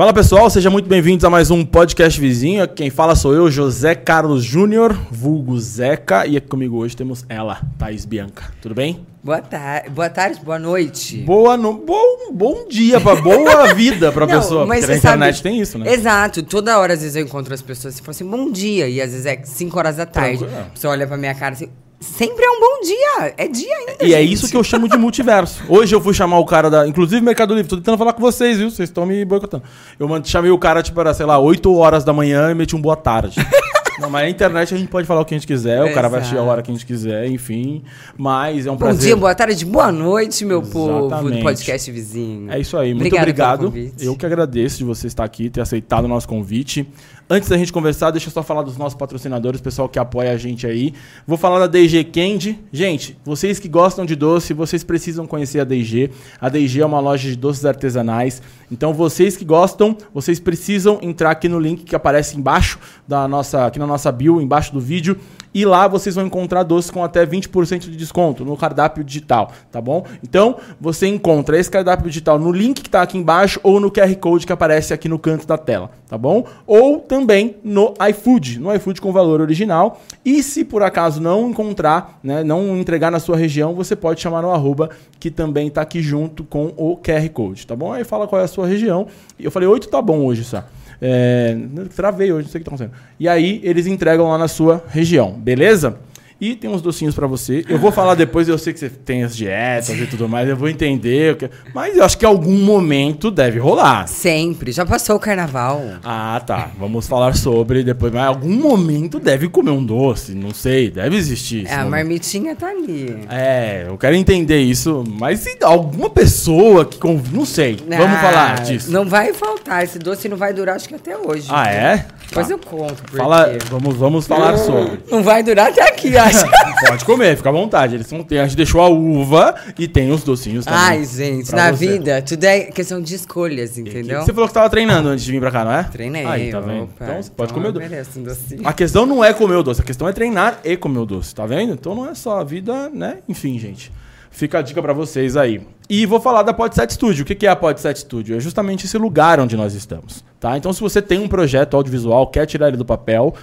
Fala 0.00 0.14
pessoal, 0.14 0.48
sejam 0.48 0.72
muito 0.72 0.88
bem-vindos 0.88 1.26
a 1.26 1.28
mais 1.28 1.50
um 1.50 1.62
podcast 1.62 2.18
vizinho. 2.18 2.66
Quem 2.66 2.88
fala 2.88 3.14
sou 3.14 3.34
eu, 3.34 3.50
José 3.50 3.94
Carlos 3.94 4.42
Júnior, 4.42 4.98
vulgo 5.10 5.60
Zeca, 5.60 6.26
e 6.26 6.38
aqui 6.38 6.48
comigo 6.48 6.78
hoje 6.78 6.96
temos 6.96 7.22
ela, 7.28 7.60
Thaís 7.78 8.06
Bianca. 8.06 8.44
Tudo 8.62 8.74
bem? 8.74 9.06
Boa, 9.22 9.42
tar 9.42 9.90
boa 9.90 10.08
tarde, 10.08 10.40
boa 10.42 10.58
noite. 10.58 11.18
Boa 11.18 11.54
no... 11.54 11.74
bom, 11.74 12.32
bom 12.32 12.66
dia, 12.66 12.98
pra 12.98 13.14
boa 13.16 13.66
vida 13.76 14.10
pra 14.10 14.26
Não, 14.26 14.40
pessoa. 14.40 14.64
Mas 14.64 14.86
porque 14.86 14.92
na 14.92 14.98
internet 15.00 15.36
sabe, 15.36 15.42
tem 15.42 15.60
isso, 15.60 15.78
né? 15.78 15.92
Exato. 15.92 16.42
Toda 16.44 16.78
hora, 16.78 16.94
às 16.94 17.02
vezes, 17.02 17.16
eu 17.16 17.22
encontro 17.22 17.52
as 17.52 17.60
pessoas 17.60 17.98
e 17.98 18.00
falam 18.00 18.12
assim, 18.12 18.24
bom 18.24 18.50
dia. 18.50 18.88
E 18.88 19.02
às 19.02 19.10
vezes 19.10 19.26
é 19.26 19.38
5 19.44 19.78
horas 19.78 19.96
da 19.96 20.06
tarde. 20.06 20.38
Tranquilo. 20.38 20.62
A 20.62 20.70
pessoa 20.70 20.92
olha 20.94 21.06
pra 21.06 21.18
minha 21.18 21.34
cara 21.34 21.52
assim, 21.52 21.68
Sempre 22.00 22.46
é 22.46 22.50
um 22.50 22.58
bom 22.58 22.80
dia. 22.82 23.34
É 23.36 23.46
dia 23.46 23.76
ainda. 23.76 23.92
E 24.00 24.04
é 24.04 24.06
gente. 24.06 24.14
é 24.14 24.22
isso 24.22 24.48
que 24.48 24.56
eu 24.56 24.64
chamo 24.64 24.88
de 24.88 24.96
multiverso. 24.96 25.62
Hoje 25.68 25.94
eu 25.94 26.00
fui 26.00 26.14
chamar 26.14 26.38
o 26.38 26.46
cara 26.46 26.70
da. 26.70 26.88
Inclusive, 26.88 27.20
Mercado 27.20 27.54
Livre, 27.54 27.68
tô 27.68 27.76
tentando 27.76 27.98
falar 27.98 28.14
com 28.14 28.22
vocês, 28.22 28.56
viu? 28.56 28.70
Vocês 28.70 28.88
estão 28.88 29.04
me 29.04 29.22
boicotando. 29.22 29.64
Eu 29.98 30.08
chamei 30.24 30.50
o 30.50 30.56
cara, 30.58 30.82
tipo, 30.82 30.98
era, 30.98 31.12
sei 31.12 31.26
lá, 31.26 31.38
8 31.38 31.70
horas 31.74 32.02
da 32.02 32.14
manhã 32.14 32.50
e 32.50 32.54
meti 32.54 32.74
um 32.74 32.80
boa 32.80 32.96
tarde. 32.96 33.38
Não, 34.00 34.08
mas 34.08 34.22
na 34.22 34.30
internet 34.30 34.74
a 34.74 34.78
gente 34.78 34.88
pode 34.88 35.06
falar 35.06 35.20
o 35.20 35.24
que 35.26 35.34
a 35.34 35.36
gente 35.36 35.46
quiser, 35.46 35.76
Exato. 35.76 35.90
o 35.90 35.94
cara 35.94 36.08
vai 36.08 36.20
assistir 36.20 36.38
a 36.38 36.42
hora 36.42 36.62
que 36.62 36.70
a 36.70 36.74
gente 36.74 36.86
quiser, 36.86 37.26
enfim. 37.26 37.82
Mas 38.16 38.64
é 38.64 38.70
um 38.70 38.74
Bom 38.74 38.78
prazer. 38.78 38.98
Bom 38.98 39.06
dia, 39.06 39.16
boa 39.16 39.34
tarde, 39.34 39.64
boa 39.66 39.92
noite, 39.92 40.42
meu 40.46 40.62
Exatamente. 40.62 41.12
povo 41.20 41.30
do 41.30 41.42
podcast 41.42 41.90
vizinho. 41.90 42.50
É 42.50 42.58
isso 42.58 42.78
aí, 42.78 42.94
muito 42.94 43.14
obrigado. 43.14 43.72
Eu 44.00 44.16
que 44.16 44.24
agradeço 44.24 44.78
de 44.78 44.84
você 44.84 45.06
estar 45.06 45.24
aqui, 45.24 45.50
ter 45.50 45.60
aceitado 45.60 46.06
o 46.06 46.08
nosso 46.08 46.26
convite. 46.26 46.88
Antes 47.32 47.48
da 47.48 47.56
gente 47.56 47.72
conversar, 47.72 48.10
deixa 48.10 48.26
eu 48.26 48.32
só 48.32 48.42
falar 48.42 48.62
dos 48.62 48.76
nossos 48.76 48.98
patrocinadores, 48.98 49.60
pessoal 49.60 49.88
que 49.88 50.00
apoia 50.00 50.32
a 50.32 50.36
gente 50.36 50.66
aí. 50.66 50.92
Vou 51.24 51.38
falar 51.38 51.60
da 51.60 51.68
DG 51.68 52.02
Candy. 52.02 52.58
Gente, 52.72 53.16
vocês 53.24 53.60
que 53.60 53.68
gostam 53.68 54.04
de 54.04 54.16
doce, 54.16 54.52
vocês 54.52 54.82
precisam 54.82 55.28
conhecer 55.28 55.60
a 55.60 55.64
DG. 55.64 56.10
A 56.40 56.48
DG 56.48 56.80
é 56.80 56.84
uma 56.84 56.98
loja 56.98 57.28
de 57.28 57.36
doces 57.36 57.64
artesanais. 57.64 58.42
Então, 58.68 58.92
vocês 58.92 59.36
que 59.36 59.44
gostam, 59.44 59.96
vocês 60.12 60.40
precisam 60.40 60.98
entrar 61.02 61.30
aqui 61.30 61.48
no 61.48 61.60
link 61.60 61.84
que 61.84 61.94
aparece 61.94 62.36
embaixo 62.36 62.80
da 63.06 63.28
nossa, 63.28 63.66
aqui 63.66 63.78
na 63.78 63.86
nossa 63.86 64.10
bio, 64.10 64.40
embaixo 64.40 64.72
do 64.72 64.80
vídeo 64.80 65.16
e 65.52 65.64
lá 65.64 65.88
vocês 65.88 66.14
vão 66.14 66.26
encontrar 66.26 66.62
doces 66.62 66.90
com 66.90 67.02
até 67.02 67.26
20% 67.26 67.80
de 67.80 67.96
desconto 67.96 68.44
no 68.44 68.56
cardápio 68.56 69.02
digital, 69.02 69.52
tá 69.70 69.80
bom? 69.80 70.04
Então, 70.22 70.56
você 70.80 71.06
encontra 71.06 71.58
esse 71.58 71.70
cardápio 71.70 72.06
digital 72.06 72.38
no 72.38 72.52
link 72.52 72.80
que 72.80 72.88
está 72.88 73.02
aqui 73.02 73.18
embaixo 73.18 73.60
ou 73.62 73.80
no 73.80 73.90
QR 73.90 74.14
Code 74.16 74.46
que 74.46 74.52
aparece 74.52 74.94
aqui 74.94 75.08
no 75.08 75.18
canto 75.18 75.46
da 75.46 75.58
tela, 75.58 75.90
tá 76.08 76.16
bom? 76.16 76.44
Ou 76.66 76.98
também 76.98 77.56
no 77.64 77.94
iFood, 78.10 78.60
no 78.60 78.74
iFood 78.74 79.00
com 79.00 79.12
valor 79.12 79.40
original. 79.40 80.00
E 80.24 80.42
se 80.42 80.64
por 80.64 80.82
acaso 80.82 81.20
não 81.20 81.50
encontrar, 81.50 82.18
né, 82.22 82.44
não 82.44 82.76
entregar 82.76 83.10
na 83.10 83.18
sua 83.18 83.36
região, 83.36 83.74
você 83.74 83.96
pode 83.96 84.20
chamar 84.20 84.42
no 84.42 84.50
arroba 84.50 84.90
que 85.18 85.30
também 85.30 85.68
está 85.68 85.82
aqui 85.82 86.02
junto 86.02 86.44
com 86.44 86.72
o 86.76 86.96
QR 86.96 87.28
Code, 87.30 87.66
tá 87.66 87.76
bom? 87.76 87.92
Aí 87.92 88.04
fala 88.04 88.26
qual 88.26 88.40
é 88.40 88.44
a 88.44 88.48
sua 88.48 88.66
região. 88.66 89.06
Eu 89.38 89.50
falei, 89.50 89.68
oito 89.68 89.88
tá 89.88 90.00
bom 90.00 90.24
hoje 90.24 90.44
só. 90.44 90.64
É, 91.00 91.56
travei 91.96 92.30
hoje, 92.30 92.44
não 92.44 92.52
sei 92.52 92.60
o 92.60 92.64
que 92.64 92.68
está 92.70 92.84
acontecendo. 92.84 93.14
E 93.18 93.28
aí 93.28 93.60
eles 93.64 93.86
entregam 93.86 94.28
lá 94.28 94.36
na 94.36 94.48
sua 94.48 94.84
região, 94.88 95.32
beleza? 95.32 95.96
E 96.40 96.56
tem 96.56 96.70
uns 96.70 96.80
docinhos 96.80 97.14
para 97.14 97.26
você. 97.26 97.64
Eu 97.68 97.78
vou 97.78 97.92
falar 97.92 98.14
depois, 98.14 98.48
eu 98.48 98.56
sei 98.56 98.72
que 98.72 98.78
você 98.78 98.88
tem 98.88 99.22
as 99.24 99.36
dietas 99.36 99.90
e 99.90 100.06
tudo 100.06 100.26
mais, 100.26 100.48
eu 100.48 100.56
vou 100.56 100.68
entender. 100.68 101.50
Mas 101.74 101.96
eu 101.96 102.02
acho 102.02 102.16
que 102.16 102.24
algum 102.24 102.64
momento 102.64 103.30
deve 103.30 103.58
rolar. 103.58 104.08
Sempre. 104.08 104.72
Já 104.72 104.86
passou 104.86 105.16
o 105.16 105.20
carnaval. 105.20 105.82
Ah, 106.02 106.42
tá. 106.46 106.70
Vamos 106.78 107.06
falar 107.06 107.36
sobre 107.36 107.82
depois. 107.82 108.12
Mas 108.12 108.26
algum 108.26 108.54
momento 108.54 109.20
deve 109.20 109.48
comer 109.48 109.70
um 109.70 109.84
doce. 109.84 110.32
Não 110.34 110.54
sei, 110.54 110.90
deve 110.90 111.16
existir. 111.16 111.66
É, 111.66 111.74
a 111.74 111.84
marmitinha 111.84 112.56
tá 112.56 112.68
ali. 112.68 113.18
É, 113.28 113.84
eu 113.86 113.98
quero 113.98 114.16
entender 114.16 114.60
isso. 114.60 115.04
Mas 115.18 115.40
se 115.40 115.58
alguma 115.62 116.08
pessoa 116.08 116.86
que 116.86 116.98
convive. 116.98 117.36
Não 117.36 117.44
sei. 117.44 117.76
Ah, 117.90 117.96
Vamos 117.98 118.20
falar 118.20 118.60
disso. 118.62 118.90
Não 118.90 119.04
vai 119.04 119.34
faltar. 119.34 119.84
Esse 119.84 119.98
doce 119.98 120.26
não 120.28 120.38
vai 120.38 120.54
durar, 120.54 120.76
acho 120.76 120.88
que 120.88 120.94
até 120.94 121.16
hoje. 121.16 121.48
Ah, 121.50 121.64
né? 121.64 121.74
é? 121.74 122.19
Depois 122.30 122.46
tá. 122.46 122.54
eu 122.54 122.58
conto. 122.58 123.02
Fala, 123.16 123.48
vamos, 123.68 123.96
vamos 123.96 124.26
falar 124.26 124.56
sobre. 124.56 125.00
Não 125.10 125.20
vai 125.22 125.42
durar 125.42 125.70
até 125.70 125.82
aqui, 125.82 126.16
acho. 126.16 126.44
Pode 126.86 127.04
comer, 127.04 127.36
fica 127.36 127.48
à 127.48 127.52
vontade. 127.52 127.96
Eles 127.96 128.08
tem, 128.28 128.38
a 128.38 128.44
gente 128.44 128.56
deixou 128.56 128.80
a 128.80 128.88
uva 128.88 129.54
e 129.76 129.88
tem 129.88 130.12
os 130.12 130.22
docinhos 130.22 130.64
também. 130.64 130.80
Ai, 130.80 131.04
gente, 131.04 131.52
na 131.52 131.72
você. 131.72 131.88
vida, 131.88 132.22
tudo 132.22 132.44
é 132.44 132.60
questão 132.66 133.02
de 133.02 133.16
escolhas, 133.16 133.76
entendeu? 133.76 134.22
Você 134.22 134.32
falou 134.32 134.46
que 134.46 134.54
tava 134.54 134.70
treinando 134.70 135.08
antes 135.08 135.24
de 135.24 135.32
vir 135.32 135.40
pra 135.40 135.50
cá, 135.50 135.64
não 135.64 135.72
é? 135.72 135.82
Treinei. 135.82 136.24
Aí, 136.24 136.52
tá 136.52 136.60
vendo? 136.60 136.84
Opa, 136.84 137.04
então 137.04 137.22
você 137.22 137.30
pode 137.30 137.52
então 137.52 137.62
comer 137.62 137.68
o 137.68 137.72
doce. 137.72 138.18
Um 138.18 138.22
docinho. 138.22 138.68
A 138.68 138.72
questão 138.72 139.06
não 139.06 139.24
é 139.24 139.34
comer 139.34 139.56
o 139.56 139.62
doce, 139.64 139.80
a 139.80 139.84
questão 139.84 140.08
é 140.08 140.12
treinar 140.12 140.60
e 140.62 140.76
comer 140.76 141.00
o 141.00 141.06
doce, 141.06 141.34
tá 141.34 141.44
vendo? 141.44 141.72
Então 141.72 141.96
não 141.96 142.08
é 142.08 142.14
só 142.14 142.38
a 142.38 142.44
vida, 142.44 142.88
né? 142.90 143.18
Enfim, 143.28 143.58
gente. 143.58 143.90
Fica 144.30 144.60
a 144.60 144.62
dica 144.62 144.80
para 144.80 144.92
vocês 144.92 145.36
aí. 145.36 145.60
E 145.92 146.06
vou 146.06 146.20
falar 146.20 146.44
da 146.44 146.54
Podset 146.54 146.92
Studio. 146.92 147.24
O 147.24 147.26
que 147.26 147.44
é 147.44 147.50
a 147.50 147.56
Podset 147.56 147.98
Studio? 147.98 148.36
É 148.36 148.38
justamente 148.38 148.86
esse 148.86 148.96
lugar 148.96 149.40
onde 149.40 149.56
nós 149.56 149.74
estamos. 149.74 150.24
Tá? 150.38 150.56
Então, 150.56 150.72
se 150.72 150.80
você 150.80 151.02
tem 151.02 151.18
um 151.18 151.26
projeto 151.26 151.76
audiovisual, 151.76 152.28
quer 152.28 152.46
tirar 152.46 152.68
ele 152.68 152.76
do 152.76 152.84
papel, 152.84 153.34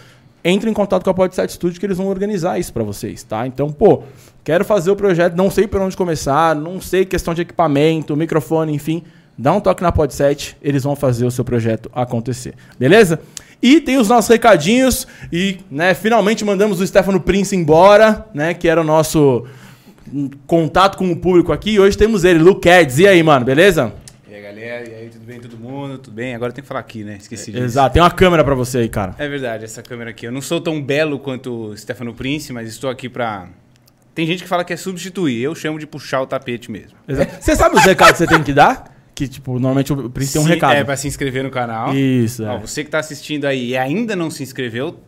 entre 0.46 0.70
em 0.70 0.74
contato 0.74 1.04
com 1.04 1.10
a 1.10 1.14
Podset 1.14 1.52
Studio 1.52 1.78
que 1.78 1.86
eles 1.86 1.98
vão 1.98 2.08
organizar 2.08 2.58
isso 2.58 2.72
para 2.72 2.86
vocês. 2.86 3.22
Tá? 3.22 3.46
Então, 3.46 3.70
pô, 3.70 4.04
quero 4.46 4.64
fazer 4.64 4.90
o 4.90 4.96
projeto, 4.96 5.36
não 5.36 5.52
sei 5.52 5.68
por 5.68 5.82
onde 5.82 5.98
começar, 5.98 6.56
não 6.56 6.80
sei 6.80 7.04
questão 7.04 7.34
de 7.34 7.42
equipamento, 7.42 8.16
microfone, 8.16 8.74
enfim. 8.74 9.04
Dá 9.38 9.52
um 9.52 9.60
toque 9.60 9.84
na 9.84 9.92
Podset, 9.92 10.56
eles 10.62 10.84
vão 10.84 10.96
fazer 10.96 11.26
o 11.26 11.32
seu 11.32 11.44
projeto 11.44 11.92
acontecer. 11.94 12.54
Beleza? 12.80 13.20
E 13.62 13.82
tem 13.82 13.98
os 13.98 14.08
nossos 14.08 14.30
recadinhos 14.30 15.06
e, 15.34 15.58
né, 15.70 15.94
finalmente 15.94 16.46
mandamos 16.46 16.80
o 16.80 16.88
Stefano 16.88 17.20
Prince 17.20 17.54
embora, 17.58 18.26
né, 18.34 18.54
que 18.54 18.70
era 18.70 18.80
o 18.80 18.86
nosso 18.86 19.46
contato 20.46 20.98
com 20.98 21.12
o 21.12 21.16
público 21.16 21.52
aqui. 21.52 21.80
Hoje 21.80 21.98
temos 21.98 22.24
ele, 22.24 22.40
Luke 22.40 22.68
Eds. 22.68 23.00
E 23.00 23.08
aí, 23.08 23.22
mano, 23.24 23.46
beleza? 23.46 23.94
E 24.30 24.34
aí, 24.36 24.42
galera? 24.42 24.90
E 24.90 24.94
aí, 24.94 25.10
tudo 25.10 25.26
bem, 25.26 25.40
todo 25.40 25.58
mundo? 25.58 25.98
Tudo 25.98 26.14
bem? 26.14 26.36
Agora 26.36 26.52
tem 26.52 26.62
que 26.62 26.68
falar 26.68 26.82
aqui, 26.82 27.04
né? 27.04 27.18
Esqueci 27.20 27.52
disso. 27.52 27.64
Exato, 27.64 27.94
tem 27.94 28.02
uma 28.02 28.12
câmera 28.12 28.44
para 28.44 28.56
você 28.56 28.80
aí, 28.80 28.90
cara. 28.90 29.16
É 29.18 29.28
verdade, 29.28 29.66
essa 29.66 29.82
câmera 29.82 30.10
aqui. 30.10 30.26
Eu 30.26 30.32
não 30.32 30.42
sou 30.42 30.60
tão 30.62 30.82
belo 30.82 31.20
quanto 31.20 31.70
o 31.70 31.78
Stefano 31.78 32.14
Prince, 32.14 32.52
mas 32.52 32.68
estou 32.68 32.90
aqui 32.90 33.08
pra. 33.10 33.48
Tem 34.14 34.26
gente 34.26 34.42
que 34.42 34.50
fala 34.50 34.64
que 34.64 34.74
é 34.74 34.78
substituir, 34.78 35.44
eu 35.44 35.54
chamo 35.54 35.78
de 35.78 35.86
puxar 35.86 36.22
o 36.22 36.28
tapete 36.28 36.72
mesmo. 36.72 36.98
Exato. 37.08 37.36
Você 37.40 37.56
sabe 37.56 37.76
os 37.76 37.84
recados 37.84 38.14
que 38.14 38.18
você 38.20 38.28
tem 38.28 38.42
que 38.42 38.54
dar? 38.54 38.96
Que, 39.14 39.28
tipo, 39.28 39.54
normalmente 39.54 39.92
o 39.92 40.10
Prince 40.10 40.34
tem 40.34 40.42
um 40.42 40.46
recado. 40.46 40.76
É, 40.76 40.84
pra 40.84 40.96
se 40.96 41.08
inscrever 41.08 41.44
no 41.44 41.50
canal. 41.50 41.94
Isso, 41.96 42.44
Ó, 42.44 42.56
é. 42.56 42.60
Você 42.60 42.84
que 42.84 42.90
tá 42.90 43.00
assistindo 43.00 43.46
aí 43.46 43.70
e 43.70 43.78
ainda 43.78 44.16
não 44.16 44.30
se 44.30 44.44
inscreveu, 44.44 45.00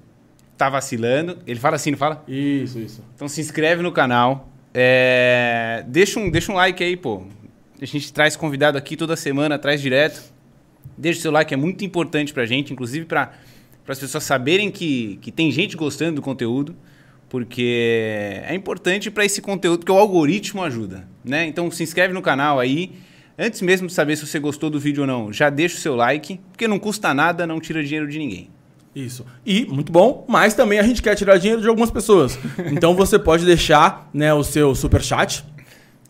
tá 0.57 0.69
vacilando. 0.69 1.37
Ele 1.45 1.59
fala 1.59 1.75
assim, 1.75 1.91
não 1.91 1.97
fala? 1.97 2.23
Isso, 2.27 2.79
isso. 2.79 3.03
Então 3.15 3.27
se 3.27 3.39
inscreve 3.39 3.81
no 3.81 3.91
canal, 3.91 4.49
é, 4.81 5.83
deixa, 5.87 6.19
um, 6.19 6.29
deixa 6.29 6.51
um 6.51 6.55
like 6.55 6.83
aí, 6.83 6.95
pô. 6.95 7.23
A 7.81 7.85
gente 7.85 8.11
traz 8.13 8.35
convidado 8.35 8.77
aqui 8.77 8.95
toda 8.95 9.15
semana, 9.15 9.57
traz 9.57 9.81
direto. 9.81 10.21
Deixa 10.97 11.19
o 11.19 11.21
seu 11.21 11.31
like, 11.31 11.53
é 11.53 11.57
muito 11.57 11.83
importante 11.83 12.33
pra 12.33 12.45
gente, 12.45 12.73
inclusive 12.73 13.05
para 13.05 13.31
as 13.87 13.99
pessoas 13.99 14.23
saberem 14.23 14.69
que, 14.69 15.17
que 15.21 15.31
tem 15.31 15.51
gente 15.51 15.75
gostando 15.77 16.15
do 16.15 16.21
conteúdo, 16.21 16.75
porque 17.29 18.41
é 18.45 18.53
importante 18.53 19.09
para 19.09 19.25
esse 19.25 19.41
conteúdo 19.41 19.85
que 19.85 19.91
o 19.91 19.97
algoritmo 19.97 20.61
ajuda, 20.63 21.07
né? 21.23 21.45
Então 21.45 21.71
se 21.71 21.83
inscreve 21.83 22.13
no 22.13 22.21
canal 22.21 22.59
aí. 22.59 22.91
Antes 23.37 23.61
mesmo 23.61 23.87
de 23.87 23.93
saber 23.93 24.17
se 24.17 24.27
você 24.27 24.39
gostou 24.39 24.69
do 24.69 24.79
vídeo 24.79 25.01
ou 25.01 25.07
não, 25.07 25.31
já 25.31 25.49
deixa 25.49 25.77
o 25.77 25.79
seu 25.79 25.95
like, 25.95 26.39
porque 26.51 26.67
não 26.67 26.77
custa 26.77 27.13
nada, 27.13 27.47
não 27.47 27.59
tira 27.59 27.81
dinheiro 27.81 28.07
de 28.07 28.19
ninguém. 28.19 28.49
Isso. 28.95 29.25
E, 29.45 29.65
muito 29.65 29.91
bom, 29.91 30.25
mas 30.27 30.53
também 30.53 30.79
a 30.79 30.83
gente 30.83 31.01
quer 31.01 31.15
tirar 31.15 31.37
dinheiro 31.37 31.61
de 31.61 31.67
algumas 31.67 31.91
pessoas. 31.91 32.37
Então 32.71 32.95
você 32.95 33.17
pode 33.17 33.45
deixar 33.45 34.09
né, 34.13 34.33
o 34.33 34.43
seu 34.43 34.73
super 34.75 35.01
chat 35.01 35.43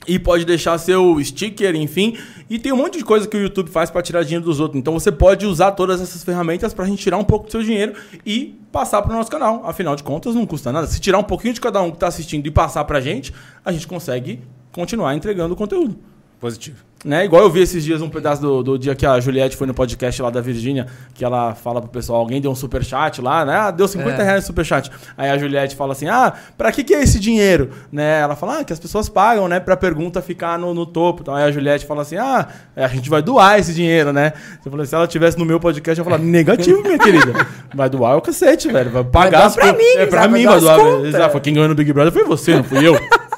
e 0.07 0.17
pode 0.17 0.45
deixar 0.45 0.77
seu 0.77 1.23
sticker, 1.23 1.75
enfim. 1.75 2.17
E 2.49 2.57
tem 2.57 2.71
um 2.71 2.77
monte 2.77 2.97
de 2.97 3.03
coisa 3.03 3.27
que 3.27 3.37
o 3.37 3.41
YouTube 3.41 3.69
faz 3.69 3.89
para 3.89 4.01
tirar 4.01 4.23
dinheiro 4.23 4.45
dos 4.45 4.59
outros. 4.59 4.79
Então 4.79 4.93
você 4.93 5.11
pode 5.11 5.45
usar 5.45 5.71
todas 5.71 6.01
essas 6.01 6.23
ferramentas 6.23 6.73
para 6.73 6.85
a 6.85 6.87
gente 6.87 7.01
tirar 7.01 7.17
um 7.17 7.23
pouco 7.23 7.45
do 7.45 7.51
seu 7.51 7.61
dinheiro 7.61 7.93
e 8.25 8.59
passar 8.71 9.01
para 9.01 9.11
o 9.11 9.15
nosso 9.15 9.29
canal. 9.29 9.61
Afinal 9.65 9.95
de 9.95 10.03
contas, 10.03 10.33
não 10.35 10.45
custa 10.45 10.71
nada. 10.71 10.87
Se 10.87 10.99
tirar 10.99 11.19
um 11.19 11.23
pouquinho 11.23 11.53
de 11.53 11.61
cada 11.61 11.81
um 11.81 11.91
que 11.91 11.97
está 11.97 12.07
assistindo 12.07 12.45
e 12.47 12.51
passar 12.51 12.83
para 12.85 12.97
a 12.97 13.01
gente, 13.01 13.33
a 13.63 13.71
gente 13.71 13.87
consegue 13.87 14.41
continuar 14.71 15.15
entregando 15.15 15.53
o 15.53 15.57
conteúdo. 15.57 15.97
Positivo. 16.39 16.88
Né? 17.05 17.23
Igual 17.23 17.43
eu 17.43 17.49
vi 17.49 17.61
esses 17.61 17.81
dias 17.81 18.01
um 18.01 18.09
pedaço 18.09 18.41
do, 18.41 18.61
do 18.61 18.77
dia 18.77 18.93
que 18.93 19.05
a 19.05 19.17
Juliette 19.21 19.55
foi 19.55 19.65
no 19.65 19.73
podcast 19.73 20.21
lá 20.21 20.29
da 20.29 20.41
Virgínia, 20.41 20.85
que 21.13 21.23
ela 21.23 21.55
fala 21.55 21.79
pro 21.81 21.89
pessoal, 21.89 22.19
alguém 22.19 22.41
deu 22.41 22.51
um 22.51 22.55
super 22.55 22.83
chat 22.83 23.21
lá, 23.21 23.45
né? 23.45 23.55
Ah, 23.55 23.71
deu 23.71 23.87
50 23.87 24.21
é. 24.21 24.25
reais 24.25 24.43
super 24.43 24.65
chat. 24.65 24.91
Aí 25.17 25.29
a 25.29 25.37
Juliette 25.37 25.77
fala 25.77 25.93
assim: 25.93 26.09
"Ah, 26.09 26.33
para 26.57 26.73
que 26.73 26.83
que 26.83 26.93
é 26.93 27.01
esse 27.01 27.17
dinheiro?", 27.17 27.69
né? 27.89 28.19
Ela 28.19 28.35
fala: 28.35 28.59
"Ah, 28.59 28.63
que 28.65 28.73
as 28.73 28.79
pessoas 28.79 29.07
pagam, 29.07 29.47
né, 29.47 29.61
pra 29.61 29.77
pergunta 29.77 30.21
ficar 30.21 30.59
no, 30.59 30.73
no 30.73 30.85
topo". 30.85 31.21
Então 31.21 31.33
aí 31.33 31.45
a 31.45 31.51
Juliette 31.51 31.85
fala 31.85 32.01
assim: 32.01 32.17
"Ah, 32.17 32.49
é, 32.75 32.83
a 32.83 32.89
gente 32.89 33.09
vai 33.09 33.21
doar 33.21 33.57
esse 33.57 33.73
dinheiro, 33.73 34.11
né?". 34.11 34.33
Eu 34.65 34.69
falei: 34.69 34.85
"Se 34.85 34.93
ela 34.93 35.07
tivesse 35.07 35.39
no 35.39 35.45
meu 35.45 35.59
podcast, 35.59 35.97
eu 35.97 36.03
ia 36.03 36.11
falar: 36.11 36.21
"Negativo, 36.21 36.81
minha 36.81 36.99
querida. 36.99 37.31
Vai 37.73 37.89
doar 37.89 38.17
o 38.17 38.21
cacete, 38.21 38.67
velho. 38.67 38.91
Vai 38.91 39.05
pagar 39.05 39.47
vai 39.47 39.71
pra 39.71 39.73
mim, 39.73 39.93
É 39.95 40.05
pra 40.05 40.27
mim, 40.27 40.43
vai 40.43 40.59
doar. 40.59 41.05
Exato, 41.05 41.39
quem 41.39 41.53
ganhou 41.53 41.69
no 41.69 41.75
Big 41.75 41.93
Brother 41.93 42.11
foi 42.11 42.25
você, 42.25 42.55
não 42.55 42.63
fui 42.63 42.85
eu. 42.85 42.99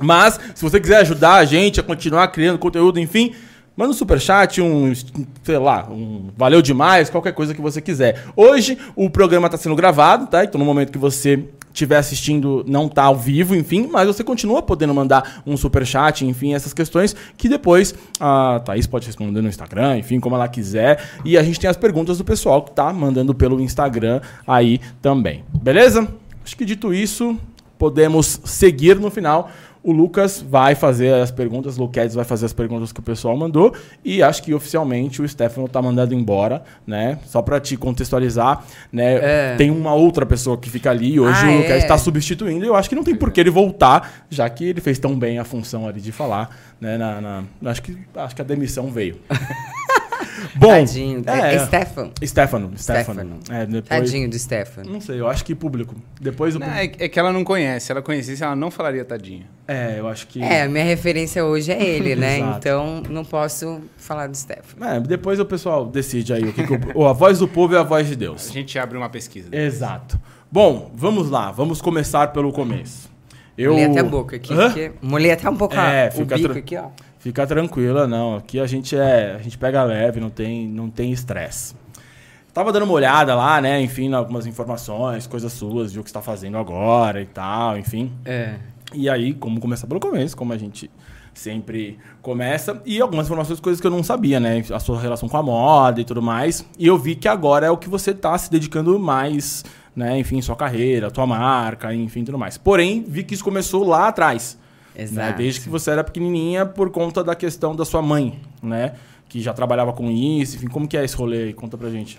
Mas, 0.00 0.40
se 0.54 0.62
você 0.62 0.80
quiser 0.80 0.98
ajudar 0.98 1.34
a 1.34 1.44
gente 1.44 1.78
a 1.78 1.82
continuar 1.82 2.28
criando 2.28 2.58
conteúdo, 2.58 2.98
enfim, 2.98 3.34
manda 3.76 3.90
um 3.90 3.94
superchat, 3.94 4.60
um, 4.60 4.92
sei 5.42 5.58
lá, 5.58 5.86
um 5.90 6.30
valeu 6.36 6.60
demais, 6.60 7.10
qualquer 7.10 7.32
coisa 7.32 7.54
que 7.54 7.60
você 7.60 7.80
quiser. 7.80 8.24
Hoje, 8.34 8.76
o 8.96 9.08
programa 9.08 9.46
está 9.46 9.56
sendo 9.56 9.76
gravado, 9.76 10.26
tá? 10.26 10.44
Então, 10.44 10.58
no 10.58 10.64
momento 10.64 10.92
que 10.92 10.98
você 10.98 11.46
estiver 11.72 11.96
assistindo 11.96 12.64
não 12.66 12.88
tá 12.88 13.04
ao 13.04 13.16
vivo, 13.16 13.54
enfim, 13.54 13.88
mas 13.90 14.06
você 14.06 14.24
continua 14.24 14.60
podendo 14.60 14.92
mandar 14.92 15.42
um 15.46 15.56
super 15.56 15.86
chat, 15.86 16.26
enfim, 16.26 16.52
essas 16.52 16.74
questões 16.74 17.14
que 17.36 17.48
depois 17.48 17.94
a 18.18 18.60
Thaís 18.64 18.86
pode 18.86 19.06
responder 19.06 19.40
no 19.40 19.48
Instagram, 19.48 19.98
enfim, 19.98 20.20
como 20.20 20.34
ela 20.34 20.48
quiser. 20.48 21.02
E 21.24 21.38
a 21.38 21.42
gente 21.42 21.60
tem 21.60 21.70
as 21.70 21.76
perguntas 21.76 22.18
do 22.18 22.24
pessoal 22.24 22.62
que 22.62 22.72
tá 22.72 22.92
mandando 22.92 23.34
pelo 23.34 23.60
Instagram 23.60 24.20
aí 24.46 24.80
também. 25.00 25.44
Beleza? 25.62 26.08
Acho 26.44 26.56
que 26.56 26.64
dito 26.64 26.92
isso, 26.92 27.38
podemos 27.78 28.40
seguir 28.44 28.98
no 28.98 29.10
final 29.10 29.50
o 29.82 29.92
Lucas 29.92 30.44
vai 30.46 30.74
fazer 30.74 31.14
as 31.14 31.30
perguntas, 31.30 31.78
o 31.78 31.82
Luquedes 31.82 32.14
vai 32.14 32.24
fazer 32.24 32.46
as 32.46 32.52
perguntas 32.52 32.92
que 32.92 33.00
o 33.00 33.02
pessoal 33.02 33.36
mandou 33.36 33.74
e 34.04 34.22
acho 34.22 34.42
que 34.42 34.52
oficialmente 34.52 35.22
o 35.22 35.28
Stefano 35.28 35.68
tá 35.68 35.80
mandando 35.80 36.14
embora, 36.14 36.62
né? 36.86 37.18
Só 37.26 37.40
para 37.40 37.58
te 37.58 37.76
contextualizar, 37.76 38.62
né? 38.92 39.52
É. 39.52 39.56
Tem 39.56 39.70
uma 39.70 39.94
outra 39.94 40.26
pessoa 40.26 40.58
que 40.58 40.68
fica 40.68 40.90
ali 40.90 41.18
hoje 41.18 41.40
ah, 41.44 41.50
o 41.50 41.56
Luquedes 41.58 41.82
está 41.82 41.94
é. 41.94 41.98
substituindo 41.98 42.64
e 42.64 42.68
eu 42.68 42.76
acho 42.76 42.88
que 42.88 42.94
não 42.94 43.04
tem 43.04 43.14
por 43.14 43.30
que 43.30 43.40
ele 43.40 43.50
voltar, 43.50 44.26
já 44.28 44.48
que 44.50 44.64
ele 44.64 44.80
fez 44.80 44.98
tão 44.98 45.18
bem 45.18 45.38
a 45.38 45.44
função 45.44 45.88
ali 45.88 46.00
de 46.00 46.12
falar, 46.12 46.54
né? 46.80 46.98
Na, 46.98 47.20
na 47.60 47.70
acho, 47.70 47.82
que, 47.82 47.96
acho 48.14 48.36
que 48.36 48.42
a 48.42 48.44
demissão 48.44 48.90
veio. 48.90 49.18
Bom, 50.54 50.68
Tadinho. 50.68 51.22
É, 51.26 51.40
é, 51.40 51.54
é 51.54 51.66
Stefano. 51.66 52.12
Stefano. 52.24 52.72
Stefano. 52.76 53.40
É, 53.50 53.66
depois, 53.66 53.84
Tadinho 53.88 54.28
do 54.28 54.38
Stefano. 54.38 54.90
Não 54.90 55.00
sei, 55.00 55.20
eu 55.20 55.28
acho 55.28 55.44
que 55.44 55.54
público. 55.54 55.94
Depois 56.20 56.56
o 56.56 56.58
não, 56.58 56.66
é, 56.66 56.84
é, 56.84 57.08
que 57.08 57.18
ela 57.18 57.32
não 57.32 57.44
conhece. 57.44 57.86
Se 57.86 57.92
ela 57.92 58.02
conhecesse, 58.02 58.42
ela 58.42 58.56
não 58.56 58.70
falaria 58.70 59.04
tadinho. 59.04 59.44
É, 59.66 59.98
eu 59.98 60.08
acho 60.08 60.26
que. 60.26 60.42
É, 60.42 60.62
a 60.62 60.68
minha 60.68 60.84
referência 60.84 61.44
hoje 61.44 61.72
é 61.72 61.82
ele, 61.82 62.16
né? 62.16 62.38
então 62.58 63.02
não 63.08 63.24
posso 63.24 63.80
falar 63.96 64.26
do 64.26 64.36
Stefano. 64.36 64.84
É, 64.84 65.00
depois 65.00 65.38
o 65.40 65.44
pessoal 65.44 65.86
decide 65.86 66.32
aí 66.32 66.44
o 66.44 66.52
que, 66.52 66.66
que 66.66 66.78
o, 66.94 67.06
a 67.06 67.12
voz 67.12 67.38
do 67.38 67.48
povo 67.48 67.74
é 67.74 67.78
a 67.78 67.82
voz 67.82 68.06
de 68.06 68.16
Deus. 68.16 68.48
A 68.50 68.52
gente 68.52 68.78
abre 68.78 68.96
uma 68.96 69.08
pesquisa. 69.08 69.48
Exato. 69.52 70.20
Bom, 70.50 70.90
vamos 70.94 71.30
lá. 71.30 71.52
Vamos 71.52 71.80
começar 71.80 72.28
pelo 72.28 72.52
começo. 72.52 73.10
Eu... 73.56 73.72
Molhei 73.72 73.86
até 73.86 74.00
a 74.00 74.04
boca 74.04 74.36
aqui. 74.36 74.54
Hã? 74.54 74.74
Molhei 75.02 75.32
até 75.32 75.50
um 75.50 75.56
pouco 75.56 75.74
é, 75.74 76.08
a, 76.08 76.20
o 76.20 76.24
bico 76.24 76.58
aqui, 76.58 76.76
ó. 76.76 76.88
Fica 77.20 77.46
tranquila, 77.46 78.06
não. 78.06 78.36
Aqui 78.36 78.58
a 78.58 78.66
gente 78.66 78.96
é, 78.96 79.36
a 79.38 79.42
gente 79.42 79.56
pega 79.58 79.84
leve, 79.84 80.18
não 80.18 80.30
tem, 80.30 80.66
não 80.66 80.88
tem 80.88 81.12
estresse. 81.12 81.74
Tava 82.52 82.72
dando 82.72 82.84
uma 82.84 82.94
olhada 82.94 83.34
lá, 83.34 83.60
né, 83.60 83.80
enfim, 83.80 84.12
algumas 84.12 84.44
informações, 84.44 85.26
coisas 85.26 85.52
suas, 85.52 85.92
viu 85.92 86.00
o 86.00 86.04
que 86.04 86.10
está 86.10 86.20
fazendo 86.20 86.56
agora 86.56 87.20
e 87.20 87.26
tal, 87.26 87.78
enfim. 87.78 88.10
É. 88.24 88.54
E 88.92 89.08
aí, 89.08 89.34
como 89.34 89.60
começar 89.60 89.86
pelo 89.86 90.00
começo, 90.00 90.36
como 90.36 90.52
a 90.52 90.58
gente 90.58 90.90
sempre 91.32 91.96
começa, 92.20 92.82
e 92.84 93.00
algumas 93.00 93.26
informações, 93.26 93.60
coisas 93.60 93.80
que 93.80 93.86
eu 93.86 93.90
não 93.90 94.02
sabia, 94.02 94.40
né, 94.40 94.64
a 94.72 94.80
sua 94.80 94.98
relação 94.98 95.28
com 95.28 95.36
a 95.36 95.42
moda 95.42 96.00
e 96.00 96.04
tudo 96.04 96.20
mais. 96.20 96.66
E 96.78 96.86
eu 96.86 96.98
vi 96.98 97.14
que 97.14 97.28
agora 97.28 97.66
é 97.66 97.70
o 97.70 97.76
que 97.76 97.88
você 97.88 98.12
tá 98.12 98.36
se 98.36 98.50
dedicando 98.50 98.98
mais, 98.98 99.62
né, 99.94 100.18
enfim, 100.18 100.40
sua 100.40 100.56
carreira, 100.56 101.10
tua 101.10 101.26
marca, 101.26 101.94
enfim, 101.94 102.24
tudo 102.24 102.38
mais. 102.38 102.58
Porém, 102.58 103.04
vi 103.06 103.22
que 103.22 103.34
isso 103.34 103.44
começou 103.44 103.84
lá 103.84 104.08
atrás. 104.08 104.58
Né? 104.94 105.02
Exato. 105.02 105.30
Né? 105.30 105.34
Desde 105.36 105.60
que 105.60 105.68
você 105.68 105.90
era 105.90 106.04
pequenininha 106.04 106.66
por 106.66 106.90
conta 106.90 107.22
da 107.22 107.34
questão 107.34 107.74
da 107.74 107.84
sua 107.84 108.02
mãe, 108.02 108.40
né? 108.62 108.94
Que 109.28 109.40
já 109.40 109.52
trabalhava 109.52 109.92
com 109.92 110.10
isso, 110.10 110.56
enfim, 110.56 110.66
como 110.66 110.88
que 110.88 110.96
é 110.96 111.04
esse 111.04 111.16
rolê 111.16 111.44
aí? 111.44 111.52
Conta 111.52 111.78
pra 111.78 111.88
gente. 111.88 112.18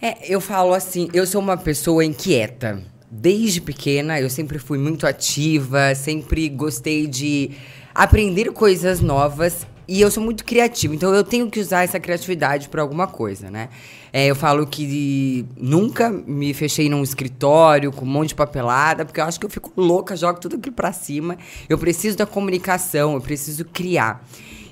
É, 0.00 0.32
eu 0.32 0.40
falo 0.40 0.72
assim, 0.72 1.08
eu 1.12 1.26
sou 1.26 1.40
uma 1.40 1.56
pessoa 1.56 2.04
inquieta. 2.04 2.80
Desde 3.10 3.60
pequena, 3.60 4.20
eu 4.20 4.28
sempre 4.28 4.58
fui 4.58 4.78
muito 4.78 5.06
ativa, 5.06 5.94
sempre 5.94 6.48
gostei 6.48 7.06
de 7.06 7.50
aprender 7.94 8.52
coisas 8.52 9.00
novas 9.00 9.66
e 9.88 10.02
eu 10.02 10.10
sou 10.10 10.22
muito 10.22 10.44
criativa, 10.44 10.94
então 10.94 11.14
eu 11.14 11.24
tenho 11.24 11.50
que 11.50 11.58
usar 11.58 11.82
essa 11.82 11.98
criatividade 11.98 12.68
para 12.68 12.82
alguma 12.82 13.06
coisa, 13.06 13.50
né? 13.50 13.70
É, 14.12 14.26
eu 14.26 14.36
falo 14.36 14.66
que 14.66 15.46
nunca 15.56 16.10
me 16.10 16.52
fechei 16.52 16.88
num 16.88 17.02
escritório 17.02 17.90
com 17.90 18.04
um 18.04 18.08
monte 18.08 18.28
de 18.28 18.34
papelada, 18.34 19.04
porque 19.04 19.20
eu 19.20 19.24
acho 19.24 19.40
que 19.40 19.46
eu 19.46 19.50
fico 19.50 19.72
louca, 19.76 20.14
jogo 20.14 20.40
tudo 20.40 20.56
aquilo 20.56 20.74
para 20.74 20.92
cima. 20.92 21.36
Eu 21.68 21.78
preciso 21.78 22.16
da 22.16 22.26
comunicação, 22.26 23.14
eu 23.14 23.20
preciso 23.20 23.64
criar. 23.64 24.24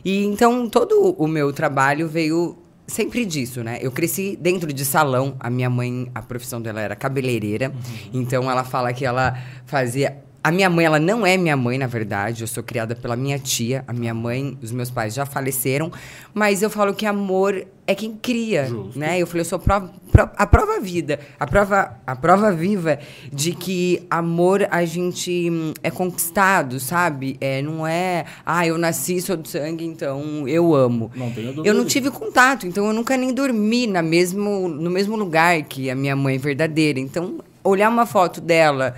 E 0.04 0.24
então 0.24 0.68
todo 0.68 1.14
o 1.18 1.26
meu 1.26 1.52
trabalho 1.52 2.08
veio 2.08 2.56
sempre 2.86 3.24
disso, 3.24 3.62
né? 3.62 3.78
Eu 3.80 3.90
cresci 3.90 4.38
dentro 4.40 4.72
de 4.72 4.84
salão. 4.84 5.34
A 5.40 5.50
minha 5.50 5.68
mãe, 5.68 6.10
a 6.14 6.22
profissão 6.22 6.62
dela 6.62 6.80
era 6.80 6.94
cabeleireira. 6.94 7.70
Uhum. 7.70 8.20
Então 8.20 8.50
ela 8.50 8.64
fala 8.64 8.92
que 8.92 9.04
ela 9.04 9.36
fazia 9.66 10.18
a 10.46 10.52
minha 10.52 10.70
mãe, 10.70 10.86
ela 10.86 11.00
não 11.00 11.26
é 11.26 11.36
minha 11.36 11.56
mãe, 11.56 11.76
na 11.76 11.88
verdade. 11.88 12.44
Eu 12.44 12.46
sou 12.46 12.62
criada 12.62 12.94
pela 12.94 13.16
minha 13.16 13.36
tia. 13.36 13.82
A 13.88 13.92
minha 13.92 14.14
mãe, 14.14 14.56
os 14.62 14.70
meus 14.70 14.92
pais 14.92 15.12
já 15.12 15.26
faleceram. 15.26 15.90
Mas 16.32 16.62
eu 16.62 16.70
falo 16.70 16.94
que 16.94 17.04
amor 17.04 17.66
é 17.84 17.96
quem 17.96 18.14
cria, 18.14 18.66
Justo. 18.66 18.96
né? 18.96 19.20
Eu 19.20 19.26
falei, 19.26 19.40
eu 19.40 19.44
sou 19.44 19.58
prova, 19.58 19.90
a 20.36 20.46
prova 20.46 20.78
vida, 20.78 21.18
a 21.40 21.48
prova, 21.48 21.96
a 22.06 22.14
prova 22.14 22.52
viva 22.52 22.96
de 23.32 23.56
que 23.56 24.06
amor 24.08 24.68
a 24.70 24.84
gente 24.84 25.50
hum, 25.50 25.74
é 25.82 25.90
conquistado, 25.90 26.78
sabe? 26.78 27.36
É, 27.40 27.60
não 27.60 27.84
é, 27.84 28.24
ah, 28.44 28.64
eu 28.64 28.78
nasci, 28.78 29.20
sou 29.20 29.36
do 29.36 29.48
sangue, 29.48 29.84
então 29.84 30.46
eu 30.46 30.76
amo. 30.76 31.10
Não 31.16 31.28
tenho 31.28 31.48
dúvida. 31.48 31.68
Eu 31.68 31.74
não 31.74 31.84
tive 31.84 32.08
contato, 32.08 32.68
então 32.68 32.86
eu 32.86 32.92
nunca 32.92 33.16
nem 33.16 33.34
dormi 33.34 33.88
na 33.88 34.00
mesmo, 34.00 34.68
no 34.68 34.90
mesmo 34.90 35.16
lugar 35.16 35.60
que 35.64 35.90
a 35.90 35.94
minha 35.96 36.14
mãe 36.14 36.38
verdadeira. 36.38 37.00
Então, 37.00 37.40
olhar 37.64 37.88
uma 37.88 38.06
foto 38.06 38.40
dela 38.40 38.94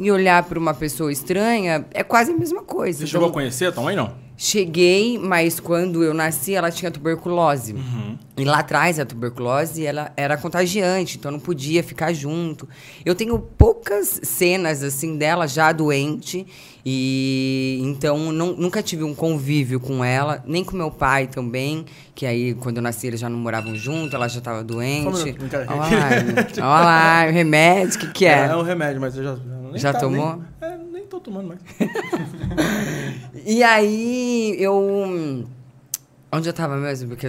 e 0.00 0.10
olhar 0.10 0.42
para 0.44 0.58
uma 0.58 0.72
pessoa 0.72 1.12
estranha 1.12 1.84
é 1.92 2.02
quase 2.02 2.32
a 2.32 2.36
mesma 2.36 2.62
coisa. 2.62 3.00
Você 3.00 3.04
então, 3.04 3.12
chegou 3.12 3.28
a 3.28 3.32
conhecer 3.32 3.66
a 3.66 3.72
tua 3.72 3.82
mãe, 3.82 3.94
não? 3.94 4.14
Cheguei, 4.42 5.18
mas 5.18 5.60
quando 5.60 6.02
eu 6.02 6.14
nasci, 6.14 6.54
ela 6.54 6.70
tinha 6.70 6.90
tuberculose. 6.90 7.74
Uhum. 7.74 8.16
E 8.38 8.42
lá 8.42 8.60
atrás, 8.60 8.98
a 8.98 9.04
tuberculose 9.04 9.84
ela 9.84 10.14
era 10.16 10.34
contagiante, 10.34 11.18
então 11.18 11.30
não 11.30 11.38
podia 11.38 11.82
ficar 11.82 12.14
junto. 12.14 12.66
Eu 13.04 13.14
tenho 13.14 13.38
poucas 13.38 14.18
cenas 14.22 14.82
assim 14.82 15.18
dela 15.18 15.46
já 15.46 15.70
doente 15.72 16.46
e 16.86 17.80
então 17.82 18.32
não, 18.32 18.54
nunca 18.54 18.82
tive 18.82 19.04
um 19.04 19.14
convívio 19.14 19.78
com 19.78 20.02
ela, 20.02 20.42
nem 20.46 20.64
com 20.64 20.74
meu 20.74 20.90
pai 20.90 21.26
também, 21.26 21.84
que 22.14 22.24
aí 22.24 22.54
quando 22.54 22.78
eu 22.78 22.82
nasci 22.82 23.08
eles 23.08 23.20
já 23.20 23.28
não 23.28 23.36
moravam 23.38 23.74
junto, 23.74 24.16
ela 24.16 24.26
já 24.26 24.38
estava 24.38 24.64
doente. 24.64 25.06
Olha 25.06 25.76
lá, 25.76 26.08
olha 26.56 26.64
lá, 26.64 27.26
o 27.28 27.30
remédio, 27.30 27.96
o 27.96 27.98
que, 27.98 28.06
que 28.10 28.24
é? 28.24 28.38
é? 28.38 28.46
É 28.46 28.56
um 28.56 28.62
remédio, 28.62 29.02
mas 29.02 29.14
eu 29.18 29.22
já. 29.22 29.36
já 29.74 29.92
tá, 29.92 29.98
tomou? 29.98 30.42
Nem, 30.62 30.70
é, 30.70 30.78
nem 31.00 31.06
tô 31.08 31.20
tomando 31.20 31.48
mais. 31.48 31.60
e 33.46 33.62
aí 33.62 34.54
eu. 34.58 35.46
Onde 36.32 36.48
eu 36.48 36.52
tava 36.52 36.76
mesmo? 36.76 37.08
Porque 37.08 37.26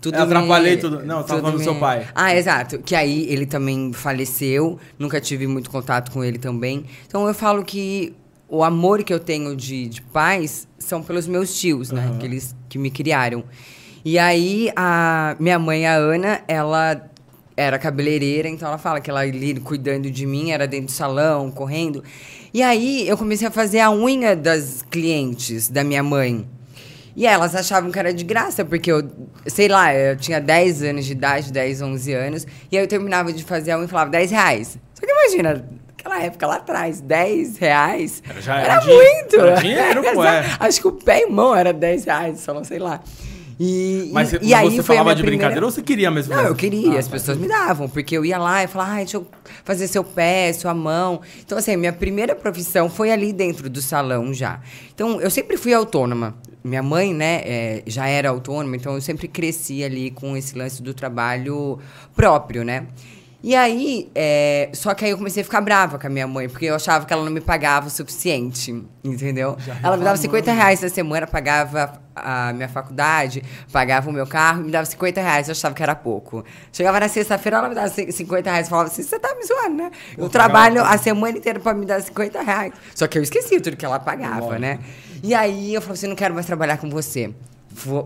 tudo. 0.00 0.16
Eu 0.16 0.22
atrapalhei 0.22 0.76
me... 0.76 0.80
tudo. 0.80 1.04
Não, 1.04 1.18
eu 1.18 1.24
tava 1.24 1.40
falando 1.40 1.54
me... 1.54 1.58
do 1.58 1.64
seu 1.64 1.74
pai. 1.76 2.06
Ah, 2.14 2.34
exato. 2.34 2.78
Que 2.78 2.94
aí 2.94 3.26
ele 3.28 3.46
também 3.46 3.92
faleceu. 3.92 4.78
Nunca 4.98 5.20
tive 5.20 5.46
muito 5.46 5.70
contato 5.70 6.12
com 6.12 6.22
ele 6.22 6.38
também. 6.38 6.84
Então 7.06 7.26
eu 7.26 7.34
falo 7.34 7.64
que 7.64 8.14
o 8.48 8.62
amor 8.62 9.02
que 9.02 9.12
eu 9.12 9.18
tenho 9.18 9.56
de, 9.56 9.88
de 9.88 10.02
pais 10.02 10.68
são 10.78 11.02
pelos 11.02 11.26
meus 11.26 11.58
tios, 11.58 11.90
né? 11.90 12.06
Uhum. 12.06 12.18
Que 12.18 12.26
eles 12.26 12.54
que 12.68 12.78
me 12.78 12.90
criaram. 12.90 13.42
E 14.04 14.18
aí, 14.18 14.70
a 14.76 15.34
minha 15.40 15.58
mãe, 15.58 15.86
a 15.86 15.94
Ana, 15.94 16.42
ela 16.46 17.10
era 17.56 17.78
cabeleireira, 17.78 18.48
então 18.48 18.68
ela 18.68 18.78
fala 18.78 19.00
que 19.00 19.08
ela 19.08 19.20
ali 19.20 19.58
cuidando 19.60 20.10
de 20.10 20.26
mim, 20.26 20.50
era 20.50 20.66
dentro 20.66 20.86
do 20.86 20.92
salão, 20.92 21.50
correndo. 21.50 22.02
E 22.52 22.62
aí 22.62 23.08
eu 23.08 23.16
comecei 23.16 23.46
a 23.46 23.50
fazer 23.50 23.80
a 23.80 23.90
unha 23.90 24.34
das 24.34 24.82
clientes 24.90 25.68
da 25.68 25.84
minha 25.84 26.02
mãe. 26.02 26.46
E 27.16 27.26
elas 27.26 27.54
achavam 27.54 27.92
que 27.92 27.98
era 27.98 28.12
de 28.12 28.24
graça, 28.24 28.64
porque 28.64 28.90
eu, 28.90 29.08
sei 29.46 29.68
lá, 29.68 29.94
eu 29.94 30.16
tinha 30.16 30.40
10 30.40 30.82
anos 30.82 31.04
de 31.04 31.12
idade, 31.12 31.52
10, 31.52 31.82
11 31.82 32.12
anos, 32.12 32.46
e 32.72 32.76
aí 32.76 32.82
eu 32.82 32.88
terminava 32.88 33.32
de 33.32 33.44
fazer 33.44 33.70
a 33.70 33.76
unha 33.76 33.84
e 33.84 33.88
falava 33.88 34.10
10 34.10 34.30
reais. 34.32 34.78
Só 34.94 35.06
que 35.06 35.12
imagina, 35.12 35.64
naquela 35.86 36.20
época 36.20 36.46
lá 36.46 36.56
atrás, 36.56 37.00
10 37.00 37.58
reais. 37.58 38.22
Era, 38.28 38.40
já 38.40 38.58
era, 38.58 38.72
era 38.74 38.84
muito. 38.84 39.36
Era 39.36 39.60
dinheiro, 39.60 40.02
pô, 40.12 40.24
é. 40.24 40.56
Acho 40.58 40.80
que 40.80 40.88
o 40.88 40.92
pé 40.92 41.22
e 41.22 41.30
mão 41.30 41.54
era 41.54 41.72
10 41.72 42.04
reais, 42.04 42.40
só 42.40 42.52
não 42.52 42.64
sei 42.64 42.80
lá. 42.80 43.00
E, 43.58 44.10
mas, 44.12 44.32
e, 44.32 44.38
e 44.42 44.54
aí 44.54 44.70
você 44.70 44.82
falava 44.82 45.14
de 45.14 45.22
primeira... 45.22 45.46
brincadeira 45.46 45.66
ou 45.66 45.70
você 45.70 45.82
queria 45.82 46.10
mesmo? 46.10 46.34
Não, 46.34 46.42
eu 46.42 46.54
queria, 46.54 46.96
ah, 46.96 46.98
as 46.98 47.08
pessoas 47.08 47.38
me 47.38 47.46
davam, 47.46 47.88
porque 47.88 48.16
eu 48.16 48.24
ia 48.24 48.38
lá 48.38 48.64
e 48.64 48.66
falava, 48.66 48.92
ah, 48.92 48.96
deixa 48.96 49.16
eu 49.16 49.26
fazer 49.64 49.86
seu 49.86 50.02
pé, 50.02 50.52
sua 50.52 50.74
mão. 50.74 51.20
Então, 51.44 51.56
assim, 51.56 51.76
minha 51.76 51.92
primeira 51.92 52.34
profissão 52.34 52.90
foi 52.90 53.10
ali 53.12 53.32
dentro 53.32 53.70
do 53.70 53.80
salão 53.80 54.34
já. 54.34 54.60
Então, 54.94 55.20
eu 55.20 55.30
sempre 55.30 55.56
fui 55.56 55.72
autônoma. 55.72 56.34
Minha 56.64 56.82
mãe, 56.82 57.12
né, 57.12 57.42
é, 57.44 57.82
já 57.86 58.08
era 58.08 58.30
autônoma, 58.30 58.74
então 58.74 58.94
eu 58.94 59.00
sempre 59.00 59.28
cresci 59.28 59.84
ali 59.84 60.10
com 60.10 60.34
esse 60.34 60.56
lance 60.56 60.82
do 60.82 60.94
trabalho 60.94 61.78
próprio, 62.16 62.64
né? 62.64 62.86
E 63.44 63.54
aí, 63.54 64.10
é, 64.14 64.70
só 64.72 64.94
que 64.94 65.04
aí 65.04 65.10
eu 65.10 65.18
comecei 65.18 65.42
a 65.42 65.44
ficar 65.44 65.60
brava 65.60 65.98
com 65.98 66.06
a 66.06 66.08
minha 66.08 66.26
mãe, 66.26 66.48
porque 66.48 66.64
eu 66.64 66.74
achava 66.74 67.04
que 67.04 67.12
ela 67.12 67.22
não 67.22 67.30
me 67.30 67.42
pagava 67.42 67.88
o 67.88 67.90
suficiente, 67.90 68.74
entendeu? 69.04 69.54
ela 69.82 69.98
me 69.98 70.02
dava 70.02 70.16
50 70.16 70.50
reais 70.50 70.80
na 70.80 70.88
semana, 70.88 71.26
pagava 71.26 72.00
a 72.16 72.54
minha 72.54 72.70
faculdade, 72.70 73.44
pagava 73.70 74.08
o 74.08 74.12
meu 74.14 74.26
carro, 74.26 74.62
me 74.62 74.70
dava 74.70 74.86
50 74.86 75.20
reais, 75.20 75.48
eu 75.48 75.52
achava 75.52 75.74
que 75.74 75.82
era 75.82 75.94
pouco. 75.94 76.42
Chegava 76.72 76.98
na 76.98 77.06
sexta-feira, 77.06 77.58
ela 77.58 77.68
me 77.68 77.74
dava 77.74 77.88
50 77.88 78.50
reais, 78.50 78.66
falava 78.66 78.88
assim, 78.88 79.02
você 79.02 79.18
tá 79.18 79.34
me 79.34 79.44
zoando, 79.44 79.76
né? 79.76 79.90
Eu 80.16 80.30
trabalho 80.30 80.82
a 80.82 80.96
semana 80.96 81.36
inteira 81.36 81.60
pra 81.60 81.74
me 81.74 81.84
dar 81.84 82.00
50 82.00 82.40
reais. 82.40 82.72
Só 82.94 83.06
que 83.06 83.18
eu 83.18 83.22
esqueci 83.22 83.60
tudo 83.60 83.76
que 83.76 83.84
ela 83.84 84.00
pagava, 84.00 84.58
né? 84.58 84.78
E 85.22 85.34
aí 85.34 85.74
eu 85.74 85.82
falei 85.82 85.98
assim, 85.98 86.06
não 86.06 86.16
quero 86.16 86.32
mais 86.32 86.46
trabalhar 86.46 86.78
com 86.78 86.88
você. 86.88 87.30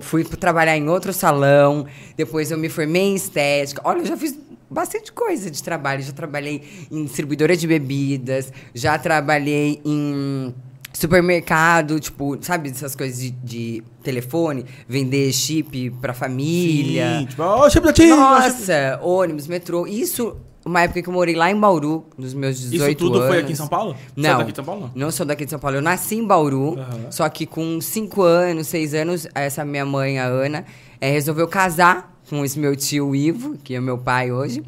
Fui 0.00 0.24
trabalhar 0.24 0.76
em 0.76 0.88
outro 0.88 1.12
salão, 1.12 1.86
depois 2.16 2.50
eu 2.50 2.58
me 2.58 2.68
formei 2.68 3.02
em 3.02 3.14
estética. 3.14 3.82
Olha, 3.84 4.00
eu 4.00 4.06
já 4.06 4.16
fiz 4.16 4.47
bastante 4.70 5.12
coisa 5.12 5.50
de 5.50 5.62
trabalho. 5.62 6.02
Já 6.02 6.12
trabalhei 6.12 6.62
em 6.90 7.04
distribuidora 7.04 7.56
de 7.56 7.66
bebidas, 7.66 8.52
já 8.74 8.98
trabalhei 8.98 9.80
em 9.84 10.54
supermercado, 10.92 12.00
tipo, 12.00 12.36
sabe, 12.40 12.70
essas 12.70 12.96
coisas 12.96 13.20
de, 13.20 13.30
de 13.30 13.82
telefone, 14.02 14.64
vender 14.88 15.32
chip 15.32 15.90
pra 16.00 16.12
família. 16.12 17.20
Sim, 17.20 17.26
tipo, 17.26 17.42
oh, 17.42 17.70
chip 17.70 17.84
da 17.84 17.92
tia! 17.92 18.16
Nossa, 18.16 18.98
ônibus, 19.02 19.46
metrô. 19.46 19.86
Isso 19.86 20.36
uma 20.64 20.82
época 20.82 21.02
que 21.02 21.08
eu 21.08 21.12
morei 21.12 21.34
lá 21.34 21.50
em 21.50 21.58
Bauru, 21.58 22.04
nos 22.16 22.34
meus 22.34 22.58
18 22.58 22.82
anos. 22.82 22.88
Isso 22.88 22.98
tudo 22.98 23.18
anos. 23.18 23.28
foi 23.28 23.38
aqui 23.38 23.52
em 23.52 23.56
São 23.56 23.68
Paulo? 23.68 23.96
Não. 24.14 24.22
Você 24.22 24.28
é 24.28 24.38
daqui 24.38 24.52
de 24.52 24.56
São 24.56 24.64
Paulo? 24.64 24.80
Não? 24.82 24.90
não 24.94 25.10
sou 25.10 25.26
daqui 25.26 25.44
de 25.44 25.50
São 25.50 25.58
Paulo. 25.58 25.76
Eu 25.76 25.82
nasci 25.82 26.16
em 26.16 26.26
Bauru, 26.26 26.74
uhum. 26.74 27.10
só 27.10 27.28
que 27.28 27.46
com 27.46 27.80
5 27.80 28.22
anos, 28.22 28.66
6 28.66 28.94
anos, 28.94 29.26
essa 29.34 29.64
minha 29.64 29.86
mãe, 29.86 30.18
a 30.18 30.26
Ana, 30.26 30.64
é, 31.00 31.10
resolveu 31.10 31.48
casar 31.48 32.17
com 32.28 32.44
esse 32.44 32.58
meu 32.58 32.74
tio 32.76 33.14
Ivo, 33.14 33.56
que 33.62 33.74
é 33.74 33.80
meu 33.80 33.98
pai 33.98 34.30
hoje, 34.30 34.62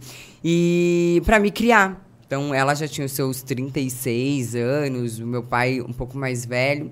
e 0.44 1.22
para 1.24 1.38
me 1.38 1.50
criar. 1.50 2.06
Então, 2.26 2.54
ela 2.54 2.74
já 2.74 2.86
tinha 2.86 3.04
os 3.04 3.12
seus 3.12 3.42
36 3.42 4.54
anos, 4.54 5.18
o 5.18 5.26
meu 5.26 5.42
pai 5.42 5.80
um 5.80 5.92
pouco 5.92 6.16
mais 6.16 6.46
velho, 6.46 6.90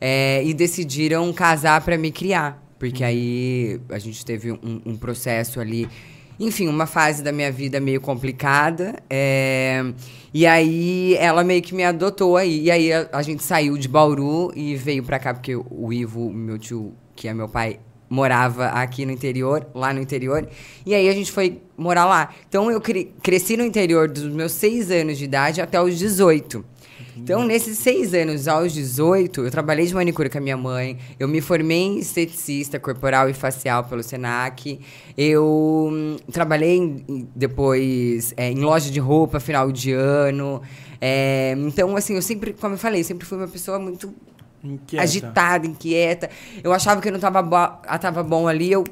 é, 0.00 0.44
e 0.44 0.54
decidiram 0.54 1.32
casar 1.32 1.80
para 1.80 1.98
me 1.98 2.12
criar. 2.12 2.62
Porque 2.78 3.02
uhum. 3.02 3.08
aí 3.08 3.80
a 3.88 3.98
gente 3.98 4.24
teve 4.24 4.52
um, 4.52 4.80
um 4.84 4.96
processo 4.96 5.60
ali 5.60 5.88
enfim, 6.38 6.68
uma 6.68 6.86
fase 6.86 7.22
da 7.22 7.32
minha 7.32 7.50
vida 7.50 7.80
meio 7.80 8.00
complicada. 8.00 8.96
É... 9.08 9.84
E 10.32 10.46
aí 10.46 11.16
ela 11.16 11.42
meio 11.42 11.62
que 11.62 11.74
me 11.74 11.82
adotou 11.82 12.36
aí. 12.36 12.64
E 12.64 12.70
aí 12.70 12.92
a, 12.92 13.08
a, 13.12 13.22
gente 13.22 13.42
saiu 13.42 13.78
de 13.78 13.88
Bauru 13.88 14.52
e 14.54 14.76
veio 14.76 15.02
pra 15.02 15.18
cá, 15.18 15.32
porque 15.32 15.56
o 15.56 15.92
Ivo, 15.92 16.30
meu 16.30 16.58
tio, 16.58 16.94
que 17.14 17.26
é 17.26 17.32
meu 17.32 17.48
pai, 17.48 17.80
morava 18.08 18.66
aqui 18.66 19.04
no 19.04 19.12
interior, 19.12 19.66
lá 19.74 19.92
no 19.92 20.00
interior. 20.00 20.48
E 20.84 20.94
aí 20.94 21.08
a 21.08 21.12
gente 21.12 21.32
foi 21.32 21.60
morar 21.76 22.04
lá. 22.04 22.34
Então 22.48 22.70
eu 22.70 22.80
cre 22.80 23.12
cresci 23.22 23.56
no 23.56 23.64
interior 23.64 24.08
dos 24.08 24.24
meus 24.24 24.52
seis 24.52 24.90
anos 24.90 25.18
de 25.18 25.24
idade 25.24 25.60
até 25.60 25.80
os 25.80 25.98
18. 25.98 26.64
Então, 27.16 27.44
nesses 27.44 27.78
seis 27.78 28.12
anos 28.12 28.46
aos 28.46 28.74
18, 28.74 29.44
eu 29.44 29.50
trabalhei 29.50 29.86
de 29.86 29.94
manicure 29.94 30.28
com 30.28 30.36
a 30.36 30.40
minha 30.40 30.56
mãe. 30.56 30.98
Eu 31.18 31.26
me 31.26 31.40
formei 31.40 31.78
em 31.78 31.98
esteticista 31.98 32.78
corporal 32.78 33.28
e 33.30 33.32
facial 33.32 33.84
pelo 33.84 34.02
SENAC. 34.02 34.78
Eu 35.16 35.88
hum, 35.90 36.16
trabalhei 36.30 37.04
depois 37.34 38.34
é, 38.36 38.50
em 38.50 38.60
loja 38.60 38.90
de 38.90 39.00
roupa, 39.00 39.40
final 39.40 39.72
de 39.72 39.92
ano. 39.92 40.60
É, 41.00 41.54
então, 41.58 41.96
assim, 41.96 42.14
eu 42.14 42.22
sempre, 42.22 42.52
como 42.52 42.74
eu 42.74 42.78
falei, 42.78 43.02
sempre 43.02 43.26
fui 43.26 43.38
uma 43.38 43.48
pessoa 43.48 43.78
muito 43.78 44.12
inquieta. 44.74 45.02
agitada, 45.02 45.66
inquieta. 45.66 46.30
Eu 46.62 46.72
achava 46.72 47.00
que 47.00 47.10
não 47.10 47.16
estava 47.16 47.42
bo 47.42 47.56
tava 47.98 48.22
bom 48.22 48.46
ali, 48.48 48.72
eu 48.72 48.84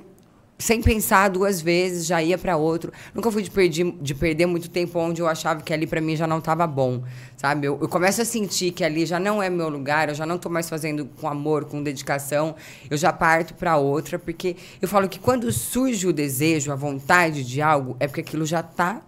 sem 0.58 0.80
pensar 0.80 1.28
duas 1.28 1.60
vezes, 1.60 2.06
já 2.06 2.22
ia 2.22 2.38
para 2.38 2.56
outro. 2.56 2.92
Nunca 3.12 3.30
fui 3.30 3.42
de, 3.42 3.50
perder, 3.50 3.92
de 4.00 4.14
perder 4.14 4.46
muito 4.46 4.70
tempo 4.70 4.98
onde 4.98 5.20
eu 5.20 5.26
achava 5.26 5.60
que 5.60 5.72
ali 5.72 5.86
para 5.86 6.00
mim 6.00 6.16
já 6.16 6.26
não 6.26 6.38
estava 6.38 6.66
bom, 6.66 7.02
sabe? 7.36 7.66
Eu, 7.66 7.78
eu, 7.80 7.88
começo 7.88 8.22
a 8.22 8.24
sentir 8.24 8.70
que 8.70 8.84
ali 8.84 9.04
já 9.04 9.18
não 9.18 9.42
é 9.42 9.50
meu 9.50 9.68
lugar, 9.68 10.08
eu 10.08 10.14
já 10.14 10.24
não 10.24 10.36
estou 10.36 10.50
mais 10.50 10.68
fazendo 10.68 11.06
com 11.20 11.28
amor, 11.28 11.64
com 11.64 11.82
dedicação, 11.82 12.54
eu 12.88 12.96
já 12.96 13.12
parto 13.12 13.54
para 13.54 13.76
outra, 13.76 14.18
porque 14.18 14.56
eu 14.80 14.88
falo 14.88 15.08
que 15.08 15.18
quando 15.18 15.50
surge 15.50 16.06
o 16.06 16.12
desejo, 16.12 16.70
a 16.70 16.76
vontade 16.76 17.44
de 17.44 17.60
algo, 17.60 17.96
é 17.98 18.06
porque 18.06 18.20
aquilo 18.20 18.46
já 18.46 18.60
está 18.60 19.02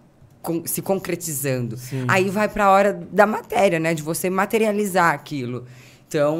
se 0.64 0.80
concretizando. 0.80 1.76
Sim. 1.76 2.04
Aí 2.06 2.28
vai 2.28 2.48
para 2.48 2.66
a 2.66 2.70
hora 2.70 2.92
da 2.92 3.26
matéria, 3.26 3.80
né? 3.80 3.94
De 3.94 4.02
você 4.02 4.30
materializar 4.30 5.12
aquilo. 5.12 5.66
Então, 6.08 6.38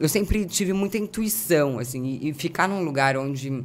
eu 0.00 0.08
sempre 0.08 0.44
tive 0.46 0.72
muita 0.72 0.96
intuição, 0.96 1.78
assim, 1.78 2.04
e, 2.04 2.28
e 2.28 2.32
ficar 2.32 2.68
num 2.68 2.84
lugar 2.84 3.16
onde 3.16 3.64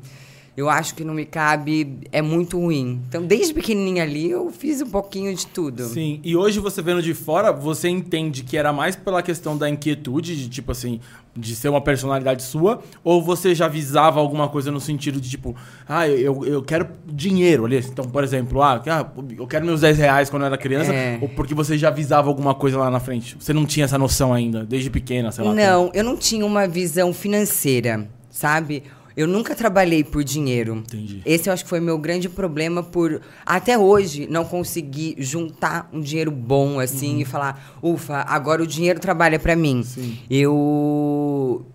eu 0.57 0.71
acho 0.71 0.95
que 0.95 1.03
não 1.03 1.13
me 1.13 1.23
cabe, 1.23 1.99
é 2.11 2.19
muito 2.19 2.59
ruim. 2.59 2.99
Então, 3.07 3.23
desde 3.23 3.53
pequenininha 3.53 4.01
ali, 4.01 4.31
eu 4.31 4.49
fiz 4.49 4.81
um 4.81 4.89
pouquinho 4.89 5.31
de 5.35 5.45
tudo. 5.45 5.83
Sim, 5.85 6.19
e 6.23 6.35
hoje 6.35 6.59
você 6.59 6.81
vendo 6.81 6.99
de 6.99 7.13
fora, 7.13 7.51
você 7.51 7.87
entende 7.87 8.41
que 8.41 8.57
era 8.57 8.73
mais 8.73 8.95
pela 8.95 9.21
questão 9.21 9.55
da 9.55 9.69
inquietude, 9.69 10.35
de 10.35 10.49
tipo 10.49 10.71
assim, 10.71 10.99
de 11.35 11.55
ser 11.55 11.69
uma 11.69 11.79
personalidade 11.79 12.41
sua, 12.41 12.81
ou 13.03 13.21
você 13.21 13.53
já 13.53 13.67
visava 13.67 14.19
alguma 14.19 14.49
coisa 14.49 14.71
no 14.71 14.79
sentido 14.79 15.21
de 15.21 15.29
tipo, 15.29 15.55
ah, 15.87 16.09
eu, 16.09 16.43
eu 16.43 16.63
quero 16.63 16.87
dinheiro 17.05 17.65
ali. 17.65 17.77
Então, 17.77 18.05
por 18.05 18.23
exemplo, 18.23 18.63
ah, 18.63 18.81
ah 18.87 19.05
eu 19.37 19.45
quero 19.45 19.63
meus 19.63 19.81
10 19.81 19.95
reais 19.99 20.27
quando 20.27 20.41
eu 20.41 20.47
era 20.47 20.57
criança, 20.57 20.91
é. 20.91 21.19
ou 21.21 21.29
porque 21.29 21.53
você 21.53 21.77
já 21.77 21.91
visava 21.91 22.29
alguma 22.29 22.55
coisa 22.55 22.79
lá 22.79 22.89
na 22.89 22.99
frente? 22.99 23.37
Você 23.39 23.53
não 23.53 23.63
tinha 23.63 23.85
essa 23.85 23.99
noção 23.99 24.33
ainda, 24.33 24.65
desde 24.65 24.89
pequena, 24.89 25.31
sei 25.31 25.45
lá. 25.45 25.53
Não, 25.53 25.85
como. 25.85 25.95
eu 25.95 26.03
não 26.03 26.17
tinha 26.17 26.43
uma 26.43 26.67
visão 26.67 27.13
financeira, 27.13 28.09
sabe? 28.31 28.81
Eu 29.17 29.27
nunca 29.27 29.55
trabalhei 29.55 30.03
por 30.03 30.23
dinheiro. 30.23 30.75
Entendi. 30.75 31.23
Esse 31.25 31.49
eu 31.49 31.53
acho 31.53 31.63
que 31.63 31.69
foi 31.69 31.79
meu 31.79 31.97
grande 31.97 32.29
problema 32.29 32.83
por 32.83 33.19
até 33.43 33.75
hoje 33.75 34.27
não 34.29 34.45
conseguir 34.45 35.15
juntar 35.17 35.89
um 35.91 35.99
dinheiro 35.99 36.29
bom 36.29 36.79
assim 36.79 37.15
uhum. 37.15 37.21
e 37.21 37.25
falar, 37.25 37.75
ufa, 37.81 38.17
agora 38.27 38.61
o 38.61 38.67
dinheiro 38.67 38.99
trabalha 38.99 39.39
para 39.39 39.55
mim. 39.55 39.81
Sim. 39.81 40.19
Eu 40.29 41.65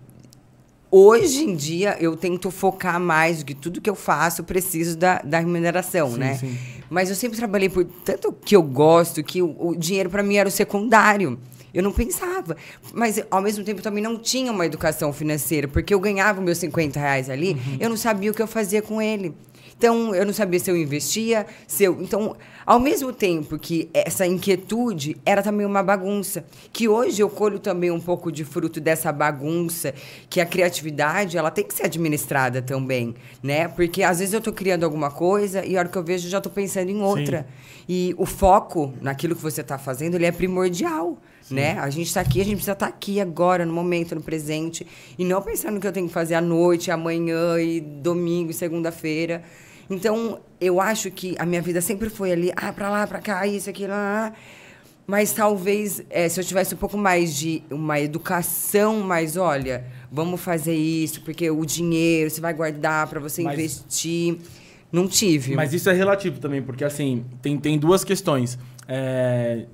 Hoje 0.95 1.43
em 1.43 1.55
dia, 1.55 1.97
eu 1.99 2.15
tento 2.15 2.51
focar 2.51 2.99
mais 2.99 3.39
do 3.39 3.45
que 3.45 3.55
tudo 3.55 3.81
que 3.81 3.89
eu 3.89 3.95
faço, 3.95 4.41
eu 4.41 4.45
preciso 4.45 4.95
da, 4.95 5.17
da 5.23 5.39
remuneração, 5.39 6.11
sim, 6.11 6.19
né? 6.19 6.35
Sim. 6.35 6.55
Mas 6.87 7.09
eu 7.09 7.15
sempre 7.15 7.35
trabalhei 7.35 7.67
por 7.67 7.83
tanto 7.83 8.31
que 8.31 8.55
eu 8.55 8.61
gosto, 8.61 9.23
que 9.23 9.41
o, 9.41 9.55
o 9.59 9.75
dinheiro 9.75 10.07
para 10.11 10.21
mim 10.21 10.35
era 10.35 10.47
o 10.47 10.51
secundário. 10.51 11.39
Eu 11.73 11.81
não 11.81 11.91
pensava. 11.91 12.55
Mas, 12.93 13.23
ao 13.31 13.41
mesmo 13.41 13.63
tempo, 13.63 13.81
também 13.81 14.03
não 14.03 14.17
tinha 14.17 14.51
uma 14.51 14.65
educação 14.65 15.11
financeira, 15.11 15.67
porque 15.67 15.93
eu 15.93 15.99
ganhava 15.99 16.39
meus 16.39 16.59
50 16.59 16.99
reais 16.99 17.29
ali, 17.29 17.53
uhum. 17.53 17.77
eu 17.79 17.89
não 17.89 17.97
sabia 17.97 18.31
o 18.31 18.33
que 18.33 18.41
eu 18.41 18.47
fazia 18.47 18.81
com 18.81 19.01
ele. 19.01 19.33
Então, 19.75 20.13
eu 20.15 20.25
não 20.25 20.31
sabia 20.31 20.59
se 20.59 20.71
eu 20.71 20.77
investia, 20.77 21.45
se 21.67 21.83
eu. 21.83 22.01
Então, 22.01 22.37
ao 22.65 22.79
mesmo 22.79 23.11
tempo 23.11 23.57
que 23.57 23.89
essa 23.93 24.25
inquietude 24.25 25.17
era 25.25 25.41
também 25.41 25.65
uma 25.65 25.83
bagunça, 25.83 26.45
que 26.71 26.87
hoje 26.87 27.21
eu 27.21 27.29
colho 27.29 27.59
também 27.59 27.91
um 27.91 27.99
pouco 27.99 28.31
de 28.31 28.45
fruto 28.45 28.79
dessa 28.79 29.11
bagunça, 29.11 29.93
que 30.29 30.39
a 30.39 30.45
criatividade, 30.45 31.37
ela 31.37 31.51
tem 31.51 31.65
que 31.65 31.73
ser 31.73 31.83
administrada 31.83 32.61
também, 32.61 33.13
né? 33.41 33.67
Porque 33.67 34.03
às 34.03 34.19
vezes 34.19 34.33
eu 34.33 34.37
estou 34.37 34.53
criando 34.53 34.85
alguma 34.85 35.11
coisa 35.11 35.65
e 35.65 35.75
a 35.75 35.79
hora 35.79 35.89
que 35.89 35.97
eu 35.97 36.03
vejo 36.03 36.27
eu 36.27 36.31
já 36.31 36.37
estou 36.37 36.51
pensando 36.51 36.89
em 36.89 37.01
outra. 37.01 37.39
Sim. 37.41 37.83
E 37.89 38.15
o 38.17 38.25
foco 38.25 38.93
naquilo 39.01 39.35
que 39.35 39.41
você 39.41 39.61
está 39.61 39.77
fazendo, 39.77 40.15
ele 40.15 40.25
é 40.25 40.31
primordial 40.31 41.17
né? 41.49 41.77
A 41.79 41.89
gente 41.89 42.07
está 42.07 42.21
aqui, 42.21 42.41
a 42.41 42.43
gente 42.43 42.55
precisa 42.55 42.73
estar 42.73 42.87
tá 42.87 42.93
aqui 42.93 43.19
agora, 43.19 43.65
no 43.65 43.73
momento, 43.73 44.15
no 44.15 44.21
presente, 44.21 44.85
e 45.17 45.25
não 45.25 45.41
pensando 45.41 45.75
no 45.75 45.79
que 45.79 45.87
eu 45.87 45.91
tenho 45.91 46.07
que 46.07 46.13
fazer 46.13 46.35
à 46.35 46.41
noite, 46.41 46.91
amanhã 46.91 47.59
e 47.59 47.79
domingo 47.79 48.51
e 48.51 48.53
segunda-feira. 48.53 49.43
Então, 49.89 50.39
eu 50.59 50.79
acho 50.79 51.11
que 51.11 51.35
a 51.37 51.45
minha 51.45 51.61
vida 51.61 51.81
sempre 51.81 52.09
foi 52.09 52.31
ali, 52.31 52.51
ah, 52.55 52.71
para 52.71 52.89
lá, 52.89 53.05
para 53.05 53.19
cá, 53.19 53.45
isso, 53.45 53.69
aquilo, 53.69 53.91
lá. 53.91 54.33
Mas 55.05 55.33
talvez, 55.33 56.01
é, 56.09 56.29
se 56.29 56.39
eu 56.39 56.43
tivesse 56.43 56.73
um 56.73 56.77
pouco 56.77 56.97
mais 56.97 57.35
de 57.35 57.61
uma 57.69 57.99
educação, 57.99 59.01
mais, 59.01 59.35
olha, 59.35 59.85
vamos 60.09 60.39
fazer 60.39 60.75
isso, 60.75 61.21
porque 61.21 61.49
o 61.51 61.65
dinheiro 61.65 62.29
você 62.29 62.39
vai 62.39 62.53
guardar 62.53 63.07
para 63.07 63.19
você 63.19 63.43
Mas... 63.43 63.53
investir. 63.53 64.37
Não 64.91 65.07
tive. 65.07 65.55
Mas 65.55 65.73
isso 65.73 65.89
é 65.89 65.93
relativo 65.93 66.39
também, 66.39 66.61
porque 66.61 66.83
assim, 66.83 67.25
tem, 67.41 67.57
tem 67.57 67.79
duas 67.79 68.03
questões. 68.03 68.59
É, 68.87 69.65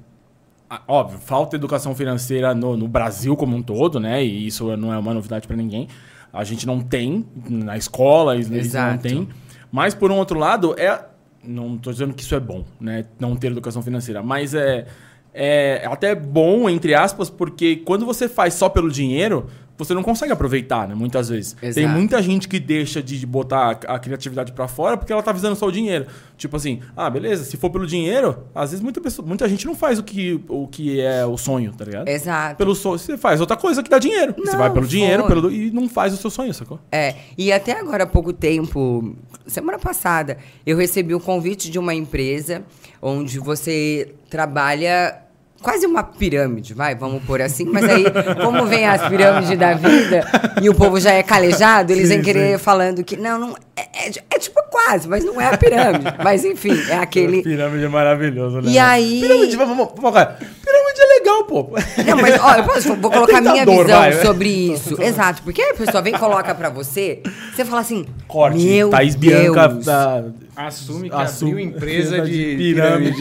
óbvio, 0.87 1.19
falta 1.19 1.55
educação 1.55 1.95
financeira 1.95 2.53
no, 2.53 2.77
no, 2.77 2.87
Brasil 2.87 3.35
como 3.35 3.55
um 3.55 3.61
todo, 3.61 3.99
né? 3.99 4.23
E 4.23 4.47
isso 4.47 4.75
não 4.77 4.93
é 4.93 4.97
uma 4.97 5.13
novidade 5.13 5.47
para 5.47 5.55
ninguém. 5.55 5.87
A 6.31 6.43
gente 6.43 6.67
não 6.67 6.79
tem 6.79 7.25
na 7.49 7.75
escola, 7.75 8.35
eles 8.35 8.49
não 8.49 8.97
tem. 8.97 9.27
Mas 9.71 9.95
por 9.95 10.11
um 10.11 10.17
outro 10.17 10.37
lado, 10.37 10.75
é 10.77 11.05
não 11.43 11.75
estou 11.75 11.93
dizendo 11.93 12.13
que 12.13 12.21
isso 12.21 12.35
é 12.35 12.39
bom, 12.39 12.63
né? 12.79 13.05
Não 13.19 13.35
ter 13.35 13.47
educação 13.47 13.81
financeira, 13.81 14.21
mas 14.21 14.53
é 14.53 14.85
é 15.33 15.85
até 15.85 16.15
bom 16.15 16.69
entre 16.69 16.93
aspas, 16.93 17.29
porque 17.29 17.77
quando 17.77 18.05
você 18.05 18.27
faz 18.27 18.55
só 18.55 18.67
pelo 18.67 18.91
dinheiro, 18.91 19.47
você 19.79 19.93
não 19.93 20.03
consegue 20.03 20.33
aproveitar, 20.33 20.89
né? 20.89 20.93
Muitas 20.93 21.29
vezes. 21.29 21.55
Exato. 21.61 21.75
Tem 21.75 21.87
muita 21.87 22.21
gente 22.21 22.49
que 22.49 22.59
deixa 22.59 23.01
de 23.01 23.25
botar 23.25 23.79
a 23.87 23.97
criatividade 23.97 24.51
para 24.51 24.67
fora 24.67 24.97
porque 24.97 25.13
ela 25.13 25.23
tá 25.23 25.31
visando 25.31 25.55
só 25.55 25.67
o 25.67 25.71
dinheiro. 25.71 26.05
Tipo 26.37 26.57
assim, 26.57 26.81
ah, 26.97 27.09
beleza, 27.09 27.45
se 27.45 27.55
for 27.55 27.69
pelo 27.69 27.87
dinheiro, 27.87 28.43
às 28.53 28.71
vezes 28.71 28.83
muita, 28.83 28.99
pessoa, 28.99 29.25
muita 29.25 29.47
gente 29.47 29.65
não 29.65 29.73
faz 29.73 29.97
o 29.97 30.03
que, 30.03 30.43
o 30.49 30.67
que 30.67 30.99
é 30.99 31.25
o 31.25 31.37
sonho, 31.37 31.71
tá 31.71 31.85
ligado? 31.85 32.09
Exato. 32.09 32.57
Pelo 32.57 32.75
sonho, 32.75 32.99
você 32.99 33.17
faz 33.17 33.39
outra 33.39 33.55
coisa 33.55 33.81
que 33.81 33.89
dá 33.89 33.97
dinheiro. 33.99 34.35
Não, 34.37 34.45
você 34.45 34.57
vai 34.57 34.69
pelo 34.69 34.81
foi. 34.81 34.89
dinheiro 34.89 35.25
pelo, 35.25 35.49
e 35.49 35.71
não 35.71 35.87
faz 35.87 36.13
o 36.13 36.17
seu 36.17 36.29
sonho, 36.29 36.53
sacou? 36.53 36.77
É, 36.91 37.15
e 37.37 37.49
até 37.53 37.79
agora 37.79 38.03
há 38.03 38.07
pouco 38.07 38.33
tempo, 38.33 39.15
semana 39.47 39.79
passada, 39.79 40.37
eu 40.65 40.75
recebi 40.75 41.15
um 41.15 41.21
convite 41.21 41.71
de 41.71 41.79
uma 41.79 41.95
empresa 41.95 42.65
onde 43.01 43.39
você 43.39 44.13
trabalha 44.29 45.28
quase 45.61 45.85
uma 45.85 46.03
pirâmide, 46.03 46.73
vai, 46.73 46.95
vamos 46.95 47.23
pôr 47.23 47.41
assim. 47.41 47.65
Mas 47.65 47.83
aí, 47.83 48.05
como 48.41 48.65
vem 48.65 48.87
as 48.87 49.07
pirâmides 49.07 49.57
da 49.57 49.73
vida 49.73 50.25
e 50.61 50.69
o 50.69 50.75
povo 50.75 50.99
já 50.99 51.11
é 51.13 51.23
calejado, 51.23 51.91
eles 51.91 52.07
sim, 52.07 52.15
vêm 52.15 52.23
querer 52.23 52.57
sim. 52.57 52.63
falando 52.63 53.03
que 53.03 53.17
não, 53.17 53.39
não 53.39 53.55
é, 53.75 54.07
é, 54.07 54.11
é, 54.31 54.39
tipo 54.39 54.59
quase, 54.69 55.07
mas 55.07 55.23
não 55.23 55.39
é 55.39 55.47
a 55.53 55.57
pirâmide. 55.57 56.05
Mas 56.23 56.43
enfim, 56.45 56.77
é 56.89 56.95
aquele. 56.95 57.39
A 57.39 57.43
pirâmide 57.43 57.85
é 57.85 57.89
maravilhoso, 57.89 58.61
né? 58.61 58.71
E 58.71 58.79
aí. 58.79 59.21
Pirâmide, 59.21 59.55
vamos, 59.55 59.77
vamos, 59.77 59.93
vamos, 59.95 60.19
Pirâmide 60.19 61.01
é 61.01 61.19
legal, 61.19 61.43
pô. 61.45 61.69
Não, 62.05 62.17
mas 62.17 62.39
ó, 62.41 62.55
eu 62.55 62.63
posso, 62.63 62.95
vou 62.95 63.11
colocar 63.11 63.37
é 63.37 63.41
minha 63.41 63.65
visão 63.65 63.99
vai. 63.99 64.13
sobre 64.13 64.49
isso. 64.49 65.01
Exato, 65.01 65.41
porque 65.43 65.61
a 65.61 65.73
pessoa 65.73 66.01
vem 66.01 66.13
e 66.13 66.17
coloca 66.17 66.53
pra 66.55 66.69
você, 66.69 67.21
você 67.53 67.65
fala 67.65 67.81
assim, 67.81 68.05
Corte, 68.27 68.57
meu 68.57 68.89
Thaís 68.89 69.15
Bianca 69.15 69.67
da... 69.67 70.23
Assume 70.67 71.09
que 71.09 71.15
Assume 71.15 71.51
abriu 71.51 71.65
empresa 71.67 72.19
de, 72.27 72.51
de 72.51 72.57
pirâmide. 72.57 73.17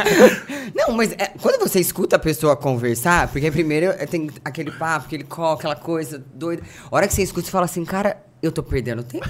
Não, 0.74 0.92
mas 0.92 1.12
é, 1.12 1.26
quando 1.40 1.60
você 1.60 1.78
escuta 1.78 2.16
a 2.16 2.18
pessoa 2.18 2.56
conversar, 2.56 3.28
porque 3.28 3.50
primeiro 3.50 3.92
tem 4.06 4.30
aquele 4.42 4.70
papo, 4.70 5.04
aquele 5.04 5.24
call, 5.24 5.52
aquela 5.52 5.76
coisa 5.76 6.24
doida. 6.34 6.62
A 6.90 6.96
hora 6.96 7.06
que 7.06 7.12
você 7.12 7.22
escuta, 7.22 7.44
você 7.44 7.52
fala 7.52 7.66
assim, 7.66 7.84
cara, 7.84 8.24
eu 8.42 8.50
tô 8.50 8.62
perdendo 8.62 9.02
tempo. 9.02 9.28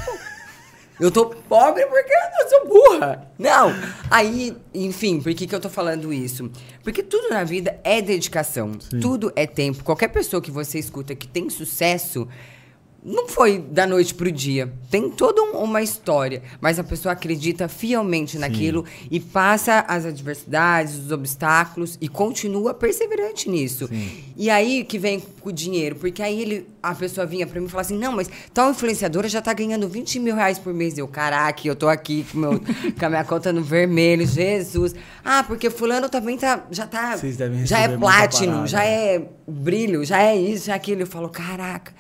Eu 1.01 1.11
tô 1.11 1.27
pobre 1.27 1.85
porque 1.87 2.13
eu 2.13 2.49
sou 2.49 2.69
burra. 2.69 3.29
Não. 3.37 3.75
Aí, 4.09 4.57
enfim, 4.73 5.21
por 5.21 5.35
que, 5.35 5.49
que 5.49 5.55
eu 5.55 5.59
tô 5.59 5.69
falando 5.69 6.13
isso? 6.13 6.49
Porque 6.85 7.03
tudo 7.03 7.29
na 7.29 7.43
vida 7.43 7.77
é 7.83 8.01
dedicação. 8.01 8.75
Sim. 8.79 9.01
Tudo 9.01 9.33
é 9.35 9.49
tempo. 9.49 9.83
Qualquer 9.83 10.09
pessoa 10.09 10.41
que 10.41 10.51
você 10.53 10.79
escuta 10.79 11.13
que 11.17 11.27
tem 11.27 11.51
sucesso 11.51 12.29
não 13.05 13.29
foi 13.29 13.59
da 13.59 13.85
noite 13.85 14.15
pro 14.15 14.31
dia. 14.31 14.73
Tem 14.89 15.11
toda 15.11 15.43
um, 15.43 15.65
uma 15.65 15.83
história. 15.83 16.41
Mas 16.61 16.79
a 16.79 16.85
pessoa 16.85 17.13
acredita 17.13 17.67
fielmente 17.67 18.33
Sim. 18.33 18.39
naquilo 18.39 18.85
e 19.11 19.19
passa 19.19 19.85
as 19.89 20.07
adversidades, 20.07 20.97
os 20.97 21.11
obstáculos 21.11 21.99
e 22.01 22.09
continua 22.09 22.73
perseverante 22.73 23.51
nisso. 23.51 23.89
Sim. 23.89 24.23
E 24.37 24.49
aí 24.49 24.85
que 24.85 25.01
vem 25.01 25.21
o 25.43 25.51
dinheiro. 25.51 25.97
Porque 25.97 26.23
aí 26.23 26.41
ele, 26.41 26.69
a 26.81 26.95
pessoa 26.95 27.27
vinha 27.27 27.45
pra 27.45 27.61
mim 27.61 27.67
e 27.67 27.69
falava 27.69 27.87
assim: 27.87 27.99
não, 27.99 28.13
mas 28.13 28.31
tal 28.55 28.71
influenciadora 28.71 29.29
já 29.29 29.43
tá 29.43 29.53
ganhando 29.53 29.89
20 29.89 30.21
mil 30.21 30.37
reais 30.37 30.61
por 30.61 30.73
mês. 30.73 30.97
Eu, 30.97 31.09
caraca, 31.09 31.67
eu 31.67 31.75
tô 31.75 31.89
aqui 31.89 32.25
com, 32.31 32.39
meu, 32.39 32.61
com 32.97 33.07
a 33.07 33.09
minha 33.09 33.25
conta 33.25 33.53
no 33.53 33.65
vermelho, 33.65 34.25
Jesus. 34.25 34.95
Ah, 35.25 35.43
porque 35.43 35.71
fulano 35.71 36.09
também 36.09 36.39
tá, 36.39 36.65
já 36.71 36.87
tá. 36.87 37.19
já 37.65 37.81
é 37.81 37.97
platinum, 37.97 38.65
já 38.65 38.85
é 38.85 39.27
brilho, 39.47 40.05
já 40.05 40.23
é 40.23 40.37
isso, 40.37 40.67
já 40.67 40.75
é 40.75 40.77
aquilo. 40.77 41.03
Eu 41.03 41.07
falo, 41.09 41.29
caraca. 41.29 41.93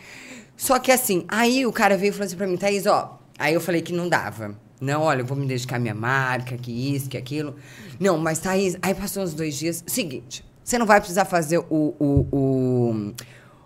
Só 0.57 0.79
que 0.79 0.93
assim, 0.93 1.25
aí 1.29 1.67
o 1.67 1.73
cara 1.73 1.97
veio 1.97 2.11
e 2.11 2.13
falou 2.13 2.27
assim 2.27 2.37
pra 2.37 2.47
mim, 2.47 2.57
Thaís, 2.57 2.87
ó. 2.87 3.19
Aí 3.39 3.55
eu 3.55 3.61
falei 3.61 3.83
que 3.83 3.93
não 3.93 4.09
dava. 4.09 4.55
Não, 4.81 5.03
olha, 5.03 5.21
eu 5.23 5.27
vou 5.27 5.37
me 5.37 5.47
dedicar 5.47 5.77
à 5.77 5.79
minha 5.79 5.95
marca, 5.95 6.57
que 6.57 6.71
isso, 6.95 7.09
que 7.09 7.17
aquilo. 7.17 7.55
Não, 8.01 8.19
mas 8.19 8.39
Thaís, 8.39 8.77
aí 8.83 8.95
passou 8.95 9.23
uns 9.23 9.33
dois 9.33 9.57
dias. 9.57 9.83
Seguinte, 9.87 10.45
você 10.63 10.79
não 10.79 10.87
vai 10.87 11.01
precisar 11.01 11.25
fazer 11.25 11.59
o. 11.59 11.65
o, 11.71 12.27
o, 12.33 13.13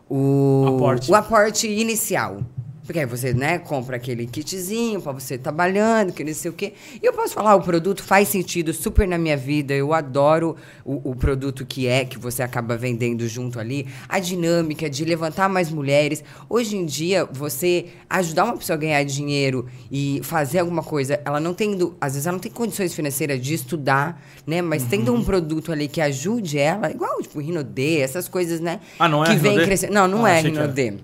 o 0.08 0.66
aporte. 0.68 1.10
o 1.10 1.14
aporte 1.14 1.68
inicial. 1.68 2.38
Porque 2.86 3.00
aí 3.00 3.06
você, 3.06 3.34
né, 3.34 3.58
compra 3.58 3.96
aquele 3.96 4.26
kitzinho 4.26 5.02
para 5.02 5.10
você 5.10 5.36
trabalhando, 5.36 6.12
que 6.12 6.22
não 6.22 6.32
sei 6.32 6.50
o 6.50 6.54
quê. 6.54 6.72
E 7.02 7.04
eu 7.04 7.12
posso 7.12 7.34
falar, 7.34 7.56
o 7.56 7.60
produto 7.60 8.00
faz 8.00 8.28
sentido 8.28 8.72
super 8.72 9.08
na 9.08 9.18
minha 9.18 9.36
vida. 9.36 9.74
Eu 9.74 9.92
adoro 9.92 10.54
o, 10.84 11.10
o 11.10 11.16
produto 11.16 11.66
que 11.66 11.88
é, 11.88 12.04
que 12.04 12.16
você 12.16 12.44
acaba 12.44 12.76
vendendo 12.76 13.26
junto 13.26 13.58
ali. 13.58 13.88
A 14.08 14.20
dinâmica 14.20 14.88
de 14.88 15.04
levantar 15.04 15.48
mais 15.48 15.68
mulheres. 15.68 16.22
Hoje 16.48 16.76
em 16.76 16.86
dia, 16.86 17.24
você 17.24 17.86
ajudar 18.08 18.44
uma 18.44 18.56
pessoa 18.56 18.76
a 18.76 18.80
ganhar 18.80 19.02
dinheiro 19.02 19.66
e 19.90 20.20
fazer 20.22 20.60
alguma 20.60 20.82
coisa, 20.82 21.20
ela 21.24 21.40
não 21.40 21.52
tendo, 21.52 21.96
às 22.00 22.12
vezes 22.12 22.26
ela 22.26 22.34
não 22.34 22.40
tem 22.40 22.52
condições 22.52 22.94
financeiras 22.94 23.40
de 23.40 23.52
estudar, 23.52 24.22
né? 24.46 24.62
Mas 24.62 24.84
uhum. 24.84 24.88
tendo 24.88 25.12
um 25.12 25.24
produto 25.24 25.72
ali 25.72 25.88
que 25.88 26.00
ajude 26.00 26.56
ela, 26.56 26.88
igual 26.88 27.20
tipo 27.20 27.40
Rinodê, 27.40 27.98
essas 27.98 28.28
coisas, 28.28 28.60
né? 28.60 28.78
Ah, 28.96 29.08
não 29.08 29.24
é? 29.24 29.30
Que 29.30 29.36
vem 29.36 29.56
crescendo. 29.64 29.92
Não, 29.92 30.06
não 30.06 30.24
ah, 30.24 30.30
é 30.30 30.40
Rinodê. 30.40 30.94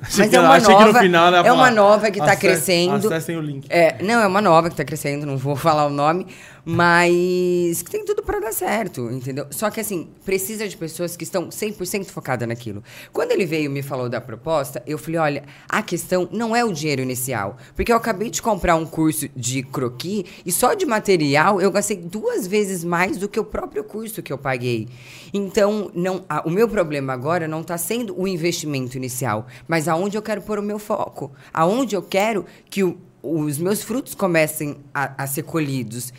Mas 0.00 0.32
é 0.32 0.40
uma 0.40 0.58
nova. 0.58 1.00
Final, 1.00 1.34
é 1.34 1.52
uma 1.52 1.70
nova 1.70 2.10
que 2.10 2.18
está 2.18 2.34
crescendo. 2.34 3.06
Acessem 3.06 3.36
o 3.36 3.40
link. 3.40 3.66
É, 3.68 4.02
não, 4.02 4.20
é 4.20 4.26
uma 4.26 4.40
nova 4.40 4.68
que 4.68 4.74
está 4.74 4.84
crescendo, 4.84 5.26
não 5.26 5.36
vou 5.36 5.54
falar 5.56 5.86
o 5.86 5.90
nome, 5.90 6.26
mas 6.64 7.82
tem 7.90 8.04
tudo 8.04 8.22
para 8.22 8.40
dar 8.40 8.52
certo, 8.52 9.10
entendeu? 9.10 9.46
Só 9.50 9.70
que 9.70 9.80
assim, 9.80 10.08
precisa 10.24 10.68
de 10.68 10.76
pessoas 10.76 11.16
que 11.16 11.24
estão 11.24 11.48
100% 11.48 12.06
focadas 12.06 12.48
naquilo. 12.48 12.82
Quando 13.12 13.32
ele 13.32 13.46
veio 13.46 13.66
e 13.66 13.68
me 13.68 13.82
falou 13.82 14.08
da 14.08 14.20
proposta, 14.20 14.82
eu 14.86 14.98
falei: 14.98 15.18
olha, 15.18 15.44
a 15.68 15.82
questão 15.82 16.28
não 16.32 16.54
é 16.54 16.64
o 16.64 16.72
dinheiro 16.72 17.02
inicial. 17.02 17.56
Porque 17.74 17.92
eu 17.92 17.96
acabei 17.96 18.30
de 18.30 18.42
comprar 18.42 18.76
um 18.76 18.86
curso 18.86 19.28
de 19.34 19.62
croquis 19.62 20.24
e 20.44 20.52
só 20.52 20.74
de 20.74 20.86
material 20.86 21.60
eu 21.60 21.70
gastei 21.70 21.96
duas 21.96 22.46
vezes 22.46 22.84
mais 22.84 23.16
do 23.16 23.28
que 23.28 23.38
o 23.38 23.44
próprio 23.44 23.84
curso 23.84 24.22
que 24.22 24.32
eu 24.32 24.38
paguei. 24.38 24.88
Então, 25.32 25.90
não, 25.94 26.24
a, 26.28 26.46
o 26.46 26.50
meu 26.50 26.68
problema 26.68 27.12
agora 27.12 27.46
não 27.46 27.60
está 27.60 27.78
sendo 27.78 28.18
o 28.20 28.26
investimento 28.26 28.96
inicial, 28.96 29.46
mas 29.66 29.88
aonde 29.88 30.16
eu 30.16 30.22
quero 30.22 30.42
pôr 30.42 30.58
o 30.58 30.62
meu 30.62 30.78
foco. 30.78 31.32
Aonde 31.52 31.94
eu 31.96 32.02
quero 32.02 32.44
que 32.68 32.82
o, 32.82 32.98
os 33.22 33.58
meus 33.58 33.82
frutos 33.82 34.14
comecem 34.14 34.76
a, 34.94 35.22
a 35.22 35.26
ser 35.26 35.42
colhidos. 35.42 36.12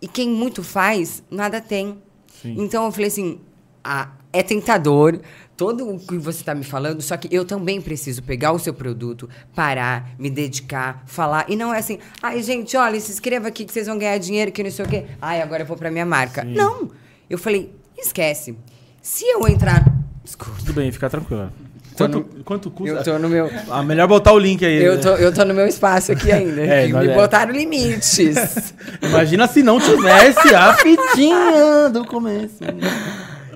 E 0.00 0.08
quem 0.08 0.28
muito 0.28 0.62
faz, 0.62 1.22
nada 1.30 1.60
tem. 1.60 1.98
Sim. 2.42 2.54
Então 2.58 2.84
eu 2.84 2.92
falei 2.92 3.08
assim: 3.08 3.40
ah, 3.82 4.10
é 4.32 4.42
tentador, 4.42 5.20
todo 5.56 5.88
o 5.88 5.98
que 5.98 6.18
você 6.18 6.40
está 6.40 6.54
me 6.54 6.64
falando, 6.64 7.00
só 7.00 7.16
que 7.16 7.34
eu 7.34 7.44
também 7.44 7.80
preciso 7.80 8.22
pegar 8.22 8.52
o 8.52 8.58
seu 8.58 8.74
produto, 8.74 9.28
parar, 9.54 10.10
me 10.18 10.28
dedicar, 10.28 11.02
falar. 11.06 11.46
E 11.48 11.56
não 11.56 11.72
é 11.72 11.78
assim, 11.78 11.98
ai, 12.22 12.42
gente, 12.42 12.76
olha, 12.76 13.00
se 13.00 13.10
inscreva 13.10 13.48
aqui 13.48 13.64
que 13.64 13.72
vocês 13.72 13.86
vão 13.86 13.98
ganhar 13.98 14.18
dinheiro, 14.18 14.52
que 14.52 14.62
não 14.62 14.70
sei 14.70 14.84
o 14.84 14.88
quê. 14.88 15.06
Ai, 15.20 15.40
agora 15.40 15.62
eu 15.62 15.66
vou 15.66 15.76
para 15.76 15.90
minha 15.90 16.06
marca. 16.06 16.42
Sim. 16.42 16.54
Não! 16.54 16.90
Eu 17.28 17.38
falei, 17.38 17.74
esquece. 17.96 18.56
Se 19.00 19.24
eu 19.24 19.46
entrar. 19.48 19.84
Desculpa. 20.22 20.58
Tudo 20.58 20.74
bem, 20.74 20.92
fica 20.92 21.08
tranquilo. 21.08 21.50
Quanto, 21.96 22.18
no, 22.18 22.44
quanto 22.44 22.70
custa? 22.70 22.96
Eu 22.98 23.04
tô 23.04 23.18
no 23.18 23.28
meu. 23.28 23.50
Ah, 23.70 23.82
melhor 23.82 24.06
botar 24.06 24.32
o 24.32 24.38
link 24.38 24.64
aí. 24.64 24.82
Eu, 24.82 24.96
né? 24.96 25.00
tô, 25.00 25.10
eu 25.10 25.32
tô 25.32 25.44
no 25.44 25.54
meu 25.54 25.66
espaço 25.66 26.12
aqui 26.12 26.30
ainda. 26.30 26.60
é, 26.64 26.86
me 26.86 27.08
é. 27.08 27.14
botaram 27.14 27.52
limites. 27.52 28.36
Imagina 29.02 29.46
se 29.46 29.62
não 29.62 29.80
tivesse 29.80 30.54
a 30.54 30.74
fitinha 30.74 31.88
do 31.90 32.04
começo. 32.04 32.58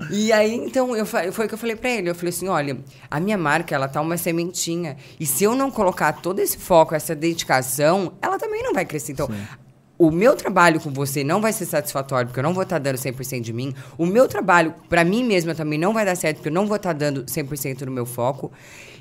E 0.09 0.33
aí, 0.33 0.53
então, 0.55 0.95
eu, 0.95 1.05
foi 1.05 1.27
o 1.27 1.47
que 1.47 1.53
eu 1.53 1.57
falei 1.57 1.75
pra 1.75 1.89
ele. 1.89 2.09
Eu 2.09 2.15
falei 2.15 2.29
assim, 2.29 2.47
olha, 2.49 2.77
a 3.09 3.19
minha 3.19 3.37
marca, 3.37 3.73
ela 3.73 3.87
tá 3.87 4.01
uma 4.01 4.17
sementinha. 4.17 4.97
E 5.19 5.25
se 5.25 5.43
eu 5.43 5.55
não 5.55 5.71
colocar 5.71 6.11
todo 6.13 6.39
esse 6.39 6.57
foco, 6.57 6.93
essa 6.93 7.15
dedicação, 7.15 8.13
ela 8.21 8.37
também 8.37 8.61
não 8.63 8.73
vai 8.73 8.83
crescer. 8.83 9.13
Então, 9.13 9.27
Sim 9.27 9.60
o 10.01 10.09
meu 10.09 10.35
trabalho 10.35 10.79
com 10.79 10.89
você 10.89 11.23
não 11.23 11.39
vai 11.39 11.53
ser 11.53 11.65
satisfatório, 11.65 12.27
porque 12.27 12.39
eu 12.39 12.43
não 12.43 12.55
vou 12.55 12.63
estar 12.63 12.77
tá 12.77 12.79
dando 12.79 12.95
100% 12.95 13.41
de 13.41 13.53
mim. 13.53 13.71
O 13.99 14.05
meu 14.07 14.27
trabalho, 14.27 14.73
para 14.89 15.03
mim 15.03 15.23
mesma, 15.23 15.53
também 15.53 15.77
não 15.77 15.93
vai 15.93 16.03
dar 16.03 16.15
certo, 16.15 16.37
porque 16.37 16.49
eu 16.49 16.53
não 16.53 16.65
vou 16.65 16.77
estar 16.77 16.89
tá 16.89 16.97
dando 16.97 17.23
100% 17.25 17.85
do 17.85 17.91
meu 17.91 18.03
foco. 18.03 18.51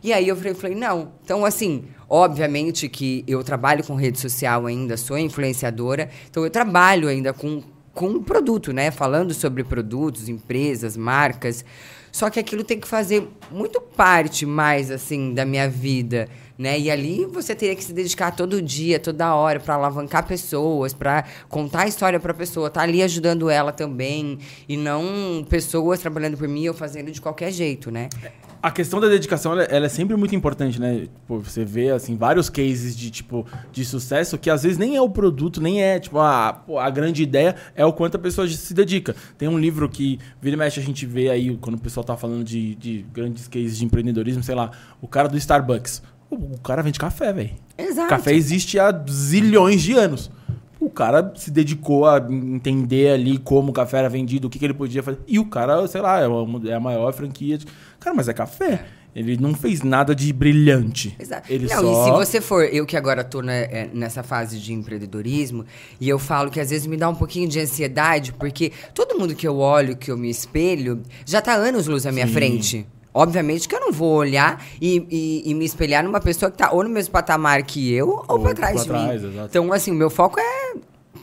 E 0.05 0.13
aí 0.13 0.29
eu 0.29 0.37
falei, 0.37 0.77
não. 0.77 1.13
Então, 1.25 1.43
assim, 1.43 1.85
obviamente 2.07 2.87
que 2.87 3.25
eu 3.27 3.43
trabalho 3.43 3.83
com 3.83 3.95
rede 3.95 4.21
social 4.21 4.67
ainda, 4.67 4.99
sou 4.99 5.17
influenciadora, 5.17 6.11
então 6.31 6.45
eu 6.45 6.51
trabalho 6.51 7.09
ainda 7.09 7.33
com, 7.33 7.63
com 7.95 8.23
produto, 8.23 8.71
né? 8.71 8.91
Falando 8.91 9.33
sobre 9.33 9.65
produtos, 9.65 10.29
empresas, 10.29 10.99
marcas. 10.99 11.65
Só 12.13 12.29
que 12.29 12.39
aquilo 12.39 12.63
tem 12.63 12.79
que 12.79 12.87
fazer 12.87 13.27
muito 13.51 13.81
parte 13.81 14.45
mais, 14.45 14.91
assim, 14.91 15.33
da 15.33 15.47
minha 15.47 15.67
vida 15.67 16.29
né? 16.61 16.79
E 16.79 16.91
ali 16.91 17.25
você 17.25 17.55
teria 17.55 17.75
que 17.75 17.83
se 17.83 17.91
dedicar 17.91 18.33
todo 18.33 18.61
dia, 18.61 19.01
toda 19.01 19.35
hora 19.35 19.59
para 19.59 19.77
alavancar 19.77 20.27
pessoas, 20.27 20.93
para 20.93 21.25
contar 21.49 21.85
a 21.85 21.89
história 21.89 22.21
para 22.21 22.33
a 22.33 22.35
pessoa, 22.35 22.69
tá 22.69 22.83
ali 22.83 23.03
ajudando 23.03 23.49
ela 23.49 23.73
também 23.73 24.39
e 24.69 24.77
não 24.77 25.43
pessoas 25.49 26.01
trabalhando 26.01 26.37
por 26.37 26.47
mim 26.47 26.69
ou 26.69 26.75
fazendo 26.75 27.11
de 27.11 27.19
qualquer 27.19 27.51
jeito, 27.51 27.91
né? 27.91 28.11
A 28.63 28.71
questão 28.71 29.01
da 29.01 29.09
dedicação, 29.09 29.53
ela, 29.53 29.63
ela 29.63 29.87
é 29.87 29.89
sempre 29.89 30.15
muito 30.17 30.35
importante, 30.35 30.79
né? 30.79 31.07
Tipo, 31.07 31.39
você 31.39 31.65
vê, 31.65 31.93
assim, 31.93 32.15
vários 32.15 32.51
cases 32.51 32.95
de, 32.95 33.11
tipo, 33.11 33.47
de 33.73 33.83
sucesso 33.83 34.37
que 34.37 34.51
às 34.51 34.63
vezes 34.63 34.77
nem 34.77 34.97
é 34.97 35.01
o 35.01 35.09
produto, 35.09 35.63
nem 35.63 35.83
é, 35.83 35.99
tipo, 35.99 36.19
a, 36.19 36.63
a 36.79 36.91
grande 36.91 37.23
ideia, 37.23 37.57
é 37.75 37.87
o 37.87 37.93
quanto 37.95 38.17
a 38.17 38.19
pessoa 38.19 38.47
se 38.47 38.75
dedica. 38.75 39.17
Tem 39.39 39.49
um 39.49 39.59
livro 39.59 39.89
que, 39.89 40.19
vira 40.43 40.57
e 40.57 40.59
mexe, 40.59 40.79
a 40.79 40.83
gente 40.83 41.07
vê 41.07 41.31
aí, 41.31 41.57
quando 41.57 41.77
o 41.77 41.81
pessoal 41.81 42.05
tá 42.05 42.19
falando 42.19 42.45
de, 42.45 42.75
de 42.75 43.07
grandes 43.11 43.49
cases 43.49 43.79
de 43.79 43.85
empreendedorismo, 43.87 44.43
sei 44.43 44.55
lá, 44.55 44.73
o 45.01 45.09
cara 45.09 45.27
do 45.27 45.39
Starbucks. 45.39 46.03
O 46.31 46.59
cara 46.59 46.83
vende 46.83 46.99
café, 46.99 47.33
velho. 47.33 47.51
Exato. 47.77 48.09
Café 48.09 48.33
existe 48.33 48.79
há 48.79 48.93
zilhões 49.11 49.83
de 49.83 49.95
anos. 49.95 50.31
O 50.79 50.89
cara 50.89 51.33
se 51.37 51.51
dedicou 51.51 52.07
a 52.07 52.19
entender 52.19 53.13
ali 53.13 53.37
como 53.37 53.71
o 53.71 53.73
café 53.73 53.99
era 53.99 54.09
vendido, 54.09 54.47
o 54.47 54.51
que, 54.51 54.59
que 54.59 54.65
ele 54.65 54.73
podia 54.73 55.03
fazer. 55.03 55.19
E 55.27 55.39
o 55.39 55.45
cara, 55.45 55.87
sei 55.87 56.01
lá, 56.01 56.21
é, 56.21 56.27
é 56.69 56.75
a 56.75 56.81
maior 56.81 57.13
franquia. 57.13 57.59
De... 57.59 57.67
Cara, 57.99 58.17
mas 58.17 58.29
é 58.29 58.33
café. 58.33 58.87
Ele 59.15 59.37
não 59.37 59.55
fez 59.55 59.83
nada 59.83 60.15
de 60.15 60.33
brilhante. 60.33 61.17
Exato. 61.19 61.53
Ele 61.53 61.67
não, 61.67 61.81
só... 61.81 62.03
e 62.03 62.05
se 62.05 62.11
você 62.13 62.41
for, 62.41 62.65
eu 62.65 62.87
que 62.87 62.97
agora 62.97 63.25
tô 63.25 63.43
né, 63.43 63.65
é, 63.65 63.91
nessa 63.93 64.23
fase 64.23 64.59
de 64.59 64.73
empreendedorismo, 64.73 65.67
e 66.01 66.09
eu 66.09 66.19
falo 66.19 66.51
que 66.51 66.61
às 66.61 66.71
vezes 66.71 66.87
me 66.87 66.97
dá 66.97 67.09
um 67.09 67.15
pouquinho 67.15 67.49
de 67.49 67.59
ansiedade, 67.59 68.33
porque 68.33 68.73
todo 68.95 69.19
mundo 69.19 69.35
que 69.35 69.47
eu 69.47 69.59
olho, 69.59 69.97
que 69.97 70.11
eu 70.11 70.17
me 70.17 70.31
espelho, 70.31 71.03
já 71.27 71.43
tá 71.43 71.55
anos 71.55 71.89
luz 71.89 72.07
à 72.07 72.13
minha 72.13 72.27
Sim. 72.27 72.33
frente. 72.33 72.87
Obviamente 73.13 73.69
que 73.69 73.75
eu 73.75 73.81
não 73.81 73.93
vou 73.93 74.17
olhar 74.17 74.65
e, 74.81 75.07
e, 75.11 75.51
e, 75.51 75.55
me 75.55 75.65
espelhar 75.65 76.05
numa 76.05 76.21
pessoa 76.21 76.51
que 76.51 76.55
está 76.55 76.71
ou 76.71 76.85
no 76.85 76.91
mesmo 76.91 77.13
patamar 77.13 77.63
que 77.65 77.93
eu 77.93 78.09
ou, 78.09 78.25
ou 78.29 78.39
para 78.41 78.55
trás 78.55 78.83
de 78.83 78.87
trás, 78.87 79.23
mim. 79.23 79.29
Exato. 79.29 79.49
Então, 79.49 79.73
assim, 79.73 79.91
o 79.91 79.95
meu 79.95 80.11
foco 80.11 80.39
é 80.39 80.75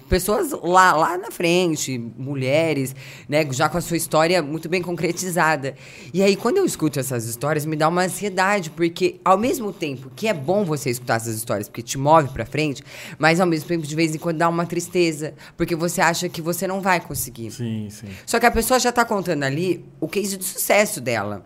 pessoas 0.08 0.52
lá, 0.64 0.94
lá 0.94 1.18
na 1.18 1.30
frente, 1.32 1.98
mulheres, 2.18 2.96
né, 3.28 3.46
já 3.52 3.70
com 3.70 3.78
a 3.78 3.82
sua 3.82 3.98
história 3.98 4.42
muito 4.42 4.68
bem 4.70 4.82
concretizada. 4.82 5.76
E 6.14 6.22
aí, 6.24 6.36
quando 6.36 6.58
eu 6.58 6.66
escuto 6.66 7.00
essas 7.00 7.26
histórias, 7.26 7.66
me 7.66 7.76
dá 7.76 7.88
uma 7.88 8.04
ansiedade, 8.04 8.70
porque 8.70 9.20
ao 9.24 9.38
mesmo 9.38 9.72
tempo 9.72 10.12
que 10.16 10.28
é 10.28 10.34
bom 10.34 10.64
você 10.64 10.90
escutar 10.90 11.16
essas 11.16 11.36
histórias, 11.36 11.68
porque 11.68 11.82
te 11.82 11.98
move 11.98 12.30
pra 12.30 12.46
frente, 12.46 12.84
mas 13.18 13.40
ao 13.40 13.48
mesmo 13.48 13.68
tempo, 13.68 13.86
de 13.86 13.96
vez 13.96 14.16
em 14.16 14.18
quando, 14.18 14.38
dá 14.38 14.50
uma 14.50 14.66
tristeza, 14.66 15.34
porque 15.56 15.76
você 15.76 16.02
acha 16.02 16.30
que 16.30 16.42
você 16.42 16.68
não 16.68 16.82
vai 16.82 17.00
conseguir. 17.00 17.52
Sim, 17.52 17.90
sim. 17.90 18.08
Só 18.26 18.40
que 18.40 18.46
a 18.46 18.52
pessoa 18.52 18.80
já 18.80 18.92
tá 18.92 19.04
contando 19.06 19.44
ali 19.44 19.86
o 20.00 20.08
case 20.08 20.38
de 20.38 20.46
sucesso 20.46 21.02
dela. 21.02 21.46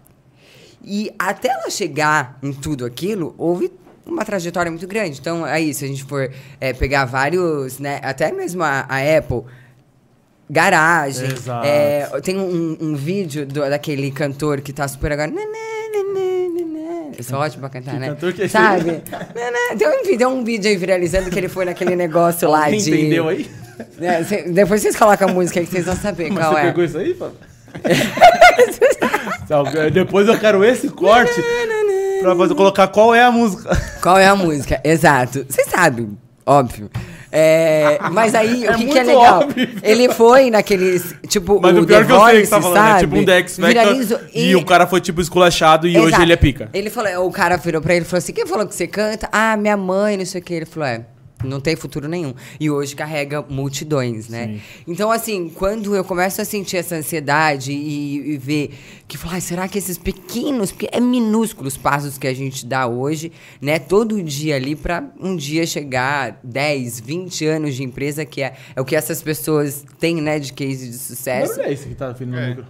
E 0.83 1.11
até 1.19 1.49
ela 1.49 1.69
chegar 1.69 2.37
em 2.41 2.51
tudo 2.53 2.85
aquilo, 2.85 3.35
houve 3.37 3.71
uma 4.05 4.25
trajetória 4.25 4.71
muito 4.71 4.87
grande. 4.87 5.19
Então, 5.19 5.45
aí, 5.45 5.73
se 5.73 5.85
a 5.85 5.87
gente 5.87 6.03
for 6.03 6.31
é, 6.59 6.73
pegar 6.73 7.05
vários, 7.05 7.77
né, 7.79 7.99
até 8.03 8.31
mesmo 8.31 8.63
a, 8.63 8.85
a 8.89 9.17
Apple, 9.17 9.43
garagem. 10.49 11.29
É, 11.63 12.07
tem 12.23 12.37
um, 12.37 12.77
um 12.81 12.95
vídeo 12.95 13.45
do, 13.45 13.61
daquele 13.69 14.09
cantor 14.11 14.59
que 14.61 14.73
tá 14.73 14.87
super 14.87 15.11
agora. 15.11 15.31
Eu 17.17 17.23
sou 17.23 17.37
ótimo 17.39 17.61
pra 17.61 17.69
cantar, 17.69 17.91
Que 17.93 17.99
né? 17.99 18.07
cantor 18.09 18.33
que 18.33 18.41
é? 18.43 18.47
Sabe? 18.47 18.89
Um, 18.89 20.03
vídeo- 20.03 20.17
tem 20.17 20.27
um 20.27 20.43
vídeo 20.43 20.69
aí 20.71 20.77
viralizando 20.77 21.29
que 21.29 21.37
ele 21.37 21.47
foi 21.49 21.65
naquele 21.65 21.95
negócio 21.95 22.49
lá 22.49 22.69
de. 22.69 22.77
entendeu 22.77 23.27
aí? 23.29 23.49
É, 23.99 24.23
cê- 24.23 24.43
depois 24.43 24.81
vocês 24.81 24.95
colocam 24.95 25.29
a 25.29 25.31
música 25.31 25.59
aí 25.59 25.65
que 25.65 25.71
vocês 25.71 25.85
vão 25.85 25.95
saber 25.95 26.31
Mas 26.31 26.43
qual 26.43 26.53
você 26.53 26.59
é. 26.59 26.63
pegou 26.65 26.83
isso 26.83 26.97
aí, 26.97 27.13
Fábio? 27.13 27.37
Depois 29.93 30.27
eu 30.27 30.37
quero 30.39 30.63
esse 30.63 30.89
corte 30.89 31.41
pra 32.21 32.35
fazer, 32.35 32.55
colocar 32.55 32.87
qual 32.87 33.13
é 33.13 33.23
a 33.23 33.31
música. 33.31 33.69
Qual 34.01 34.17
é 34.17 34.25
a 34.27 34.35
música? 34.35 34.79
Exato. 34.83 35.45
Vocês 35.47 35.67
sabem, 35.67 36.17
óbvio. 36.45 36.89
É, 37.33 37.97
mas 38.11 38.35
aí, 38.35 38.65
É 38.65 38.71
o 38.71 38.75
que, 38.75 38.87
que 38.87 38.99
é 38.99 39.03
legal? 39.03 39.39
óbvio. 39.39 39.69
Ele 39.81 40.09
foi 40.09 40.49
naqueles, 40.51 41.15
tipo, 41.29 41.61
Mas 41.61 41.77
o, 41.77 41.81
o 41.81 41.85
pior 41.85 42.01
The 42.01 42.05
que 42.07 42.11
eu 42.11 42.25
sei 42.25 42.41
que 42.41 42.47
tá 42.49 42.61
falando, 42.61 42.77
é 42.77 42.89
sabe? 42.89 42.99
tipo 42.99 43.15
um 43.15 43.23
Dex 43.23 43.57
Viralizou. 43.57 44.19
Factor 44.19 44.41
e 44.41 44.55
o 44.57 44.65
cara 44.65 44.85
foi 44.85 44.99
tipo 44.99 45.21
esculachado 45.21 45.87
e 45.87 45.97
hoje 45.97 46.07
Exato. 46.09 46.23
ele 46.23 46.33
é 46.33 46.35
pica. 46.35 46.69
Ele 46.73 46.89
falou, 46.89 47.25
o 47.27 47.31
cara 47.31 47.55
virou 47.55 47.81
pra 47.81 47.95
ele 47.95 48.03
e 48.03 48.07
falou 48.07 48.17
assim: 48.17 48.33
quem 48.33 48.45
falou 48.45 48.67
que 48.67 48.75
você 48.75 48.85
canta? 48.85 49.29
Ah, 49.31 49.55
minha 49.55 49.77
mãe, 49.77 50.17
não 50.17 50.25
sei 50.25 50.41
o 50.41 50.43
que. 50.43 50.53
Ele 50.53 50.65
falou, 50.65 50.89
é. 50.89 51.05
Não 51.43 51.59
tem 51.59 51.75
futuro 51.75 52.07
nenhum. 52.07 52.33
E 52.59 52.69
hoje 52.69 52.95
carrega 52.95 53.41
multidões, 53.41 54.27
né? 54.29 54.47
Sim. 54.47 54.61
Então, 54.87 55.11
assim, 55.11 55.49
quando 55.49 55.95
eu 55.95 56.03
começo 56.03 56.41
a 56.41 56.45
sentir 56.45 56.77
essa 56.77 56.95
ansiedade 56.95 57.71
e, 57.71 58.33
e 58.33 58.37
ver 58.37 58.71
que, 59.07 59.17
falar, 59.17 59.33
"Ai, 59.35 59.41
será 59.41 59.67
que 59.67 59.77
esses 59.77 59.97
pequenos, 59.97 60.71
porque 60.71 60.89
é 60.91 60.99
minúsculos 60.99 61.77
passos 61.77 62.17
que 62.17 62.27
a 62.27 62.33
gente 62.33 62.65
dá 62.65 62.87
hoje, 62.87 63.31
né? 63.61 63.79
Todo 63.79 64.21
dia 64.23 64.55
ali, 64.55 64.75
pra 64.75 65.03
um 65.19 65.35
dia 65.35 65.65
chegar 65.65 66.39
10, 66.43 66.99
20 66.99 67.45
anos 67.45 67.75
de 67.75 67.83
empresa, 67.83 68.25
que 68.25 68.41
é, 68.41 68.53
é 68.75 68.81
o 68.81 68.85
que 68.85 68.95
essas 68.95 69.21
pessoas 69.21 69.83
têm, 69.99 70.21
né, 70.21 70.39
de 70.39 70.53
case 70.53 70.87
de 70.89 70.97
sucesso. 70.97 71.55
barulho 71.55 71.69
é 71.69 71.73
esse 71.73 71.87
que 71.89 71.95
tá 71.95 72.11
vindo 72.11 72.31
no 72.31 72.37
É. 72.39 72.49
micro? 72.49 72.65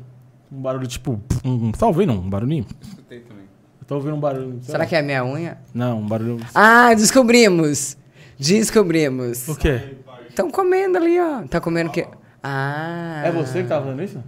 Um 0.51 0.61
barulho 0.61 0.87
tipo. 0.87 1.21
Um, 1.45 1.71
tá 1.71 1.87
ouvindo 1.87 2.11
um 2.13 2.29
barulhinho? 2.29 2.65
Escutei 2.81 3.19
também. 3.21 3.45
Eu 3.79 3.85
tô 3.87 3.95
ouvindo 3.95 4.15
um 4.15 4.19
barulho. 4.19 4.59
Será 4.61 4.79
lá. 4.79 4.85
que 4.85 4.95
é 4.95 4.99
a 4.99 5.03
minha 5.03 5.23
unha? 5.25 5.57
Não, 5.73 5.99
um 5.99 6.07
barulho. 6.07 6.39
Ah, 6.53 6.93
descobrimos! 6.93 7.95
Descobrimos. 8.41 9.47
O 9.47 9.55
quê? 9.55 9.97
Estão 10.29 10.49
comendo 10.49 10.97
ali, 10.97 11.19
ó. 11.19 11.43
Tá 11.47 11.61
comendo 11.61 11.89
o 11.89 11.93
quê? 11.93 12.07
Ah. 12.41 13.21
É 13.25 13.31
você 13.31 13.61
que 13.61 13.69
tá 13.69 13.79
fazendo 13.79 14.01
isso? 14.01 14.23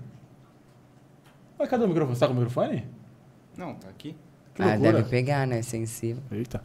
Mas 1.57 1.67
cadê 1.69 1.83
o 1.83 1.87
microfone? 1.87 2.15
Você 2.15 2.19
tá 2.19 2.27
com 2.27 2.33
o 2.33 2.35
microfone? 2.35 2.85
Não, 3.57 3.73
tá 3.73 3.89
aqui. 3.89 4.15
Que 4.53 4.61
Ah, 4.61 4.67
loucura. 4.75 4.93
deve 4.93 5.09
pegar, 5.09 5.47
né? 5.47 5.61
Sensível. 5.63 6.21
Eita. 6.31 6.61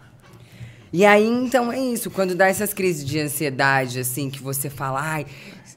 E 0.92 1.06
aí, 1.06 1.26
então, 1.26 1.72
é 1.72 1.78
isso. 1.80 2.10
Quando 2.10 2.34
dá 2.34 2.48
essas 2.48 2.74
crises 2.74 3.04
de 3.04 3.18
ansiedade, 3.18 3.98
assim, 4.00 4.28
que 4.28 4.42
você 4.42 4.68
fala, 4.68 5.00
ai, 5.00 5.26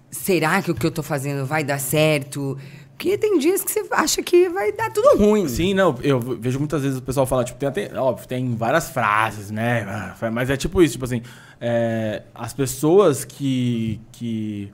será 0.09 0.61
que 0.61 0.71
o 0.71 0.75
que 0.75 0.85
eu 0.85 0.91
tô 0.91 1.03
fazendo 1.03 1.45
vai 1.45 1.63
dar 1.63 1.79
certo? 1.79 2.57
Porque 2.91 3.17
tem 3.17 3.37
dias 3.39 3.63
que 3.63 3.71
você 3.71 3.85
acha 3.91 4.21
que 4.21 4.47
vai 4.49 4.71
dar 4.71 4.91
tudo 4.91 5.17
ruim. 5.17 5.47
Sim, 5.47 5.73
não, 5.73 5.95
eu 6.03 6.19
vejo 6.19 6.59
muitas 6.59 6.83
vezes 6.83 6.99
o 6.99 7.01
pessoal 7.01 7.25
falar, 7.25 7.43
tipo, 7.43 7.57
tem 7.59 7.67
até, 7.67 7.91
óbvio, 7.99 8.27
tem 8.27 8.55
várias 8.55 8.89
frases, 8.89 9.49
né? 9.51 10.13
Mas 10.31 10.49
é 10.49 10.55
tipo 10.57 10.81
isso, 10.83 10.93
tipo 10.93 11.05
assim, 11.05 11.21
é, 11.61 12.23
as 12.33 12.51
pessoas 12.53 13.23
que. 13.23 14.01
que 14.11 14.71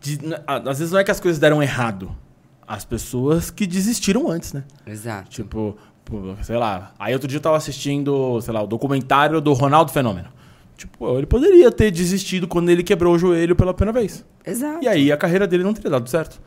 de- 0.00 0.18
às 0.46 0.78
vezes 0.78 0.92
não 0.92 0.98
é 0.98 1.04
que 1.04 1.10
as 1.10 1.20
coisas 1.20 1.38
deram 1.38 1.62
errado. 1.62 2.10
As 2.66 2.84
pessoas 2.84 3.50
que 3.50 3.66
desistiram 3.66 4.28
antes, 4.28 4.52
né? 4.52 4.64
Exato. 4.86 5.30
Tipo, 5.30 5.76
sei 6.42 6.56
lá. 6.56 6.92
Aí 6.98 7.12
outro 7.12 7.28
dia 7.28 7.36
eu 7.38 7.42
tava 7.42 7.56
assistindo, 7.56 8.40
sei 8.40 8.52
lá, 8.52 8.62
o 8.62 8.66
documentário 8.66 9.40
do 9.40 9.52
Ronaldo 9.52 9.92
Fenômeno. 9.92 10.28
Tipo, 10.76 11.16
ele 11.16 11.26
poderia 11.26 11.70
ter 11.70 11.90
desistido 11.90 12.48
quando 12.48 12.68
ele 12.68 12.82
quebrou 12.82 13.14
o 13.14 13.18
joelho 13.18 13.54
pela 13.54 13.72
primeira 13.72 14.00
vez. 14.00 14.24
Exato. 14.44 14.82
E 14.82 14.88
aí 14.88 15.12
a 15.12 15.16
carreira 15.16 15.46
dele 15.46 15.62
não 15.62 15.72
teria 15.72 15.90
dado 15.90 16.08
certo. 16.10 16.40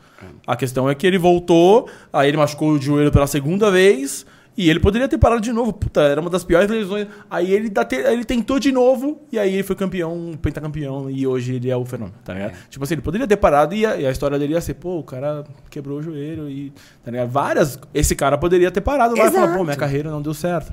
A 0.46 0.54
questão 0.56 0.90
é 0.90 0.94
que 0.94 1.06
ele 1.06 1.16
voltou, 1.18 1.88
aí 2.12 2.28
ele 2.28 2.36
machucou 2.36 2.72
o 2.72 2.80
joelho 2.82 3.10
pela 3.12 3.26
segunda 3.26 3.70
vez, 3.70 4.26
e 4.58 4.68
ele 4.68 4.80
poderia 4.80 5.08
ter 5.08 5.16
parado 5.16 5.40
de 5.40 5.52
novo. 5.52 5.72
Puta, 5.72 6.00
era 6.02 6.20
uma 6.20 6.28
das 6.28 6.42
piores 6.44 6.68
lesões. 6.68 7.06
Aí 7.30 7.50
ele, 7.52 7.70
dá 7.70 7.84
te- 7.84 7.94
ele 7.96 8.24
tentou 8.24 8.58
de 8.58 8.72
novo, 8.72 9.22
e 9.32 9.38
aí 9.38 9.54
ele 9.54 9.62
foi 9.62 9.76
campeão, 9.76 10.32
pentacampeão, 10.42 11.08
e 11.08 11.26
hoje 11.26 11.54
ele 11.54 11.70
é 11.70 11.76
o 11.76 11.84
fenômeno, 11.84 12.16
tá 12.24 12.34
ligado? 12.34 12.54
Tipo 12.68 12.84
assim, 12.84 12.94
ele 12.94 13.02
poderia 13.02 13.26
ter 13.26 13.36
parado 13.36 13.74
e 13.74 13.86
a, 13.86 13.96
e 13.96 14.04
a 14.06 14.10
história 14.10 14.38
dele 14.38 14.54
ia 14.54 14.60
ser, 14.60 14.74
pô, 14.74 14.98
o 14.98 15.04
cara 15.04 15.44
quebrou 15.70 15.98
o 15.98 16.02
joelho 16.02 16.48
e. 16.50 16.72
Tá 17.04 17.10
ligado? 17.10 17.28
Várias. 17.30 17.78
Esse 17.94 18.14
cara 18.16 18.36
poderia 18.36 18.70
ter 18.70 18.80
parado 18.80 19.14
lá 19.14 19.26
e 19.28 19.30
falar, 19.30 19.56
pô, 19.56 19.64
minha 19.64 19.76
carreira 19.76 20.10
não 20.10 20.20
deu 20.20 20.34
certo. 20.34 20.72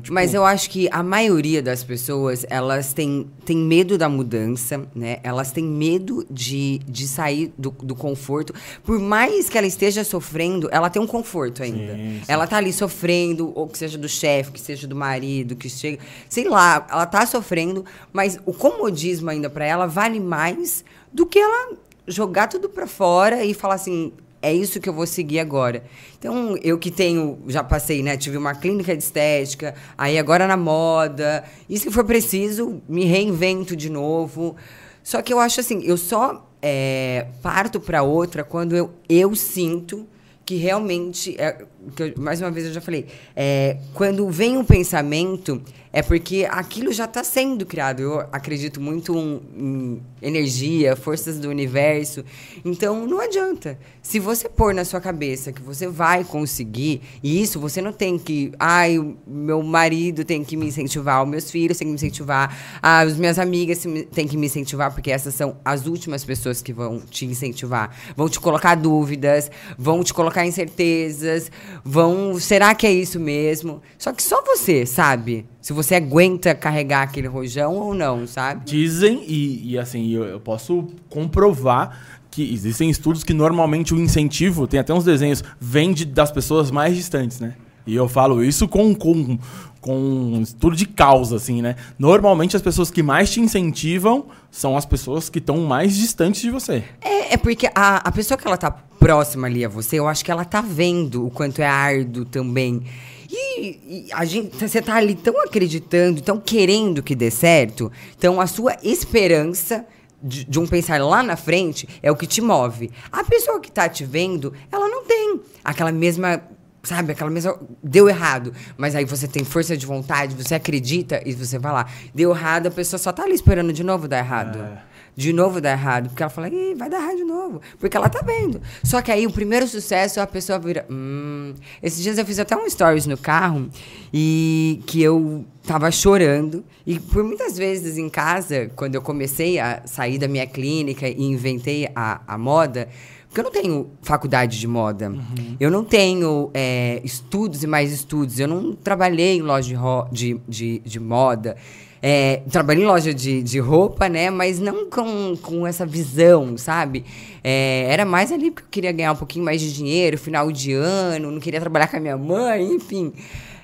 Tipo, 0.00 0.12
Mas 0.12 0.34
eu 0.34 0.44
acho 0.44 0.70
que 0.70 0.88
a 0.90 1.02
maioria 1.02 1.62
das 1.62 1.82
pessoas, 1.82 2.46
elas 2.48 2.92
têm, 2.92 3.26
têm 3.44 3.56
medo 3.56 3.98
da 3.98 4.08
mudança, 4.08 4.86
né? 4.94 5.18
Elas 5.22 5.50
têm 5.50 5.64
medo 5.64 6.26
de, 6.30 6.78
de 6.86 7.06
sair 7.06 7.52
do, 7.58 7.70
do 7.70 7.94
conforto. 7.94 8.54
Por 8.84 8.98
mais 8.98 9.48
que 9.48 9.58
ela 9.58 9.66
esteja 9.66 10.04
sofrendo, 10.04 10.68
ela 10.70 10.88
tem 10.88 11.00
um 11.00 11.06
conforto 11.06 11.62
ainda. 11.62 11.94
Sim, 11.94 12.20
sim. 12.20 12.22
Ela 12.28 12.46
tá 12.46 12.56
ali 12.56 12.72
sofrendo, 12.72 13.52
ou 13.54 13.66
que 13.66 13.78
seja 13.78 13.98
do 13.98 14.08
chefe, 14.08 14.52
que 14.52 14.60
seja 14.60 14.86
do 14.86 14.94
marido, 14.94 15.56
que 15.56 15.68
chega... 15.68 15.98
Sei 16.28 16.48
lá, 16.48 16.86
ela 16.90 17.06
tá 17.06 17.26
sofrendo, 17.26 17.84
mas 18.12 18.38
o 18.46 18.52
comodismo 18.52 19.30
ainda 19.30 19.50
pra 19.50 19.64
ela 19.64 19.86
vale 19.86 20.20
mais 20.20 20.84
do 21.12 21.26
que 21.26 21.38
ela 21.38 21.76
jogar 22.06 22.48
tudo 22.48 22.68
pra 22.68 22.86
fora 22.86 23.44
e 23.44 23.54
falar 23.54 23.74
assim... 23.74 24.12
É 24.42 24.52
isso 24.52 24.80
que 24.80 24.88
eu 24.88 24.92
vou 24.92 25.06
seguir 25.06 25.38
agora. 25.38 25.84
Então, 26.18 26.56
eu 26.62 26.76
que 26.76 26.90
tenho, 26.90 27.38
já 27.46 27.62
passei, 27.62 28.02
né? 28.02 28.16
Tive 28.16 28.36
uma 28.36 28.56
clínica 28.56 28.96
de 28.96 29.02
estética, 29.02 29.72
aí 29.96 30.18
agora 30.18 30.48
na 30.48 30.56
moda. 30.56 31.44
E 31.70 31.78
se 31.78 31.90
for 31.92 32.04
preciso, 32.04 32.82
me 32.88 33.04
reinvento 33.04 33.76
de 33.76 33.88
novo. 33.88 34.56
Só 35.02 35.22
que 35.22 35.32
eu 35.32 35.38
acho 35.38 35.60
assim, 35.60 35.80
eu 35.84 35.96
só 35.96 36.50
é, 36.60 37.28
parto 37.40 37.78
para 37.78 38.02
outra 38.02 38.42
quando 38.42 38.76
eu, 38.76 38.90
eu 39.08 39.34
sinto 39.36 40.08
que 40.44 40.56
realmente, 40.56 41.36
é, 41.40 41.64
que 41.96 42.02
eu- 42.02 42.14
mais 42.18 42.40
uma 42.40 42.50
vez 42.50 42.66
eu 42.66 42.72
já 42.72 42.80
falei, 42.80 43.06
é, 43.34 43.76
quando 43.94 44.28
vem 44.30 44.56
um 44.56 44.64
pensamento, 44.64 45.60
é 45.92 46.00
porque 46.00 46.48
aquilo 46.50 46.90
já 46.90 47.04
está 47.04 47.22
sendo 47.22 47.66
criado. 47.66 48.00
Eu 48.00 48.20
acredito 48.32 48.80
muito 48.80 49.14
um- 49.14 49.40
em 49.54 50.02
energia, 50.22 50.96
forças 50.96 51.38
do 51.38 51.50
universo. 51.50 52.24
Então, 52.64 53.06
não 53.06 53.20
adianta. 53.20 53.78
Se 54.00 54.18
você 54.18 54.48
pôr 54.48 54.72
na 54.72 54.86
sua 54.86 55.00
cabeça 55.02 55.52
que 55.52 55.60
você 55.60 55.86
vai 55.86 56.24
conseguir, 56.24 57.02
e 57.22 57.42
isso 57.42 57.60
você 57.60 57.82
não 57.82 57.92
tem 57.92 58.18
que. 58.18 58.52
Ai, 58.58 58.98
meu 59.26 59.62
marido 59.62 60.24
tem 60.24 60.42
que 60.42 60.56
me 60.56 60.66
incentivar, 60.66 61.22
os 61.22 61.28
meus 61.28 61.50
filhos 61.50 61.76
têm 61.76 61.86
que 61.86 61.90
me 61.90 61.96
incentivar, 61.96 62.78
ah, 62.80 63.00
as 63.00 63.16
minhas 63.16 63.38
amigas 63.38 63.84
têm 64.14 64.26
que 64.26 64.36
me 64.38 64.46
incentivar, 64.46 64.94
porque 64.94 65.10
essas 65.10 65.34
são 65.34 65.56
as 65.62 65.86
últimas 65.86 66.24
pessoas 66.24 66.62
que 66.62 66.72
vão 66.72 67.00
te 67.00 67.26
incentivar. 67.26 67.94
Vão 68.16 68.30
te 68.30 68.40
colocar 68.40 68.76
dúvidas, 68.76 69.50
vão 69.76 70.02
te 70.02 70.14
colocar 70.14 70.46
incertezas, 70.46 71.50
vão. 71.84 72.38
Será 72.38 72.74
que 72.74 72.86
é 72.86 72.92
isso 72.92 73.18
mesmo? 73.20 73.80
Só 73.98 74.12
que 74.12 74.22
só 74.22 74.42
você 74.42 74.84
sabe 74.86 75.46
se 75.60 75.72
você 75.72 75.94
aguenta 75.94 76.54
carregar 76.54 77.02
aquele 77.02 77.28
rojão 77.28 77.74
ou 77.76 77.94
não, 77.94 78.26
sabe? 78.26 78.64
Dizem, 78.64 79.24
e, 79.26 79.72
e 79.72 79.78
assim, 79.78 80.10
eu, 80.10 80.24
eu 80.24 80.40
posso 80.40 80.88
comprovar 81.08 82.20
que 82.30 82.52
existem 82.52 82.88
estudos 82.88 83.22
que 83.22 83.34
normalmente 83.34 83.92
o 83.94 84.00
incentivo, 84.00 84.66
tem 84.66 84.80
até 84.80 84.92
uns 84.94 85.04
desenhos, 85.04 85.44
vem 85.60 85.92
de- 85.92 86.06
das 86.06 86.32
pessoas 86.32 86.70
mais 86.70 86.96
distantes, 86.96 87.38
né? 87.40 87.54
E 87.86 87.94
eu 87.94 88.08
falo 88.08 88.44
isso 88.44 88.68
com, 88.68 88.94
com, 88.94 89.38
com 89.80 89.96
um 89.98 90.42
estudo 90.42 90.76
de 90.76 90.86
causa, 90.86 91.36
assim, 91.36 91.60
né? 91.60 91.76
Normalmente 91.98 92.56
as 92.56 92.62
pessoas 92.62 92.90
que 92.90 93.02
mais 93.02 93.30
te 93.30 93.40
incentivam 93.40 94.26
são 94.50 94.76
as 94.76 94.86
pessoas 94.86 95.28
que 95.28 95.38
estão 95.38 95.58
mais 95.58 95.96
distantes 95.96 96.40
de 96.40 96.50
você. 96.50 96.84
É, 97.00 97.34
é 97.34 97.36
porque 97.36 97.68
a, 97.74 97.96
a 97.96 98.12
pessoa 98.12 98.38
que 98.38 98.46
ela 98.46 98.56
tá 98.56 98.70
próxima 98.70 99.48
ali 99.48 99.64
a 99.64 99.68
você, 99.68 99.98
eu 99.98 100.06
acho 100.06 100.24
que 100.24 100.30
ela 100.30 100.44
tá 100.44 100.60
vendo 100.60 101.26
o 101.26 101.30
quanto 101.30 101.60
é 101.60 101.66
árduo 101.66 102.24
também. 102.24 102.82
E, 103.28 104.06
e 104.08 104.12
a 104.12 104.24
gente, 104.24 104.56
você 104.56 104.80
tá 104.80 104.94
ali 104.94 105.14
tão 105.14 105.42
acreditando, 105.42 106.20
tão 106.20 106.38
querendo 106.38 107.02
que 107.02 107.14
dê 107.14 107.30
certo, 107.30 107.90
então 108.16 108.40
a 108.40 108.46
sua 108.46 108.76
esperança 108.82 109.86
de, 110.22 110.44
de 110.44 110.60
um 110.60 110.66
pensar 110.66 111.00
lá 111.02 111.22
na 111.22 111.36
frente 111.36 111.88
é 112.02 112.12
o 112.12 112.16
que 112.16 112.26
te 112.26 112.40
move. 112.40 112.90
A 113.10 113.24
pessoa 113.24 113.58
que 113.58 113.72
tá 113.72 113.88
te 113.88 114.04
vendo, 114.04 114.52
ela 114.70 114.88
não 114.88 115.04
tem 115.04 115.40
aquela 115.64 115.90
mesma 115.90 116.42
Sabe, 116.82 117.12
aquela 117.12 117.30
mesma. 117.30 117.56
Deu 117.82 118.08
errado. 118.08 118.52
Mas 118.76 118.96
aí 118.96 119.04
você 119.04 119.28
tem 119.28 119.44
força 119.44 119.76
de 119.76 119.86
vontade, 119.86 120.34
você 120.34 120.56
acredita 120.56 121.22
e 121.24 121.32
você 121.32 121.58
vai 121.58 121.72
lá. 121.72 121.86
Deu 122.12 122.30
errado, 122.32 122.66
a 122.66 122.70
pessoa 122.70 122.98
só 122.98 123.12
tá 123.12 123.22
ali 123.22 123.34
esperando 123.34 123.72
de 123.72 123.84
novo 123.84 124.08
dar 124.08 124.18
errado. 124.18 124.58
É. 124.58 124.92
de 125.14 125.32
novo 125.32 125.60
dar 125.60 125.72
errado. 125.72 126.08
Porque 126.08 126.22
ela 126.22 126.30
fala, 126.30 126.48
Ih, 126.48 126.74
vai 126.74 126.90
dar 126.90 126.98
errado 127.00 127.16
de 127.16 127.24
novo. 127.24 127.60
Porque 127.78 127.96
ela 127.96 128.08
tá 128.08 128.20
vendo. 128.24 128.60
Só 128.82 129.00
que 129.00 129.12
aí 129.12 129.26
o 129.26 129.30
primeiro 129.30 129.68
sucesso, 129.68 130.20
a 130.20 130.26
pessoa 130.26 130.58
vira. 130.58 130.84
Hum. 130.90 131.54
Esses 131.80 132.02
dias 132.02 132.18
eu 132.18 132.26
fiz 132.26 132.40
até 132.40 132.56
um 132.56 132.68
stories 132.68 133.06
no 133.06 133.16
carro 133.16 133.68
e 134.12 134.82
que 134.86 135.00
eu 135.00 135.44
tava 135.64 135.88
chorando. 135.92 136.64
E 136.84 136.98
por 136.98 137.22
muitas 137.22 137.56
vezes 137.56 137.96
em 137.96 138.08
casa, 138.08 138.72
quando 138.74 138.96
eu 138.96 139.02
comecei 139.02 139.60
a 139.60 139.82
sair 139.84 140.18
da 140.18 140.26
minha 140.26 140.46
clínica 140.48 141.06
e 141.06 141.22
inventei 141.22 141.88
a, 141.94 142.20
a 142.26 142.36
moda. 142.36 142.88
Porque 143.32 143.40
eu 143.40 143.44
não 143.44 143.50
tenho 143.50 143.90
faculdade 144.02 144.60
de 144.60 144.68
moda. 144.68 145.08
Uhum. 145.08 145.56
Eu 145.58 145.70
não 145.70 145.82
tenho 145.82 146.50
é, 146.52 147.00
estudos 147.02 147.62
e 147.62 147.66
mais 147.66 147.90
estudos. 147.90 148.38
Eu 148.38 148.46
não 148.46 148.74
trabalhei 148.74 149.38
em 149.38 149.40
loja 149.40 149.74
de, 150.12 150.38
de, 150.46 150.80
de, 150.80 151.00
moda. 151.00 151.56
É, 152.02 152.42
trabalhei 152.50 152.84
em 152.84 152.86
loja 152.86 153.14
de, 153.14 153.42
de 153.42 153.58
roupa, 153.58 154.06
né? 154.06 154.28
Mas 154.28 154.60
não 154.60 154.84
com, 154.90 155.34
com 155.40 155.66
essa 155.66 155.86
visão, 155.86 156.58
sabe? 156.58 157.06
É, 157.42 157.86
era 157.88 158.04
mais 158.04 158.30
ali 158.30 158.50
porque 158.50 158.66
eu 158.66 158.70
queria 158.70 158.92
ganhar 158.92 159.12
um 159.12 159.16
pouquinho 159.16 159.46
mais 159.46 159.62
de 159.62 159.72
dinheiro, 159.72 160.18
final 160.18 160.52
de 160.52 160.74
ano, 160.74 161.30
não 161.30 161.40
queria 161.40 161.58
trabalhar 161.58 161.88
com 161.88 161.96
a 161.96 162.00
minha 162.00 162.18
mãe, 162.18 162.62
enfim. 162.74 163.14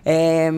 É, 0.02 0.50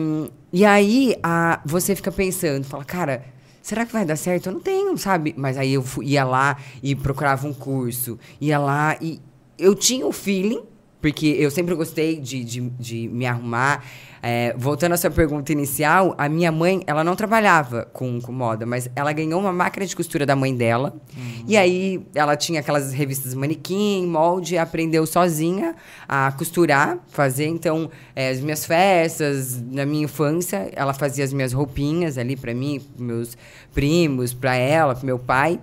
e 0.53 0.63
aí 0.63 1.17
a, 1.21 1.59
você 1.65 1.97
fica 1.97 2.13
pensando, 2.13 2.63
fala, 2.63 2.85
cara, 2.85 3.25
será 3.61 3.85
que 3.85 3.93
vai 3.93 4.05
dar 4.05 4.15
certo? 4.15 4.47
Eu 4.47 4.53
não 4.53 4.59
tenho, 4.59 4.97
sabe? 4.97 5.33
Mas 5.37 5.57
aí 5.57 5.73
eu 5.73 5.83
ia 6.01 6.23
lá 6.23 6.57
e 6.81 6.95
procurava 6.95 7.47
um 7.47 7.53
curso, 7.53 8.19
ia 8.39 8.57
lá 8.57 8.97
e 9.01 9.19
eu 9.57 9.75
tinha 9.75 10.05
o 10.05 10.11
feeling, 10.11 10.63
porque 11.01 11.27
eu 11.27 11.49
sempre 11.49 11.73
gostei 11.73 12.19
de, 12.19 12.43
de, 12.43 12.61
de 12.61 13.07
me 13.09 13.25
arrumar. 13.25 13.83
É, 14.23 14.53
voltando 14.55 14.91
à 14.91 14.97
sua 14.97 15.09
pergunta 15.09 15.51
inicial, 15.51 16.13
a 16.15 16.29
minha 16.29 16.51
mãe, 16.51 16.83
ela 16.85 17.03
não 17.03 17.15
trabalhava 17.15 17.89
com, 17.91 18.21
com 18.21 18.31
moda, 18.31 18.67
mas 18.67 18.87
ela 18.95 19.11
ganhou 19.11 19.39
uma 19.39 19.51
máquina 19.51 19.83
de 19.83 19.95
costura 19.95 20.27
da 20.27 20.35
mãe 20.35 20.55
dela. 20.55 20.93
Uhum. 21.17 21.45
E 21.47 21.57
aí 21.57 22.05
ela 22.13 22.35
tinha 22.35 22.59
aquelas 22.59 22.93
revistas 22.93 23.33
manequim, 23.33 24.05
molde, 24.05 24.59
aprendeu 24.59 25.07
sozinha 25.07 25.75
a 26.07 26.31
costurar, 26.33 26.99
fazer. 27.07 27.47
Então, 27.47 27.89
é, 28.15 28.29
as 28.29 28.39
minhas 28.39 28.63
festas, 28.63 29.59
na 29.59 29.87
minha 29.87 30.03
infância, 30.03 30.69
ela 30.75 30.93
fazia 30.93 31.25
as 31.25 31.33
minhas 31.33 31.51
roupinhas 31.51 32.19
ali 32.19 32.35
para 32.35 32.53
mim, 32.53 32.79
meus 32.99 33.35
primos, 33.73 34.35
para 34.35 34.55
ela, 34.55 34.93
para 34.93 35.03
meu 35.03 35.17
pai. 35.17 35.59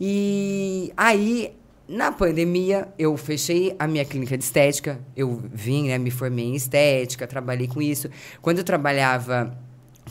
E 0.00 0.92
aí 0.96 1.52
na 1.88 2.12
pandemia, 2.12 2.88
eu 2.98 3.16
fechei 3.16 3.74
a 3.78 3.86
minha 3.86 4.04
clínica 4.04 4.36
de 4.36 4.44
estética. 4.44 5.00
Eu 5.16 5.42
vim, 5.52 5.88
né, 5.88 5.96
me 5.96 6.10
formei 6.10 6.44
em 6.44 6.54
estética, 6.54 7.26
trabalhei 7.26 7.66
com 7.66 7.80
isso. 7.80 8.10
Quando 8.42 8.58
eu 8.58 8.64
trabalhava 8.64 9.58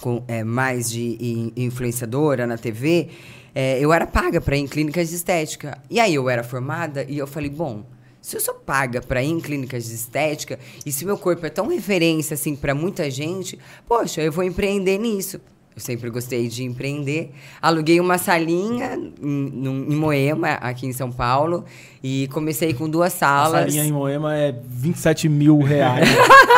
com 0.02 0.24
é, 0.28 0.44
mais 0.44 0.90
de 0.90 1.54
influenciadora 1.56 2.48
na 2.48 2.58
TV, 2.58 3.10
é, 3.54 3.80
eu 3.80 3.94
era 3.94 4.08
paga 4.08 4.42
para 4.42 4.58
ir 4.58 4.62
em 4.62 4.68
clínicas 4.68 5.10
de 5.10 5.16
estética. 5.16 5.78
E 5.90 6.00
aí 6.00 6.16
eu 6.16 6.28
era 6.28 6.44
formada 6.44 7.06
e 7.08 7.18
eu 7.18 7.28
falei, 7.28 7.50
bom, 7.50 7.86
se 8.22 8.36
eu 8.36 8.42
sou 8.42 8.56
paga 8.56 9.00
para 9.00 9.24
ir 9.24 9.30
em 9.30 9.40
clínicas 9.40 9.86
de 9.86 9.94
estética 9.94 10.60
e 10.86 10.92
se 10.92 11.06
meu 11.06 11.18
corpo 11.18 11.46
é 11.46 11.50
tão 11.50 11.68
referência 11.68 12.34
assim 12.34 12.56
para 12.56 12.74
muita 12.74 13.10
gente, 13.12 13.58
poxa, 13.88 14.22
eu 14.22 14.32
vou 14.32 14.44
empreender 14.44 14.98
nisso. 14.98 15.40
Eu 15.78 15.82
sempre 15.82 16.10
gostei 16.10 16.48
de 16.48 16.64
empreender. 16.64 17.30
Aluguei 17.62 18.00
uma 18.00 18.18
salinha 18.18 18.96
em, 19.22 19.62
em, 19.64 19.96
Moema, 19.96 20.54
aqui 20.54 20.88
em 20.88 20.92
São 20.92 21.12
Paulo, 21.12 21.66
e 22.04 22.28
comecei 22.34 22.74
com 22.74 22.90
duas 22.90 23.14
salas. 23.14 23.54
A 23.54 23.60
salinha 23.60 23.86
em 23.86 23.92
Moema 23.92 24.36
é 24.36 24.56
27 24.68 25.30
mil 25.30 25.60
reais. 25.60 26.10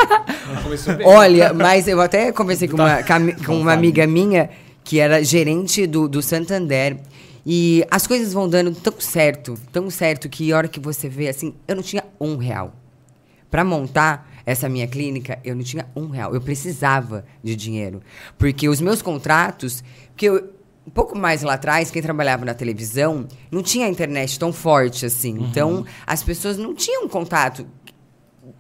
Olha, 1.04 1.52
mas 1.52 1.86
eu 1.86 2.00
até 2.00 2.32
conversei 2.32 2.70
com 2.70 2.78
uma, 2.78 3.04
com 3.46 3.60
uma 3.60 3.74
amiga 3.74 4.08
minha 4.08 4.50
que 4.86 5.02
era 5.02 5.22
gerente 5.22 5.86
do, 5.86 6.08
do 6.08 6.22
Santander. 6.22 6.96
E 7.46 7.86
as 7.92 8.08
coisas 8.08 8.32
vão 8.32 8.48
dando 8.48 8.74
tão 8.74 8.94
certo, 9.00 9.56
tão 9.70 9.90
certo, 9.90 10.30
que 10.30 10.54
a 10.54 10.56
hora 10.56 10.68
que 10.70 10.80
você 10.80 11.10
vê, 11.10 11.28
assim, 11.28 11.54
eu 11.68 11.76
não 11.76 11.84
tinha 11.84 12.06
um 12.22 12.38
real. 12.38 12.74
Para 13.52 13.66
montar, 13.66 14.29
essa 14.50 14.68
minha 14.68 14.88
clínica, 14.88 15.38
eu 15.44 15.56
não 15.56 15.62
tinha 15.62 15.86
um 15.96 16.08
real. 16.08 16.34
Eu 16.34 16.42
precisava 16.42 17.24
de 17.44 17.56
dinheiro. 17.56 18.02
Porque 18.36 18.68
os 18.68 18.82
meus 18.82 19.00
contratos. 19.00 19.84
Porque 20.08 20.28
eu, 20.28 20.50
um 20.88 20.90
pouco 20.90 21.16
mais 21.16 21.44
lá 21.44 21.54
atrás, 21.54 21.92
quem 21.92 22.02
trabalhava 22.02 22.44
na 22.44 22.56
televisão, 22.56 23.28
não 23.52 23.62
tinha 23.62 23.88
internet 23.88 24.40
tão 24.40 24.52
forte 24.52 25.06
assim. 25.06 25.38
Uhum. 25.38 25.46
Então, 25.46 25.86
as 26.08 26.24
pessoas 26.24 26.58
não 26.58 26.74
tinham 26.74 27.08
contato 27.08 27.64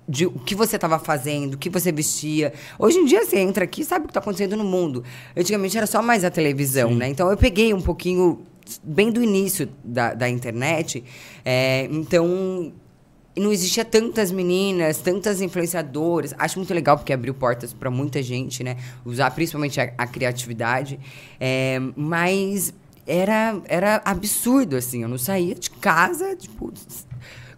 de 0.07 0.27
o 0.27 0.31
que 0.31 0.53
você 0.53 0.75
estava 0.75 0.99
fazendo, 0.99 1.55
o 1.55 1.57
que 1.57 1.71
você 1.71 1.91
vestia. 1.91 2.53
Hoje 2.77 2.99
em 2.99 3.05
dia 3.05 3.25
você 3.25 3.39
entra 3.39 3.63
aqui 3.63 3.83
sabe 3.83 4.05
o 4.05 4.07
que 4.07 4.11
está 4.11 4.19
acontecendo 4.19 4.55
no 4.55 4.63
mundo. 4.63 5.03
Antigamente 5.35 5.75
era 5.75 5.87
só 5.87 6.03
mais 6.03 6.23
a 6.23 6.29
televisão, 6.29 6.89
Sim. 6.89 6.95
né? 6.97 7.09
Então 7.09 7.31
eu 7.31 7.37
peguei 7.37 7.73
um 7.73 7.81
pouquinho 7.81 8.43
bem 8.83 9.11
do 9.11 9.23
início 9.23 9.67
da, 9.83 10.13
da 10.13 10.29
internet. 10.29 11.03
É, 11.43 11.87
então 11.91 12.71
não 13.37 13.51
existia 13.51 13.85
tantas 13.85 14.31
meninas, 14.31 14.97
tantas 14.97 15.41
influenciadoras. 15.41 16.33
Acho 16.37 16.59
muito 16.59 16.73
legal 16.73 16.97
porque 16.97 17.13
abriu 17.13 17.33
portas 17.33 17.73
para 17.73 17.89
muita 17.89 18.21
gente, 18.21 18.63
né? 18.63 18.77
Usar 19.05 19.31
principalmente 19.31 19.79
a, 19.79 19.93
a 19.97 20.07
criatividade. 20.07 20.99
É, 21.39 21.79
mas 21.95 22.73
era, 23.05 23.59
era 23.65 24.01
absurdo, 24.05 24.75
assim. 24.75 25.03
Eu 25.03 25.09
não 25.09 25.17
saía 25.17 25.55
de 25.55 25.69
casa, 25.69 26.35
tipo, 26.35 26.71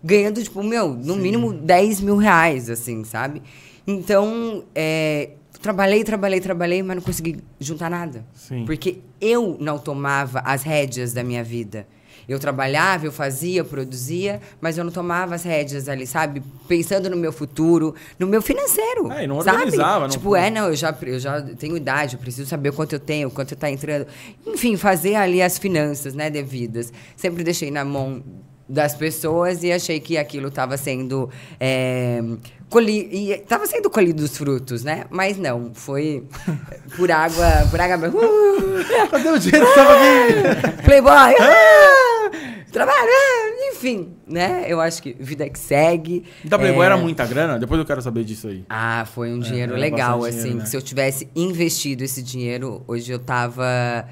ganhando, 0.04 0.42
tipo, 0.42 0.64
meu, 0.64 0.94
no 0.94 1.16
Sim. 1.16 1.22
mínimo 1.22 1.54
10 1.54 2.02
mil 2.02 2.18
reais, 2.18 2.70
assim, 2.70 3.04
sabe? 3.04 3.42
Então, 3.86 4.64
é, 4.74 5.32
trabalhei, 5.62 6.04
trabalhei, 6.04 6.40
trabalhei, 6.40 6.84
mas 6.84 6.96
não 6.96 7.04
consegui 7.04 7.40
juntar 7.60 7.90
nada. 7.90 8.26
Sim. 8.34 8.66
Porque 8.66 9.00
eu 9.20 9.58
não 9.60 9.78
tomava 9.78 10.40
as 10.40 10.64
rédeas 10.64 11.14
da 11.14 11.24
minha 11.24 11.44
vida. 11.44 11.88
Eu 12.32 12.40
trabalhava, 12.40 13.06
eu 13.06 13.12
fazia, 13.12 13.60
eu 13.60 13.66
produzia, 13.66 14.42
mas 14.60 14.78
eu 14.78 14.84
não 14.84 14.92
tomava 14.92 15.36
as 15.36 15.44
rédeas 15.44 15.90
ali, 15.90 16.08
sabe? 16.08 16.42
Pensando 16.68 17.10
no 17.10 17.18
meu 17.18 17.32
futuro, 17.32 17.94
no 18.18 18.28
meu 18.28 18.42
financeiro. 18.42 19.12
É, 19.12 19.24
e 19.24 19.28
não 19.28 19.38
organizava. 19.38 20.02
Não... 20.02 20.10
Tipo, 20.10 20.36
é, 20.36 20.50
não, 20.50 20.68
eu 20.70 20.76
já, 20.76 20.96
eu 21.02 21.20
já 21.20 21.42
tenho 21.42 21.76
idade, 21.76 22.16
eu 22.16 22.20
preciso 22.20 22.50
saber 22.50 22.72
quanto 22.72 22.94
eu 22.94 23.00
tenho, 23.00 23.30
quanto 23.30 23.54
está 23.54 23.70
entrando. 23.70 24.08
Enfim, 24.46 24.78
fazer 24.78 25.16
ali 25.16 25.42
as 25.42 25.58
finanças, 25.58 26.14
né, 26.14 26.30
devidas. 26.30 26.94
Sempre 27.16 27.44
deixei 27.44 27.70
na 27.70 27.84
mão 27.84 28.24
das 28.68 28.96
pessoas 28.96 29.64
e 29.64 29.72
achei 29.72 30.00
que 30.00 30.18
aquilo 30.18 30.48
estava 30.48 30.78
sendo 30.78 31.30
é, 31.60 32.22
colhi 32.70 33.10
e 33.12 33.32
estava 33.34 33.68
sendo 33.68 33.90
colhido 33.90 34.24
os 34.24 34.38
frutos, 34.38 34.84
né? 34.84 35.06
Mas 35.10 35.38
não, 35.38 35.72
foi 35.74 36.24
por 36.96 37.12
água, 37.12 37.68
por 37.70 37.80
água. 37.80 38.10
Uh, 38.10 39.10
Cadê 39.12 39.30
o 39.30 39.38
dinheiro 39.38 39.66
que 39.66 39.72
estava 39.72 39.94
aqui? 39.94 40.84
Playboy. 40.84 41.34
Uh, 41.34 42.72
trabalhando, 42.72 43.74
enfim, 43.74 44.14
né? 44.26 44.64
Eu 44.68 44.80
acho 44.80 45.04
que 45.04 45.14
vida 45.20 45.48
que 45.50 45.60
segue. 45.60 46.24
Da 46.46 46.58
Playboy 46.58 46.84
é... 46.84 46.86
era 46.86 46.98
muita 46.98 47.26
grana? 47.26 47.60
Depois 47.60 47.78
eu 47.78 47.86
quero 47.86 48.02
saber 48.02 48.24
disso 48.24 48.48
aí. 48.48 48.64
Ah, 48.70 49.06
foi 49.14 49.34
um 49.34 49.40
é, 49.40 49.44
dinheiro 49.44 49.76
legal, 49.76 50.24
assim. 50.24 50.38
Dinheiro, 50.38 50.60
né? 50.60 50.66
Se 50.66 50.78
eu 50.78 50.82
tivesse 50.82 51.28
investido 51.36 52.04
esse 52.04 52.24
dinheiro, 52.24 52.82
hoje 52.88 53.12
eu 53.12 53.20
tava 53.20 54.08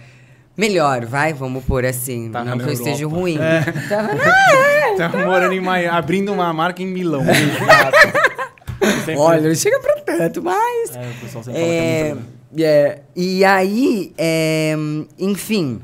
Melhor, 0.59 1.05
vai, 1.05 1.31
vamos 1.31 1.63
pôr 1.63 1.85
assim. 1.85 2.29
Tá 2.31 2.43
não 2.43 2.57
que 2.57 2.65
eu 2.65 2.73
esteja 2.73 3.07
ruim. 3.07 3.37
É. 3.39 3.61
Tava, 3.87 4.09
tá 5.17 5.25
morando 5.25 5.53
em 5.53 5.61
Miami, 5.61 5.87
abrindo 5.87 6.33
uma 6.33 6.51
marca 6.51 6.83
em 6.83 6.85
Milão. 6.85 7.23
Olha, 9.17 9.47
não 9.47 9.55
chega 9.55 9.79
pra 9.79 10.01
tanto, 10.01 10.43
mas. 10.43 10.97
É, 10.97 11.09
o 11.09 11.21
pessoal 11.21 11.43
sempre 11.45 11.61
é, 11.61 12.09
fala 12.09 12.21
que 12.53 12.63
é, 12.65 12.67
é 12.67 13.01
E 13.15 13.45
aí, 13.45 14.13
é, 14.17 14.75
enfim, 15.17 15.79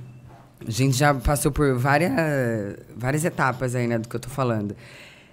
a 0.68 0.72
gente 0.72 0.98
já 0.98 1.14
passou 1.14 1.54
por 1.54 1.78
várias, 1.78 2.12
várias 2.98 3.24
etapas 3.24 3.76
aí, 3.76 3.88
né, 3.88 3.98
do 3.98 4.10
que 4.10 4.16
eu 4.18 4.20
tô 4.20 4.30
falando. 4.30 4.76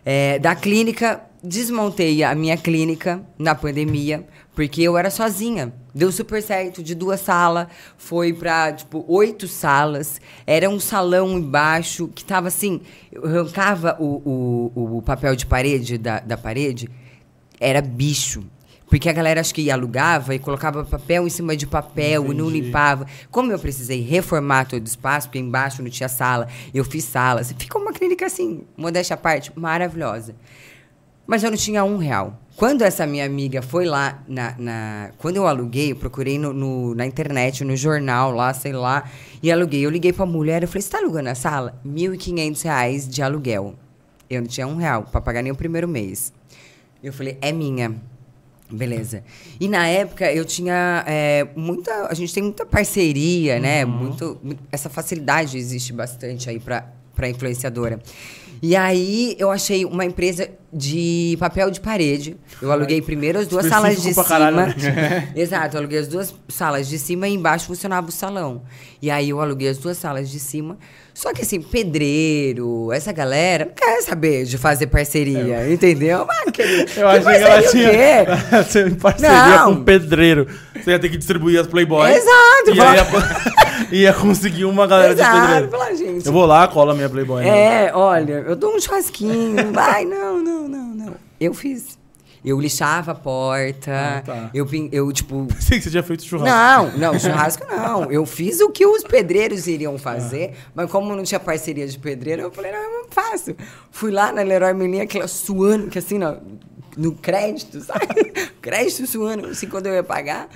É, 0.05 0.39
da 0.39 0.55
clínica, 0.55 1.23
desmontei 1.43 2.23
a 2.25 2.35
minha 2.35 2.57
clínica 2.57 3.23
na 3.39 3.55
pandemia 3.55 4.27
porque 4.55 4.83
eu 4.83 4.97
era 4.97 5.11
sozinha. 5.11 5.73
Deu 5.95 6.11
super 6.11 6.43
certo, 6.43 6.83
de 6.83 6.95
duas 6.95 7.21
salas, 7.21 7.67
foi 7.97 8.33
pra, 8.33 8.73
tipo, 8.73 9.05
oito 9.09 9.47
salas. 9.47 10.21
Era 10.47 10.69
um 10.69 10.81
salão 10.81 11.39
embaixo 11.39 12.09
que 12.09 12.25
tava 12.25 12.49
assim. 12.49 12.81
Eu 13.11 13.25
arrancava 13.25 13.97
o, 13.99 14.71
o, 14.75 14.97
o 14.99 15.03
papel 15.03 15.37
de 15.37 15.47
parede 15.47 15.99
da, 15.99 16.21
da 16.21 16.37
parede, 16.37 16.89
era 17.61 17.81
bicho. 17.81 18.43
Porque 18.93 19.09
a 19.09 19.13
galera 19.15 19.41
acho 19.41 19.55
que 19.55 19.71
alugava 19.71 20.35
e 20.35 20.39
colocava 20.39 20.85
papel 20.85 21.27
em 21.27 21.31
cima 21.31 21.57
de 21.57 21.67
papel 21.67 22.25
Entendi. 22.25 22.35
e 22.35 22.43
não 22.43 22.51
limpava. 22.51 23.07
Como 23.31 23.51
eu 23.51 23.59
precisei 23.59 24.03
reformar 24.03 24.67
todo 24.67 24.83
o 24.83 24.87
espaço, 24.87 25.29
porque 25.29 25.39
embaixo 25.39 25.83
não 25.83 25.89
tinha 25.89 26.11
sala, 26.11 26.47
eu 26.75 26.85
fiz 26.85 27.05
salas. 27.05 27.55
Ficou 27.59 27.81
uma 27.81 27.91
clínica 27.91 28.27
assim, 28.27 28.65
modéstia 28.77 29.15
à 29.15 29.17
parte, 29.17 29.51
maravilhosa. 29.57 30.35
Mas 31.27 31.43
eu 31.43 31.51
não 31.51 31.57
tinha 31.57 31.83
um 31.83 31.97
real. 31.97 32.39
Quando 32.55 32.83
essa 32.83 33.07
minha 33.07 33.25
amiga 33.25 33.63
foi 33.63 33.87
lá, 33.87 34.23
na, 34.29 34.55
na 34.59 35.11
quando 35.17 35.37
eu 35.37 35.47
aluguei, 35.47 35.93
eu 35.93 35.97
procurei 35.97 36.39
no, 36.39 36.53
no, 36.53 36.95
na 36.95 37.07
internet, 37.07 37.65
no 37.65 37.75
jornal 37.75 38.31
lá, 38.31 38.53
sei 38.53 38.75
lá, 38.75 39.09
e 39.43 39.51
aluguei. 39.51 39.87
Eu 39.87 39.89
liguei 39.89 40.13
pra 40.13 40.27
mulher, 40.27 40.63
eu 40.63 40.69
falei, 40.69 40.83
você 40.83 40.91
tá 40.91 40.99
alugando 40.99 41.31
a 41.31 41.35
sala? 41.35 41.81
R$ 41.83 41.91
1.500 41.91 43.09
de 43.09 43.23
aluguel. 43.23 43.75
Eu 44.29 44.43
não 44.43 44.49
tinha 44.49 44.67
um 44.67 44.77
real 44.77 45.05
pra 45.05 45.19
pagar 45.23 45.41
nem 45.41 45.51
o 45.51 45.57
primeiro 45.57 45.89
mês. 45.89 46.31
Eu 47.03 47.11
falei, 47.11 47.39
é 47.41 47.53
minha. 47.53 48.12
Beleza. 48.73 49.23
E 49.61 49.69
na 49.69 49.87
época 49.87 50.33
eu 50.33 50.45
tinha 50.45 51.05
é, 51.07 51.47
muita. 51.55 52.07
A 52.09 52.15
gente 52.15 52.33
tem 52.33 52.43
muita 52.43 52.65
parceria, 52.65 53.61
né? 53.61 53.85
Uhum. 53.85 53.91
Muito, 53.91 54.41
essa 54.71 54.89
facilidade 54.89 55.59
existe 55.59 55.93
bastante 55.93 56.49
aí 56.49 56.59
para 56.59 57.29
influenciadora. 57.29 58.01
E 58.63 58.77
aí 58.77 59.35
eu 59.41 59.51
achei 59.51 59.85
uma 59.85 60.05
empresa 60.05 60.49
de 60.73 61.37
papel 61.41 61.69
de 61.69 61.81
parede. 61.81 62.37
Eu 62.63 62.71
aluguei 62.71 63.03
primeiro 63.03 63.41
as 63.41 63.49
duas 63.49 63.67
salas 63.67 64.01
de 64.01 64.15
cima. 64.15 64.25
Caralho, 64.25 64.57
né? 64.57 65.33
Exato, 65.35 65.77
eu 65.77 65.81
aluguei 65.81 65.99
as 65.99 66.07
duas 66.07 66.33
salas 66.49 66.89
de 66.89 66.97
cima 66.97 67.27
e 67.27 67.35
embaixo 67.35 67.67
funcionava 67.67 68.09
o 68.09 68.13
salão. 68.13 68.63
E 69.03 69.11
aí 69.11 69.31
eu 69.31 69.41
aluguei 69.41 69.69
as 69.69 69.79
duas 69.79 69.99
salas 69.99 70.31
de 70.31 70.39
cima. 70.39 70.79
Só 71.15 71.33
que 71.33 71.43
assim, 71.43 71.61
pedreiro, 71.61 72.91
essa 72.91 73.13
galera 73.13 73.67
não 73.67 73.73
quer 73.73 74.01
saber 74.03 74.45
de 74.45 74.57
fazer 74.57 74.87
parceria, 74.87 75.57
é. 75.57 75.73
entendeu? 75.73 76.27
Eu 76.97 77.09
achei 77.09 77.23
que 77.23 77.45
ela 77.45 77.63
tinha 77.63 78.65
ser 78.65 78.97
parceria 78.97 79.59
não. 79.59 79.77
com 79.77 79.85
pedreiro. 79.85 80.47
Você 80.75 80.91
ia 80.91 80.99
ter 80.99 81.11
que 81.11 81.19
distribuir 81.19 81.61
as 81.61 81.67
Playboy. 81.67 82.11
Exato. 82.11 82.75
E 82.75 82.81
aí 82.81 83.99
ia 84.03 84.13
conseguir 84.13 84.65
uma 84.65 84.87
galera 84.87 85.13
Exato, 85.13 85.37
de 85.37 85.43
pedreiro. 85.43 85.71
Fala, 85.71 85.95
gente. 85.95 86.27
Eu 86.27 86.33
vou 86.33 86.47
lá, 86.47 86.67
cola 86.67 86.95
minha 86.95 87.09
Playboy. 87.09 87.45
Né? 87.45 87.87
É, 87.87 87.95
olha, 87.95 88.45
eu 88.47 88.57
dou 88.57 88.75
um 88.75 88.81
churrasquinho. 88.81 89.73
vai, 89.73 90.05
não, 90.05 90.43
não, 90.43 90.69
não, 90.69 90.95
não. 90.95 91.15
Eu 91.39 91.53
fiz. 91.53 91.99
Eu 92.45 92.61
lixava 92.61 93.13
a 93.13 93.15
porta. 93.15 93.93
Ah, 93.93 94.23
tá. 94.23 94.51
eu, 94.53 94.69
eu, 94.91 95.13
tipo. 95.13 95.47
Sei 95.61 95.79
que 95.79 95.85
você 95.85 95.91
tinha 95.91 96.03
feito 96.03 96.25
churrasco. 96.25 96.99
Não, 96.99 97.13
não, 97.13 97.19
churrasco 97.19 97.65
não. 97.69 98.11
Eu 98.11 98.27
fiz 98.27 98.61
o 98.61 98.71
que 98.71 98.85
os 98.85 99.05
pedreiros 99.05 99.67
iriam 99.69 99.97
fazer, 99.97 100.53
ah. 100.53 100.71
mas 100.75 100.91
como 100.91 101.15
não 101.15 101.23
tinha 101.23 101.39
parceria 101.39 101.87
de 101.87 101.99
pedreiro, 101.99 102.43
eu 102.43 102.51
falei, 102.51 102.73
não, 102.73 102.81
eu 102.81 102.91
não 103.03 103.05
faço. 103.09 103.55
Fui 103.91 104.11
lá 104.11 104.33
na 104.33 104.43
Leroy 104.43 104.75
Merlin, 104.75 105.01
aquela 105.01 105.29
suando, 105.29 105.89
que 105.89 105.99
assim, 105.99 106.19
no, 106.19 106.37
no 106.97 107.13
crédito, 107.13 107.81
sabe? 107.85 108.33
crédito 108.61 109.07
suando, 109.07 109.47
assim, 109.49 109.69
quando 109.69 109.87
eu 109.87 109.95
ia 109.95 110.03
pagar. 110.03 110.49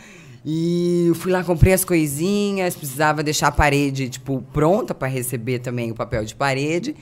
E 0.49 1.11
fui 1.16 1.33
lá, 1.33 1.42
comprei 1.42 1.72
as 1.72 1.85
coisinhas, 1.85 2.77
precisava 2.77 3.20
deixar 3.22 3.49
a 3.49 3.53
parede, 3.53 4.09
tipo, 4.09 4.44
pronta 4.53 4.94
para 4.94 5.09
receber 5.09 5.59
também 5.59 5.90
o 5.90 5.94
papel 5.94 6.25
de 6.25 6.37
parede. 6.37 6.94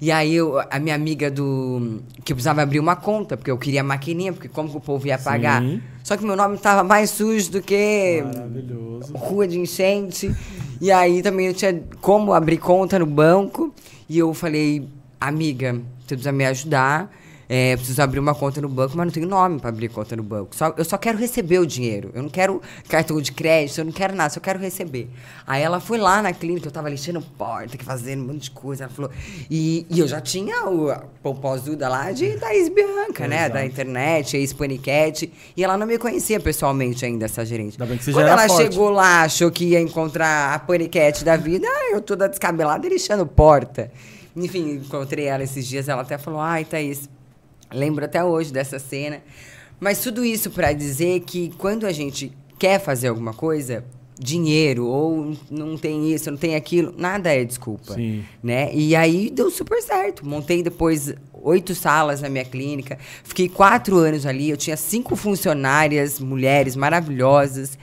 E 0.00 0.12
aí 0.12 0.34
eu, 0.34 0.60
a 0.70 0.78
minha 0.78 0.94
amiga 0.94 1.30
do. 1.30 2.02
que 2.22 2.32
eu 2.32 2.36
precisava 2.36 2.60
abrir 2.60 2.78
uma 2.78 2.96
conta, 2.96 3.36
porque 3.36 3.50
eu 3.50 3.56
queria 3.56 3.82
maquininha, 3.82 4.32
porque 4.32 4.48
como 4.48 4.68
que 4.68 4.76
o 4.76 4.80
povo 4.80 5.06
ia 5.06 5.18
pagar? 5.18 5.62
Sim. 5.62 5.80
Só 6.02 6.16
que 6.16 6.24
meu 6.24 6.36
nome 6.36 6.56
estava 6.56 6.84
mais 6.84 7.10
sujo 7.10 7.50
do 7.50 7.62
que. 7.62 8.22
Maravilhoso. 8.22 9.12
Rua 9.14 9.48
de 9.48 9.58
enchente. 9.58 10.34
E 10.80 10.92
aí 10.92 11.22
também 11.22 11.46
eu 11.46 11.54
tinha 11.54 11.82
como 12.00 12.34
abrir 12.34 12.58
conta 12.58 12.98
no 12.98 13.06
banco. 13.06 13.74
E 14.08 14.18
eu 14.18 14.32
falei, 14.34 14.86
amiga, 15.18 15.72
você 16.00 16.14
precisa 16.14 16.32
me 16.32 16.44
ajudar. 16.44 17.10
É, 17.48 17.76
preciso 17.76 18.02
abrir 18.02 18.18
uma 18.18 18.34
conta 18.34 18.60
no 18.60 18.68
banco, 18.68 18.96
mas 18.96 19.06
não 19.06 19.12
tenho 19.12 19.28
nome 19.28 19.60
para 19.60 19.68
abrir 19.68 19.88
conta 19.88 20.16
no 20.16 20.22
banco. 20.22 20.54
Só, 20.56 20.74
eu 20.76 20.84
só 20.84 20.98
quero 20.98 21.16
receber 21.16 21.58
o 21.60 21.66
dinheiro. 21.66 22.10
Eu 22.14 22.22
não 22.22 22.28
quero 22.28 22.60
cartão 22.88 23.20
de 23.20 23.32
crédito, 23.32 23.78
eu 23.78 23.84
não 23.84 23.92
quero 23.92 24.14
nada, 24.14 24.30
só 24.30 24.40
quero 24.40 24.58
receber. 24.58 25.08
Aí 25.46 25.62
ela 25.62 25.78
foi 25.78 25.98
lá 25.98 26.20
na 26.20 26.32
clínica, 26.32 26.66
eu 26.66 26.72
tava 26.72 26.88
lixando 26.88 27.20
porta, 27.20 27.78
fazendo 27.84 28.24
um 28.24 28.26
monte 28.26 28.44
de 28.44 28.50
coisa. 28.50 28.84
Ela 28.84 28.92
falou. 28.92 29.10
E, 29.48 29.86
e 29.88 30.00
eu 30.00 30.08
já 30.08 30.20
tinha 30.20 30.68
o 30.68 30.92
Popozuda 31.22 31.88
lá 31.88 32.10
de 32.10 32.36
Thaís 32.36 32.68
Bianca, 32.68 33.28
né? 33.28 33.40
Exato. 33.42 33.54
Da 33.54 33.64
internet, 33.64 34.36
ex-paniquete. 34.36 35.32
E 35.56 35.62
ela 35.62 35.76
não 35.76 35.86
me 35.86 35.98
conhecia 35.98 36.40
pessoalmente 36.40 37.04
ainda, 37.04 37.26
essa 37.26 37.44
gerente. 37.44 37.74
Ainda 37.74 37.86
bem 37.86 37.96
que 37.96 38.04
você 38.04 38.12
Quando 38.12 38.26
já 38.26 38.32
ela 38.32 38.48
forte. 38.48 38.72
chegou 38.72 38.90
lá, 38.90 39.22
achou 39.22 39.50
que 39.50 39.66
ia 39.66 39.80
encontrar 39.80 40.54
a 40.54 40.58
paniquete 40.58 41.24
da 41.24 41.36
vida, 41.36 41.66
eu 41.92 42.00
toda 42.00 42.28
descabelada 42.28 42.88
lixando 42.88 43.24
porta. 43.26 43.90
Enfim, 44.34 44.72
encontrei 44.84 45.26
ela 45.26 45.42
esses 45.42 45.66
dias, 45.66 45.88
ela 45.88 46.02
até 46.02 46.18
falou: 46.18 46.40
ai, 46.40 46.64
Thaís 46.64 47.08
Lembro 47.72 48.04
até 48.04 48.24
hoje 48.24 48.52
dessa 48.52 48.78
cena. 48.78 49.22
Mas 49.78 50.00
tudo 50.00 50.24
isso 50.24 50.50
para 50.50 50.72
dizer 50.72 51.20
que 51.20 51.52
quando 51.58 51.86
a 51.86 51.92
gente 51.92 52.32
quer 52.58 52.80
fazer 52.80 53.08
alguma 53.08 53.34
coisa, 53.34 53.84
dinheiro 54.18 54.86
ou 54.86 55.36
não 55.50 55.76
tem 55.76 56.10
isso, 56.12 56.30
não 56.30 56.38
tem 56.38 56.54
aquilo, 56.54 56.94
nada 56.96 57.34
é 57.34 57.44
desculpa, 57.44 57.94
Sim. 57.94 58.24
né? 58.42 58.70
E 58.72 58.96
aí 58.96 59.30
deu 59.30 59.50
super 59.50 59.82
certo. 59.82 60.26
Montei 60.26 60.62
depois 60.62 61.14
oito 61.34 61.74
salas 61.74 62.22
na 62.22 62.28
minha 62.28 62.44
clínica, 62.44 62.98
fiquei 63.22 63.48
quatro 63.48 63.98
anos 63.98 64.24
ali. 64.24 64.48
Eu 64.50 64.56
tinha 64.56 64.76
cinco 64.76 65.14
funcionárias, 65.14 66.18
mulheres 66.18 66.74
maravilhosas. 66.74 67.78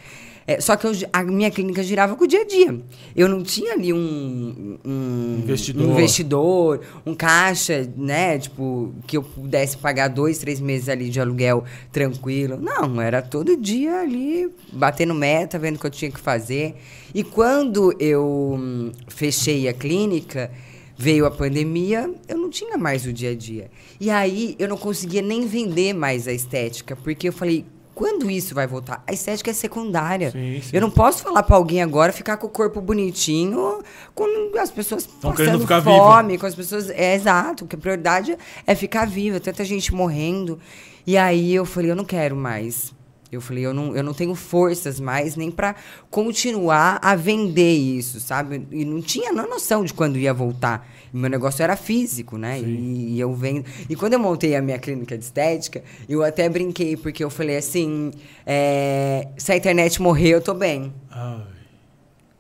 É, 0.45 0.59
só 0.59 0.75
que 0.75 0.85
eu, 0.85 0.91
a 1.11 1.23
minha 1.23 1.49
clínica 1.49 1.81
girava 1.81 2.15
com 2.15 2.23
o 2.23 2.27
dia 2.27 2.41
a 2.41 2.45
dia. 2.45 2.77
Eu 3.15 3.29
não 3.29 3.43
tinha 3.43 3.73
ali 3.73 3.93
um, 3.93 4.77
um 4.83 5.39
investidor. 5.41 5.87
um 5.87 5.91
investidor, 5.91 6.81
um 7.05 7.15
caixa, 7.15 7.89
né? 7.95 8.37
Tipo, 8.37 8.93
que 9.07 9.17
eu 9.17 9.23
pudesse 9.23 9.77
pagar 9.77 10.09
dois, 10.09 10.37
três 10.37 10.59
meses 10.59 10.89
ali 10.89 11.09
de 11.09 11.19
aluguel 11.19 11.63
tranquilo. 11.91 12.57
Não, 12.57 13.01
era 13.01 13.21
todo 13.21 13.55
dia 13.55 14.01
ali, 14.01 14.51
batendo 14.71 15.13
meta, 15.13 15.57
vendo 15.57 15.77
o 15.77 15.79
que 15.79 15.87
eu 15.87 15.91
tinha 15.91 16.11
que 16.11 16.19
fazer. 16.19 16.75
E 17.13 17.23
quando 17.23 17.95
eu 17.99 18.57
hum, 18.59 18.91
fechei 19.07 19.67
a 19.67 19.73
clínica, 19.73 20.51
veio 20.97 21.25
a 21.25 21.31
pandemia, 21.31 22.13
eu 22.27 22.37
não 22.37 22.49
tinha 22.49 22.77
mais 22.77 23.05
o 23.05 23.13
dia 23.13 23.31
a 23.31 23.35
dia. 23.35 23.69
E 23.99 24.09
aí 24.09 24.55
eu 24.59 24.67
não 24.67 24.77
conseguia 24.77 25.21
nem 25.21 25.45
vender 25.47 25.93
mais 25.93 26.27
a 26.27 26.33
estética, 26.33 26.95
porque 26.95 27.29
eu 27.29 27.33
falei, 27.33 27.65
quando 27.95 28.29
isso 28.29 28.55
vai 28.55 28.65
voltar? 28.65 29.03
A 29.05 29.13
estética 29.13 29.51
é 29.51 29.53
secundária. 29.53 30.31
Sim, 30.31 30.61
sim. 30.61 30.69
Eu 30.73 30.81
não 30.81 30.89
posso 30.89 31.21
falar 31.23 31.43
para 31.43 31.55
alguém 31.55 31.81
agora 31.81 32.11
ficar 32.11 32.37
com 32.37 32.47
o 32.47 32.49
corpo 32.49 32.81
bonitinho, 32.81 33.83
com 34.15 34.25
as 34.59 34.71
pessoas 34.71 35.05
Tão 35.05 35.31
passando 35.31 35.59
ficar 35.59 35.81
fome, 35.81 36.29
viva. 36.31 36.41
com 36.41 36.45
as 36.47 36.55
pessoas. 36.55 36.89
É 36.89 37.13
exato, 37.15 37.65
porque 37.65 37.75
a 37.75 37.79
prioridade 37.79 38.37
é 38.65 38.75
ficar 38.75 39.05
viva, 39.05 39.39
tanta 39.39 39.63
gente 39.63 39.93
morrendo. 39.93 40.59
E 41.05 41.17
aí 41.17 41.53
eu 41.53 41.65
falei, 41.65 41.91
eu 41.91 41.95
não 41.95 42.05
quero 42.05 42.35
mais. 42.35 42.93
Eu 43.35 43.41
falei, 43.41 43.65
eu 43.65 43.73
não, 43.73 43.95
eu 43.95 44.03
não 44.03 44.13
tenho 44.13 44.35
forças 44.35 44.99
mais 44.99 45.35
nem 45.35 45.49
para 45.49 45.75
continuar 46.09 46.99
a 47.01 47.15
vender 47.15 47.73
isso, 47.73 48.19
sabe? 48.19 48.67
E 48.71 48.85
não 48.85 49.01
tinha 49.01 49.31
noção 49.31 49.83
de 49.83 49.93
quando 49.93 50.17
ia 50.17 50.33
voltar. 50.33 50.87
Meu 51.11 51.29
negócio 51.29 51.61
era 51.61 51.75
físico, 51.75 52.37
né? 52.37 52.59
E, 52.59 53.15
e, 53.15 53.19
eu 53.19 53.33
vendo. 53.33 53.65
E 53.87 53.95
quando 53.95 54.13
eu 54.13 54.19
montei 54.19 54.55
a 54.55 54.61
minha 54.61 54.79
clínica 54.79 55.15
de 55.17 55.23
estética, 55.23 55.83
eu 56.09 56.23
até 56.23 56.49
brinquei, 56.49 56.97
porque 56.97 57.23
eu 57.23 57.29
falei 57.29 57.57
assim: 57.57 58.11
é, 58.45 59.27
se 59.37 59.51
a 59.51 59.55
internet 59.55 60.01
morrer, 60.01 60.29
eu 60.29 60.41
tô 60.41 60.55
bem. 60.55 60.91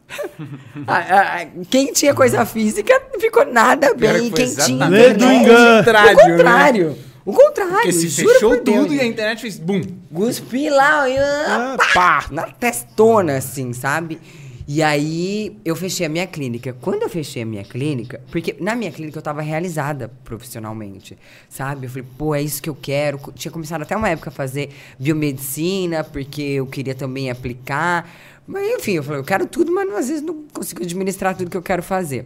Quem 1.69 1.93
tinha 1.93 2.13
coisa 2.13 2.45
física 2.45 2.99
não 3.11 3.19
ficou 3.19 3.45
nada 3.45 3.93
bem. 3.93 4.31
Quem 4.31 4.55
tinha. 4.55 4.87
Internet. 4.87 5.49
O 5.49 6.15
contrário. 6.15 6.89
Né? 6.89 7.12
O 7.25 7.31
contrário. 7.31 7.75
Porque 7.75 7.93
se 7.93 8.09
fechou 8.09 8.57
tudo 8.57 8.87
Deus. 8.87 8.91
e 8.91 8.99
a 8.99 9.05
internet 9.05 9.41
fez 9.41 9.57
bum. 9.57 9.81
Guspi 10.11 10.69
lá, 10.69 11.09
e, 11.09 11.17
ah, 11.17 11.75
pá, 11.77 11.87
pá, 11.93 12.27
na 12.31 12.43
testona, 12.43 13.37
assim, 13.37 13.71
sabe? 13.71 14.19
E 14.65 14.81
aí 14.81 15.57
eu 15.65 15.75
fechei 15.75 16.05
a 16.05 16.09
minha 16.09 16.25
clínica. 16.25 16.75
Quando 16.79 17.03
eu 17.03 17.09
fechei 17.09 17.43
a 17.43 17.45
minha 17.45 17.63
clínica, 17.63 18.21
porque 18.31 18.55
na 18.59 18.75
minha 18.75 18.91
clínica 18.91 19.17
eu 19.17 19.21
estava 19.21 19.41
realizada 19.41 20.09
profissionalmente, 20.23 21.17
sabe? 21.49 21.85
Eu 21.85 21.89
falei, 21.89 22.07
pô, 22.17 22.33
é 22.33 22.41
isso 22.41 22.61
que 22.61 22.69
eu 22.69 22.75
quero. 22.75 23.19
Tinha 23.35 23.51
começado 23.51 23.81
até 23.81 23.95
uma 23.95 24.09
época 24.09 24.29
a 24.29 24.31
fazer 24.31 24.69
biomedicina, 24.97 26.03
porque 26.03 26.41
eu 26.41 26.65
queria 26.65 26.95
também 26.95 27.29
aplicar. 27.29 28.09
Mas 28.47 28.63
enfim, 28.75 28.93
eu 28.93 29.03
falei, 29.03 29.19
eu 29.19 29.25
quero 29.25 29.45
tudo, 29.47 29.73
mas 29.73 29.89
às 29.93 30.07
vezes 30.07 30.21
não 30.21 30.43
consigo 30.53 30.81
administrar 30.81 31.35
tudo 31.35 31.49
que 31.49 31.57
eu 31.57 31.61
quero 31.61 31.83
fazer. 31.83 32.25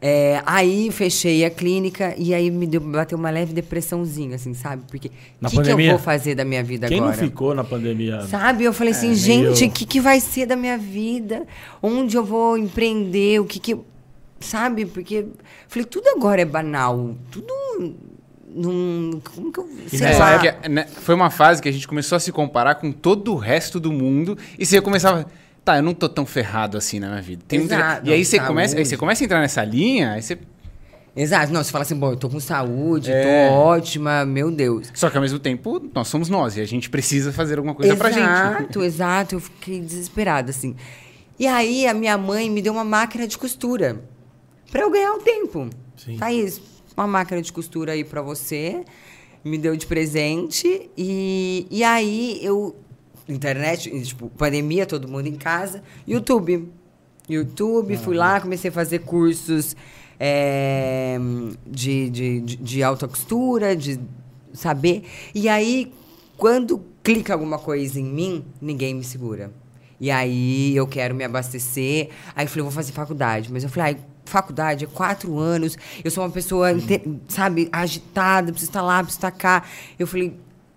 É, 0.00 0.42
aí 0.44 0.90
fechei 0.90 1.44
a 1.44 1.50
clínica 1.50 2.14
e 2.18 2.34
aí 2.34 2.50
me 2.50 2.66
deu, 2.66 2.80
bateu 2.80 3.16
uma 3.16 3.30
leve 3.30 3.52
depressãozinha, 3.52 4.36
assim, 4.36 4.52
sabe? 4.52 4.82
Porque 4.88 5.10
o 5.40 5.48
que, 5.48 5.62
que, 5.62 5.70
eu 5.70 5.76
vou 5.76 5.98
fazer 5.98 6.34
da 6.34 6.44
minha 6.44 6.62
vida 6.62 6.86
Quem 6.88 6.98
agora? 6.98 7.12
Quem 7.12 7.22
não 7.22 7.28
ficou 7.28 7.54
na 7.54 7.64
pandemia? 7.64 8.22
Sabe? 8.22 8.64
Eu 8.64 8.72
falei 8.72 8.92
assim, 8.92 9.12
é, 9.12 9.14
gente, 9.14 9.64
o 9.64 9.70
que, 9.70 9.86
que 9.86 10.00
vai 10.00 10.20
ser 10.20 10.46
da 10.46 10.56
minha 10.56 10.76
vida? 10.76 11.46
Onde 11.82 12.16
eu 12.16 12.24
vou 12.24 12.58
empreender? 12.58 13.40
O 13.40 13.44
que 13.44 13.58
que... 13.58 13.76
Sabe? 14.38 14.84
Porque... 14.84 15.26
Falei, 15.66 15.86
tudo 15.86 16.08
agora 16.08 16.40
é 16.40 16.44
banal. 16.44 17.14
Tudo... 17.30 17.46
Num, 18.48 19.20
como 19.34 19.52
que 19.52 19.60
eu. 19.60 19.68
Sei 19.88 20.18
lá. 20.18 20.42
Época, 20.42 20.66
né, 20.66 20.86
foi 20.86 21.14
uma 21.14 21.28
fase 21.28 21.60
que 21.60 21.68
a 21.68 21.72
gente 21.72 21.86
começou 21.86 22.16
a 22.16 22.18
se 22.18 22.32
comparar 22.32 22.76
com 22.76 22.90
todo 22.90 23.34
o 23.34 23.36
resto 23.36 23.78
do 23.78 23.92
mundo 23.92 24.38
e 24.58 24.64
você 24.64 24.80
começava 24.80 25.26
tá, 25.66 25.78
eu 25.78 25.82
não 25.82 25.92
tô 25.92 26.08
tão 26.08 26.24
ferrado 26.24 26.78
assim 26.78 27.00
na 27.00 27.08
minha 27.08 27.20
vida. 27.20 27.42
Tem 27.46 27.60
Exato, 27.60 28.08
e 28.08 28.12
aí 28.12 28.24
você, 28.24 28.38
começa, 28.38 28.78
aí 28.78 28.86
você 28.86 28.96
começa 28.96 29.22
a 29.22 29.24
entrar 29.24 29.40
nessa 29.40 29.64
linha, 29.64 30.12
aí 30.12 30.22
você... 30.22 30.38
Exato, 31.16 31.52
não, 31.52 31.64
você 31.64 31.72
fala 31.72 31.82
assim, 31.82 31.96
bom, 31.96 32.12
eu 32.12 32.16
tô 32.16 32.28
com 32.28 32.38
saúde, 32.38 33.10
é. 33.10 33.48
tô 33.48 33.54
ótima, 33.54 34.24
meu 34.24 34.50
Deus. 34.50 34.92
Só 34.94 35.10
que 35.10 35.16
ao 35.16 35.22
mesmo 35.22 35.38
tempo, 35.38 35.82
nós 35.92 36.06
somos 36.08 36.28
nós 36.28 36.56
e 36.56 36.60
a 36.60 36.64
gente 36.66 36.88
precisa 36.88 37.32
fazer 37.32 37.56
alguma 37.56 37.74
coisa 37.74 37.94
exato, 37.94 38.00
pra 38.00 38.10
gente. 38.10 38.30
Exato, 38.30 38.82
exato, 38.84 39.34
eu 39.34 39.40
fiquei 39.40 39.80
desesperada, 39.80 40.50
assim. 40.50 40.76
E 41.38 41.46
aí 41.46 41.86
a 41.86 41.94
minha 41.94 42.16
mãe 42.16 42.48
me 42.48 42.62
deu 42.62 42.72
uma 42.72 42.84
máquina 42.84 43.26
de 43.26 43.36
costura 43.36 44.00
para 44.70 44.82
eu 44.82 44.90
ganhar 44.90 45.12
um 45.12 45.20
tempo. 45.20 45.68
Sim. 45.96 46.16
Thaís, 46.18 46.60
uma 46.96 47.06
máquina 47.06 47.42
de 47.42 47.52
costura 47.52 47.92
aí 47.92 48.04
para 48.04 48.20
você, 48.20 48.84
me 49.42 49.58
deu 49.58 49.74
de 49.74 49.86
presente 49.86 50.90
e, 50.96 51.66
e 51.70 51.82
aí 51.82 52.38
eu 52.42 52.76
internet, 53.28 53.90
tipo, 54.02 54.28
pandemia, 54.30 54.86
todo 54.86 55.08
mundo 55.08 55.26
em 55.26 55.34
casa. 55.34 55.82
YouTube. 56.06 56.68
YouTube, 57.28 57.94
ah, 57.94 57.98
fui 57.98 58.16
lá, 58.16 58.40
comecei 58.40 58.70
a 58.70 58.72
fazer 58.72 59.00
cursos 59.00 59.74
é, 60.18 61.18
de, 61.66 62.08
de, 62.08 62.40
de, 62.40 62.56
de 62.56 62.82
alta 62.82 63.08
costura, 63.08 63.74
de 63.74 63.98
saber. 64.52 65.04
E 65.34 65.48
aí, 65.48 65.92
quando 66.36 66.82
clica 67.02 67.32
alguma 67.32 67.58
coisa 67.58 68.00
em 68.00 68.04
mim, 68.04 68.44
ninguém 68.60 68.94
me 68.94 69.04
segura. 69.04 69.52
E 70.00 70.10
aí 70.10 70.76
eu 70.76 70.86
quero 70.86 71.14
me 71.14 71.24
abastecer. 71.24 72.10
Aí 72.34 72.44
eu 72.44 72.48
falei, 72.48 72.62
vou 72.62 72.72
fazer 72.72 72.92
faculdade. 72.92 73.52
Mas 73.52 73.64
eu 73.64 73.70
falei, 73.70 73.94
ai, 73.94 74.04
faculdade 74.24 74.84
é 74.84 74.88
quatro 74.88 75.38
anos. 75.38 75.76
Eu 76.04 76.10
sou 76.10 76.24
uma 76.24 76.30
pessoa, 76.30 76.68
sabe, 77.28 77.68
agitada, 77.72 78.52
preciso 78.52 78.70
estar 78.70 78.82
lá, 78.82 79.02
preciso 79.02 79.18
estar 79.18 79.30
cá. 79.30 79.64
Eu 79.98 80.06
falei, 80.06 80.34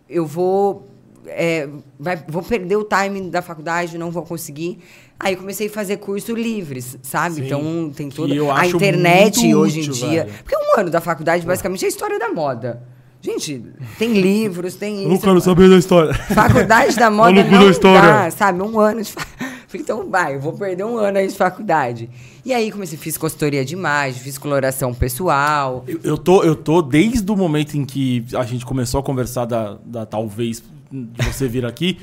eu 0.10 0.26
vou. 0.26 0.89
É, 1.30 1.70
vai, 2.00 2.22
vou 2.28 2.42
perder 2.44 2.76
o 2.76 2.84
timing 2.84 3.30
da 3.30 3.42
faculdade, 3.42 3.98
não 3.98 4.12
vou 4.12 4.24
conseguir. 4.24 4.80
Aí 5.20 5.36
comecei 5.36 5.68
a 5.68 5.70
fazer 5.70 5.98
curso 5.98 6.34
livres, 6.34 6.98
sabe? 7.02 7.36
Sim, 7.36 7.46
então 7.46 7.92
tem 7.94 8.10
toda 8.10 8.34
a 8.54 8.68
internet 8.68 9.54
hoje 9.54 9.82
útil, 9.82 9.94
em 9.94 10.10
dia. 10.10 10.24
Velho. 10.26 10.38
Porque 10.44 10.56
um 10.56 10.80
ano 10.80 10.90
da 10.90 11.02
faculdade 11.02 11.46
basicamente 11.46 11.84
é 11.84 11.88
a 11.88 11.90
história 11.90 12.18
da 12.18 12.32
moda. 12.32 12.82
Gente, 13.22 13.62
tem 13.98 14.14
livros, 14.14 14.76
tem 14.76 14.96
isso. 14.96 15.04
Eu 15.04 15.10
não 15.10 15.18
quero 15.18 15.42
saber 15.42 15.70
da 15.70 15.78
história. 15.78 16.14
Faculdade 16.34 16.96
da 16.96 17.12
moda 17.12 17.44
não 17.44 17.66
da 17.66 17.72
história. 17.72 18.02
dá, 18.02 18.32
sabe? 18.32 18.62
Um 18.62 18.80
ano 18.80 19.02
de 19.02 19.12
faculdade. 19.12 19.50
Então, 19.72 20.10
vai, 20.10 20.34
eu 20.36 20.40
vou 20.40 20.54
perder 20.54 20.84
um 20.84 20.98
ano 20.98 21.20
aí 21.20 21.28
de 21.28 21.36
faculdade. 21.36 22.10
E 22.44 22.52
aí 22.52 22.72
comecei, 22.72 22.98
fiz 22.98 23.20
consultoria 23.20 23.64
de 23.64 23.74
imagem, 23.74 24.20
fiz 24.20 24.36
coloração 24.36 24.96
pessoal. 24.96 25.84
Eu, 25.88 26.00
eu, 26.04 26.18
tô, 26.18 26.44
eu 26.44 26.56
tô, 26.56 26.82
desde 26.82 27.32
o 27.32 27.36
momento 27.36 27.78
em 27.78 27.86
que 27.86 28.26
a 28.34 28.44
gente 28.46 28.66
começou 28.66 29.00
a 29.00 29.04
conversar 29.04 29.46
da, 29.46 29.78
da 29.86 30.08
talvez 30.08 30.64
de 30.92 31.26
você 31.26 31.48
vir 31.48 31.66
aqui, 31.66 32.00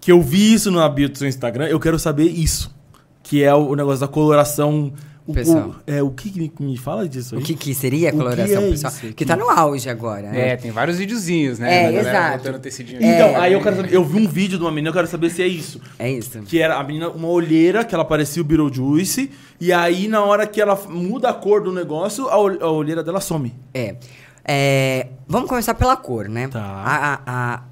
que 0.00 0.12
eu 0.12 0.20
vi 0.20 0.54
isso 0.54 0.70
na 0.70 0.88
bio 0.88 1.08
do 1.08 1.16
seu 1.16 1.28
Instagram, 1.28 1.66
eu 1.66 1.80
quero 1.80 1.98
saber 1.98 2.24
isso. 2.24 2.74
Que 3.22 3.42
é 3.42 3.54
o, 3.54 3.74
negócio 3.74 4.00
da 4.00 4.08
coloração 4.08 4.92
o, 5.26 5.32
pessoal. 5.32 5.70
O, 5.70 5.90
é, 5.90 6.02
o 6.02 6.10
que 6.10 6.38
me, 6.38 6.52
me 6.60 6.76
fala 6.76 7.08
disso 7.08 7.34
aí? 7.34 7.40
O 7.40 7.44
que, 7.44 7.54
que 7.54 7.74
seria 7.74 8.10
a 8.10 8.12
coloração 8.12 8.46
que 8.46 8.52
é 8.52 8.70
pessoal? 8.70 8.92
Isso? 8.92 9.14
Que 9.14 9.24
tá 9.24 9.34
no 9.34 9.48
auge 9.48 9.88
agora. 9.88 10.30
Né? 10.30 10.50
É, 10.50 10.56
tem 10.56 10.70
vários 10.70 10.98
videozinhos, 10.98 11.58
né? 11.58 11.86
É, 11.86 12.00
exato. 12.00 12.48
É, 12.48 13.14
então, 13.14 13.40
aí 13.40 13.54
eu 13.54 13.62
quero 13.62 13.76
saber, 13.76 13.94
eu 13.94 14.04
vi 14.04 14.18
um 14.18 14.28
vídeo 14.28 14.58
de 14.58 14.64
uma 14.64 14.70
menina, 14.70 14.90
eu 14.90 14.92
quero 14.92 15.06
saber 15.06 15.30
se 15.30 15.42
é 15.42 15.46
isso. 15.46 15.80
É 15.98 16.10
isso. 16.10 16.38
Que 16.42 16.60
era 16.60 16.76
a 16.76 16.84
menina, 16.84 17.08
uma 17.08 17.28
olheira, 17.28 17.82
que 17.82 17.94
ela 17.94 18.04
parecia 18.04 18.42
o 18.42 18.44
Beetlejuice, 18.44 19.30
e 19.58 19.72
aí 19.72 20.06
na 20.06 20.22
hora 20.22 20.46
que 20.46 20.60
ela 20.60 20.78
muda 20.90 21.30
a 21.30 21.32
cor 21.32 21.62
do 21.62 21.72
negócio, 21.72 22.28
a, 22.28 22.34
a 22.34 22.70
olheira 22.70 23.02
dela 23.02 23.22
some. 23.22 23.54
É. 23.72 23.96
é. 24.44 25.06
Vamos 25.26 25.48
começar 25.48 25.72
pela 25.72 25.96
cor, 25.96 26.28
né? 26.28 26.48
Tá. 26.48 26.60
A, 26.60 27.14
a, 27.14 27.20
a... 27.26 27.62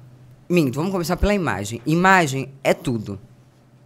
Minto, 0.49 0.75
vamos 0.75 0.91
começar 0.91 1.17
pela 1.17 1.33
imagem. 1.33 1.81
Imagem 1.85 2.51
é 2.63 2.73
tudo. 2.73 3.19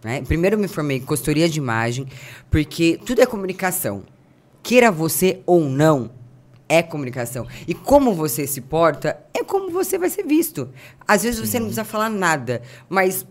Né? 0.02 0.22
Primeiro 0.22 0.56
eu 0.56 0.60
me 0.60 0.68
formei 0.68 0.98
em 0.98 1.00
consultoria 1.00 1.48
de 1.48 1.58
imagem, 1.58 2.06
porque 2.50 2.98
tudo 3.04 3.20
é 3.20 3.26
comunicação. 3.26 4.02
Queira 4.62 4.90
você 4.90 5.40
ou 5.46 5.60
não, 5.60 6.10
é 6.68 6.82
comunicação. 6.82 7.46
E 7.66 7.74
como 7.74 8.14
você 8.14 8.46
se 8.46 8.60
porta, 8.60 9.18
é 9.32 9.42
como 9.42 9.70
você 9.70 9.98
vai 9.98 10.10
ser 10.10 10.24
visto. 10.24 10.68
Às 11.06 11.22
vezes 11.22 11.40
Sim. 11.40 11.46
você 11.46 11.58
não 11.58 11.66
precisa 11.66 11.84
falar 11.84 12.10
nada, 12.10 12.62
mas 12.88 13.26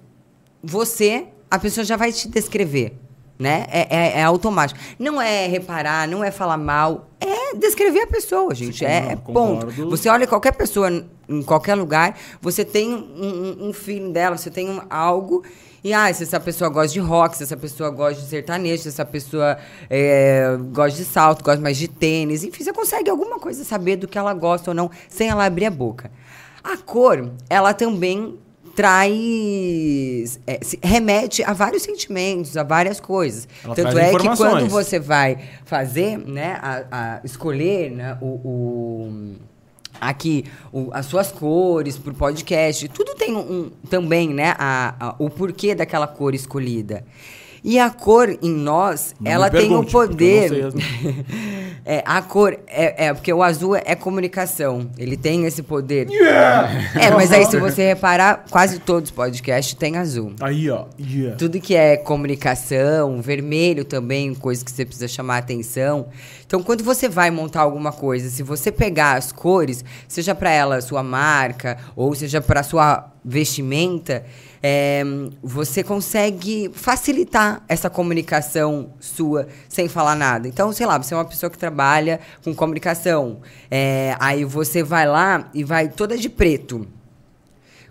você, 0.64 1.28
a 1.50 1.60
pessoa 1.60 1.84
já 1.86 1.96
vai 1.96 2.12
te 2.12 2.28
descrever. 2.28 2.98
Né? 3.40 3.68
É, 3.70 3.96
é, 3.96 4.20
é 4.20 4.24
automático. 4.24 4.80
Não 4.98 5.22
é 5.22 5.46
reparar, 5.46 6.08
não 6.08 6.24
é 6.24 6.32
falar 6.32 6.58
mal, 6.58 7.08
é 7.20 7.56
descrever 7.56 8.02
a 8.02 8.08
pessoa, 8.08 8.56
gente. 8.56 8.80
Sim, 8.80 8.86
é, 8.86 9.12
é 9.12 9.16
ponto. 9.16 9.68
Você 9.90 10.10
olha 10.10 10.26
qualquer 10.26 10.54
pessoa 10.54 11.06
em 11.30 11.42
qualquer 11.42 11.76
lugar, 11.76 12.18
você 12.42 12.64
tem 12.64 12.94
um, 12.94 12.98
um, 12.98 13.70
um 13.70 13.74
feeling 13.74 14.12
dela, 14.12 14.38
você 14.38 14.50
tem 14.50 14.70
um, 14.70 14.82
algo 14.90 15.44
e 15.84 15.94
ah, 15.94 16.12
se 16.14 16.24
essa 16.24 16.40
pessoa 16.40 16.70
gosta 16.70 16.94
de 16.94 17.00
rock, 17.00 17.38
se 17.38 17.44
essa 17.44 17.56
pessoa 17.56 17.90
gosta 17.90 18.22
de 18.22 18.28
sertanejo, 18.28 18.84
se 18.84 18.90
essa 18.90 19.06
pessoa 19.06 19.58
é, 19.90 20.58
gosta 20.74 20.98
de 20.98 21.06
salto, 21.06 21.44
gosta 21.44 21.62
mais 21.62 21.78
de 21.78 21.88
tênis, 21.88 22.44
enfim, 22.44 22.64
você 22.64 22.74
consegue 22.74 23.10
alguma 23.10 23.40
coisa 23.40 23.64
saber 23.64 23.96
do 23.96 24.08
que 24.08 24.18
ela 24.18 24.34
gosta 24.34 24.72
ou 24.72 24.76
não, 24.76 24.90
sem 25.08 25.30
ela 25.30 25.46
abrir 25.46 25.66
a 25.66 25.72
boca. 25.72 26.12
A 26.64 26.76
cor, 26.78 27.32
ela 27.50 27.74
também 27.74 28.38
traz. 28.76 30.40
É, 30.46 30.60
remete 30.84 31.44
a 31.44 31.54
vários 31.54 31.84
sentimentos, 31.84 32.58
a 32.58 32.64
várias 32.64 33.00
coisas. 33.00 33.48
Ela 33.64 33.76
Tanto 33.76 33.98
é 33.98 34.12
que 34.12 34.36
quando 34.36 34.68
você 34.68 35.00
vai 35.00 35.40
fazer, 35.64 36.18
né, 36.18 36.60
a, 36.62 36.84
a 36.92 37.22
escolher 37.24 37.92
né, 37.92 38.18
o, 38.22 38.26
o 38.26 39.36
aqui 40.00 40.46
o, 40.72 40.90
as 40.94 41.06
suas 41.06 41.32
cores 41.32 41.98
para 41.98 42.12
o 42.12 42.16
podcast. 42.16 42.88
Tudo 42.90 43.16
tem 43.16 43.36
um, 43.36 43.40
um 43.40 43.70
também, 43.90 44.34
né? 44.34 44.56
A, 44.58 44.96
a, 45.00 45.16
o 45.20 45.30
porquê 45.30 45.76
daquela 45.76 46.08
cor 46.08 46.34
escolhida. 46.34 47.06
E 47.68 47.78
a 47.80 47.90
cor 47.90 48.30
em 48.42 48.50
nós, 48.50 49.14
Não 49.20 49.30
ela 49.30 49.50
tem 49.50 49.76
o 49.76 49.84
poder. 49.84 50.72
é, 51.84 52.02
a 52.06 52.22
cor 52.22 52.58
é, 52.66 53.08
é, 53.08 53.14
porque 53.14 53.34
o 53.34 53.44
azul 53.44 53.76
é 53.76 53.94
comunicação. 53.94 54.90
Ele 54.98 55.18
tem 55.18 55.44
esse 55.44 55.62
poder. 55.62 56.10
Yeah! 56.10 56.70
É, 56.96 57.12
mas 57.12 57.30
aí 57.34 57.46
se 57.46 57.60
você 57.60 57.88
reparar, 57.88 58.46
quase 58.50 58.80
todos 58.80 59.10
os 59.10 59.14
podcasts 59.14 59.74
têm 59.74 59.98
azul. 59.98 60.32
Aí, 60.40 60.70
ó. 60.70 60.86
Yeah. 60.98 61.36
Tudo 61.36 61.60
que 61.60 61.76
é 61.76 61.98
comunicação, 61.98 63.22
vermelho 63.22 63.84
também, 63.84 64.34
coisa 64.34 64.64
que 64.64 64.72
você 64.72 64.86
precisa 64.86 65.10
chamar 65.10 65.40
atenção. 65.40 66.08
Então, 66.46 66.64
quando 66.64 66.86
você 66.86 67.10
vai 67.10 67.30
montar 67.30 67.64
alguma 67.64 67.92
coisa, 67.92 68.30
se 68.30 68.44
você 68.44 68.72
pegar 68.72 69.16
as 69.16 69.34
cores, 69.34 69.84
seja 70.08 70.34
para 70.34 70.52
ela 70.52 70.80
sua 70.80 71.04
marca 71.04 71.78
ou 71.98 72.16
seja 72.16 72.40
para 72.40 72.64
sua 72.64 73.12
vestimenta, 73.26 74.24
é, 74.62 75.04
você 75.42 75.84
consegue 75.84 76.70
facilitar 76.74 77.64
essa 77.68 77.90
comunicação 77.90 78.94
sua 79.00 79.48
sem 79.68 79.88
falar 79.88 80.16
nada. 80.16 80.48
Então, 80.48 80.72
sei 80.72 80.86
lá, 80.86 80.98
você 80.98 81.14
é 81.14 81.18
uma 81.18 81.26
pessoa 81.26 81.50
que 81.50 81.58
trabalha 81.58 82.20
com 82.44 82.54
comunicação. 82.54 83.40
É, 83.70 84.16
aí 84.20 84.44
você 84.44 84.84
vai 84.84 85.08
lá 85.08 85.50
e 85.54 85.64
vai 85.64 85.90
toda 85.90 86.18
de 86.18 86.30
preto. 86.30 86.88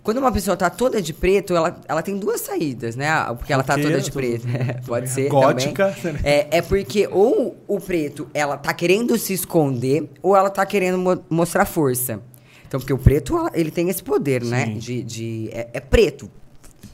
Quando 0.03 0.19
uma 0.19 0.31
pessoa 0.31 0.57
tá 0.57 0.71
toda 0.71 1.03
de 1.03 1.13
preto, 1.13 1.53
ela, 1.53 1.81
ela 1.89 2.01
tem 2.01 2.17
duas 2.17 2.41
saídas, 2.41 2.95
né? 2.95 3.09
Porque 3.37 3.53
ela 3.53 3.65
tá 3.65 3.77
toda 3.77 4.01
de 4.01 4.13
preto. 4.13 4.47
Pode 4.87 5.09
ser 5.09 5.29
Gótica. 5.29 5.93
também. 6.01 6.21
É, 6.23 6.59
é 6.59 6.63
porque 6.63 7.09
ou 7.11 7.57
o 7.67 7.81
preto, 7.81 8.29
ela 8.33 8.57
tá 8.57 8.73
querendo 8.73 9.19
se 9.19 9.33
esconder, 9.33 10.09
ou 10.23 10.37
ela 10.37 10.49
tá 10.49 10.65
querendo 10.65 10.97
mo 10.97 11.19
mostrar 11.29 11.65
força. 11.65 12.21
Então, 12.69 12.79
porque 12.79 12.93
o 12.93 12.99
preto, 12.99 13.51
ele 13.53 13.73
tem 13.73 13.89
esse 13.89 14.03
poder, 14.03 14.45
né? 14.45 14.67
Sim. 14.67 14.75
né? 14.75 14.79
De, 14.79 15.03
de, 15.03 15.51
é, 15.53 15.71
é 15.73 15.81
preto 15.81 16.31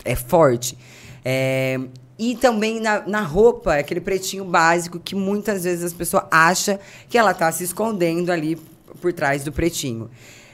é 0.05 0.15
forte. 0.15 0.77
É, 1.25 1.79
e 2.19 2.37
também 2.37 2.81
na, 2.81 3.07
na 3.07 3.21
roupa, 3.21 3.75
aquele 3.75 4.01
pretinho 4.01 4.45
básico 4.45 5.01
que 5.01 5.15
muitas 5.15 5.65
vezes 5.65 5.85
as 5.85 5.93
pessoas 5.93 6.25
acham 6.31 6.79
que 7.09 7.19
ela 7.19 7.33
está 7.33 7.51
se 7.51 7.65
escondendo 7.65 8.31
ali 8.31 8.57
por 9.01 9.13
trás 9.13 9.45
do 9.45 9.53
pretinho. 9.53 10.11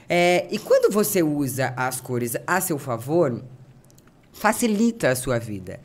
É, 0.07 0.47
e 0.49 0.57
quando 0.57 0.91
você 0.91 1.21
usa 1.21 1.73
as 1.77 2.01
cores 2.01 2.35
a 2.47 2.59
seu 2.59 2.79
favor, 2.79 3.43
facilita 4.33 5.09
a 5.09 5.15
sua 5.15 5.37
vida. 5.37 5.79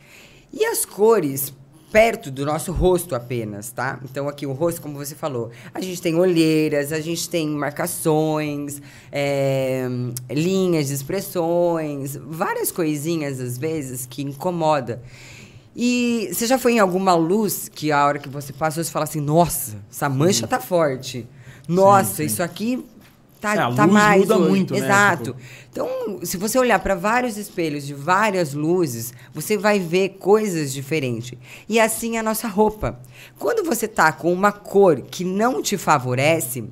E 0.53 0.65
as 0.65 0.87
cores 0.87 1.53
perto 1.95 2.29
do 2.29 2.45
nosso 2.45 2.73
rosto 2.73 3.15
apenas, 3.15 3.71
tá? 3.71 4.01
Então 4.03 4.29
aqui 4.29 4.45
o 4.45 4.53
rosto, 4.53 4.83
como 4.83 4.97
você 4.97 5.15
falou, 5.15 5.53
a 5.73 5.81
gente 5.81 6.03
tem 6.03 6.17
olheiras, 6.17 6.93
a 6.93 7.01
gente 7.01 7.31
tem 7.31 7.49
marcações, 7.49 8.83
é, 9.13 9.87
linhas 10.29 10.89
de 10.89 10.95
expressões, 10.95 12.17
várias 12.17 12.73
coisinhas 12.73 13.39
às 13.39 13.57
vezes 13.57 14.07
que 14.07 14.23
incomoda. 14.23 15.01
E 15.77 16.31
você 16.33 16.49
já 16.49 16.59
foi 16.59 16.73
em 16.73 16.79
alguma 16.81 17.15
luz 17.15 17.71
que 17.73 17.93
a 17.93 18.05
hora 18.05 18.19
que 18.19 18.29
você 18.29 18.53
passou 18.53 18.83
você 18.83 18.91
fala 18.91 19.05
assim, 19.05 19.21
nossa, 19.21 19.77
essa 19.89 20.09
mancha 20.09 20.49
tá 20.49 20.59
forte. 20.59 21.29
Nossa, 21.69 22.11
sim, 22.11 22.17
sim. 22.17 22.25
isso 22.25 22.43
aqui 22.43 22.85
tá, 23.45 23.55
é, 23.55 23.59
a 23.59 23.73
tá 23.73 23.85
luz 23.85 23.93
mais. 23.93 24.21
Muda 24.23 24.39
hoje. 24.39 24.49
muito, 24.49 24.75
né? 24.75 24.81
Exato. 24.81 25.33
Tipo... 25.33 25.39
Então, 25.71 26.21
se 26.23 26.37
você 26.37 26.59
olhar 26.59 26.79
para 26.79 26.95
vários 26.95 27.37
espelhos 27.37 27.87
de 27.87 27.95
várias 27.95 28.55
luzes, 28.55 29.13
você 29.33 29.57
vai 29.57 29.79
ver 29.79 30.17
coisas 30.21 30.73
diferentes. 30.73 31.39
E 31.69 31.79
assim 31.81 32.17
é 32.17 32.21
a 32.21 32.23
nossa 32.23 32.49
roupa. 32.49 32.99
Quando 33.39 33.65
você 33.65 33.87
tá 33.89 34.13
com 34.13 34.33
uma 34.33 34.53
cor 34.53 35.01
que 35.03 35.25
não 35.25 35.61
te 35.61 35.77
favorece, 35.77 36.65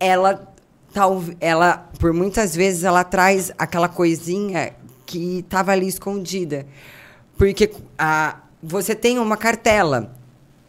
ela 0.00 0.52
tal, 0.92 1.22
ela 1.40 1.90
por 1.98 2.12
muitas 2.12 2.54
vezes 2.54 2.84
ela 2.84 3.02
traz 3.04 3.52
aquela 3.58 3.88
coisinha 3.88 4.72
que 5.04 5.40
estava 5.40 5.72
ali 5.72 5.88
escondida. 5.88 6.66
Porque 7.36 7.70
a, 7.98 8.38
você 8.62 8.94
tem 8.94 9.18
uma 9.18 9.36
cartela. 9.36 10.14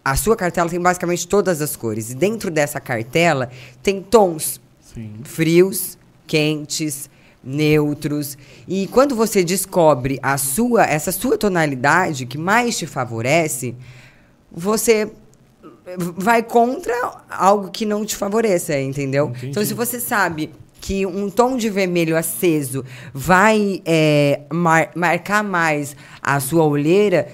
A 0.04 0.16
sua 0.16 0.36
cartela 0.36 0.70
tem 0.70 0.80
basicamente 0.80 1.28
todas 1.28 1.62
as 1.62 1.76
cores. 1.76 2.12
E 2.12 2.16
dentro 2.16 2.52
dessa 2.52 2.80
cartela 2.80 3.50
tem 3.82 4.02
tons. 4.02 4.60
Sim. 4.96 5.14
frios, 5.24 5.98
quentes, 6.26 7.10
neutros. 7.44 8.38
E 8.68 8.88
quando 8.88 9.16
você 9.16 9.44
descobre 9.44 10.18
a 10.24 10.38
sua, 10.38 10.86
essa 10.86 11.12
sua 11.12 11.38
tonalidade 11.38 12.26
que 12.26 12.38
mais 12.38 12.78
te 12.78 12.88
favorece, 12.88 13.76
você 14.52 15.12
vai 16.16 16.42
contra 16.42 16.94
algo 17.30 17.70
que 17.70 17.86
não 17.86 18.04
te 18.04 18.16
favoreça, 18.16 18.80
entendeu? 18.80 19.28
Entendi. 19.28 19.48
Então, 19.48 19.64
se 19.64 19.74
você 19.74 20.00
sabe 20.00 20.50
que 20.82 21.06
um 21.06 21.30
tom 21.30 21.58
de 21.58 21.70
vermelho 21.70 22.18
aceso 22.18 22.84
vai 23.14 23.82
é, 23.86 24.42
mar 24.52 24.92
marcar 24.96 25.44
mais 25.44 25.96
a 26.22 26.40
sua 26.40 26.64
olheira 26.64 27.28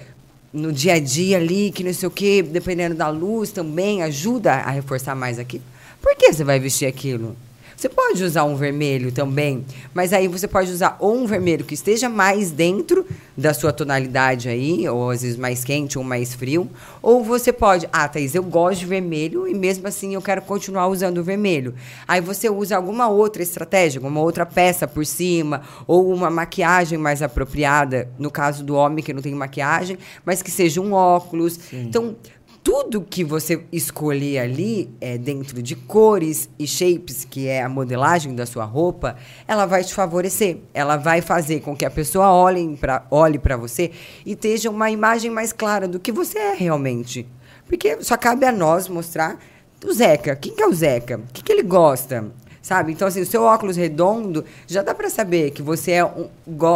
no 0.54 0.72
dia 0.72 0.94
a 0.94 1.00
dia 1.00 1.38
ali, 1.38 1.72
que 1.72 1.84
não 1.84 1.94
sei 1.94 2.08
o 2.08 2.12
quê, 2.12 2.42
dependendo 2.42 2.96
da 2.96 3.10
luz 3.10 3.52
também, 3.52 4.04
ajuda 4.04 4.54
a 4.54 4.72
reforçar 4.72 5.16
mais 5.16 5.40
aqui. 5.40 5.62
Por 6.02 6.16
que 6.16 6.34
você 6.34 6.44
vai 6.44 6.60
vestir 6.60 6.86
aquilo? 6.86 7.36
Você 7.82 7.90
pode 7.90 8.24
usar 8.24 8.44
um 8.44 8.56
vermelho 8.56 9.12
também, 9.12 9.66
mas 9.92 10.14
aí 10.14 10.28
você 10.28 10.48
pode 10.48 10.70
usar 10.72 10.98
ou 11.00 11.16
um 11.16 11.26
vermelho 11.26 11.66
que 11.66 11.74
esteja 11.74 12.08
mais 12.08 12.52
dentro 12.52 13.04
da 13.36 13.56
sua 13.56 13.74
tonalidade 13.74 14.50
aí, 14.50 14.88
ou 14.88 15.10
às 15.10 15.24
vezes 15.24 15.36
mais 15.36 15.64
quente 15.64 15.98
ou 15.98 16.04
mais 16.04 16.32
frio, 16.36 16.70
ou 17.02 17.24
você 17.24 17.52
pode, 17.52 17.90
ah, 17.92 18.08
Thaís, 18.08 18.36
eu 18.36 18.44
gosto 18.44 18.82
de 18.82 18.86
vermelho 18.86 19.48
e 19.48 19.56
mesmo 19.56 19.88
assim 19.88 20.14
eu 20.14 20.22
quero 20.22 20.44
continuar 20.44 20.90
usando 20.90 21.18
o 21.18 21.24
vermelho. 21.24 21.74
Aí 22.08 22.22
você 22.22 22.52
usa 22.52 22.76
alguma 22.76 23.08
outra 23.10 23.42
estratégia, 23.42 23.98
alguma 23.98 24.22
outra 24.22 24.46
peça 24.46 24.88
por 24.88 25.04
cima, 25.04 25.64
ou 25.88 26.14
uma 26.14 26.30
maquiagem 26.30 27.00
mais 27.00 27.24
apropriada, 27.24 28.08
no 28.20 28.30
caso 28.30 28.64
do 28.64 28.76
homem 28.76 29.04
que 29.04 29.12
não 29.12 29.24
tem 29.24 29.34
maquiagem, 29.34 29.98
mas 30.24 30.44
que 30.44 30.52
seja 30.52 30.80
um 30.80 30.94
óculos. 30.94 31.54
Sim. 31.54 31.88
Então, 31.88 32.16
tudo 32.64 33.02
que 33.02 33.24
você 33.24 33.64
escolher 33.72 34.40
ali, 34.40 34.90
é, 35.02 35.18
dentro 35.18 35.62
de 35.64 35.76
cores 35.76 36.50
e 36.60 36.68
shapes, 36.68 37.26
que 37.26 37.48
é 37.48 37.64
a 37.64 37.70
modelagem 37.70 38.36
da 38.36 38.46
sua 38.46 38.66
roupa, 38.66 39.16
ela 39.48 39.66
vai 39.66 39.84
te 39.84 39.94
favorecer. 39.94 40.58
Ela 40.74 40.96
vai 40.96 41.22
fazer 41.22 41.62
com 41.62 41.76
que 41.76 41.86
a 41.86 41.92
pessoa 41.92 42.32
olhe 42.32 42.78
para 42.78 43.06
olhe 43.10 43.40
você 43.60 43.92
e 44.26 44.36
tenha 44.36 44.70
uma 44.70 44.92
imagem 44.92 45.32
mais 45.32 45.52
clara 45.52 45.88
do 45.88 46.00
que 46.00 46.12
você 46.12 46.38
é 46.38 46.54
realmente. 46.54 47.28
Porque 47.68 48.04
só 48.04 48.16
cabe 48.16 48.46
a 48.46 48.52
nós 48.52 48.88
mostrar 48.88 49.40
o 49.84 49.92
Zeca. 49.92 50.36
Quem 50.36 50.54
que 50.54 50.62
é 50.62 50.68
o 50.68 50.74
Zeca? 50.74 51.18
O 51.18 51.34
que, 51.34 51.44
que 51.44 51.52
ele 51.52 51.64
gosta? 51.64 52.32
Sabe? 52.62 52.92
Então, 52.92 53.08
assim, 53.08 53.22
o 53.22 53.26
seu 53.26 53.44
óculos 53.44 53.76
redondo, 53.76 54.46
já 54.68 54.82
dá 54.82 54.94
para 54.94 55.10
saber 55.10 55.52
que 55.52 55.62
você 55.62 55.92
é 55.92 56.06
um, 56.06 56.28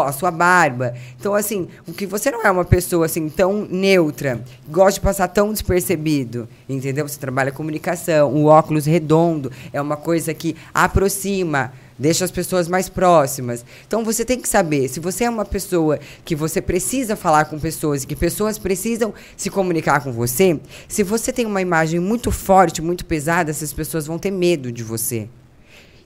a 0.01 0.11
sua 0.11 0.31
barba. 0.31 0.93
Então, 1.19 1.35
assim, 1.35 1.67
o 1.87 1.93
que 1.93 2.05
você 2.05 2.31
não 2.31 2.43
é 2.43 2.49
uma 2.49 2.65
pessoa, 2.65 3.05
assim, 3.05 3.29
tão 3.29 3.67
neutra, 3.69 4.43
gosta 4.67 4.99
de 4.99 5.01
passar 5.01 5.27
tão 5.27 5.51
despercebido, 5.51 6.47
entendeu? 6.67 7.07
Você 7.07 7.19
trabalha 7.19 7.51
comunicação, 7.51 8.33
o 8.33 8.45
óculos 8.45 8.85
redondo 8.85 9.51
é 9.71 9.79
uma 9.79 9.95
coisa 9.95 10.33
que 10.33 10.55
aproxima, 10.73 11.71
deixa 11.97 12.25
as 12.25 12.31
pessoas 12.31 12.67
mais 12.67 12.89
próximas. 12.89 13.63
Então 13.87 14.03
você 14.03 14.25
tem 14.25 14.39
que 14.39 14.49
saber 14.49 14.87
se 14.87 14.99
você 14.99 15.25
é 15.25 15.29
uma 15.29 15.45
pessoa 15.45 15.99
que 16.23 16.35
você 16.35 16.61
precisa 16.61 17.15
falar 17.15 17.45
com 17.45 17.59
pessoas 17.59 18.03
e 18.03 18.07
que 18.07 18.15
pessoas 18.15 18.57
precisam 18.57 19.13
se 19.37 19.49
comunicar 19.49 20.01
com 20.01 20.11
você, 20.11 20.59
se 20.87 21.03
você 21.03 21.31
tem 21.31 21.45
uma 21.45 21.61
imagem 21.61 21.99
muito 21.99 22.31
forte, 22.31 22.81
muito 22.81 23.05
pesada, 23.05 23.51
essas 23.51 23.71
pessoas 23.71 24.07
vão 24.07 24.19
ter 24.19 24.31
medo 24.31 24.71
de 24.71 24.83
você. 24.83 25.29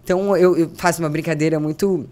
Então, 0.10 0.36
eu, 0.36 0.58
eu 0.58 0.72
faço 0.74 1.04
uma 1.04 1.08
brincadeira 1.08 1.60
muito 1.60 2.10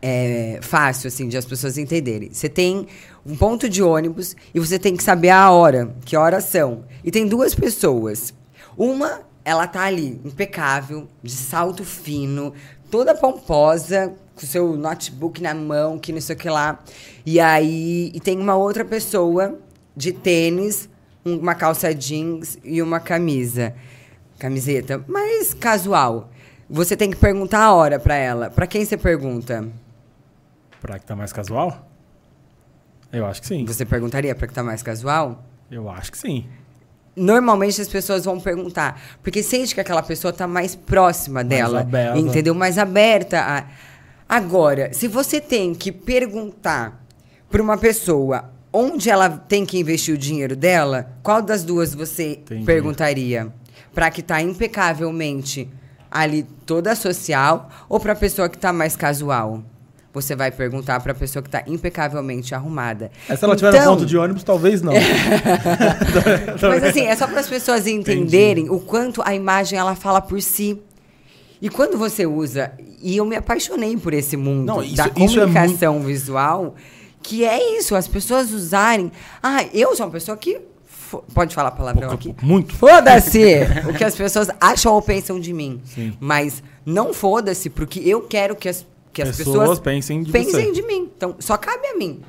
é, 0.00 0.58
fácil, 0.62 1.08
assim, 1.08 1.28
de 1.28 1.36
as 1.36 1.44
pessoas 1.44 1.76
entenderem. 1.76 2.32
Você 2.32 2.48
tem 2.48 2.86
um 3.26 3.36
ponto 3.36 3.68
de 3.68 3.82
ônibus 3.82 4.34
e 4.54 4.58
você 4.58 4.78
tem 4.78 4.96
que 4.96 5.02
saber 5.02 5.28
a 5.28 5.50
hora, 5.50 5.94
que 6.06 6.16
horas 6.16 6.44
são. 6.44 6.86
E 7.04 7.10
tem 7.10 7.28
duas 7.28 7.54
pessoas. 7.54 8.32
Uma, 8.78 9.20
ela 9.44 9.66
tá 9.66 9.82
ali, 9.82 10.18
impecável, 10.24 11.06
de 11.22 11.32
salto 11.32 11.84
fino, 11.84 12.54
toda 12.90 13.14
pomposa, 13.14 14.14
com 14.34 14.46
seu 14.46 14.74
notebook 14.74 15.42
na 15.42 15.52
mão, 15.52 15.98
que 15.98 16.14
não 16.14 16.22
sei 16.22 16.36
o 16.36 16.38
que 16.38 16.48
lá. 16.48 16.82
E 17.26 17.38
aí, 17.38 18.10
e 18.14 18.20
tem 18.20 18.38
uma 18.38 18.56
outra 18.56 18.86
pessoa 18.86 19.58
de 19.94 20.12
tênis, 20.12 20.88
uma 21.22 21.54
calça 21.54 21.94
jeans 21.94 22.56
e 22.64 22.80
uma 22.80 23.00
camisa. 23.00 23.74
Camiseta, 24.38 25.04
mais 25.06 25.52
casual. 25.52 26.30
Você 26.68 26.96
tem 26.96 27.10
que 27.10 27.16
perguntar 27.16 27.60
a 27.60 27.74
hora 27.74 27.98
para 27.98 28.14
ela. 28.14 28.50
Para 28.50 28.66
quem 28.66 28.84
você 28.84 28.96
pergunta? 28.96 29.66
Para 30.80 30.98
que 30.98 31.06
tá 31.06 31.14
mais 31.14 31.32
casual? 31.32 31.88
Eu 33.12 33.24
acho 33.26 33.40
que 33.42 33.46
sim. 33.48 33.64
Você 33.64 33.84
perguntaria 33.84 34.34
para 34.34 34.46
que 34.46 34.54
tá 34.54 34.62
mais 34.62 34.82
casual? 34.82 35.44
Eu 35.70 35.88
acho 35.88 36.10
que 36.12 36.18
sim. 36.18 36.46
Normalmente 37.16 37.80
as 37.80 37.86
pessoas 37.86 38.24
vão 38.24 38.40
perguntar, 38.40 39.00
porque 39.22 39.40
sente 39.42 39.72
que 39.72 39.80
aquela 39.80 40.02
pessoa 40.02 40.32
tá 40.32 40.48
mais 40.48 40.74
próxima 40.74 41.34
mais 41.44 41.48
dela, 41.48 41.80
aberta. 41.82 42.18
entendeu? 42.18 42.54
Mais 42.54 42.76
aberta. 42.76 43.40
A... 43.40 43.64
Agora, 44.28 44.92
se 44.92 45.06
você 45.06 45.40
tem 45.40 45.74
que 45.74 45.92
perguntar 45.92 47.04
para 47.48 47.62
uma 47.62 47.78
pessoa 47.78 48.50
onde 48.72 49.08
ela 49.08 49.30
tem 49.30 49.64
que 49.64 49.78
investir 49.78 50.12
o 50.12 50.18
dinheiro 50.18 50.56
dela, 50.56 51.12
qual 51.22 51.40
das 51.40 51.62
duas 51.62 51.94
você 51.94 52.32
Entendi. 52.32 52.64
perguntaria? 52.64 53.52
Para 53.94 54.10
que 54.10 54.20
tá 54.20 54.42
impecavelmente 54.42 55.70
ali 56.14 56.44
toda 56.64 56.94
social 56.94 57.68
ou 57.88 57.98
para 57.98 58.12
a 58.12 58.16
pessoa 58.16 58.48
que 58.48 58.56
está 58.56 58.72
mais 58.72 58.94
casual? 58.96 59.62
Você 60.12 60.36
vai 60.36 60.52
perguntar 60.52 61.00
para 61.00 61.10
a 61.10 61.14
pessoa 61.14 61.42
que 61.42 61.48
está 61.48 61.64
impecavelmente 61.66 62.54
arrumada. 62.54 63.10
É, 63.28 63.34
se 63.34 63.44
ela 63.44 63.54
então... 63.54 63.72
tiver 63.72 63.84
no 63.84 63.90
ponto 63.90 64.06
de 64.06 64.16
ônibus, 64.16 64.44
talvez 64.44 64.80
não. 64.80 64.92
Mas 66.62 66.84
assim, 66.84 67.00
é 67.00 67.16
só 67.16 67.26
para 67.26 67.40
as 67.40 67.48
pessoas 67.48 67.84
entenderem 67.88 68.66
Entendi. 68.66 68.70
o 68.70 68.78
quanto 68.78 69.20
a 69.24 69.34
imagem 69.34 69.76
ela 69.76 69.96
fala 69.96 70.20
por 70.20 70.40
si. 70.40 70.80
E 71.60 71.68
quando 71.68 71.98
você 71.98 72.26
usa, 72.26 72.72
e 73.02 73.16
eu 73.16 73.24
me 73.24 73.34
apaixonei 73.34 73.96
por 73.96 74.14
esse 74.14 74.36
mundo 74.36 74.66
não, 74.66 74.82
isso, 74.82 74.96
da 74.96 75.08
comunicação 75.08 75.94
é 75.94 75.98
muito... 75.98 76.06
visual, 76.06 76.74
que 77.20 77.44
é 77.44 77.78
isso, 77.78 77.96
as 77.96 78.06
pessoas 78.06 78.52
usarem. 78.52 79.10
Ah, 79.42 79.64
eu 79.72 79.96
sou 79.96 80.06
uma 80.06 80.12
pessoa 80.12 80.36
que 80.36 80.60
Pode 81.34 81.54
falar 81.54 81.70
palavrão 81.72 82.08
Pouca, 82.08 82.30
aqui? 82.30 82.34
Muito. 82.42 82.74
Foda-se 82.76 83.62
o 83.88 83.94
que 83.94 84.04
as 84.04 84.14
pessoas 84.14 84.48
acham 84.60 84.92
ou 84.92 85.02
pensam 85.02 85.38
de 85.38 85.52
mim. 85.52 85.80
Sim. 85.84 86.16
Mas 86.18 86.62
não 86.84 87.12
foda-se, 87.12 87.70
porque 87.70 88.00
eu 88.00 88.22
quero 88.22 88.56
que 88.56 88.68
as, 88.68 88.86
que 89.12 89.22
as 89.22 89.36
pessoas, 89.36 89.58
pessoas 89.58 89.80
pensem 89.80 90.22
de 90.22 90.32
pensem 90.32 90.72
de 90.72 90.82
mim. 90.82 91.10
Então, 91.16 91.36
só 91.38 91.56
cabe 91.56 91.86
a 91.86 91.96
mim. 91.96 92.20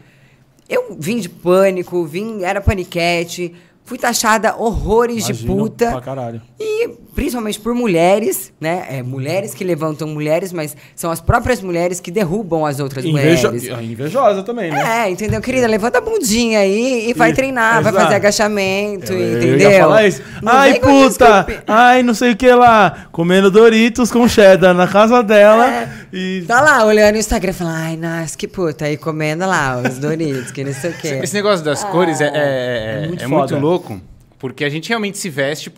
Eu 0.67 0.95
vim 0.99 1.19
de 1.19 1.29
pânico, 1.29 2.05
vim, 2.05 2.43
era 2.43 2.59
paniquete, 2.59 3.53
fui 3.83 3.97
taxada 3.97 4.55
horrores 4.55 5.29
Imagino 5.29 5.53
de 5.53 5.61
puta. 5.61 5.91
Pra 5.91 6.01
caralho. 6.01 6.41
E 6.59 6.89
principalmente 7.15 7.57
por 7.59 7.73
mulheres, 7.73 8.51
né? 8.59 8.85
É, 8.89 9.01
mulheres 9.01 9.53
que 9.53 9.63
levantam 9.63 10.05
mulheres, 10.05 10.51
mas 10.51 10.75
são 10.93 11.09
as 11.09 11.21
próprias 11.21 11.61
mulheres 11.61 12.01
que 12.01 12.11
derrubam 12.11 12.65
as 12.65 12.81
outras 12.81 13.05
Invejo... 13.05 13.47
mulheres. 13.47 13.71
Ah, 13.73 13.81
invejosa 13.81 14.43
também, 14.43 14.69
né? 14.69 15.05
É, 15.05 15.09
entendeu? 15.09 15.41
Querida, 15.41 15.65
levanta 15.65 15.99
a 15.99 16.01
bundinha 16.01 16.59
aí 16.59 17.09
e 17.09 17.13
vai 17.13 17.31
treinar, 17.31 17.79
Exato. 17.79 17.83
vai 17.83 18.03
fazer 18.03 18.15
agachamento, 18.15 19.13
eu, 19.13 19.37
entendeu? 19.37 19.71
Eu 19.71 19.79
falar 19.79 20.05
isso. 20.05 20.21
Ai, 20.45 20.79
puta! 20.79 21.63
Ai, 21.65 22.03
não 22.03 22.13
sei 22.13 22.33
o 22.33 22.35
que 22.35 22.51
lá. 22.51 23.07
Comendo 23.13 23.49
Doritos 23.49 24.11
com 24.11 24.27
cheddar 24.27 24.73
na 24.73 24.87
casa 24.87 25.23
dela. 25.23 25.71
É. 25.71 25.89
E... 26.11 26.43
Tá 26.45 26.59
lá, 26.59 26.83
olhando 26.83 27.15
o 27.15 27.17
Instagram 27.17 27.51
e 27.51 27.53
falando, 27.53 27.77
ai, 27.77 27.95
nossa, 27.95 28.37
que 28.37 28.47
puta. 28.47 28.85
Aí 28.85 28.97
comendo 28.97 29.47
lá 29.47 29.81
os 29.81 29.97
Doritos, 29.99 30.51
que 30.51 30.65
não 30.65 30.73
sei 30.73 30.91
o 30.91 30.93
quê. 30.97 31.19
Esse 31.23 31.33
negócio 31.33 31.63
das 31.63 31.81
ah, 31.81 31.87
cores 31.87 32.19
é, 32.19 32.25
é, 32.25 32.29
é, 32.29 33.03
é 33.03 33.07
muito, 33.07 33.23
é 33.23 33.27
muito 33.27 33.55
louco, 33.57 34.01
porque 34.37 34.65
a 34.65 34.69
gente 34.69 34.89
realmente 34.89 35.17
se 35.17 35.29
veste 35.29 35.71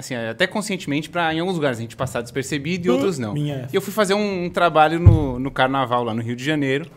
assim, 0.00 0.14
até 0.14 0.46
conscientemente 0.46 1.08
para 1.08 1.32
em 1.32 1.40
alguns 1.40 1.54
lugares 1.54 1.78
a 1.78 1.80
gente 1.80 1.96
passar 1.96 2.20
despercebido 2.20 2.86
e 2.86 2.90
hum, 2.90 2.94
outros 2.94 3.18
não. 3.18 3.32
Minha. 3.32 3.68
E 3.72 3.76
eu 3.76 3.80
fui 3.80 3.92
fazer 3.92 4.14
um, 4.14 4.44
um, 4.44 4.50
trabalho 4.50 4.98
no, 4.98 5.38
no 5.38 5.50
carnaval 5.50 6.02
lá 6.02 6.12
no 6.12 6.22
Rio 6.22 6.34
de 6.34 6.44
Janeiro. 6.44 6.90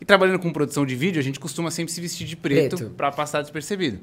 E 0.00 0.04
trabalhando 0.04 0.38
com 0.38 0.52
produção 0.52 0.84
de 0.84 0.94
vídeo, 0.94 1.18
a 1.18 1.22
gente 1.22 1.40
costuma 1.40 1.70
sempre 1.70 1.90
se 1.90 2.00
vestir 2.00 2.26
de 2.26 2.36
preto, 2.36 2.76
preto. 2.76 2.90
para 2.90 3.10
passar 3.10 3.40
despercebido. 3.40 3.98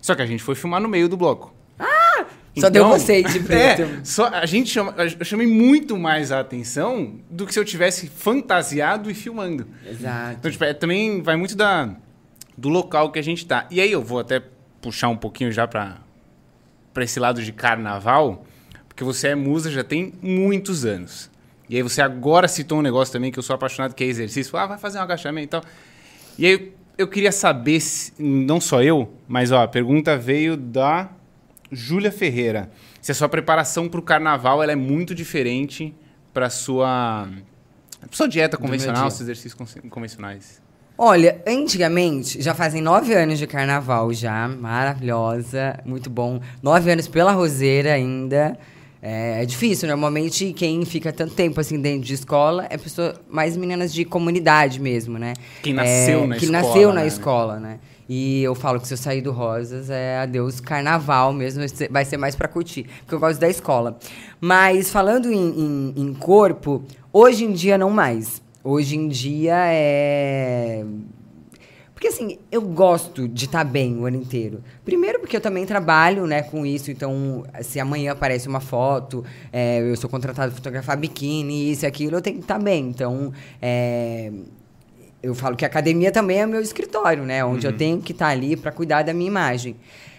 Só 0.00 0.14
que 0.14 0.22
a 0.22 0.26
gente 0.26 0.42
foi 0.42 0.54
filmar 0.54 0.80
no 0.80 0.88
meio 0.88 1.08
do 1.08 1.16
bloco. 1.16 1.54
Ah! 1.78 2.26
Só 2.58 2.70
deu 2.70 2.86
então, 2.86 2.98
você 2.98 3.22
de 3.22 3.38
preto. 3.44 3.82
É, 3.82 4.00
só, 4.02 4.28
a 4.28 4.46
gente 4.46 4.70
chama, 4.70 4.94
eu 4.96 5.24
chamei 5.24 5.46
muito 5.46 5.96
mais 5.96 6.32
a 6.32 6.40
atenção 6.40 7.20
do 7.30 7.46
que 7.46 7.52
se 7.52 7.60
eu 7.60 7.64
tivesse 7.64 8.08
fantasiado 8.08 9.10
e 9.10 9.14
filmando. 9.14 9.66
Exato. 9.88 10.36
Então, 10.38 10.50
tipo, 10.50 10.64
é, 10.64 10.72
também 10.72 11.22
vai 11.22 11.36
muito 11.36 11.54
da, 11.54 11.94
do 12.56 12.68
local 12.68 13.12
que 13.12 13.18
a 13.18 13.22
gente 13.22 13.46
tá. 13.46 13.66
E 13.70 13.80
aí 13.80 13.92
eu 13.92 14.02
vou 14.02 14.18
até 14.18 14.42
puxar 14.80 15.08
um 15.08 15.16
pouquinho 15.16 15.52
já 15.52 15.66
para 15.66 15.98
para 16.96 17.04
esse 17.04 17.20
lado 17.20 17.42
de 17.42 17.52
carnaval, 17.52 18.46
porque 18.88 19.04
você 19.04 19.28
é 19.28 19.34
musa 19.34 19.70
já 19.70 19.84
tem 19.84 20.14
muitos 20.22 20.86
anos. 20.86 21.30
E 21.68 21.76
aí 21.76 21.82
você 21.82 22.00
agora 22.00 22.48
citou 22.48 22.78
um 22.78 22.80
negócio 22.80 23.12
também 23.12 23.30
que 23.30 23.38
eu 23.38 23.42
sou 23.42 23.52
apaixonado, 23.52 23.94
que 23.94 24.02
é 24.02 24.06
exercício. 24.06 24.56
Ah, 24.56 24.64
vai 24.64 24.78
fazer 24.78 24.98
um 24.98 25.02
agachamento 25.02 25.44
e 25.44 25.48
tal. 25.48 25.62
E 26.38 26.46
aí 26.46 26.72
eu 26.96 27.06
queria 27.06 27.32
saber, 27.32 27.80
se, 27.80 28.14
não 28.18 28.62
só 28.62 28.82
eu, 28.82 29.12
mas 29.28 29.52
ó, 29.52 29.62
a 29.62 29.68
pergunta 29.68 30.16
veio 30.16 30.56
da 30.56 31.10
Júlia 31.70 32.10
Ferreira. 32.10 32.70
Se 33.02 33.12
a 33.12 33.14
sua 33.14 33.28
preparação 33.28 33.90
para 33.90 34.00
o 34.00 34.02
carnaval 34.02 34.62
ela 34.62 34.72
é 34.72 34.76
muito 34.76 35.14
diferente 35.14 35.94
para 36.32 36.48
sua 36.48 37.28
sua 38.10 38.26
dieta 38.26 38.56
convencional, 38.56 39.10
seus 39.10 39.20
exercícios 39.20 39.74
convencionais. 39.90 40.62
Olha, 40.98 41.42
antigamente, 41.46 42.40
já 42.40 42.54
fazem 42.54 42.80
nove 42.80 43.12
anos 43.12 43.38
de 43.38 43.46
carnaval 43.46 44.14
já, 44.14 44.48
maravilhosa, 44.48 45.78
muito 45.84 46.08
bom. 46.08 46.40
Nove 46.62 46.90
anos 46.90 47.06
pela 47.06 47.32
roseira 47.32 47.92
ainda. 47.92 48.58
É, 49.02 49.42
é, 49.42 49.46
difícil, 49.46 49.86
normalmente 49.86 50.54
quem 50.54 50.84
fica 50.86 51.12
tanto 51.12 51.34
tempo 51.34 51.60
assim 51.60 51.78
dentro 51.78 52.00
de 52.00 52.14
escola 52.14 52.66
é 52.70 52.78
pessoa 52.78 53.14
mais 53.28 53.56
meninas 53.56 53.92
de 53.92 54.06
comunidade 54.06 54.80
mesmo, 54.80 55.18
né? 55.18 55.34
Quem 55.62 55.74
nasceu 55.74 56.24
é, 56.24 56.26
na 56.26 56.36
que 56.36 56.44
escola. 56.44 56.62
Que 56.62 56.66
nasceu 56.66 56.88
né? 56.88 56.94
na 56.94 57.06
escola, 57.06 57.60
né? 57.60 57.78
E 58.08 58.42
eu 58.42 58.54
falo 58.54 58.80
que 58.80 58.88
se 58.88 58.94
eu 58.94 58.98
sair 58.98 59.20
do 59.20 59.32
Rosas 59.32 59.90
é 59.90 60.18
adeus 60.18 60.60
carnaval 60.60 61.32
mesmo, 61.32 61.62
vai 61.90 62.04
ser 62.06 62.16
mais 62.16 62.34
para 62.34 62.48
curtir, 62.48 62.86
porque 63.00 63.14
eu 63.14 63.20
gosto 63.20 63.38
da 63.38 63.48
escola. 63.48 63.98
Mas 64.40 64.90
falando 64.90 65.30
em, 65.30 65.50
em, 65.60 65.94
em 65.96 66.14
corpo, 66.14 66.82
hoje 67.12 67.44
em 67.44 67.52
dia 67.52 67.76
não 67.76 67.90
mais. 67.90 68.40
Hoje 68.68 68.96
em 68.96 69.06
dia 69.06 69.54
é 69.68 70.84
Porque 71.94 72.08
assim, 72.08 72.36
eu 72.50 72.60
gosto 72.60 73.28
de 73.28 73.44
estar 73.44 73.58
tá 73.58 73.64
bem 73.64 73.96
o 73.96 74.06
ano 74.06 74.16
inteiro. 74.16 74.60
Primeiro 74.84 75.20
porque 75.20 75.36
eu 75.36 75.40
também 75.40 75.64
trabalho 75.64 76.26
né, 76.26 76.42
com 76.42 76.66
isso, 76.66 76.90
então 76.90 77.44
se 77.62 77.78
amanhã 77.78 78.10
aparece 78.10 78.48
uma 78.48 78.58
foto, 78.58 79.24
é, 79.52 79.78
eu 79.78 79.94
sou 79.94 80.10
contratado 80.10 80.50
para 80.50 80.56
fotografar 80.56 80.96
biquíni, 80.96 81.70
isso 81.70 81.84
e 81.84 81.86
aquilo, 81.86 82.16
eu 82.16 82.20
tenho 82.20 82.38
que 82.38 82.42
estar 82.42 82.58
tá 82.58 82.60
bem. 82.60 82.88
Então, 82.88 83.32
é, 83.62 84.32
eu 85.22 85.32
falo 85.32 85.54
que 85.54 85.64
a 85.64 85.68
academia 85.68 86.10
também 86.10 86.40
é 86.40 86.46
meu 86.46 86.60
escritório, 86.60 87.22
né? 87.22 87.44
Onde 87.44 87.68
uhum. 87.68 87.72
eu 87.72 87.78
tenho 87.78 88.02
que 88.02 88.10
estar 88.10 88.26
tá 88.26 88.32
ali 88.32 88.56
para 88.56 88.72
cuidar 88.72 89.04
da 89.04 89.14
minha 89.14 89.28
imagem. 89.28 89.76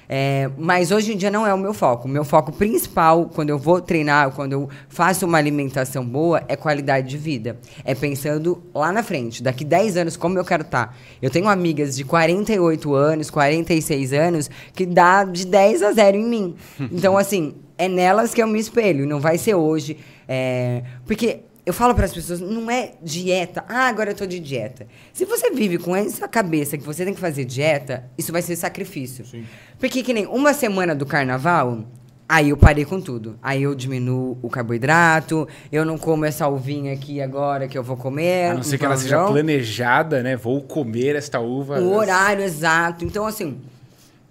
É, 0.09 0.49
mas 0.57 0.91
hoje 0.91 1.13
em 1.13 1.17
dia 1.17 1.29
não 1.29 1.45
é 1.45 1.53
o 1.53 1.57
meu 1.57 1.73
foco. 1.73 2.07
O 2.07 2.11
meu 2.11 2.23
foco 2.23 2.51
principal, 2.51 3.29
quando 3.33 3.49
eu 3.49 3.57
vou 3.57 3.81
treinar, 3.81 4.31
quando 4.31 4.53
eu 4.53 4.69
faço 4.87 5.25
uma 5.25 5.37
alimentação 5.37 6.05
boa, 6.05 6.43
é 6.47 6.55
qualidade 6.55 7.09
de 7.09 7.17
vida. 7.17 7.57
É 7.83 7.93
pensando 7.93 8.63
lá 8.73 8.91
na 8.91 9.03
frente, 9.03 9.43
daqui 9.43 9.65
10 9.65 9.97
anos, 9.97 10.17
como 10.17 10.37
eu 10.37 10.45
quero 10.45 10.63
estar. 10.63 10.87
Tá. 10.87 10.93
Eu 11.21 11.29
tenho 11.29 11.47
amigas 11.47 11.95
de 11.95 12.03
48 12.03 12.93
anos, 12.93 13.29
46 13.29 14.13
anos, 14.13 14.49
que 14.73 14.85
dá 14.85 15.23
de 15.23 15.45
10 15.45 15.83
a 15.83 15.91
0 15.91 16.17
em 16.17 16.25
mim. 16.25 16.55
Então, 16.97 17.17
assim, 17.17 17.53
é 17.77 17.87
nelas 17.87 18.33
que 18.33 18.41
eu 18.41 18.47
me 18.47 18.59
espelho. 18.59 19.05
Não 19.05 19.19
vai 19.19 19.37
ser 19.37 19.53
hoje. 19.53 19.97
É... 20.27 20.81
Porque 21.05 21.41
eu 21.67 21.73
falo 21.73 21.93
para 21.93 22.05
as 22.05 22.13
pessoas, 22.13 22.39
não 22.39 22.71
é 22.71 22.93
dieta. 23.03 23.61
Ah, 23.67 23.89
agora 23.89 24.11
eu 24.11 24.15
tô 24.15 24.25
de 24.25 24.39
dieta. 24.39 24.87
Se 25.11 25.25
você 25.25 25.51
vive 25.51 25.77
com 25.77 25.93
essa 25.93 26.25
cabeça 26.25 26.77
que 26.77 26.83
você 26.85 27.03
tem 27.03 27.13
que 27.13 27.19
fazer 27.19 27.43
dieta, 27.43 28.09
isso 28.17 28.31
vai 28.31 28.41
ser 28.41 28.55
sacrifício. 28.55 29.25
Sim. 29.25 29.43
Porque 29.77 30.01
que 30.01 30.13
nem 30.13 30.25
uma 30.27 30.53
semana 30.53 30.95
do 30.95 31.05
carnaval, 31.05 31.83
aí 32.29 32.51
eu 32.51 32.55
parei 32.55 32.85
com 32.85 33.01
tudo. 33.01 33.37
Aí 33.43 33.63
eu 33.63 33.75
diminuo 33.75 34.39
o 34.41 34.49
carboidrato, 34.49 35.45
eu 35.69 35.83
não 35.83 35.97
como 35.97 36.23
essa 36.23 36.47
uvinha 36.47 36.93
aqui 36.93 37.19
agora 37.19 37.67
que 37.67 37.77
eu 37.77 37.83
vou 37.83 37.97
comer. 37.97 38.51
A 38.51 38.53
não 38.53 38.63
ser 38.63 38.77
que 38.77 38.85
ela 38.85 38.95
seja 38.95 39.25
planejada, 39.25 40.23
né? 40.23 40.37
Vou 40.37 40.61
comer 40.61 41.17
esta 41.17 41.41
uva. 41.41 41.81
O 41.81 41.93
horário 41.93 42.45
exato. 42.45 43.03
Então, 43.03 43.25
assim, 43.25 43.59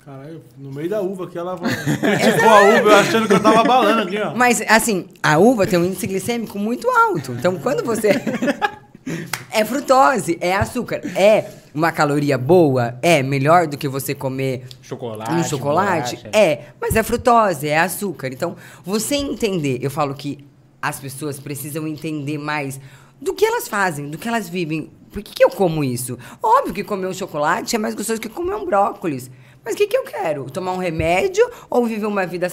Caralho, 0.06 0.40
no 0.56 0.70
meio 0.70 0.88
da 0.88 1.00
uva 1.00 1.26
que 1.26 1.36
ela 1.36 1.58
criticou 1.58 2.46
a 2.48 2.62
uva, 2.62 2.90
eu 2.90 2.94
achando 2.94 3.26
que 3.26 3.32
eu 3.32 3.42
tava 3.42 3.64
balando 3.64 4.02
aqui, 4.02 4.16
ó. 4.16 4.36
Mas, 4.36 4.62
assim, 4.68 5.08
a 5.20 5.36
uva 5.36 5.66
tem 5.66 5.76
um 5.76 5.84
índice 5.84 6.06
glicêmico 6.06 6.60
muito 6.60 6.88
alto. 6.88 7.32
Então, 7.32 7.58
quando 7.58 7.84
você. 7.84 8.10
é 9.50 9.64
frutose, 9.64 10.38
é 10.40 10.54
açúcar. 10.54 11.00
É 11.16 11.50
uma 11.74 11.90
caloria 11.90 12.38
boa? 12.38 12.96
É. 13.02 13.20
Melhor 13.20 13.66
do 13.66 13.76
que 13.76 13.88
você 13.88 14.14
comer 14.14 14.68
chocolate, 14.80 15.32
um 15.32 15.42
chocolate? 15.42 16.24
É. 16.32 16.66
Mas 16.80 16.94
é 16.94 17.02
frutose, 17.02 17.66
é 17.66 17.76
açúcar. 17.76 18.28
Então, 18.28 18.54
você 18.84 19.16
entender, 19.16 19.80
eu 19.82 19.90
falo 19.90 20.14
que 20.14 20.46
as 20.80 21.00
pessoas 21.00 21.40
precisam 21.40 21.84
entender 21.84 22.38
mais 22.38 22.78
do 23.20 23.34
que 23.34 23.44
elas 23.44 23.66
fazem, 23.66 24.08
do 24.08 24.18
que 24.18 24.28
elas 24.28 24.48
vivem. 24.48 24.88
Por 25.10 25.20
que, 25.20 25.34
que 25.34 25.44
eu 25.44 25.50
como 25.50 25.82
isso? 25.82 26.16
Óbvio 26.40 26.72
que 26.72 26.84
comer 26.84 27.08
um 27.08 27.12
chocolate 27.12 27.74
é 27.74 27.78
mais 27.78 27.96
gostoso 27.96 28.20
que 28.20 28.28
comer 28.28 28.54
um 28.54 28.64
brócolis. 28.64 29.28
Mas 29.66 29.74
o 29.74 29.78
que, 29.78 29.88
que 29.88 29.96
eu 29.96 30.04
quero? 30.04 30.48
Tomar 30.48 30.74
um 30.74 30.76
remédio 30.76 31.44
ou 31.68 31.84
viver 31.84 32.06
uma 32.06 32.24
vida, 32.24 32.46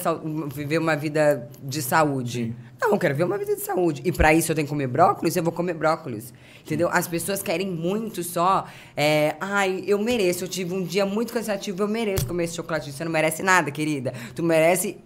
viver 0.51 0.79
uma 0.79 0.95
vida 0.95 1.47
de 1.61 1.79
saúde? 1.79 2.45
Sim. 2.45 2.55
Não, 2.81 2.93
eu 2.93 2.97
quero 2.97 3.13
viver 3.13 3.25
uma 3.25 3.37
vida 3.37 3.55
de 3.55 3.61
saúde. 3.61 4.01
E 4.03 4.11
para 4.11 4.33
isso 4.33 4.51
eu 4.51 4.55
tenho 4.55 4.65
que 4.65 4.73
comer 4.73 4.87
brócolis, 4.87 5.35
eu 5.35 5.43
vou 5.43 5.53
comer 5.53 5.75
brócolis. 5.75 6.33
Entendeu? 6.65 6.89
As 6.91 7.07
pessoas 7.07 7.43
querem 7.43 7.69
muito 7.69 8.23
só. 8.23 8.65
É, 8.97 9.35
Ai, 9.39 9.83
eu 9.85 9.99
mereço. 9.99 10.45
Eu 10.45 10.47
tive 10.47 10.73
um 10.73 10.83
dia 10.83 11.05
muito 11.05 11.31
cansativo, 11.31 11.83
eu 11.83 11.87
mereço 11.87 12.25
comer 12.25 12.45
esse 12.45 12.55
chocolate. 12.55 12.91
Você 12.91 13.05
não 13.05 13.11
merece 13.11 13.43
nada, 13.43 13.69
querida. 13.69 14.11
Tu 14.33 14.41
merece. 14.41 14.97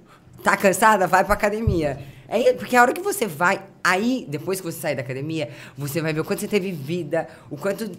Tá 0.42 0.56
cansada? 0.56 1.08
Vai 1.08 1.26
pra 1.26 1.34
academia. 1.34 2.00
É, 2.30 2.54
porque 2.54 2.78
a 2.78 2.84
hora 2.84 2.94
que 2.94 3.02
você 3.02 3.28
vai, 3.28 3.62
aí, 3.84 4.26
depois 4.30 4.62
que 4.62 4.66
você 4.66 4.80
sair 4.80 4.96
da 4.96 5.02
academia, 5.02 5.50
você 5.78 6.02
vai 6.02 6.14
ver 6.14 6.22
o 6.22 6.24
quanto 6.24 6.40
você 6.40 6.48
teve 6.48 6.72
vida, 6.72 7.28
o 7.50 7.58
quanto 7.58 7.92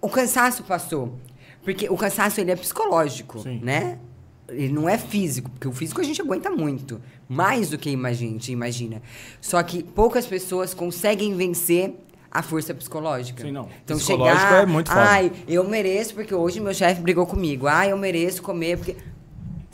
o 0.00 0.08
cansaço 0.08 0.62
passou. 0.62 1.18
Porque 1.62 1.88
o 1.88 1.96
cansaço 1.96 2.40
ele 2.40 2.50
é 2.50 2.56
psicológico, 2.56 3.40
Sim. 3.40 3.60
né? 3.62 3.98
Ele 4.48 4.72
não 4.72 4.88
é 4.88 4.98
físico, 4.98 5.48
porque 5.50 5.68
o 5.68 5.72
físico 5.72 6.00
a 6.00 6.04
gente 6.04 6.20
aguenta 6.20 6.50
muito, 6.50 7.00
mais 7.28 7.70
do 7.70 7.78
que 7.78 7.94
a 8.04 8.12
gente 8.12 8.50
imagina. 8.50 9.00
Só 9.40 9.62
que 9.62 9.82
poucas 9.82 10.26
pessoas 10.26 10.74
conseguem 10.74 11.36
vencer 11.36 11.94
a 12.30 12.42
força 12.42 12.72
psicológica. 12.74 13.42
Sim, 13.42 13.52
não. 13.52 13.68
Então 13.84 13.98
chegar, 13.98 14.62
é 14.62 14.66
muito 14.66 14.88
foda. 14.88 15.02
ai, 15.02 15.32
eu 15.48 15.64
mereço 15.68 16.14
porque 16.14 16.34
hoje 16.34 16.60
meu 16.60 16.72
chefe 16.72 17.00
brigou 17.00 17.26
comigo. 17.26 17.66
Ai, 17.66 17.92
eu 17.92 17.96
mereço 17.96 18.42
comer 18.42 18.76
porque 18.76 18.96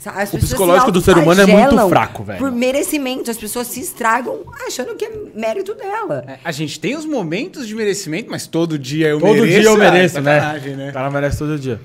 as 0.09 0.33
o 0.33 0.37
psicológico 0.37 0.91
do 0.91 1.01
ser 1.01 1.17
humano 1.17 1.41
é 1.41 1.45
muito 1.45 1.89
fraco, 1.89 2.23
velho. 2.23 2.39
Por 2.39 2.51
merecimento. 2.51 3.29
As 3.29 3.37
pessoas 3.37 3.67
se 3.67 3.79
estragam 3.79 4.43
achando 4.65 4.95
que 4.95 5.05
é 5.05 5.11
mérito 5.33 5.73
dela. 5.73 6.23
É, 6.27 6.39
a 6.43 6.51
gente 6.51 6.79
tem 6.79 6.95
os 6.95 7.05
momentos 7.05 7.67
de 7.67 7.75
merecimento, 7.75 8.29
mas 8.29 8.47
todo 8.47 8.77
dia 8.77 9.07
eu 9.07 9.19
todo 9.19 9.33
mereço. 9.33 9.47
Todo 9.47 9.61
dia 9.61 9.69
eu 9.69 9.77
mereço, 9.77 10.21
né? 10.21 10.61
né? 10.75 10.89
O 10.89 10.93
cara 10.93 11.09
merece 11.09 11.37
todo 11.37 11.57
dia. 11.57 11.79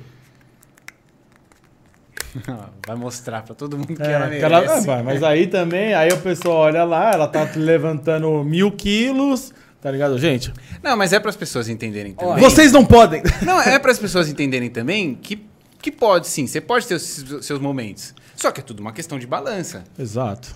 Vai 2.87 2.97
mostrar 2.97 3.43
pra 3.43 3.55
todo 3.55 3.77
mundo 3.77 3.95
que 3.95 4.03
é, 4.03 4.13
ela 4.13 4.27
merece. 4.27 4.45
Ela, 4.45 4.99
ah, 4.99 5.03
mas 5.03 5.23
aí 5.23 5.47
também, 5.47 5.95
aí 5.95 6.11
o 6.13 6.19
pessoal 6.19 6.57
olha 6.59 6.85
lá, 6.85 7.13
ela 7.13 7.29
tá 7.29 7.49
levantando 7.55 8.43
mil 8.43 8.71
quilos, 8.73 9.53
tá 9.81 9.91
ligado, 9.91 10.19
gente? 10.19 10.53
Não, 10.83 10.97
mas 10.97 11.13
é 11.13 11.21
para 11.21 11.31
as 11.31 11.37
pessoas 11.37 11.69
entenderem 11.69 12.15
também. 12.15 12.39
Vocês 12.39 12.73
não 12.73 12.85
podem. 12.85 13.23
Não, 13.43 13.61
é 13.61 13.79
para 13.79 13.93
as 13.93 13.99
pessoas 13.99 14.29
entenderem 14.29 14.71
também 14.71 15.15
que 15.15 15.52
que 15.83 15.91
pode 15.91 16.29
sim, 16.29 16.47
você 16.47 16.61
pode 16.61 16.87
ter 16.87 16.95
os 16.95 17.45
seus 17.45 17.61
momentos. 17.61 18.15
Só 18.37 18.51
que 18.51 18.61
é 18.61 18.63
tudo 18.63 18.81
uma 18.81 18.93
questão 18.93 19.19
de 19.19 19.27
balança. 19.27 19.85
Exato. 19.99 20.55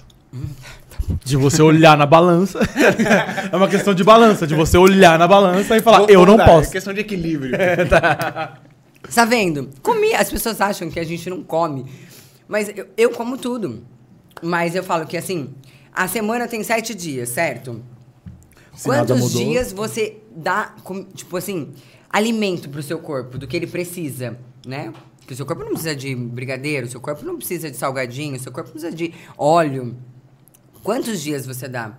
De 1.25 1.37
você 1.37 1.61
olhar 1.63 1.97
na 1.97 2.07
balança. 2.07 2.61
é 3.53 3.57
uma 3.57 3.69
questão 3.69 3.93
de 3.95 4.05
balança, 4.05 4.47
de 4.47 4.55
você 4.55 4.79
olhar 4.79 5.19
na 5.19 5.27
balança 5.27 5.77
e 5.77 5.83
falar, 5.83 5.99
Vou 5.99 6.09
eu 6.09 6.25
não 6.25 6.37
posso. 6.37 6.71
É 6.71 6.73
questão 6.73 6.95
de 6.95 7.01
equilíbrio. 7.01 7.55
É, 7.59 7.85
tá. 7.85 8.59
tá 9.15 9.25
vendo? 9.25 9.71
Comi, 9.83 10.15
as 10.15 10.31
pessoas 10.31 10.61
acham 10.61 10.91
que 10.91 10.99
a 11.01 11.05
gente 11.05 11.29
não 11.29 11.43
come. 11.43 11.87
Mas 12.49 12.71
eu, 12.77 12.87
eu 12.97 13.11
como 13.11 13.37
tudo. 13.37 13.85
Mas 14.43 14.75
eu 14.75 14.83
falo 14.83 15.07
que 15.07 15.17
assim, 15.17 15.55
a 15.93 16.07
semana 16.07 16.47
tem 16.47 16.63
sete 16.63 16.95
dias, 16.95 17.31
certo? 17.31 17.83
Se 18.75 18.85
Quantos 18.85 19.33
dias 19.33 19.73
você 19.73 20.19
dá, 20.35 20.75
tipo 21.15 21.37
assim, 21.37 21.73
alimento 22.11 22.69
pro 22.69 22.83
seu 22.83 22.99
corpo, 22.99 23.39
do 23.39 23.47
que 23.47 23.57
ele 23.57 23.67
precisa, 23.67 24.39
né? 24.67 24.93
Porque 25.27 25.35
o 25.35 25.37
seu 25.39 25.45
corpo 25.45 25.65
não 25.65 25.73
precisa 25.73 25.97
de 25.97 26.15
brigadeiro, 26.15 26.87
o 26.87 26.89
seu 26.89 27.01
corpo 27.01 27.25
não 27.25 27.37
precisa 27.37 27.69
de 27.69 27.77
salgadinho, 27.77 28.37
o 28.37 28.39
seu 28.39 28.53
corpo 28.53 28.71
precisa 28.71 28.95
de 28.95 29.13
óleo. 29.37 29.97
Quantos 30.85 31.21
dias 31.21 31.45
você 31.45 31.67
dá? 31.67 31.99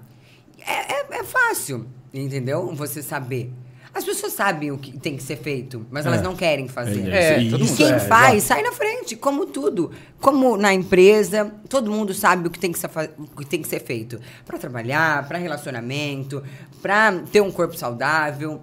É, 0.66 0.94
é, 0.94 1.06
é 1.20 1.24
fácil, 1.26 1.86
entendeu? 2.14 2.74
Você 2.74 3.04
saber. 3.04 3.52
As 3.94 4.06
pessoas 4.06 4.32
sabem 4.32 4.72
o 4.72 4.78
que 4.78 4.98
tem 4.98 5.18
que 5.18 5.24
ser 5.24 5.36
feito, 5.36 5.86
mas 5.92 6.06
é. 6.06 6.08
elas 6.08 6.22
não 6.22 6.38
querem 6.38 6.70
fazer. 6.70 7.10
É, 7.12 7.42
e 7.42 7.76
quem 7.76 7.92
é, 7.92 8.00
faz, 8.00 8.44
sai 8.44 8.62
na 8.62 8.72
frente, 8.72 9.18
como 9.18 9.46
tudo. 9.46 9.92
Como 10.22 10.56
na 10.56 10.74
empresa, 10.74 11.52
todo 11.68 11.92
mundo 11.92 12.14
sabe 12.14 12.48
o 12.48 12.50
que 12.52 12.58
tem 12.58 12.72
que 12.72 12.80
ser, 12.80 12.90
o 13.18 13.42
que 13.42 13.46
tem 13.46 13.62
que 13.62 13.68
ser 13.68 13.82
feito. 13.82 14.22
para 14.46 14.58
trabalhar, 14.58 15.28
para 15.28 15.38
relacionamento, 15.38 16.42
para 16.82 17.12
ter 17.30 17.42
um 17.42 17.52
corpo 17.52 17.76
saudável. 17.76 18.62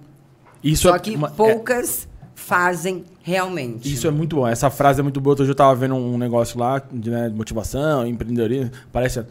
Isso 0.62 0.88
Só 0.88 0.96
é 0.96 0.98
que 0.98 1.14
uma, 1.14 1.30
poucas 1.30 2.08
fazem 2.34 3.04
realmente. 3.22 3.92
Isso 3.92 4.06
é 4.06 4.10
muito 4.10 4.36
bom. 4.36 4.46
Essa 4.46 4.70
frase 4.70 5.00
é 5.00 5.02
muito 5.02 5.20
boa. 5.20 5.34
Hoje 5.34 5.50
eu 5.50 5.52
estava 5.52 5.74
vendo 5.74 5.94
um 5.94 6.18
negócio 6.18 6.58
lá 6.58 6.82
de, 6.92 7.10
né, 7.10 7.28
de 7.28 7.34
motivação, 7.34 8.06
empreendedorismo. 8.06 8.70
Parece. 8.92 9.24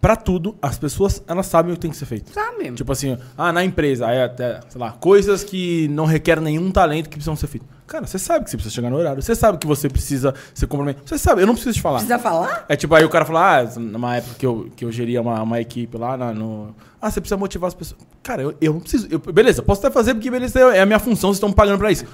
Pra 0.00 0.14
tudo, 0.14 0.54
as 0.62 0.78
pessoas, 0.78 1.22
elas 1.26 1.46
sabem 1.46 1.72
o 1.72 1.74
que 1.74 1.80
tem 1.80 1.90
que 1.90 1.96
ser 1.96 2.06
feito. 2.06 2.32
Sabe. 2.32 2.70
Tipo 2.72 2.92
assim, 2.92 3.18
ah, 3.36 3.52
na 3.52 3.64
empresa, 3.64 4.06
aí 4.06 4.22
até, 4.22 4.60
sei 4.68 4.80
lá, 4.80 4.92
coisas 4.92 5.42
que 5.42 5.88
não 5.88 6.04
requerem 6.04 6.44
nenhum 6.44 6.70
talento 6.70 7.08
que 7.08 7.16
precisam 7.16 7.34
ser 7.34 7.48
feitas. 7.48 7.68
Cara, 7.86 8.06
você 8.06 8.18
sabe 8.18 8.44
que 8.44 8.50
você 8.50 8.56
precisa 8.56 8.74
chegar 8.74 8.90
no 8.90 8.96
horário, 8.96 9.22
você 9.22 9.34
sabe 9.34 9.58
que 9.58 9.66
você 9.66 9.88
precisa 9.88 10.34
ser 10.54 10.66
comprometido. 10.66 11.08
Você 11.08 11.18
sabe, 11.18 11.42
eu 11.42 11.46
não 11.46 11.54
preciso 11.54 11.74
te 11.74 11.80
falar. 11.80 11.98
Precisa 11.98 12.18
falar? 12.18 12.66
É 12.68 12.76
tipo, 12.76 12.94
aí 12.94 13.04
o 13.04 13.08
cara 13.08 13.24
fala, 13.24 13.60
ah, 13.60 13.64
numa 13.78 14.16
época 14.16 14.34
que 14.38 14.46
eu, 14.46 14.70
que 14.76 14.84
eu 14.84 14.92
geria 14.92 15.20
uma, 15.20 15.42
uma 15.42 15.60
equipe 15.60 15.96
lá 15.96 16.16
na, 16.16 16.32
no. 16.32 16.74
Ah, 17.00 17.10
você 17.10 17.20
precisa 17.20 17.36
motivar 17.36 17.68
as 17.68 17.74
pessoas. 17.74 18.00
Cara, 18.22 18.42
eu, 18.42 18.54
eu 18.60 18.74
não 18.74 18.80
preciso. 18.80 19.08
Eu, 19.10 19.18
beleza, 19.18 19.62
posso 19.62 19.84
até 19.84 19.92
fazer 19.92 20.14
porque 20.14 20.30
beleza, 20.30 20.58
é 20.58 20.80
a 20.80 20.86
minha 20.86 20.98
função, 20.98 21.30
vocês 21.30 21.36
estão 21.36 21.52
pagando 21.52 21.78
pra 21.78 21.90
isso. 21.90 22.04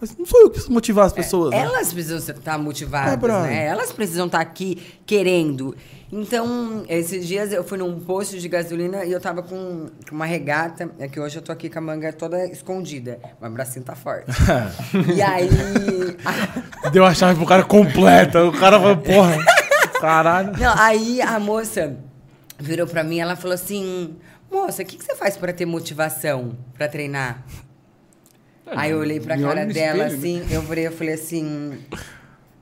Mas 0.00 0.16
não 0.16 0.26
sou 0.26 0.40
eu 0.40 0.46
que 0.46 0.54
preciso 0.54 0.72
motivar 0.72 1.06
as 1.06 1.12
é, 1.12 1.16
pessoas. 1.16 1.52
É, 1.52 1.56
né? 1.56 1.62
Elas 1.62 1.92
precisam 1.92 2.18
estar 2.18 2.58
motivadas, 2.58 3.30
é, 3.30 3.42
né? 3.42 3.66
Elas 3.66 3.92
precisam 3.92 4.26
estar 4.26 4.40
aqui 4.40 4.98
querendo. 5.06 5.74
Então, 6.12 6.84
esses 6.88 7.26
dias 7.26 7.52
eu 7.52 7.64
fui 7.64 7.78
num 7.78 7.98
posto 7.98 8.38
de 8.38 8.48
gasolina 8.48 9.04
e 9.04 9.12
eu 9.12 9.20
tava 9.20 9.42
com 9.42 9.86
uma 10.12 10.26
regata. 10.26 10.90
É 10.98 11.08
que 11.08 11.18
hoje 11.18 11.38
eu 11.38 11.42
tô 11.42 11.50
aqui 11.50 11.68
com 11.68 11.78
a 11.78 11.82
manga 11.82 12.12
toda 12.12 12.44
escondida. 12.46 13.18
Mas 13.40 13.50
o 13.50 13.54
bracinho 13.54 13.84
tá 13.84 13.94
forte. 13.94 14.26
e 15.14 15.22
aí. 15.22 15.48
Deu 16.92 17.04
a 17.04 17.14
chave 17.14 17.36
pro 17.36 17.46
cara 17.46 17.64
completa. 17.64 18.44
O 18.44 18.52
cara 18.52 18.78
falou, 18.78 18.96
porra, 18.98 19.36
caralho. 20.00 20.52
Não, 20.58 20.74
aí 20.76 21.20
a 21.20 21.38
moça 21.40 21.96
virou 22.58 22.86
pra 22.86 23.02
mim 23.02 23.18
ela 23.18 23.34
falou 23.36 23.54
assim: 23.54 24.16
Moça, 24.54 24.82
o 24.82 24.86
que, 24.86 24.96
que 24.96 25.04
você 25.04 25.16
faz 25.16 25.36
para 25.36 25.52
ter 25.52 25.66
motivação 25.66 26.56
para 26.74 26.86
treinar? 26.86 27.42
É, 28.66 28.72
Aí 28.76 28.90
eu 28.92 28.98
olhei 28.98 29.20
pra 29.20 29.38
cara 29.38 29.66
dela 29.66 30.06
espelho, 30.06 30.18
assim, 30.18 30.40
né? 30.40 30.46
eu 30.50 30.62
falei, 30.62 30.86
eu 30.86 30.92
falei 30.92 31.14
assim. 31.14 31.78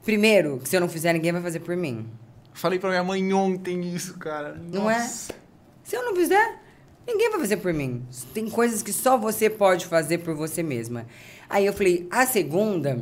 Primeiro, 0.04 0.58
que 0.58 0.68
se 0.68 0.76
eu 0.76 0.80
não 0.80 0.88
fizer, 0.88 1.12
ninguém 1.12 1.32
vai 1.32 1.40
fazer 1.42 1.60
por 1.60 1.76
mim. 1.76 2.08
Falei 2.52 2.78
pra 2.78 2.90
minha 2.90 3.04
mãe 3.04 3.32
ontem 3.32 3.94
isso, 3.94 4.18
cara. 4.18 4.60
Não 4.72 4.90
é? 4.90 5.00
Se 5.84 5.96
eu 5.96 6.04
não 6.04 6.14
fizer, 6.14 6.60
ninguém 7.06 7.30
vai 7.30 7.40
fazer 7.40 7.58
por 7.58 7.72
mim. 7.72 8.04
Tem 8.34 8.48
coisas 8.50 8.82
que 8.82 8.92
só 8.92 9.16
você 9.16 9.48
pode 9.48 9.86
fazer 9.86 10.18
por 10.18 10.34
você 10.34 10.62
mesma. 10.62 11.06
Aí 11.48 11.66
eu 11.66 11.72
falei, 11.72 12.06
a 12.10 12.26
segunda 12.26 13.00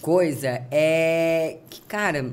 coisa 0.00 0.66
é 0.70 1.58
que, 1.68 1.82
cara, 1.82 2.32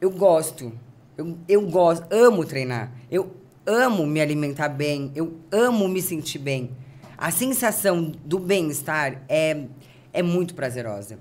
eu 0.00 0.10
gosto. 0.10 0.72
Eu, 1.16 1.38
eu 1.48 1.62
gosto, 1.62 2.06
amo 2.10 2.44
treinar. 2.44 2.92
Eu 3.10 3.34
amo 3.64 4.06
me 4.06 4.20
alimentar 4.20 4.68
bem. 4.68 5.10
Eu 5.14 5.38
amo 5.50 5.88
me 5.88 6.02
sentir 6.02 6.38
bem. 6.38 6.70
A 7.16 7.30
sensação 7.30 8.12
do 8.24 8.38
bem-estar 8.38 9.22
é, 9.28 9.64
é 10.12 10.22
muito 10.22 10.54
prazerosa. 10.54 11.18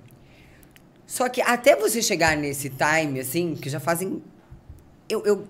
Só 1.06 1.30
que 1.30 1.42
até 1.42 1.76
você 1.76 2.02
chegar 2.02 2.36
nesse 2.36 2.70
time, 2.70 3.20
assim, 3.20 3.56
que 3.56 3.70
já 3.70 3.80
fazem. 3.80 4.22
Eu, 5.08 5.24
eu 5.26 5.48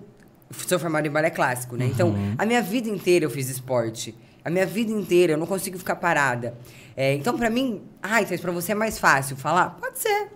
sou 0.50 0.78
formada 0.78 1.08
em 1.08 1.10
balé 1.10 1.30
clássico, 1.30 1.76
né? 1.76 1.86
Então, 1.86 2.08
uhum. 2.08 2.32
Então, 2.32 2.34
a 2.38 2.46
minha 2.46 2.62
vida 2.62 2.88
inteira 2.88 3.24
eu 3.24 3.30
fiz 3.30 3.48
esporte. 3.48 4.14
A 4.44 4.50
minha 4.50 4.66
vida 4.66 4.92
inteira 4.92 5.32
eu 5.32 5.38
não 5.38 5.46
consigo 5.46 5.78
ficar 5.78 5.96
parada. 5.96 6.56
É, 6.96 7.14
então, 7.14 7.36
para 7.36 7.50
mim, 7.50 7.82
ai, 8.02 8.24
ah, 8.30 8.38
para 8.38 8.52
você 8.52 8.72
é 8.72 8.74
mais 8.74 8.98
fácil 8.98 9.36
falar? 9.36 9.70
Pode 9.80 9.98
ser. 9.98 10.28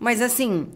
Mas 0.00 0.20
assim, 0.20 0.68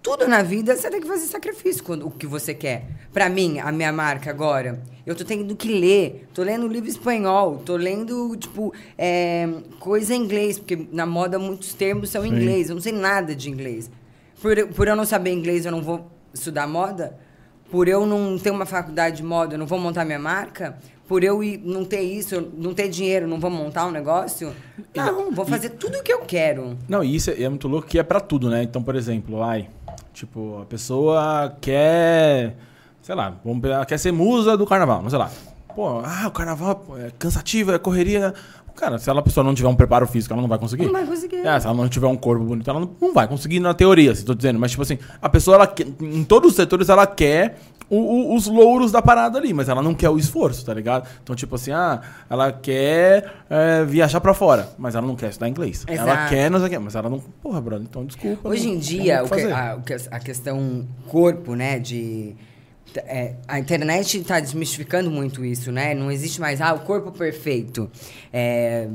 tudo 0.00 0.28
na 0.28 0.42
vida 0.42 0.76
você 0.76 0.88
tem 0.88 1.00
que 1.00 1.08
fazer 1.08 1.26
sacrifício 1.26 1.82
quando 1.82 2.06
o 2.06 2.10
que 2.10 2.26
você 2.26 2.54
quer. 2.54 2.86
Para 3.12 3.28
mim, 3.28 3.58
a 3.58 3.72
minha 3.72 3.92
marca 3.92 4.30
agora, 4.30 4.80
eu 5.08 5.14
tô 5.14 5.24
tendo 5.24 5.56
que 5.56 5.68
ler, 5.68 6.28
tô 6.34 6.42
lendo 6.42 6.68
livro 6.68 6.88
espanhol, 6.88 7.62
tô 7.64 7.76
lendo, 7.76 8.36
tipo, 8.36 8.74
é, 8.98 9.48
coisa 9.80 10.14
em 10.14 10.22
inglês, 10.22 10.58
porque 10.58 10.86
na 10.92 11.06
moda 11.06 11.38
muitos 11.38 11.72
termos 11.72 12.10
são 12.10 12.26
em 12.26 12.28
inglês, 12.28 12.68
eu 12.68 12.74
não 12.74 12.82
sei 12.82 12.92
nada 12.92 13.34
de 13.34 13.48
inglês. 13.48 13.90
Por, 14.42 14.68
por 14.68 14.86
eu 14.86 14.94
não 14.94 15.06
saber 15.06 15.32
inglês, 15.32 15.64
eu 15.64 15.72
não 15.72 15.80
vou 15.80 16.10
estudar 16.32 16.66
moda? 16.66 17.18
Por 17.70 17.88
eu 17.88 18.04
não 18.04 18.38
ter 18.38 18.50
uma 18.50 18.66
faculdade 18.66 19.16
de 19.16 19.22
moda, 19.22 19.54
eu 19.54 19.58
não 19.58 19.66
vou 19.66 19.78
montar 19.78 20.04
minha 20.04 20.18
marca? 20.18 20.78
por 21.08 21.24
eu 21.24 21.40
não 21.64 21.86
ter 21.86 22.02
isso, 22.02 22.52
não 22.54 22.74
ter 22.74 22.86
dinheiro, 22.88 23.26
não 23.26 23.40
vou 23.40 23.50
montar 23.50 23.86
um 23.86 23.90
negócio? 23.90 24.52
Não, 24.94 25.32
vou 25.32 25.46
fazer 25.46 25.70
tudo 25.70 25.96
o 25.96 26.02
que 26.02 26.12
eu 26.12 26.20
quero. 26.20 26.76
Não, 26.86 27.02
e 27.02 27.16
isso 27.16 27.30
é, 27.30 27.44
é 27.44 27.48
muito 27.48 27.66
louco 27.66 27.88
que 27.88 27.98
é 27.98 28.02
para 28.02 28.20
tudo, 28.20 28.50
né? 28.50 28.62
Então, 28.62 28.82
por 28.82 28.94
exemplo, 28.94 29.42
ai, 29.42 29.70
tipo, 30.12 30.60
a 30.60 30.66
pessoa 30.66 31.56
quer, 31.62 32.54
sei 33.08 33.14
lá, 33.14 33.32
vamos, 33.42 33.62
quer 33.86 33.98
ser 33.98 34.12
musa 34.12 34.54
do 34.54 34.66
carnaval, 34.66 35.00
não 35.00 35.08
sei 35.08 35.18
lá. 35.18 35.30
Pô, 35.74 36.02
ah, 36.04 36.26
o 36.26 36.30
carnaval 36.30 36.84
é 36.98 37.10
cansativo, 37.18 37.72
é 37.72 37.78
correria. 37.78 38.34
Cara, 38.76 38.98
se 38.98 39.08
ela, 39.08 39.22
pessoa 39.22 39.42
não 39.42 39.54
tiver 39.54 39.68
um 39.68 39.74
preparo 39.74 40.06
físico, 40.06 40.34
ela 40.34 40.42
não 40.42 40.48
vai 40.48 40.58
conseguir. 40.58 40.84
Não 40.84 40.92
vai 40.92 41.06
conseguir. 41.06 41.38
É, 41.38 41.58
se 41.58 41.66
ela 41.66 41.74
não 41.74 41.88
tiver 41.88 42.06
um 42.06 42.18
corpo 42.18 42.44
bonito, 42.44 42.68
ela 42.68 42.80
não, 42.80 42.90
não 43.00 43.14
vai 43.14 43.26
conseguir 43.26 43.60
na 43.60 43.72
teoria, 43.72 44.14
se 44.14 44.26
tô 44.26 44.34
dizendo. 44.34 44.58
Mas, 44.58 44.72
tipo 44.72 44.82
assim, 44.82 44.98
a 45.22 45.28
pessoa, 45.30 45.54
ela, 45.54 45.74
em 46.02 46.22
todos 46.22 46.50
os 46.50 46.56
setores, 46.56 46.90
ela 46.90 47.06
quer 47.06 47.56
o, 47.88 47.96
o, 47.96 48.34
os 48.36 48.46
louros 48.46 48.92
da 48.92 49.00
parada 49.00 49.38
ali, 49.38 49.54
mas 49.54 49.70
ela 49.70 49.80
não 49.80 49.94
quer 49.94 50.10
o 50.10 50.18
esforço, 50.18 50.62
tá 50.66 50.74
ligado? 50.74 51.08
Então, 51.22 51.34
tipo 51.34 51.54
assim, 51.54 51.72
ah, 51.72 52.02
ela 52.28 52.52
quer 52.52 53.32
é, 53.48 53.84
viajar 53.86 54.20
pra 54.20 54.34
fora, 54.34 54.68
mas 54.76 54.94
ela 54.94 55.06
não 55.06 55.16
quer 55.16 55.30
estudar 55.30 55.48
inglês. 55.48 55.82
Exato. 55.88 56.10
Ela 56.10 56.28
quer, 56.28 56.50
não 56.50 56.58
sei 56.58 56.66
o 56.66 56.70
quê, 56.72 56.78
mas 56.78 56.94
ela 56.94 57.08
não. 57.08 57.20
Porra, 57.20 57.58
brother, 57.58 57.86
então 57.88 58.04
desculpa. 58.04 58.50
Hoje 58.50 58.66
não, 58.66 58.74
em 58.74 58.78
dia, 58.78 59.22
a, 59.22 60.14
a 60.14 60.20
questão 60.20 60.86
corpo, 61.08 61.54
né, 61.54 61.78
de. 61.78 62.36
É, 62.96 63.34
a 63.46 63.58
internet 63.58 64.18
está 64.18 64.40
desmistificando 64.40 65.10
muito 65.10 65.44
isso, 65.44 65.70
né? 65.70 65.94
Não 65.94 66.10
existe 66.10 66.40
mais, 66.40 66.60
ah, 66.60 66.74
o 66.74 66.80
corpo 66.80 67.12
perfeito. 67.12 67.90
É, 68.32 68.88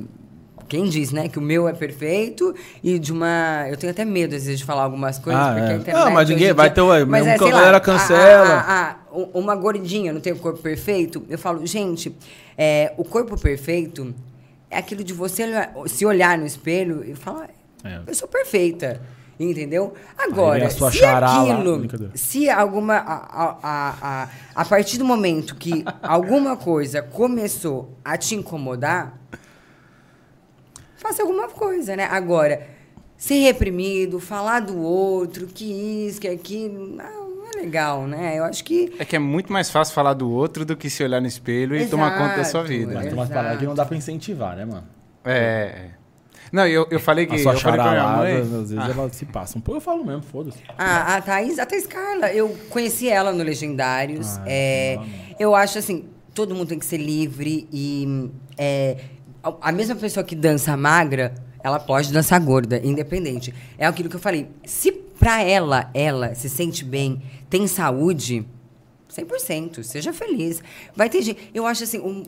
quem 0.67 0.85
diz, 0.85 1.11
né? 1.11 1.29
Que 1.29 1.37
o 1.37 1.41
meu 1.41 1.67
é 1.67 1.73
perfeito 1.73 2.55
e 2.83 2.97
de 2.97 3.11
uma. 3.11 3.65
Eu 3.69 3.77
tenho 3.77 3.91
até 3.91 4.03
medo, 4.03 4.35
às 4.35 4.45
vezes, 4.45 4.59
de 4.59 4.65
falar 4.65 4.83
algumas 4.83 5.19
coisas, 5.19 5.41
ah, 5.41 5.53
porque 5.53 5.71
é. 5.71 5.75
a 5.75 5.77
internet. 5.77 6.05
Não, 6.05 6.11
mas 6.11 6.29
ninguém 6.29 6.53
vai 6.53 6.73
ter. 6.73 6.81
Mas 6.81 7.25
mesmo 7.25 7.47
é, 7.47 7.51
galera 7.51 7.79
cancela. 7.79 8.47
A, 8.47 8.59
a, 8.59 8.91
a, 8.91 8.97
uma 9.33 9.55
gordinha 9.55 10.11
não 10.11 10.21
tem 10.21 10.33
o 10.33 10.37
corpo 10.37 10.59
perfeito. 10.59 11.23
Eu 11.29 11.37
falo, 11.37 11.65
gente, 11.65 12.15
é, 12.57 12.93
o 12.97 13.03
corpo 13.03 13.39
perfeito 13.39 14.13
é 14.69 14.77
aquilo 14.77 15.03
de 15.03 15.13
você 15.13 15.43
se 15.87 16.05
olhar 16.05 16.37
no 16.37 16.45
espelho 16.45 17.03
e 17.05 17.13
falar, 17.13 17.49
é. 17.83 17.99
eu 18.07 18.15
sou 18.15 18.27
perfeita. 18.27 18.99
Entendeu? 19.39 19.93
Agora, 20.17 20.69
se 20.69 21.03
aquilo, 21.03 21.89
se 22.13 22.49
alguma. 22.49 22.95
A, 22.95 23.57
a, 23.63 23.95
a, 24.23 24.29
a 24.55 24.65
partir 24.65 24.97
do 24.97 25.05
momento 25.05 25.55
que 25.55 25.83
alguma 26.01 26.55
coisa 26.55 27.01
começou 27.01 27.97
a 28.05 28.15
te 28.15 28.35
incomodar, 28.35 29.19
faça 30.97 31.23
alguma 31.23 31.49
coisa, 31.49 31.95
né? 31.95 32.05
Agora, 32.05 32.67
ser 33.17 33.41
reprimido, 33.41 34.19
falar 34.19 34.59
do 34.59 34.79
outro, 34.79 35.47
que 35.47 36.07
isso, 36.07 36.21
que 36.21 36.27
aquilo, 36.27 36.95
não, 36.95 37.47
é 37.53 37.59
legal, 37.59 38.05
né? 38.05 38.37
Eu 38.37 38.43
acho 38.43 38.63
que. 38.63 38.93
É 38.99 39.05
que 39.05 39.15
é 39.15 39.19
muito 39.19 39.51
mais 39.51 39.69
fácil 39.71 39.95
falar 39.95 40.13
do 40.13 40.29
outro 40.29 40.63
do 40.63 40.77
que 40.77 40.91
se 40.91 41.03
olhar 41.03 41.19
no 41.19 41.27
espelho 41.27 41.75
exato, 41.75 41.87
e 41.87 41.91
tomar 41.91 42.17
conta 42.19 42.37
da 42.37 42.43
sua 42.43 42.63
vida. 42.63 42.93
Mas 42.93 43.05
tem 43.05 43.13
umas 43.13 43.29
palavras 43.29 43.59
que 43.59 43.65
não 43.65 43.73
dá 43.73 43.83
pra 43.85 43.97
incentivar, 43.97 44.55
né, 44.55 44.65
mano? 44.65 44.87
É. 45.25 45.89
Não, 46.53 46.67
eu, 46.67 46.85
eu 46.91 46.99
falei 46.99 47.25
que. 47.25 47.33
A 47.33 47.39
sua 47.39 47.53
eu 47.53 47.59
falei 47.59 47.81
pra 47.81 47.91
minha 47.91 48.07
mãe. 48.07 48.35
Às 48.35 48.47
vezes 48.47 48.77
ah. 48.77 48.87
ela 48.87 49.09
se 49.09 49.25
passa. 49.25 49.59
Pô, 49.59 49.73
eu 49.73 49.81
falo 49.81 50.05
mesmo, 50.05 50.21
foda-se. 50.21 50.59
Ah, 50.77 51.15
a 51.15 51.21
Thaís, 51.21 51.57
a 51.57 51.65
Thaís 51.65 51.87
Carla, 51.87 52.31
eu 52.31 52.55
conheci 52.69 53.09
ela 53.09 53.33
no 53.33 53.43
Legendários. 53.43 54.37
Ah, 54.37 54.43
é, 54.45 54.99
eu 55.39 55.55
acho 55.55 55.79
assim, 55.79 56.05
todo 56.31 56.53
mundo 56.53 56.67
tem 56.67 56.77
que 56.77 56.85
ser 56.85 56.97
livre 56.97 57.67
e. 57.73 58.29
É, 58.55 58.97
a 59.59 59.71
mesma 59.71 59.95
pessoa 59.95 60.23
que 60.23 60.35
dança 60.35 60.77
magra, 60.77 61.33
ela 61.63 61.79
pode 61.79 62.13
dançar 62.13 62.39
gorda, 62.39 62.79
independente. 62.83 63.51
É 63.75 63.87
aquilo 63.87 64.07
que 64.07 64.15
eu 64.15 64.19
falei. 64.19 64.47
Se 64.63 64.91
pra 64.91 65.41
ela, 65.41 65.89
ela 65.91 66.35
se 66.35 66.47
sente 66.49 66.85
bem, 66.85 67.19
tem 67.49 67.65
saúde, 67.65 68.45
100%, 69.11 69.81
seja 69.81 70.13
feliz. 70.13 70.61
Vai 70.95 71.09
ter 71.09 71.23
gente. 71.23 71.49
Eu 71.51 71.65
acho 71.65 71.83
assim. 71.83 71.99
Um, 71.99 72.23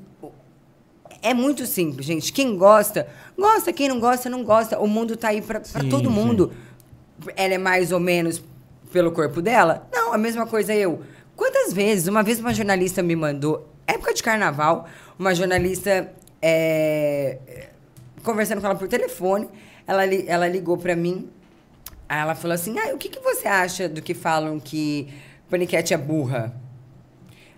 é 1.25 1.33
muito 1.33 1.65
simples, 1.65 2.05
gente. 2.05 2.31
Quem 2.31 2.55
gosta, 2.55 3.07
gosta. 3.35 3.73
Quem 3.73 3.89
não 3.89 3.99
gosta, 3.99 4.29
não 4.29 4.43
gosta. 4.43 4.79
O 4.79 4.87
mundo 4.87 5.17
tá 5.17 5.29
aí 5.29 5.41
pra 5.41 5.59
todo 5.89 6.09
mundo. 6.11 6.51
Sim. 7.23 7.31
Ela 7.35 7.55
é 7.55 7.57
mais 7.57 7.91
ou 7.91 7.99
menos 7.99 8.41
pelo 8.91 9.11
corpo 9.11 9.41
dela? 9.41 9.87
Não, 9.91 10.13
a 10.13 10.17
mesma 10.17 10.45
coisa 10.45 10.73
eu. 10.73 11.01
Quantas 11.35 11.73
vezes? 11.73 12.07
Uma 12.07 12.21
vez 12.21 12.39
uma 12.39 12.53
jornalista 12.53 13.01
me 13.01 13.15
mandou, 13.15 13.67
época 13.87 14.13
de 14.13 14.21
carnaval, 14.21 14.87
uma 15.17 15.33
jornalista 15.33 16.13
é, 16.41 17.69
conversando 18.23 18.61
com 18.61 18.67
ela 18.67 18.75
por 18.75 18.87
telefone, 18.87 19.49
ela, 19.87 20.05
ela 20.05 20.47
ligou 20.47 20.77
para 20.77 20.95
mim, 20.95 21.29
aí 22.07 22.19
ela 22.19 22.35
falou 22.35 22.53
assim, 22.53 22.77
ah, 22.77 22.93
o 22.93 22.97
que, 22.97 23.09
que 23.09 23.19
você 23.19 23.47
acha 23.47 23.89
do 23.89 24.01
que 24.01 24.13
falam 24.13 24.59
que 24.59 25.07
paniquete 25.49 25.93
é 25.93 25.97
burra? 25.97 26.53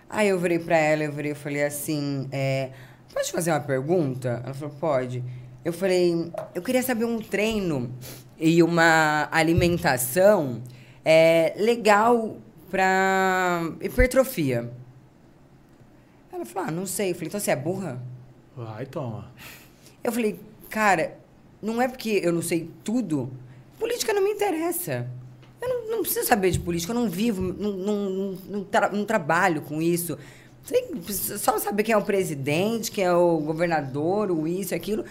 Aí 0.10 0.30
eu 0.30 0.40
virei 0.40 0.58
para 0.58 0.78
ela, 0.78 1.04
eu 1.04 1.12
virei 1.12 1.34
e 1.34 1.36
falei 1.36 1.64
assim, 1.64 2.30
é, 2.32 2.70
pode 3.18 3.32
fazer 3.32 3.52
uma 3.52 3.60
pergunta? 3.60 4.42
Ela 4.44 4.54
falou, 4.54 4.76
pode. 4.80 5.24
Eu 5.66 5.74
falei, 5.74 6.32
eu 6.54 6.62
queria 6.62 6.84
saber 6.84 7.06
um 7.06 7.20
treino 7.20 7.92
e 8.38 8.62
uma 8.62 9.28
alimentação 9.32 10.62
é, 11.04 11.54
legal 11.58 12.38
para 12.70 13.72
hipertrofia. 13.82 14.72
Ela 16.32 16.46
falou, 16.46 16.70
ah, 16.70 16.72
não 16.72 16.86
sei. 16.86 17.10
Eu 17.10 17.16
falei, 17.16 17.28
então 17.30 17.40
você 17.40 17.50
é 17.50 17.56
burra? 17.56 18.00
Vai, 18.56 18.86
toma. 18.86 19.32
Eu 20.04 20.12
falei, 20.12 20.40
cara, 20.70 21.18
não 21.60 21.82
é 21.82 21.88
porque 21.88 22.22
eu 22.24 22.32
não 22.32 22.44
sei 22.44 22.70
tudo. 22.84 23.32
Política 23.80 24.14
não 24.14 24.24
me 24.24 24.30
interessa. 24.30 25.10
Eu 25.60 25.68
não, 25.68 25.90
não 25.90 26.02
preciso 26.04 26.28
saber 26.28 26.52
de 26.52 26.60
política, 26.60 26.94
eu 26.94 26.96
não 26.96 27.10
vivo, 27.10 27.42
não, 27.42 27.72
não, 27.72 28.38
não, 28.48 28.64
tra 28.64 28.90
não 28.90 29.04
trabalho 29.04 29.64
com 29.64 29.82
isso. 29.82 30.20
Só 31.38 31.58
saber 31.58 31.84
quem 31.84 31.94
é 31.94 31.98
o 31.98 32.02
presidente, 32.02 32.92
quem 32.92 33.04
é 33.04 33.14
o 33.14 33.38
governador, 33.38 34.32
o 34.32 34.48
isso, 34.48 34.76
aquilo. 34.76 35.06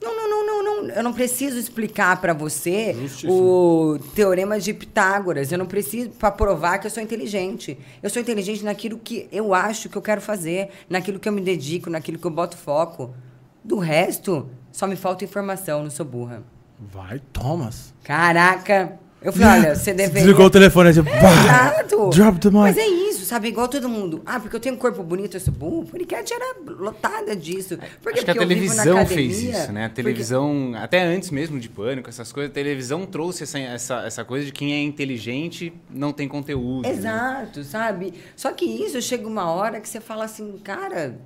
Não, 0.00 0.16
não, 0.16 0.28
não, 0.28 0.46
não, 0.46 0.82
não. 0.82 0.94
Eu 0.94 1.02
não 1.02 1.12
preciso 1.12 1.58
explicar 1.58 2.20
para 2.20 2.32
você 2.32 2.96
o 3.24 3.98
teorema 4.14 4.58
de 4.58 4.72
Pitágoras. 4.72 5.52
Eu 5.52 5.58
não 5.58 5.66
preciso 5.66 6.10
para 6.10 6.30
provar 6.30 6.78
que 6.78 6.86
eu 6.86 6.90
sou 6.90 7.02
inteligente. 7.02 7.78
Eu 8.02 8.08
sou 8.08 8.20
inteligente 8.20 8.64
naquilo 8.64 8.98
que 8.98 9.28
eu 9.30 9.52
acho 9.52 9.88
que 9.88 9.96
eu 9.96 10.02
quero 10.02 10.20
fazer, 10.20 10.70
naquilo 10.88 11.20
que 11.20 11.28
eu 11.28 11.32
me 11.32 11.40
dedico, 11.40 11.90
naquilo 11.90 12.18
que 12.18 12.26
eu 12.26 12.30
boto 12.30 12.56
foco. 12.56 13.14
Do 13.62 13.78
resto, 13.78 14.48
só 14.72 14.86
me 14.86 14.96
falta 14.96 15.22
informação, 15.22 15.82
não 15.82 15.90
sou 15.90 16.06
burra. 16.06 16.42
Vai, 16.78 17.20
Thomas. 17.32 17.92
Caraca! 18.02 18.98
Eu 19.22 19.32
falei, 19.32 19.48
olha, 19.60 19.74
você 19.76 19.92
deveria... 19.92 20.22
Desligou 20.22 20.46
o 20.46 20.50
telefone, 20.50 20.92
tipo, 20.92 21.08
Exato. 21.08 22.10
Drop 22.10 22.38
the 22.38 22.48
mic. 22.48 22.60
Mas 22.60 22.78
é 22.78 22.86
isso, 22.86 23.24
sabe? 23.24 23.48
Igual 23.48 23.68
todo 23.68 23.88
mundo. 23.88 24.22
Ah, 24.24 24.40
porque 24.40 24.56
eu 24.56 24.60
tenho 24.60 24.74
um 24.74 24.78
corpo 24.78 25.02
bonito, 25.02 25.36
eu 25.36 25.40
sou 25.40 25.52
burro. 25.52 25.80
O 25.80 25.86
podcast 25.86 26.32
era 26.32 26.56
lotada 26.66 27.36
disso. 27.36 27.78
Por 28.02 28.12
Acho 28.12 28.24
que 28.24 28.30
a 28.30 28.34
televisão 28.34 29.06
fez 29.06 29.42
isso, 29.42 29.72
né? 29.72 29.86
A 29.86 29.90
televisão, 29.90 30.68
porque... 30.70 30.84
até 30.84 31.02
antes 31.02 31.30
mesmo 31.30 31.60
de 31.60 31.68
Pânico, 31.68 32.08
essas 32.08 32.32
coisas, 32.32 32.50
a 32.50 32.54
televisão 32.54 33.04
trouxe 33.04 33.42
essa, 33.42 33.58
essa, 33.58 34.06
essa 34.06 34.24
coisa 34.24 34.46
de 34.46 34.52
quem 34.52 34.72
é 34.72 34.82
inteligente 34.82 35.72
não 35.90 36.12
tem 36.12 36.26
conteúdo. 36.26 36.88
Né? 36.88 36.94
Exato, 36.94 37.60
né? 37.60 37.64
sabe? 37.64 38.14
Só 38.34 38.52
que 38.52 38.64
isso 38.64 39.00
chega 39.02 39.26
uma 39.26 39.50
hora 39.50 39.80
que 39.80 39.88
você 39.88 40.00
fala 40.00 40.24
assim, 40.24 40.56
cara 40.64 41.18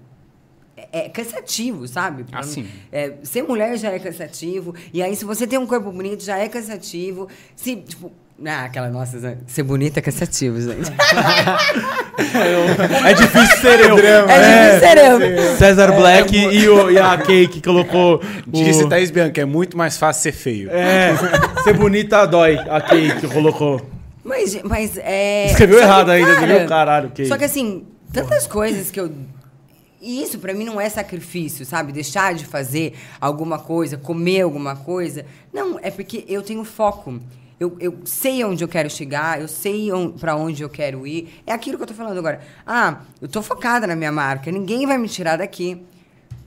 é, 0.92 1.06
é 1.06 1.08
cansativo, 1.08 1.86
sabe? 1.86 2.24
Assim. 2.32 2.66
É, 2.90 3.14
ser 3.22 3.42
mulher 3.42 3.76
já 3.76 3.90
é 3.90 3.98
cansativo. 3.98 4.74
E 4.92 5.02
aí, 5.02 5.14
se 5.16 5.24
você 5.24 5.46
tem 5.46 5.58
um 5.58 5.66
corpo 5.66 5.90
bonito, 5.90 6.24
já 6.24 6.38
é 6.38 6.48
cansativo. 6.48 7.28
Se, 7.54 7.76
tipo, 7.76 8.12
Ah, 8.44 8.64
aquela 8.64 8.88
nossa, 8.88 9.38
ser 9.46 9.62
bonita 9.62 10.00
é 10.00 10.02
cansativo, 10.02 10.60
gente. 10.60 10.90
é 13.06 13.14
difícil 13.14 13.56
ser 13.58 13.80
eu. 13.80 13.98
É, 13.98 14.24
é 14.28 14.70
difícil 14.72 14.80
ser 14.80 14.98
eu. 14.98 15.56
César 15.56 15.92
é, 15.92 15.96
Black 15.96 16.36
é, 16.36 16.52
e, 16.52 16.68
o, 16.68 16.90
e 16.90 16.98
a 16.98 17.16
Kay 17.16 17.46
que 17.46 17.60
colocou. 17.62 18.20
Disse 18.46 18.84
o... 18.84 18.88
Thaís 18.88 19.10
Bianca, 19.12 19.40
é 19.40 19.44
muito 19.44 19.76
mais 19.76 19.96
fácil 19.96 20.22
ser 20.22 20.32
feio. 20.32 20.70
É, 20.70 21.14
ser 21.62 21.74
bonita 21.74 22.26
dói, 22.26 22.58
a 22.58 22.80
Kay 22.80 23.14
que 23.20 23.28
colocou. 23.28 23.80
Mas, 24.24 24.60
mas 24.64 24.96
é. 24.96 25.46
Escreveu 25.46 25.78
errado 25.78 26.10
ainda, 26.10 26.32
entendeu? 26.32 26.66
Caralho, 26.66 27.10
Kay. 27.14 27.26
Só 27.26 27.36
que 27.36 27.44
assim, 27.44 27.84
tantas 28.12 28.46
coisas 28.46 28.90
que 28.90 28.98
eu 28.98 29.12
e 30.04 30.22
isso 30.22 30.38
para 30.38 30.52
mim 30.52 30.64
não 30.64 30.80
é 30.80 30.88
sacrifício, 30.88 31.64
sabe? 31.64 31.92
Deixar 31.92 32.34
de 32.34 32.44
fazer 32.44 32.94
alguma 33.20 33.58
coisa, 33.58 33.96
comer 33.96 34.42
alguma 34.42 34.76
coisa. 34.76 35.24
Não, 35.52 35.78
é 35.80 35.90
porque 35.90 36.24
eu 36.28 36.42
tenho 36.42 36.62
foco. 36.64 37.20
Eu, 37.58 37.76
eu 37.80 38.00
sei 38.04 38.44
onde 38.44 38.62
eu 38.62 38.68
quero 38.68 38.90
chegar, 38.90 39.40
eu 39.40 39.48
sei 39.48 39.90
on, 39.92 40.10
para 40.10 40.36
onde 40.36 40.62
eu 40.62 40.68
quero 40.68 41.06
ir. 41.06 41.42
É 41.46 41.52
aquilo 41.52 41.76
que 41.78 41.84
eu 41.84 41.86
tô 41.86 41.94
falando 41.94 42.18
agora. 42.18 42.40
Ah, 42.66 43.00
eu 43.20 43.28
tô 43.28 43.40
focada 43.40 43.86
na 43.86 43.96
minha 43.96 44.12
marca, 44.12 44.50
ninguém 44.52 44.86
vai 44.86 44.98
me 44.98 45.08
tirar 45.08 45.36
daqui. 45.36 45.82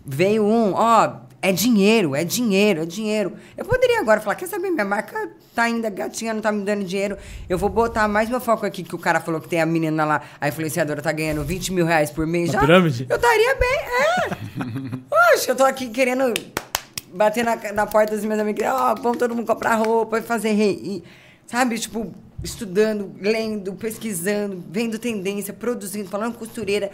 Veio 0.05 0.45
um, 0.45 0.73
ó, 0.73 1.26
é 1.41 1.51
dinheiro, 1.51 2.15
é 2.15 2.23
dinheiro, 2.23 2.81
é 2.81 2.85
dinheiro. 2.85 3.33
Eu 3.55 3.63
poderia 3.63 3.99
agora 3.99 4.19
falar, 4.19 4.35
quer 4.35 4.47
saber, 4.47 4.71
minha 4.71 4.85
marca 4.85 5.29
tá 5.53 5.63
ainda 5.63 5.89
gatinha, 5.89 6.33
não 6.33 6.41
tá 6.41 6.51
me 6.51 6.63
dando 6.63 6.83
dinheiro. 6.83 7.17
Eu 7.47 7.57
vou 7.57 7.69
botar 7.69 8.07
mais 8.07 8.29
meu 8.29 8.39
foco 8.39 8.65
aqui, 8.65 8.83
que 8.83 8.95
o 8.95 8.97
cara 8.97 9.19
falou 9.19 9.39
que 9.39 9.47
tem 9.47 9.61
a 9.61 9.65
menina 9.65 10.03
lá, 10.03 10.21
a 10.41 10.47
influenciadora 10.47 11.01
tá 11.01 11.11
ganhando 11.11 11.43
20 11.43 11.73
mil 11.73 11.85
reais 11.85 12.09
por 12.09 12.25
mês 12.25 12.51
já. 12.51 12.59
Pirâmide? 12.59 13.05
Eu 13.07 13.15
estaria 13.15 13.55
bem, 13.55 13.79
é. 13.79 15.33
Oxe, 15.35 15.49
eu 15.49 15.55
tô 15.55 15.63
aqui 15.63 15.89
querendo 15.89 16.33
bater 17.13 17.45
na, 17.45 17.55
na 17.71 17.85
porta 17.85 18.15
dos 18.15 18.25
meus 18.25 18.39
amigos, 18.39 18.65
ó, 18.65 18.93
oh, 18.93 19.01
vamos 19.01 19.17
todo 19.17 19.35
mundo 19.35 19.45
comprar 19.45 19.75
roupa 19.75 20.17
e 20.17 20.21
fazer 20.21 20.51
rei. 20.51 21.03
Sabe, 21.45 21.77
tipo, 21.77 22.13
estudando, 22.43 23.11
lendo, 23.21 23.73
pesquisando, 23.73 24.63
vendo 24.69 24.99
tendência, 24.99 25.53
produzindo, 25.53 26.09
falando 26.09 26.35
costureira, 26.35 26.91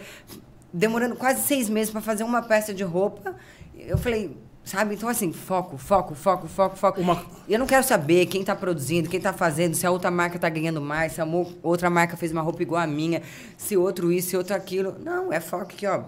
demorando 0.72 1.16
quase 1.16 1.42
seis 1.42 1.68
meses 1.68 1.90
para 1.90 2.00
fazer 2.00 2.24
uma 2.24 2.42
peça 2.42 2.74
de 2.74 2.84
roupa 2.84 3.34
eu 3.76 3.98
falei, 3.98 4.36
sabe? 4.64 4.94
Então, 4.94 5.08
assim, 5.08 5.32
foco, 5.32 5.76
foco, 5.76 6.14
foco, 6.14 6.48
foco, 6.48 6.76
foco. 6.76 7.00
Uma... 7.00 7.24
Eu 7.48 7.58
não 7.58 7.66
quero 7.66 7.84
saber 7.84 8.26
quem 8.26 8.40
está 8.40 8.56
produzindo, 8.56 9.08
quem 9.08 9.18
está 9.18 9.32
fazendo, 9.32 9.74
se 9.74 9.86
a 9.86 9.90
outra 9.90 10.10
marca 10.10 10.36
está 10.36 10.48
ganhando 10.48 10.80
mais, 10.80 11.12
se 11.12 11.20
a 11.20 11.26
outra 11.62 11.90
marca 11.90 12.16
fez 12.16 12.32
uma 12.32 12.42
roupa 12.42 12.62
igual 12.62 12.82
a 12.82 12.86
minha, 12.86 13.22
se 13.56 13.76
outro 13.76 14.10
isso, 14.10 14.30
se 14.30 14.36
outro 14.36 14.54
aquilo. 14.54 14.96
Não, 14.98 15.32
é 15.32 15.40
foco 15.40 15.64
aqui, 15.64 15.86
ó. 15.86 16.04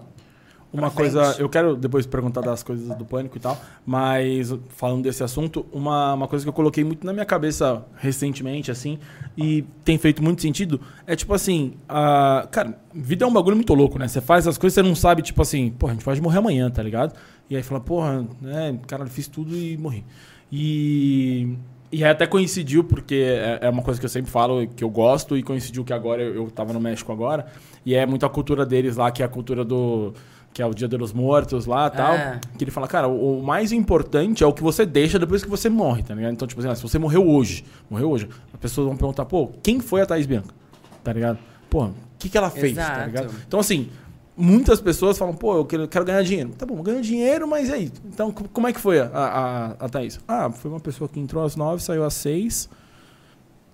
Uma 0.71 0.91
coisa, 0.91 1.35
eu 1.39 1.47
quero 1.47 1.75
depois 1.77 2.05
perguntar 2.05 2.41
das 2.41 2.61
coisas 2.61 2.93
do 2.97 3.05
pânico 3.05 3.37
e 3.37 3.39
tal, 3.39 3.57
mas 3.85 4.53
falando 4.69 5.03
desse 5.03 5.23
assunto, 5.23 5.65
uma, 5.71 6.13
uma 6.13 6.27
coisa 6.27 6.43
que 6.43 6.49
eu 6.49 6.53
coloquei 6.53 6.83
muito 6.83 7.05
na 7.05 7.13
minha 7.13 7.25
cabeça 7.25 7.85
recentemente, 7.95 8.69
assim, 8.69 8.99
e 9.37 9.63
tem 9.85 9.97
feito 9.97 10.21
muito 10.21 10.41
sentido, 10.41 10.79
é 11.05 11.15
tipo 11.15 11.33
assim, 11.33 11.75
a, 11.87 12.47
cara, 12.51 12.77
vida 12.93 13.23
é 13.23 13.27
um 13.27 13.31
bagulho 13.31 13.55
muito 13.55 13.73
louco, 13.73 13.97
né? 13.97 14.09
Você 14.09 14.19
faz 14.19 14.45
as 14.45 14.57
coisas, 14.57 14.75
você 14.75 14.83
não 14.83 14.93
sabe, 14.93 15.21
tipo 15.21 15.41
assim, 15.41 15.69
pô, 15.71 15.87
a 15.87 15.93
gente 15.93 16.03
pode 16.03 16.21
morrer 16.21 16.39
amanhã, 16.39 16.69
tá 16.69 16.83
ligado? 16.83 17.17
E 17.49 17.55
aí 17.55 17.63
fala, 17.63 17.79
porra, 17.79 18.27
né, 18.41 18.77
cara, 18.87 19.03
eu 19.03 19.07
fiz 19.07 19.27
tudo 19.27 19.55
e 19.55 19.77
morri. 19.77 20.03
E, 20.51 21.55
e 21.91 22.03
aí 22.03 22.11
até 22.11 22.27
coincidiu, 22.27 22.83
porque 22.83 23.15
é, 23.15 23.59
é, 23.61 23.69
uma 23.69 23.81
coisa 23.81 23.99
que 23.99 24.05
eu 24.05 24.09
sempre 24.09 24.29
falo, 24.29 24.67
que 24.67 24.83
eu 24.83 24.89
gosto, 24.89 25.37
e 25.37 25.43
coincidiu 25.43 25.85
que 25.85 25.93
agora 25.93 26.21
eu, 26.21 26.35
eu 26.35 26.51
tava 26.51 26.73
no 26.73 26.79
México 26.79 27.11
agora, 27.13 27.47
e 27.85 27.95
é 27.95 28.05
muito 28.05 28.25
a 28.25 28.29
cultura 28.29 28.65
deles 28.65 28.97
lá, 28.97 29.09
que 29.11 29.23
é 29.23 29.25
a 29.25 29.29
cultura 29.29 29.63
do 29.63 30.13
que 30.57 30.61
é 30.63 30.65
o 30.65 30.73
Dia 30.73 30.87
dos 30.87 31.13
Mortos 31.13 31.67
lá 31.67 31.87
tal. 31.87 32.15
É. 32.15 32.41
Que 32.57 32.63
ele 32.63 32.71
fala, 32.71 32.87
cara, 32.87 33.07
o, 33.07 33.41
o, 33.41 33.43
mais 33.43 33.71
importante 33.71 34.43
é 34.43 34.47
o 34.47 34.51
que 34.51 34.63
você 34.63 34.87
deixa 34.87 35.19
depois 35.19 35.43
que 35.43 35.49
você 35.49 35.69
morre, 35.69 36.01
tá 36.01 36.15
ligado? 36.15 36.33
Então, 36.33 36.47
tipo 36.47 36.59
assim, 36.59 36.67
ah, 36.71 36.73
se 36.73 36.81
você 36.81 36.97
morreu 36.97 37.29
hoje, 37.29 37.63
morreu 37.87 38.09
hoje, 38.09 38.27
as 38.51 38.59
pessoas 38.59 38.87
vão 38.87 38.97
perguntar, 38.97 39.25
pô, 39.25 39.51
quem 39.61 39.79
foi 39.79 40.01
a 40.01 40.05
Thaís 40.07 40.25
Bianca? 40.25 40.51
Tá 41.03 41.13
ligado? 41.13 41.37
Pô, 41.69 41.83
o 41.85 41.93
que, 42.17 42.27
que 42.27 42.35
ela 42.35 42.49
fez, 42.49 42.73
tá 42.73 42.81
Exato. 42.81 42.99
tá 42.99 43.05
ligado? 43.05 43.35
Então, 43.47 43.59
assim, 43.59 43.87
muitas 44.35 44.81
pessoas 44.81 45.15
falam, 45.15 45.35
pô, 45.35 45.57
eu 45.57 45.65
quero, 45.65 45.87
quero 45.87 46.05
ganhar 46.05 46.23
dinheiro. 46.23 46.49
Tá 46.57 46.65
bom, 46.65 46.81
ganho 46.81 47.03
dinheiro, 47.03 47.47
mas 47.47 47.69
e 47.69 47.73
aí? 47.73 47.91
Então, 48.05 48.31
como 48.31 48.67
é 48.67 48.73
que 48.73 48.79
foi 48.79 48.99
a, 48.99 49.11
a, 49.13 49.65
a 49.85 49.89
Thaís? 49.89 50.19
Ah, 50.27 50.49
foi 50.49 50.71
uma 50.71 50.79
pessoa 50.79 51.07
que 51.07 51.19
entrou 51.19 51.45
às 51.45 51.55
nove, 51.55 51.83
saiu 51.83 52.03
às 52.03 52.15
seis, 52.15 52.67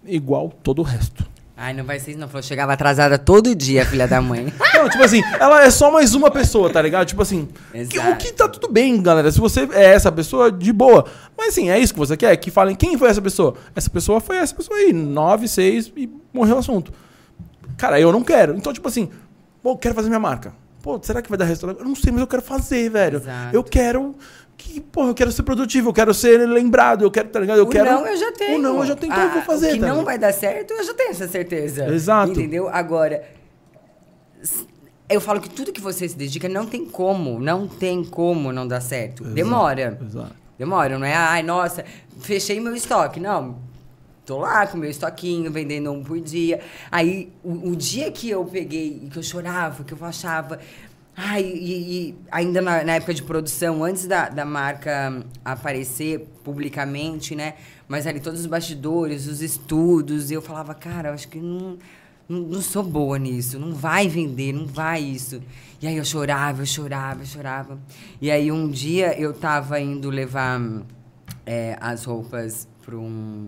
igual 0.03 0.51
todo 0.61 0.79
o 0.79 0.83
resto. 0.83 1.25
Ai, 1.55 1.73
não 1.73 1.83
vai 1.83 1.99
ser 1.99 2.11
isso, 2.11 2.19
não. 2.19 2.27
Falou, 2.27 2.41
chegava 2.41 2.73
atrasada 2.73 3.17
todo 3.17 3.53
dia, 3.53 3.85
filha 3.85 4.07
da 4.07 4.19
mãe. 4.19 4.51
não, 4.73 4.89
tipo 4.89 5.03
assim, 5.03 5.21
ela 5.39 5.63
é 5.63 5.69
só 5.69 5.91
mais 5.91 6.15
uma 6.15 6.31
pessoa, 6.31 6.69
tá 6.69 6.81
ligado? 6.81 7.07
Tipo 7.07 7.21
assim, 7.21 7.47
que, 7.89 7.99
o 7.99 8.17
que 8.17 8.31
tá 8.31 8.47
tudo 8.47 8.71
bem, 8.71 9.01
galera. 9.01 9.31
Se 9.31 9.39
você 9.39 9.67
é 9.71 9.93
essa 9.93 10.11
pessoa, 10.11 10.51
de 10.51 10.73
boa. 10.73 11.05
Mas 11.37 11.49
assim, 11.49 11.69
é 11.69 11.77
isso 11.77 11.93
que 11.93 11.99
você 11.99 12.17
quer? 12.17 12.35
Que 12.37 12.49
falem 12.49 12.75
quem 12.75 12.97
foi 12.97 13.09
essa 13.09 13.21
pessoa? 13.21 13.53
Essa 13.75 13.89
pessoa 13.89 14.19
foi 14.19 14.37
essa 14.37 14.55
pessoa 14.55 14.77
aí, 14.79 14.91
nove, 14.91 15.47
seis, 15.47 15.91
e 15.95 16.09
morreu 16.33 16.55
o 16.55 16.59
assunto. 16.59 16.91
Cara, 17.77 17.99
eu 17.99 18.11
não 18.11 18.23
quero. 18.23 18.55
Então, 18.55 18.73
tipo 18.73 18.87
assim, 18.87 19.09
pô, 19.61 19.77
quero 19.77 19.93
fazer 19.93 20.09
minha 20.09 20.19
marca. 20.19 20.53
Pô, 20.81 20.99
será 21.01 21.21
que 21.21 21.29
vai 21.29 21.37
dar 21.37 21.45
restaurante? 21.45 21.79
Eu 21.79 21.85
não 21.85 21.95
sei, 21.95 22.11
mas 22.11 22.21
eu 22.21 22.27
quero 22.27 22.41
fazer, 22.41 22.89
velho. 22.89 23.17
Exato. 23.17 23.55
Eu 23.55 23.63
quero 23.63 24.15
que, 24.57 24.79
porra, 24.79 25.09
eu 25.09 25.13
quero 25.13 25.31
ser 25.31 25.43
produtivo, 25.43 25.89
eu 25.89 25.93
quero 25.93 26.13
ser 26.13 26.47
lembrado, 26.47 27.03
eu 27.03 27.11
quero, 27.11 27.29
tá 27.29 27.39
ligado? 27.39 27.57
Eu 27.57 27.65
o 27.65 27.69
quero. 27.69 27.91
não 27.91 28.07
eu 28.07 28.17
já 28.17 28.31
tenho. 28.31 28.57
O 28.57 28.61
não 28.61 28.79
eu 28.79 28.85
já 28.85 28.95
tenho, 28.95 29.11
então 29.11 29.23
eu 29.23 29.31
vou 29.31 29.41
ah, 29.41 29.45
fazer. 29.45 29.71
O 29.71 29.73
que 29.73 29.79
tá 29.79 29.87
não 29.87 30.03
vai 30.03 30.17
dar 30.17 30.33
certo, 30.33 30.71
eu 30.71 30.83
já 30.83 30.93
tenho 30.93 31.11
essa 31.11 31.27
certeza. 31.27 31.87
Exato. 31.87 32.31
Entendeu? 32.31 32.69
Agora, 32.69 33.23
eu 35.09 35.21
falo 35.21 35.41
que 35.41 35.49
tudo 35.49 35.71
que 35.71 35.81
você 35.81 36.07
se 36.07 36.15
dedica 36.15 36.47
não 36.47 36.65
tem 36.65 36.85
como, 36.85 37.39
não 37.39 37.67
tem 37.67 38.03
como 38.03 38.51
não 38.51 38.67
dar 38.67 38.81
certo. 38.81 39.23
Exato. 39.23 39.35
Demora. 39.35 39.99
Exato. 40.01 40.35
Demora, 40.57 40.97
não 40.97 41.05
é? 41.05 41.13
Ai, 41.13 41.43
nossa, 41.43 41.83
fechei 42.21 42.59
meu 42.59 42.75
estoque. 42.75 43.19
Não, 43.19 43.57
tô 44.25 44.39
lá 44.39 44.65
com 44.67 44.77
meu 44.77 44.89
estoquinho, 44.89 45.51
vendendo 45.51 45.91
um 45.91 46.03
por 46.03 46.19
dia. 46.19 46.61
Aí, 46.91 47.31
o, 47.43 47.71
o 47.71 47.75
dia 47.75 48.11
que 48.11 48.29
eu 48.29 48.45
peguei, 48.45 49.07
que 49.11 49.17
eu 49.17 49.23
chorava, 49.23 49.83
que 49.83 49.93
eu 49.93 49.97
achava 50.05 50.59
Ai, 51.15 51.43
e, 51.43 52.09
e 52.09 52.15
ainda 52.31 52.59
na, 52.59 52.83
na, 52.83 52.95
época 52.95 53.13
de 53.13 53.21
produção, 53.21 53.83
antes 53.83 54.07
da, 54.07 54.29
da 54.29 54.43
marca 54.43 55.23
aparecer 55.45 56.27
publicamente, 56.43 57.35
né? 57.35 57.53
Mas 57.87 58.07
ali 58.07 58.19
todos 58.19 58.39
os 58.39 58.45
bastidores, 58.47 59.27
os 59.27 59.41
estudos, 59.41 60.31
eu 60.31 60.41
falava, 60.41 60.73
cara, 60.73 61.09
eu 61.09 61.13
acho 61.13 61.27
que 61.27 61.39
não, 61.39 61.77
não, 62.27 62.39
não, 62.39 62.61
sou 62.61 62.81
boa 62.81 63.19
nisso, 63.19 63.59
não 63.59 63.73
vai 63.75 64.07
vender, 64.07 64.53
não 64.53 64.65
vai 64.65 65.01
isso. 65.01 65.39
E 65.79 65.85
aí 65.87 65.97
eu 65.97 66.05
chorava, 66.05 66.63
eu 66.63 66.65
chorava, 66.65 67.21
eu 67.21 67.27
chorava. 67.27 67.79
E 68.19 68.31
aí 68.31 68.51
um 68.51 68.67
dia 68.67 69.19
eu 69.19 69.33
tava 69.33 69.79
indo 69.79 70.09
levar 70.09 70.59
é, 71.45 71.77
as 71.79 72.05
roupas 72.05 72.67
para 72.83 72.97
um 72.97 73.47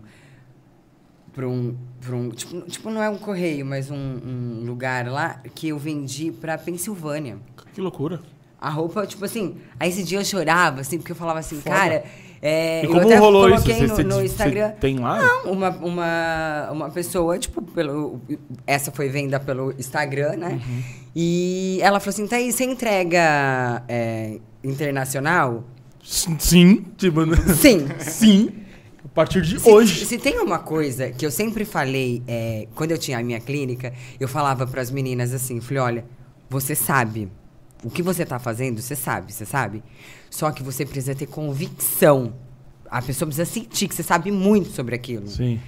para 1.36 1.48
um, 1.48 1.76
pra 2.00 2.16
um 2.16 2.30
tipo, 2.30 2.62
tipo, 2.62 2.90
não 2.90 3.04
é 3.04 3.10
um 3.10 3.18
correio, 3.18 3.66
mas 3.66 3.92
um, 3.92 3.96
um 3.96 4.64
lugar 4.66 5.06
lá 5.08 5.42
que 5.54 5.68
eu 5.68 5.78
vendi 5.78 6.32
para 6.32 6.58
Pensilvânia. 6.58 7.38
Que 7.74 7.82
loucura. 7.82 8.22
A 8.60 8.70
roupa, 8.70 9.06
tipo 9.06 9.26
assim, 9.26 9.58
aí 9.78 9.90
esse 9.90 10.02
dia 10.02 10.18
eu 10.18 10.26
chorava, 10.26 10.80
assim, 10.80 10.98
porque 10.98 11.12
eu 11.12 11.16
falava 11.16 11.40
assim, 11.40 11.58
Foda. 11.58 11.76
cara. 11.76 12.04
É, 12.42 12.86
e 12.86 12.88
como 12.88 13.18
rolou 13.18 13.50
isso? 13.50 13.64
Você, 13.64 14.04
no, 14.04 14.16
no 14.18 14.24
Instagram. 14.24 14.72
tem 14.80 14.98
lá? 14.98 15.20
Não, 15.20 15.52
uma, 15.52 15.70
uma, 15.70 16.70
uma 16.72 16.90
pessoa, 16.90 17.38
tipo, 17.38 17.62
pelo. 17.62 18.22
Essa 18.66 18.92
foi 18.92 19.10
venda 19.10 19.40
pelo 19.40 19.74
Instagram, 19.78 20.38
né? 20.38 20.62
Uhum. 20.66 20.84
E 21.16 21.80
ela 21.82 22.00
falou 22.00 22.14
assim: 22.14 22.28
tá 22.28 22.36
aí, 22.36 22.52
você 22.52 22.64
entrega 22.64 23.84
é, 23.88 24.40
internacional? 24.64 25.64
Sim, 26.04 26.86
tipo. 26.98 27.26
Né? 27.26 27.36
Sim. 27.56 27.88
Sim. 28.00 28.65
A 29.16 29.24
partir 29.24 29.42
de 29.44 29.62
se, 29.62 29.70
hoje. 29.70 30.06
Se 30.06 30.18
tem 30.18 30.40
uma 30.40 30.60
coisa 30.60 31.10
que 31.10 31.26
eu 31.26 31.32
sempre 31.32 31.64
falei, 31.64 32.22
é, 32.28 32.68
quando 32.76 32.92
eu 32.92 32.98
tinha 32.98 33.18
a 33.18 33.24
minha 33.24 33.40
clínica, 33.40 33.94
eu 34.20 34.28
falava 34.28 34.68
para 34.68 34.82
as 34.82 34.92
meninas 34.92 35.34
assim: 35.34 35.62
falei, 35.62 35.82
olha, 35.82 36.06
você 36.50 36.76
sabe 36.76 37.32
o 37.82 37.90
que 37.90 38.04
você 38.04 38.24
está 38.24 38.40
fazendo, 38.40 38.82
você 38.82 38.94
sabe, 38.94 39.32
você 39.32 39.46
sabe. 39.46 39.82
Só 40.30 40.52
que 40.52 40.62
você 40.62 40.86
precisa 40.86 41.16
ter 41.16 41.28
convicção. 41.28 42.34
A 42.92 43.02
pessoa 43.02 43.28
precisa 43.28 43.46
sentir 43.46 43.88
que 43.88 43.96
você 43.96 44.04
sabe 44.04 44.32
muito 44.32 44.72
sobre 44.72 44.96
aquilo. 44.96 45.30
Sim. 45.30 45.62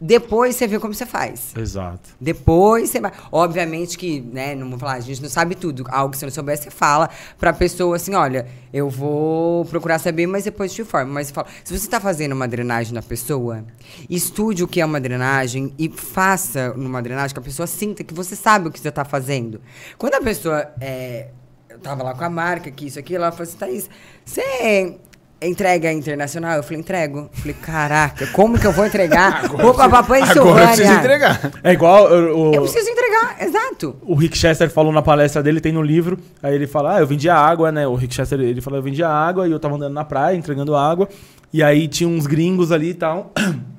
Depois 0.00 0.56
você 0.56 0.66
vê 0.66 0.78
como 0.78 0.92
você 0.92 1.06
faz. 1.06 1.54
Exato. 1.56 2.10
Depois 2.20 2.90
você 2.90 3.00
vai. 3.00 3.12
Obviamente 3.32 3.96
que, 3.96 4.20
né, 4.20 4.54
não 4.54 4.68
vou 4.68 4.78
falar, 4.78 4.94
a 4.94 5.00
gente 5.00 5.22
não 5.22 5.28
sabe 5.28 5.54
tudo. 5.54 5.84
Algo 5.88 6.12
que 6.12 6.18
você 6.18 6.26
não 6.26 6.32
souber, 6.32 6.56
você 6.58 6.70
fala 6.70 7.08
pra 7.38 7.52
pessoa 7.52 7.96
assim: 7.96 8.14
olha, 8.14 8.46
eu 8.72 8.90
vou 8.90 9.64
procurar 9.64 9.98
saber, 9.98 10.26
mas 10.26 10.44
depois 10.44 10.72
te 10.72 10.82
informo. 10.82 11.12
Mas 11.12 11.30
fala, 11.30 11.46
se 11.64 11.76
você 11.76 11.88
tá 11.88 11.98
fazendo 11.98 12.32
uma 12.32 12.46
drenagem 12.46 12.92
na 12.92 13.02
pessoa, 13.02 13.64
estude 14.10 14.62
o 14.62 14.68
que 14.68 14.80
é 14.80 14.84
uma 14.84 15.00
drenagem 15.00 15.72
e 15.78 15.88
faça 15.88 16.74
numa 16.74 17.00
drenagem 17.00 17.32
que 17.32 17.40
a 17.40 17.42
pessoa 17.42 17.66
sinta 17.66 18.04
que 18.04 18.12
você 18.12 18.36
sabe 18.36 18.68
o 18.68 18.70
que 18.70 18.78
você 18.78 18.92
tá 18.92 19.04
fazendo. 19.04 19.60
Quando 19.96 20.14
a 20.14 20.20
pessoa. 20.20 20.72
É, 20.80 21.28
eu 21.68 21.80
tava 21.80 22.02
lá 22.02 22.14
com 22.14 22.24
a 22.24 22.30
marca, 22.30 22.70
que 22.70 22.86
isso 22.86 22.98
aqui, 22.98 23.14
ela 23.14 23.30
falou 23.30 23.44
assim: 23.44 23.56
Thaís, 23.58 23.90
você 24.24 24.98
Entrega 25.40 25.92
internacional? 25.92 26.56
Eu 26.56 26.62
falei, 26.62 26.78
entrego. 26.78 27.18
Eu 27.18 27.30
falei, 27.32 27.54
caraca, 27.54 28.26
como 28.28 28.58
que 28.58 28.66
eu 28.66 28.72
vou 28.72 28.86
entregar 28.86 29.44
roupa 29.52 29.86
pra 29.88 30.02
Silvânia? 30.26 30.32
Agora 30.32 30.62
eu 30.62 30.66
preciso 30.68 30.92
entregar. 30.92 31.52
É 31.62 31.72
igual... 31.72 32.10
O, 32.10 32.54
eu 32.54 32.62
preciso 32.62 32.88
entregar, 32.88 33.36
exato. 33.42 33.96
O 34.02 34.14
Rick 34.14 34.36
Chester 34.36 34.70
falou 34.70 34.92
na 34.92 35.02
palestra 35.02 35.42
dele, 35.42 35.60
tem 35.60 35.72
no 35.72 35.82
livro, 35.82 36.18
aí 36.42 36.54
ele 36.54 36.66
fala, 36.66 36.96
ah, 36.96 37.00
eu 37.00 37.06
vendia 37.06 37.34
água, 37.34 37.70
né? 37.70 37.86
O 37.86 37.94
Rick 37.94 38.14
Chester, 38.14 38.40
ele 38.40 38.62
falou, 38.62 38.78
eu 38.78 38.82
vendia 38.82 39.08
água 39.08 39.46
e 39.46 39.50
eu 39.50 39.60
tava 39.60 39.76
andando 39.76 39.92
na 39.92 40.04
praia, 40.04 40.36
entregando 40.36 40.74
água, 40.74 41.06
e 41.52 41.62
aí 41.62 41.86
tinha 41.86 42.08
uns 42.08 42.26
gringos 42.26 42.72
ali 42.72 42.90
e 42.90 42.94
tal... 42.94 43.32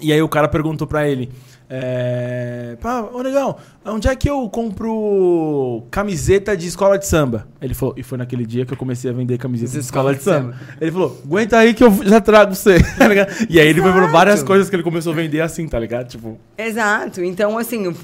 E 0.00 0.12
aí 0.12 0.22
o 0.22 0.28
cara 0.28 0.48
perguntou 0.48 0.86
pra 0.86 1.06
ele. 1.06 1.30
É, 1.74 2.76
pá, 2.82 3.00
ô 3.00 3.22
legal, 3.22 3.58
onde 3.86 4.06
é 4.06 4.14
que 4.14 4.28
eu 4.28 4.46
compro 4.50 5.82
camiseta 5.90 6.54
de 6.54 6.66
escola 6.66 6.98
de 6.98 7.06
samba? 7.06 7.48
Ele 7.62 7.72
falou, 7.72 7.94
e 7.96 8.02
foi 8.02 8.18
naquele 8.18 8.44
dia 8.44 8.66
que 8.66 8.74
eu 8.74 8.76
comecei 8.76 9.08
a 9.10 9.14
vender 9.14 9.38
camiseta 9.38 9.72
de 9.72 9.78
escola 9.78 10.14
de 10.14 10.22
samba. 10.22 10.52
samba. 10.52 10.76
Ele 10.78 10.92
falou, 10.92 11.18
aguenta 11.24 11.56
aí 11.56 11.72
que 11.72 11.82
eu 11.82 11.90
já 12.04 12.20
trago 12.20 12.54
você, 12.54 12.78
tá 12.98 13.06
E 13.48 13.58
aí 13.58 13.66
ele 13.66 13.80
foi 13.80 13.90
falou 13.90 14.10
várias 14.10 14.42
coisas 14.42 14.68
que 14.68 14.76
ele 14.76 14.82
começou 14.82 15.14
a 15.14 15.16
vender 15.16 15.40
assim, 15.40 15.66
tá 15.66 15.78
ligado? 15.78 16.08
Tipo... 16.08 16.38
Exato, 16.58 17.24
então 17.24 17.56
assim, 17.56 17.86
eu, 17.86 17.96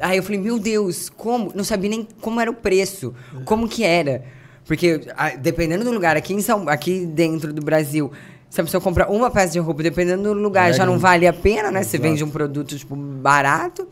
aí 0.00 0.16
eu 0.16 0.22
falei, 0.24 0.40
meu 0.40 0.58
Deus, 0.58 1.08
como? 1.08 1.52
Não 1.54 1.62
sabia 1.62 1.90
nem 1.90 2.08
como 2.20 2.40
era 2.40 2.50
o 2.50 2.54
preço, 2.54 3.14
como 3.44 3.68
que 3.68 3.84
era. 3.84 4.24
Porque 4.66 5.00
dependendo 5.40 5.84
do 5.84 5.92
lugar, 5.92 6.16
aqui, 6.16 6.34
em 6.34 6.40
São, 6.40 6.68
aqui 6.68 7.06
dentro 7.06 7.52
do 7.52 7.62
Brasil, 7.62 8.10
se 8.52 8.60
a 8.60 8.64
pessoa 8.64 8.82
compra 8.82 9.10
uma 9.10 9.30
peça 9.30 9.54
de 9.54 9.58
roupa, 9.58 9.82
dependendo 9.82 10.24
do 10.24 10.34
lugar, 10.34 10.68
é, 10.68 10.72
já 10.74 10.84
não 10.84 10.98
vale 10.98 11.26
a 11.26 11.32
pena, 11.32 11.70
né? 11.70 11.82
Você 11.82 11.96
vende 11.96 12.22
um 12.22 12.28
produto, 12.28 12.76
tipo, 12.76 12.94
barato. 12.94 13.88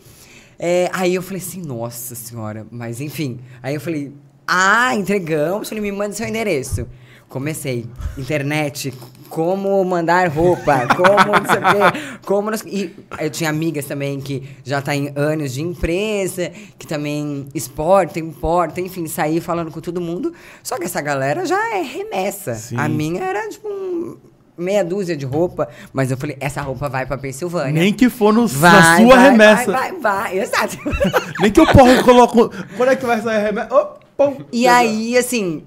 É, 0.59 0.91
aí 0.93 1.15
eu 1.15 1.23
falei 1.23 1.41
assim, 1.41 1.63
nossa 1.63 2.15
senhora, 2.15 2.67
mas 2.71 3.01
enfim. 3.01 3.41
Aí 3.63 3.75
eu 3.75 3.81
falei, 3.81 4.13
ah, 4.47 4.95
entregamos. 4.95 5.73
Ele 5.73 5.81
me 5.81 5.91
manda 5.91 6.13
seu 6.13 6.29
endereço. 6.29 6.87
Comecei. 7.27 7.87
Internet, 8.19 8.93
como 9.31 9.83
mandar 9.83 10.29
roupa, 10.29 10.87
como 10.95 11.39
não 11.39 11.47
sei 11.47 11.57
o 11.57 11.93
quê, 11.93 12.19
como... 12.27 12.51
Nos... 12.51 12.61
E 12.67 12.95
eu 13.19 13.31
tinha 13.31 13.49
amigas 13.49 13.87
também 13.87 14.21
que 14.21 14.47
já 14.63 14.83
tá 14.83 14.95
em 14.95 15.11
anos 15.17 15.55
de 15.55 15.63
empresa, 15.63 16.53
que 16.79 16.87
também 16.87 17.49
exporta, 17.55 18.21
importa, 18.21 18.79
enfim, 18.79 19.07
saí 19.07 19.41
falando 19.41 19.71
com 19.71 19.81
todo 19.81 20.03
mundo. 20.03 20.35
Só 20.63 20.77
que 20.77 20.85
essa 20.85 21.01
galera 21.01 21.47
já 21.47 21.79
é 21.79 21.81
remessa. 21.81 22.53
Sim. 22.57 22.77
A 22.77 22.87
minha 22.91 23.25
era, 23.25 23.49
tipo, 23.49 23.67
um 23.67 24.19
meia 24.61 24.85
dúzia 24.85 25.17
de 25.17 25.25
roupa, 25.25 25.69
mas 25.93 26.11
eu 26.11 26.17
falei, 26.17 26.37
essa 26.41 26.61
roupa 26.61 26.89
vai 26.89 27.07
pra 27.07 27.19
Pensilvânia. 27.19 27.73
Nem 27.83 27.93
que 27.93 28.09
for 28.09 28.33
no, 28.33 28.47
vai, 28.47 28.73
na 28.73 28.97
sua 28.99 29.17
vai, 29.17 29.31
remessa. 29.31 29.73
Vai, 29.73 29.93
vai, 29.93 30.01
vai, 30.01 30.39
exato. 30.39 30.79
Nem 31.41 31.51
que 31.51 31.61
eu 31.61 31.67
porra, 31.67 32.03
coloco. 32.03 32.51
Quando 32.77 32.91
é 32.91 32.97
que 32.97 33.07
vai 33.07 33.21
sair 33.21 33.37
a 33.37 33.41
remessa? 33.41 33.69
Oh, 33.75 33.99
pum. 34.17 34.45
E 34.53 34.69
aí, 34.69 35.17
assim, 35.17 35.65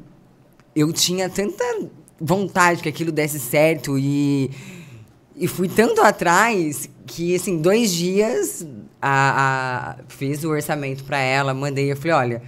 eu 0.75 0.91
tinha 0.93 1.29
tanta 1.29 1.63
vontade 2.19 2.81
que 2.81 2.89
aquilo 2.89 3.11
desse 3.11 3.39
certo 3.39 3.97
e, 3.97 4.49
e 5.35 5.47
fui 5.47 5.67
tanto 5.67 6.01
atrás 6.01 6.89
que, 7.05 7.35
assim, 7.35 7.57
dois 7.57 7.91
dias 7.93 8.65
a, 9.01 9.95
a 9.99 10.03
fiz 10.07 10.43
o 10.45 10.49
orçamento 10.49 11.03
pra 11.03 11.17
ela, 11.17 11.53
mandei, 11.53 11.91
eu 11.91 11.97
falei, 11.97 12.13
olha, 12.13 12.41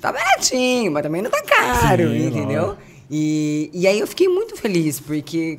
tá 0.00 0.12
baratinho, 0.12 0.92
mas 0.92 1.02
também 1.02 1.22
não 1.22 1.30
tá 1.30 1.42
caro, 1.42 2.10
Sim, 2.10 2.26
entendeu? 2.26 2.76
E, 3.10 3.70
e 3.72 3.86
aí 3.86 3.98
eu 3.98 4.06
fiquei 4.06 4.28
muito 4.28 4.56
feliz, 4.56 5.00
porque 5.00 5.58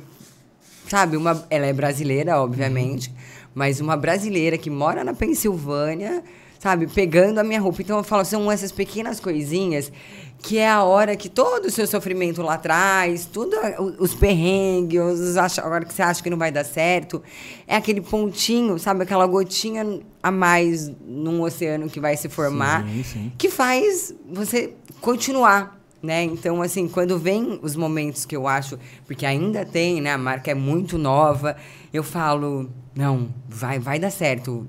sabe? 0.88 1.16
Uma, 1.16 1.46
ela 1.50 1.66
é 1.66 1.72
brasileira, 1.72 2.40
obviamente, 2.40 3.12
mas 3.54 3.80
uma 3.80 3.96
brasileira 3.96 4.56
que 4.58 4.70
mora 4.70 5.04
na 5.04 5.14
Pensilvânia, 5.14 6.22
sabe? 6.58 6.86
Pegando 6.86 7.38
a 7.38 7.44
minha 7.44 7.60
roupa. 7.60 7.82
Então 7.82 7.98
eu 7.98 8.04
falo, 8.04 8.24
são 8.24 8.50
essas 8.50 8.72
pequenas 8.72 9.20
coisinhas 9.20 9.92
que 10.40 10.56
é 10.56 10.68
a 10.68 10.84
hora 10.84 11.16
que 11.16 11.28
todo 11.28 11.66
o 11.66 11.70
seu 11.70 11.86
sofrimento 11.86 12.42
lá 12.42 12.54
atrás, 12.54 13.26
tudo 13.26 13.56
os 13.98 14.14
perrengues, 14.14 15.00
os 15.00 15.36
agora 15.36 15.84
que 15.84 15.92
você 15.92 16.02
acha 16.02 16.22
que 16.22 16.30
não 16.30 16.38
vai 16.38 16.52
dar 16.52 16.64
certo, 16.64 17.22
é 17.66 17.74
aquele 17.74 18.00
pontinho, 18.00 18.78
sabe? 18.78 19.02
Aquela 19.02 19.26
gotinha 19.26 20.00
a 20.22 20.30
mais 20.30 20.90
num 21.04 21.42
oceano 21.42 21.90
que 21.90 21.98
vai 21.98 22.16
se 22.16 22.28
formar, 22.28 22.86
sim, 22.86 23.02
sim. 23.02 23.32
que 23.36 23.50
faz 23.50 24.14
você 24.30 24.74
continuar 25.00 25.76
né? 26.02 26.22
Então, 26.24 26.62
assim, 26.62 26.88
quando 26.88 27.18
vem 27.18 27.58
os 27.62 27.74
momentos 27.74 28.24
que 28.24 28.36
eu 28.36 28.46
acho, 28.46 28.78
porque 29.06 29.26
ainda 29.26 29.64
tem, 29.64 30.00
né? 30.00 30.12
A 30.12 30.18
marca 30.18 30.50
é 30.50 30.54
muito 30.54 30.96
nova, 30.96 31.56
eu 31.92 32.02
falo, 32.02 32.70
não, 32.94 33.28
vai, 33.48 33.78
vai 33.78 33.98
dar 33.98 34.10
certo. 34.10 34.66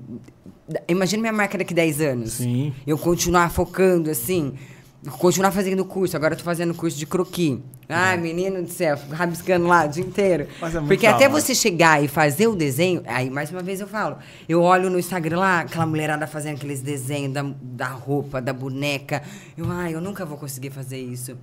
Imagina 0.88 1.22
minha 1.22 1.34
marca 1.34 1.58
daqui 1.58 1.74
10 1.74 2.02
anos. 2.02 2.32
Sim. 2.34 2.74
Eu 2.86 2.98
continuar 2.98 3.50
focando, 3.52 4.10
assim, 4.10 4.54
continuar 5.18 5.52
fazendo 5.52 5.86
curso. 5.86 6.16
Agora 6.16 6.34
eu 6.34 6.38
tô 6.38 6.44
fazendo 6.44 6.74
curso 6.74 6.98
de 6.98 7.06
croquis. 7.06 7.60
Ai, 7.88 8.18
uhum. 8.18 8.22
menino 8.22 8.62
do 8.62 8.70
céu, 8.70 9.00
rabiscando 9.12 9.66
lá 9.66 9.86
o 9.86 9.88
dia 9.88 10.04
inteiro. 10.04 10.48
É 10.62 10.82
Porque 10.82 11.08
até 11.08 11.28
você 11.28 11.56
chegar 11.56 12.04
e 12.04 12.08
fazer 12.08 12.48
o 12.48 12.56
desenho, 12.56 13.02
aí 13.08 13.30
mais 13.30 13.50
uma 13.50 13.64
vez 13.64 13.80
eu 13.80 13.88
falo, 13.88 14.18
eu 14.48 14.62
olho 14.62 14.90
no 14.90 15.00
Instagram 15.00 15.40
lá, 15.40 15.60
aquela 15.62 15.86
mulherada 15.86 16.28
fazendo 16.28 16.56
aqueles 16.56 16.82
desenhos 16.82 17.34
da, 17.34 17.44
da 17.62 17.88
roupa, 17.88 18.42
da 18.42 18.54
boneca. 18.54 19.24
Eu, 19.58 19.66
ai, 19.70 19.96
eu 19.96 20.02
nunca 20.02 20.26
vou 20.26 20.38
conseguir 20.38 20.70
fazer 20.70 21.00
isso. 21.00 21.36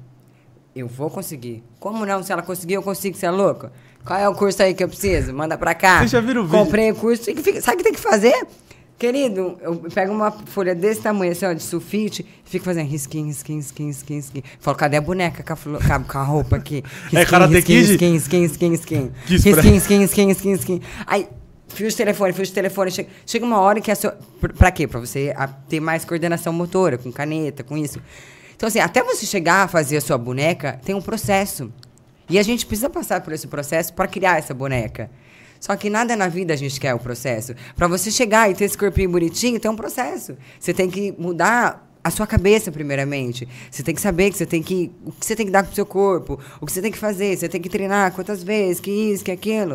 Eu 0.74 0.86
vou 0.86 1.08
conseguir. 1.08 1.64
Como 1.80 2.04
não? 2.04 2.22
Se 2.22 2.32
ela 2.32 2.42
conseguir, 2.42 2.74
eu 2.74 2.82
consigo, 2.82 3.16
você 3.16 3.26
é 3.26 3.30
louco? 3.30 3.70
Qual 4.04 4.18
é 4.18 4.28
o 4.28 4.34
curso 4.34 4.62
aí 4.62 4.72
que 4.72 4.84
eu 4.84 4.88
preciso? 4.88 5.32
Manda 5.32 5.58
pra 5.58 5.74
cá. 5.74 6.02
Você 6.02 6.08
já 6.08 6.20
viu 6.20 6.42
o 6.42 6.44
vídeo? 6.44 6.58
Comprei 6.58 6.92
o 6.92 6.94
curso. 6.94 7.24
Sabe 7.24 7.74
o 7.74 7.78
que 7.78 7.84
tem 7.84 7.92
que 7.92 8.00
fazer? 8.00 8.46
Querido, 8.98 9.58
eu 9.60 9.76
pego 9.92 10.10
uma 10.10 10.30
folha 10.30 10.74
desse 10.74 11.02
tamanho, 11.02 11.30
assim, 11.30 11.44
ó, 11.44 11.52
de 11.52 11.62
sulfite, 11.62 12.24
e 12.46 12.48
fico 12.48 12.64
fazendo 12.64 12.88
risquinho, 12.88 13.26
risquinho, 13.26 13.58
risquinho, 13.58 13.88
risquinho, 13.88 14.20
risquinho. 14.20 14.44
Falo, 14.58 14.74
cadê 14.74 14.96
a 14.96 15.02
boneca 15.02 15.42
com 15.42 15.52
a, 15.76 15.98
com 16.00 16.18
a 16.18 16.22
roupa 16.22 16.56
aqui? 16.56 16.82
Risquinho, 17.04 17.22
é 17.22 17.24
Karate 17.26 17.62
Kid? 17.62 17.90
Risquinho, 17.90 18.12
risquinho, 18.14 18.42
risquinho, 18.42 18.72
risquinho. 18.72 19.12
Risquinho, 19.26 19.74
risquinho, 19.74 20.00
risquinho, 20.00 20.28
risquinho, 20.28 20.56
risquinho. 20.56 20.82
Aí, 21.06 21.28
fio 21.68 21.88
de 21.90 21.94
telefone, 21.94 22.32
fio 22.32 22.46
de 22.46 22.52
telefone. 22.52 22.90
Chega, 22.90 23.10
chega 23.26 23.44
uma 23.44 23.60
hora 23.60 23.82
que 23.82 23.90
a 23.90 23.94
sua... 23.94 24.18
Pra 24.56 24.70
quê? 24.70 24.86
Pra 24.86 24.98
você 24.98 25.34
ter 25.68 25.78
mais 25.78 26.06
coordenação 26.06 26.50
motora, 26.50 26.96
com 26.96 27.12
caneta, 27.12 27.62
com 27.62 27.76
isso. 27.76 28.00
Então, 28.56 28.66
assim, 28.66 28.80
até 28.80 29.02
você 29.02 29.26
chegar 29.26 29.64
a 29.64 29.68
fazer 29.68 29.98
a 29.98 30.00
sua 30.00 30.16
boneca, 30.16 30.80
tem 30.82 30.94
um 30.94 31.02
processo. 31.02 31.70
E 32.30 32.38
a 32.38 32.42
gente 32.42 32.64
precisa 32.64 32.88
passar 32.88 33.20
por 33.20 33.34
esse 33.34 33.46
processo 33.46 33.92
para 33.92 34.08
criar 34.08 34.38
essa 34.38 34.54
boneca. 34.54 35.10
Só 35.60 35.76
que 35.76 35.90
nada 35.90 36.14
na 36.16 36.28
vida 36.28 36.54
a 36.54 36.56
gente 36.56 36.78
quer 36.78 36.94
o 36.94 36.98
processo. 36.98 37.54
Para 37.74 37.88
você 37.88 38.10
chegar 38.10 38.50
e 38.50 38.54
ter 38.54 38.64
esse 38.64 38.76
corpinho 38.76 39.10
bonitinho, 39.10 39.58
tem 39.58 39.70
um 39.70 39.76
processo. 39.76 40.36
Você 40.58 40.72
tem 40.72 40.88
que 40.90 41.14
mudar 41.18 41.86
a 42.02 42.10
sua 42.10 42.26
cabeça 42.26 42.70
primeiramente. 42.70 43.48
Você 43.70 43.82
tem 43.82 43.94
que 43.94 44.00
saber 44.00 44.30
que 44.30 44.36
você 44.36 44.46
tem 44.46 44.62
que 44.62 44.92
o 45.04 45.10
que 45.10 45.26
você 45.26 45.34
tem 45.34 45.46
que 45.46 45.52
dar 45.52 45.64
pro 45.64 45.74
seu 45.74 45.84
corpo, 45.84 46.38
o 46.60 46.66
que 46.66 46.72
você 46.72 46.80
tem 46.80 46.92
que 46.92 46.98
fazer, 46.98 47.36
você 47.36 47.48
tem 47.48 47.60
que 47.60 47.68
treinar 47.68 48.12
quantas 48.12 48.44
vezes, 48.44 48.80
que 48.80 48.90
isso, 48.90 49.24
que 49.24 49.32
aquilo. 49.32 49.74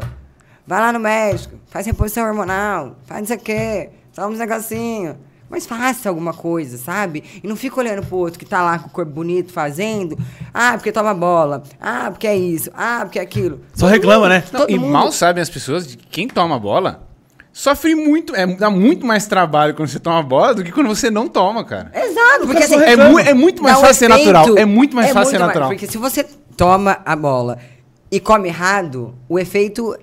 Vai 0.66 0.80
lá 0.80 0.94
no 0.94 1.00
médico, 1.00 1.56
faz 1.68 1.86
reposição 1.86 2.26
hormonal, 2.26 2.98
faz 3.06 3.24
isso 3.26 3.34
aqui, 3.34 3.90
toma 4.14 4.30
uns 4.30 4.40
negocinho. 4.40 5.18
Mas 5.52 5.68
faça 5.68 6.08
alguma 6.08 6.34
coisa, 6.34 6.78
sabe? 6.78 7.24
E 7.43 7.47
não 7.47 7.58
fica 7.58 7.78
olhando 7.78 8.06
pro 8.06 8.16
outro 8.16 8.39
que 8.39 8.45
tá 8.45 8.64
lá 8.64 8.80
com 8.80 8.88
o 8.88 8.91
corpo 8.91 9.12
bonito 9.12 9.52
fazendo. 9.52 10.18
Ah, 10.54 10.72
porque 10.74 10.93
toma 10.93 11.14
bola. 11.14 11.62
Ah, 11.80 12.10
porque 12.10 12.26
é 12.26 12.36
isso. 12.36 12.72
Ah, 12.74 13.02
porque 13.04 13.20
é 13.20 13.22
aquilo. 13.22 13.60
Só 13.74 13.88
todo 13.88 13.93
reclama, 13.93 14.22
mundo, 14.22 14.30
né? 14.30 14.43
Não, 14.54 14.70
e 14.70 14.80
mundo... 14.80 14.91
mal 14.93 15.12
sabem 15.12 15.41
as 15.41 15.49
pessoas 15.49 15.86
de 15.86 15.97
quem 15.97 16.28
toma 16.28 16.58
bola 16.58 17.12
sofre 17.54 17.95
muito, 17.95 18.34
é, 18.36 18.47
dá 18.47 18.70
muito 18.70 19.06
mais 19.06 19.28
trabalho 19.28 19.76
quando 19.76 19.89
você 19.89 19.99
toma 19.99 20.24
bola 20.24 20.56
do 20.56 20.64
que 20.64 20.72
quando 20.72 20.88
você 20.88 21.12
não 21.12 21.28
toma, 21.28 21.66
cara. 21.66 21.91
Exato, 21.93 22.47
porque 22.47 22.64
assim, 22.64 22.76
é, 22.76 22.95
mu 22.95 23.20
é, 23.20 23.34
muito 23.34 23.62
mais 23.62 23.78
fácil 23.80 23.95
ser 23.95 24.08
natural. 24.08 24.58
É 24.58 24.66
muito 24.66 24.95
mais 24.95 25.10
é 25.10 25.14
fácil 25.14 25.32
ser 25.32 25.39
natural. 25.39 25.68
Mais, 25.68 25.80
porque 25.80 25.91
se 25.91 25.97
você 25.97 26.24
toma 26.56 27.02
a 27.06 27.16
bola 27.16 27.58
e 28.10 28.20
come 28.20 28.47
errado, 28.47 29.14
o 29.28 29.38
efeito, 29.38 29.97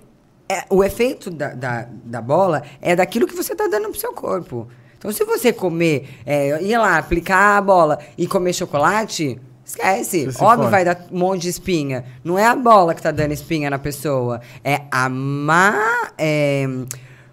é, 0.49 0.65
o 0.69 0.85
efeito 0.85 1.31
da, 1.31 1.55
da, 1.55 1.89
da 2.05 2.21
bola 2.21 2.63
é 2.81 2.95
daquilo 2.95 3.27
que 3.27 3.35
você 3.35 3.55
tá 3.55 3.67
dando 3.67 3.89
pro 3.89 3.99
seu 3.99 4.13
corpo. 4.13 4.69
Então, 4.99 5.13
se 5.13 5.25
você 5.25 5.53
comer, 5.53 6.09
é, 6.27 6.63
ir 6.63 6.77
lá, 6.77 6.99
aplicar 6.99 7.57
a 7.57 7.61
bola 7.61 7.99
e 8.17 8.27
comer 8.27 8.53
chocolate, 8.53 9.41
esquece. 9.65 10.29
Óbvio 10.41 10.69
vai 10.69 10.85
dar 10.85 11.07
um 11.11 11.19
monte 11.19 11.43
de 11.43 11.49
espinha. 11.49 12.05
Não 12.25 12.39
é 12.39 12.45
a 12.45 12.57
bola 12.57 12.95
que 12.95 13.03
tá 13.03 13.11
dando 13.11 13.33
espinha 13.33 13.71
na 13.71 13.79
pessoa. 13.79 14.41
É 14.65 14.83
a 14.91 15.09
má. 15.09 16.11
É, 16.19 16.67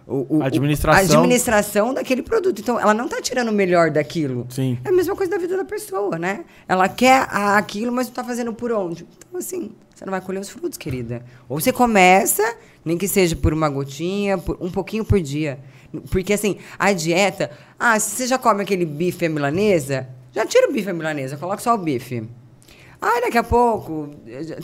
o, 0.07 0.37
o, 0.37 0.43
administração. 0.43 0.99
a 0.99 1.17
administração 1.17 1.93
daquele 1.93 2.21
produto. 2.21 2.59
Então, 2.59 2.79
ela 2.79 2.93
não 2.93 3.05
está 3.05 3.19
tirando 3.21 3.49
o 3.49 3.51
melhor 3.51 3.89
daquilo. 3.89 4.45
Sim. 4.49 4.77
É 4.83 4.89
a 4.89 4.91
mesma 4.91 5.15
coisa 5.15 5.31
da 5.31 5.37
vida 5.37 5.57
da 5.57 5.65
pessoa, 5.65 6.19
né? 6.19 6.45
Ela 6.67 6.87
quer 6.87 7.27
aquilo, 7.31 7.91
mas 7.91 8.07
não 8.07 8.11
está 8.11 8.23
fazendo 8.23 8.53
por 8.53 8.71
onde. 8.71 9.07
Então, 9.27 9.39
assim, 9.39 9.71
você 9.93 10.05
não 10.05 10.11
vai 10.11 10.21
colher 10.21 10.39
os 10.39 10.49
frutos, 10.49 10.77
querida. 10.77 11.23
Ou 11.49 11.59
você 11.59 11.71
começa, 11.71 12.43
nem 12.83 12.97
que 12.97 13.07
seja 13.07 13.35
por 13.35 13.51
uma 13.51 13.67
gotinha, 13.67 14.37
por 14.37 14.57
um 14.61 14.69
pouquinho 14.69 15.03
por 15.03 15.19
dia. 15.19 15.57
Porque, 16.09 16.33
assim, 16.33 16.57
a 16.77 16.91
dieta... 16.93 17.51
Ah, 17.79 17.99
se 17.99 18.11
você 18.11 18.27
já 18.27 18.37
come 18.37 18.63
aquele 18.63 18.85
bife 18.85 19.25
à 19.25 19.29
milanesa, 19.29 20.07
já 20.33 20.45
tira 20.45 20.69
o 20.69 20.73
bife 20.73 20.89
à 20.89 20.93
milanesa, 20.93 21.37
coloca 21.37 21.61
só 21.61 21.75
o 21.75 21.77
bife. 21.77 22.23
Ai, 23.01 23.21
daqui 23.21 23.37
a 23.37 23.43
pouco, 23.43 24.09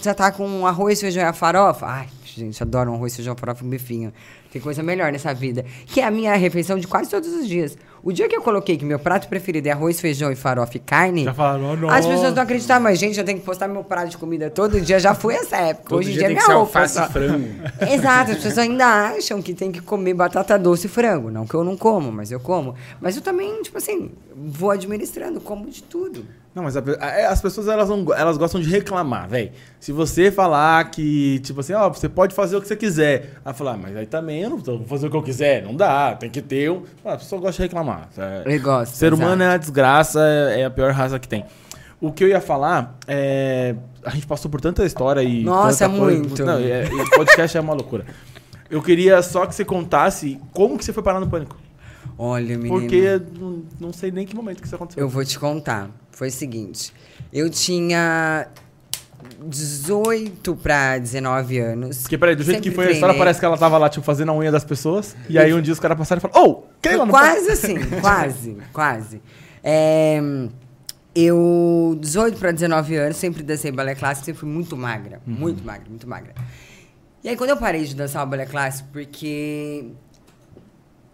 já 0.01 0.13
tá 0.13 0.31
com 0.31 0.65
arroz, 0.65 0.99
feijão 0.99 1.21
e 1.23 1.25
a 1.25 1.33
farofa. 1.33 1.85
Ai, 1.85 2.07
gente, 2.23 2.61
adoro 2.63 2.91
um 2.91 2.95
arroz, 2.95 3.15
feijão, 3.15 3.35
farofa 3.35 3.63
e 3.63 3.67
um 3.67 3.69
bifinho. 3.69 4.13
Tem 4.51 4.61
coisa 4.61 4.81
melhor 4.81 5.11
nessa 5.11 5.33
vida. 5.33 5.65
Que 5.85 6.01
é 6.01 6.05
a 6.05 6.11
minha 6.11 6.35
refeição 6.35 6.79
de 6.79 6.87
quase 6.87 7.09
todos 7.09 7.29
os 7.29 7.47
dias. 7.47 7.77
O 8.03 8.11
dia 8.11 8.27
que 8.27 8.35
eu 8.35 8.41
coloquei 8.41 8.77
que 8.77 8.85
meu 8.85 8.97
prato 8.97 9.27
preferido 9.27 9.67
é 9.67 9.71
arroz, 9.71 9.99
feijão 9.99 10.31
e 10.31 10.35
farofa 10.35 10.75
e 10.77 10.79
carne, 10.79 11.23
já 11.23 11.33
falaram, 11.33 11.77
oh, 11.83 11.89
as 11.89 12.05
pessoas 12.05 12.33
não 12.33 12.41
acreditam, 12.41 12.79
mas 12.79 12.97
gente, 12.97 13.19
eu 13.19 13.23
tenho 13.23 13.39
que 13.39 13.45
postar 13.45 13.67
meu 13.67 13.83
prato 13.83 14.09
de 14.09 14.17
comida 14.17 14.49
todo 14.49 14.81
dia. 14.81 14.99
Já 14.99 15.13
foi 15.13 15.35
essa 15.35 15.57
época. 15.57 15.89
Todo 15.89 15.99
Hoje 15.99 16.09
em 16.09 16.13
dia, 16.13 16.27
dia 16.27 16.37
é 16.37 16.41
minha 16.41 16.55
roupa. 16.55 16.87
Só... 16.87 17.07
frango. 17.07 17.47
Exato, 17.91 18.31
as 18.31 18.37
pessoas 18.37 18.57
ainda 18.57 18.85
acham 18.85 19.41
que 19.41 19.53
tem 19.53 19.71
que 19.71 19.81
comer 19.81 20.15
batata 20.15 20.57
doce 20.57 20.87
e 20.87 20.89
frango. 20.89 21.29
Não 21.29 21.45
que 21.45 21.53
eu 21.53 21.63
não 21.63 21.77
como, 21.77 22.11
mas 22.11 22.31
eu 22.31 22.39
como. 22.39 22.73
Mas 22.99 23.15
eu 23.15 23.21
também, 23.21 23.61
tipo 23.61 23.77
assim, 23.77 24.11
vou 24.35 24.71
administrando, 24.71 25.39
como 25.39 25.69
de 25.69 25.83
tudo. 25.83 26.25
Não, 26.53 26.63
mas 26.63 26.75
a, 26.75 26.83
é, 26.99 27.25
as 27.25 27.41
pessoas 27.41 27.67
elas, 27.69 27.87
não, 27.87 28.13
elas 28.13 28.37
gostam 28.37 28.59
de 28.59 28.69
reclamar, 28.69 29.27
velho. 29.29 29.51
Se 29.79 29.93
você 29.93 30.29
falar 30.29 30.91
que, 30.91 31.39
tipo 31.39 31.61
assim, 31.61 31.73
ó, 31.73 31.87
você 31.87 32.09
pode 32.09 32.35
fazer 32.35 32.57
o 32.57 32.61
que 32.61 32.67
você 32.67 32.75
quiser. 32.75 33.35
Ela 33.43 33.53
falar, 33.53 33.73
ah, 33.73 33.77
mas 33.77 33.95
aí 33.95 34.05
também 34.05 34.41
eu 34.41 34.49
não 34.49 34.57
vou 34.57 34.83
fazer 34.85 35.07
o 35.07 35.09
que 35.09 35.15
eu 35.15 35.23
quiser. 35.23 35.63
Não 35.63 35.73
dá, 35.73 36.13
tem 36.15 36.29
que 36.29 36.41
ter 36.41 36.69
um. 36.69 36.83
Ah, 37.05 37.13
a 37.13 37.17
pessoa 37.17 37.39
gosta 37.41 37.61
de 37.61 37.69
reclamar. 37.69 38.09
É, 38.17 38.43
eu 38.45 38.61
gosto. 38.61 38.93
Ser 38.93 39.13
humano 39.13 39.41
é 39.43 39.53
a 39.53 39.57
desgraça, 39.57 40.19
é, 40.21 40.61
é 40.61 40.65
a 40.65 40.69
pior 40.69 40.91
raça 40.91 41.17
que 41.17 41.27
tem. 41.27 41.45
O 42.01 42.11
que 42.11 42.23
eu 42.23 42.27
ia 42.27 42.41
falar 42.41 42.97
é. 43.07 43.75
A 44.03 44.09
gente 44.09 44.25
passou 44.25 44.51
por 44.51 44.59
tanta 44.59 44.83
história 44.83 45.23
e. 45.23 45.43
Nossa, 45.43 45.87
muito. 45.87 46.43
Não, 46.43 46.57
é, 46.57 46.83
o 46.83 47.09
podcast 47.11 47.55
é 47.55 47.61
uma 47.61 47.73
loucura. 47.73 48.05
Eu 48.69 48.81
queria 48.81 49.21
só 49.21 49.45
que 49.45 49.55
você 49.55 49.63
contasse 49.63 50.39
como 50.51 50.77
que 50.77 50.83
você 50.83 50.91
foi 50.91 51.03
parar 51.03 51.19
no 51.19 51.27
pânico. 51.29 51.55
Olha, 52.17 52.57
menino. 52.57 52.79
Porque 52.79 53.21
não, 53.39 53.63
não 53.79 53.93
sei 53.93 54.11
nem 54.11 54.25
que 54.25 54.35
momento 54.35 54.61
que 54.61 54.67
isso 54.67 54.75
aconteceu. 54.75 55.01
Eu 55.01 55.09
vou 55.09 55.23
te 55.25 55.39
contar. 55.39 55.89
Foi 56.11 56.27
o 56.27 56.31
seguinte. 56.31 56.93
Eu 57.31 57.49
tinha 57.49 58.47
18 59.43 60.55
para 60.55 60.97
19 60.97 61.59
anos. 61.59 62.01
Porque, 62.01 62.17
peraí, 62.17 62.35
do 62.35 62.43
jeito 62.43 62.61
que 62.61 62.69
foi 62.69 62.85
treinei. 62.85 62.93
a 62.93 62.95
história, 62.95 63.17
parece 63.17 63.39
que 63.39 63.45
ela 63.45 63.57
tava 63.57 63.77
lá, 63.77 63.89
tipo, 63.89 64.05
fazendo 64.05 64.31
a 64.31 64.35
unha 64.35 64.51
das 64.51 64.63
pessoas. 64.63 65.15
E 65.29 65.37
aí 65.37 65.53
um 65.53 65.61
dia 65.61 65.73
os 65.73 65.79
caras 65.79 65.97
passaram 65.97 66.19
e 66.19 66.21
falaram, 66.21 66.43
oh, 66.43 66.63
quem 66.81 66.95
lá 66.95 67.05
no 67.05 67.11
Quase 67.11 67.51
assim, 67.51 67.75
quase, 68.01 68.57
quase. 68.73 69.21
É, 69.63 70.19
eu, 71.15 71.97
18 71.99 72.37
para 72.37 72.51
19 72.51 72.95
anos, 72.95 73.17
sempre 73.17 73.43
dancei 73.43 73.71
balé 73.71 73.95
clássico, 73.95 74.25
sempre 74.25 74.39
fui 74.39 74.49
muito 74.49 74.77
magra. 74.77 75.21
Uhum. 75.27 75.33
Muito 75.33 75.63
magra, 75.63 75.85
muito 75.89 76.07
magra. 76.07 76.33
E 77.23 77.29
aí, 77.29 77.35
quando 77.35 77.51
eu 77.51 77.57
parei 77.57 77.83
de 77.83 77.95
dançar 77.95 78.25
o 78.25 78.29
balé 78.29 78.45
clássico, 78.45 78.89
porque 78.91 79.85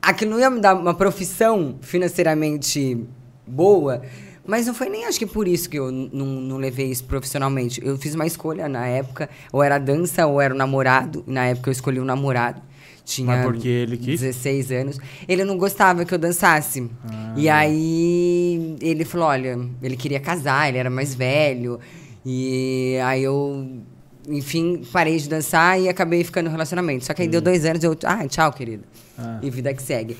aquilo 0.01 0.31
não 0.31 0.39
ia 0.39 0.49
me 0.49 0.59
dar 0.59 0.75
uma 0.75 0.93
profissão 0.93 1.77
financeiramente 1.81 3.05
boa, 3.45 4.01
mas 4.45 4.65
não 4.65 4.73
foi 4.73 4.89
nem 4.89 5.05
acho 5.05 5.19
que 5.19 5.25
por 5.25 5.47
isso 5.47 5.69
que 5.69 5.77
eu 5.77 5.91
não, 5.91 6.25
não 6.25 6.57
levei 6.57 6.89
isso 6.89 7.03
profissionalmente. 7.03 7.85
Eu 7.85 7.97
fiz 7.97 8.15
uma 8.15 8.25
escolha 8.25 8.69
na 8.69 8.87
época, 8.87 9.29
ou 9.51 9.61
era 9.61 9.77
dança 9.77 10.25
ou 10.25 10.39
era 10.39 10.53
o 10.53 10.57
namorado. 10.57 11.23
Na 11.27 11.45
época 11.47 11.69
eu 11.69 11.73
escolhi 11.73 11.99
o 11.99 12.05
namorado. 12.05 12.61
Tinha 13.03 13.27
Mas 13.27 13.45
porque 13.45 13.67
ele 13.67 13.97
quis? 13.97 14.19
16 14.19 14.71
anos. 14.71 14.99
Ele 15.27 15.45
não 15.45 15.57
gostava 15.57 16.03
que 16.03 16.13
eu 16.13 16.17
dançasse. 16.17 16.89
Ah. 17.09 17.33
E 17.37 17.47
aí 17.47 18.75
ele 18.81 19.05
falou: 19.05 19.27
olha, 19.27 19.59
ele 19.81 19.95
queria 19.95 20.19
casar, 20.19 20.67
ele 20.67 20.77
era 20.77 20.89
mais 20.89 21.15
velho. 21.15 21.79
E 22.25 22.97
aí 23.03 23.23
eu 23.23 23.81
enfim, 24.27 24.83
parei 24.91 25.17
de 25.17 25.29
dançar 25.29 25.79
e 25.79 25.87
acabei 25.87 26.23
ficando 26.23 26.45
no 26.45 26.51
relacionamento. 26.51 27.05
Só 27.05 27.13
que 27.13 27.21
aí 27.21 27.27
deu 27.27 27.41
dois 27.41 27.65
anos 27.65 27.83
eu. 27.83 27.97
Ah, 28.03 28.27
tchau, 28.27 28.51
querido. 28.51 28.83
Ah. 29.17 29.39
E 29.41 29.49
vida 29.49 29.73
que 29.73 29.81
segue. 29.81 30.17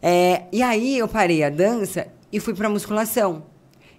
É, 0.00 0.42
e 0.52 0.62
aí 0.62 0.96
eu 0.98 1.08
parei 1.08 1.42
a 1.42 1.50
dança 1.50 2.06
e 2.32 2.38
fui 2.38 2.54
pra 2.54 2.68
musculação. 2.68 3.42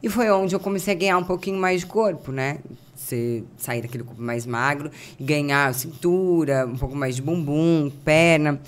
E 0.02 0.08
foi 0.08 0.32
onde 0.32 0.56
eu 0.56 0.60
comecei 0.60 0.94
a 0.94 0.98
ganhar 0.98 1.18
um 1.18 1.24
pouquinho 1.24 1.60
mais 1.60 1.82
de 1.82 1.88
corpo, 1.88 2.32
né? 2.32 2.60
Você 3.00 3.44
sair 3.58 3.82
daquele 3.82 4.04
corpo 4.04 4.22
mais 4.22 4.46
magro 4.46 4.92
e 5.18 5.24
ganhar 5.24 5.74
cintura, 5.74 6.68
um 6.68 6.76
pouco 6.76 6.96
mais 6.96 7.16
de 7.16 7.22
bumbum, 7.22 7.90
perna. 8.04 8.60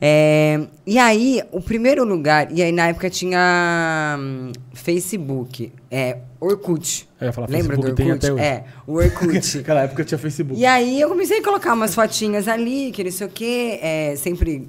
É, 0.00 0.66
e 0.84 0.98
aí, 0.98 1.42
o 1.52 1.60
primeiro 1.60 2.04
lugar, 2.04 2.52
e 2.52 2.62
aí 2.62 2.72
na 2.72 2.88
época 2.88 3.08
tinha 3.08 4.16
hum, 4.18 4.52
Facebook, 4.74 5.72
é, 5.90 6.18
Orkut. 6.40 7.08
Eu 7.20 7.26
ia 7.26 7.32
falar 7.32 7.48
Lembra 7.48 7.76
Facebook, 7.76 8.02
do 8.02 8.12
Orkut? 8.12 8.40
É, 8.42 8.64
o 8.86 8.94
Orkut. 8.94 9.56
Naquela 9.58 9.82
época 9.82 10.04
tinha 10.04 10.18
Facebook. 10.18 10.60
E 10.60 10.66
aí 10.66 11.00
eu 11.00 11.08
comecei 11.08 11.38
a 11.38 11.42
colocar 11.42 11.72
umas 11.72 11.94
fotinhas 11.94 12.48
ali, 12.48 12.90
que 12.90 13.04
não 13.04 13.10
sei 13.10 13.26
o 13.26 13.30
quê, 13.30 13.78
é, 13.80 14.16
sempre 14.16 14.68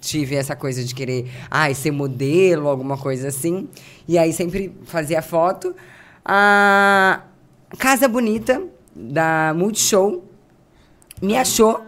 tive 0.00 0.36
essa 0.36 0.54
coisa 0.54 0.82
de 0.82 0.94
querer, 0.94 1.28
ai, 1.50 1.74
ser 1.74 1.90
modelo, 1.90 2.68
alguma 2.68 2.96
coisa 2.96 3.28
assim. 3.28 3.68
E 4.08 4.16
aí 4.16 4.32
sempre 4.32 4.72
fazia 4.84 5.20
foto. 5.20 5.74
A 6.24 7.22
Casa 7.78 8.08
Bonita, 8.08 8.62
da 8.94 9.52
Multishow, 9.54 10.24
me 11.20 11.36
achou 11.36 11.82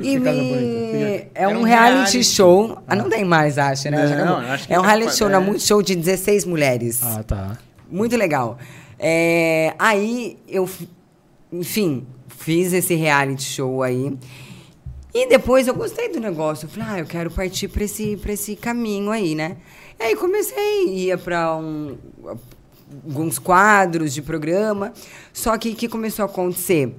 e 0.00 0.18
me... 0.18 1.26
É 1.34 1.46
um, 1.48 1.60
um 1.60 1.62
reality, 1.62 1.94
reality, 1.94 2.24
show. 2.24 2.78
Ah. 2.86 2.96
não 2.96 3.08
tem 3.08 3.24
mais, 3.24 3.58
acho, 3.58 3.90
né? 3.90 4.16
Não, 4.16 4.42
não, 4.42 4.52
acho 4.52 4.66
que 4.66 4.74
é 4.74 4.78
um 4.78 4.82
reality 4.82 5.16
show 5.16 5.28
é. 5.28 5.32
na 5.32 5.40
Multishow 5.40 5.82
de 5.82 5.94
16 5.94 6.44
mulheres. 6.44 7.00
Ah, 7.02 7.22
tá. 7.22 7.58
Muito 7.90 8.16
legal. 8.16 8.58
É, 8.98 9.74
aí 9.78 10.38
eu, 10.48 10.68
enfim, 11.52 12.06
fiz 12.28 12.72
esse 12.72 12.94
reality 12.94 13.42
show 13.42 13.82
aí. 13.82 14.16
E 15.12 15.28
depois 15.28 15.68
eu 15.68 15.74
gostei 15.74 16.08
do 16.08 16.18
negócio. 16.18 16.66
Eu 16.66 16.70
falei, 16.70 16.88
ah, 16.90 16.98
eu 16.98 17.06
quero 17.06 17.30
partir 17.30 17.68
para 17.68 17.84
esse, 17.84 18.18
esse 18.28 18.56
caminho 18.56 19.10
aí, 19.10 19.34
né? 19.34 19.56
E 19.98 20.02
aí 20.02 20.16
comecei, 20.16 20.88
ia 20.88 21.16
para 21.16 21.56
um, 21.56 21.96
alguns 23.06 23.38
quadros 23.38 24.12
de 24.12 24.22
programa. 24.22 24.92
Só 25.32 25.56
que 25.58 25.70
o 25.70 25.74
que 25.74 25.88
começou 25.88 26.24
a 26.24 26.26
acontecer? 26.26 26.94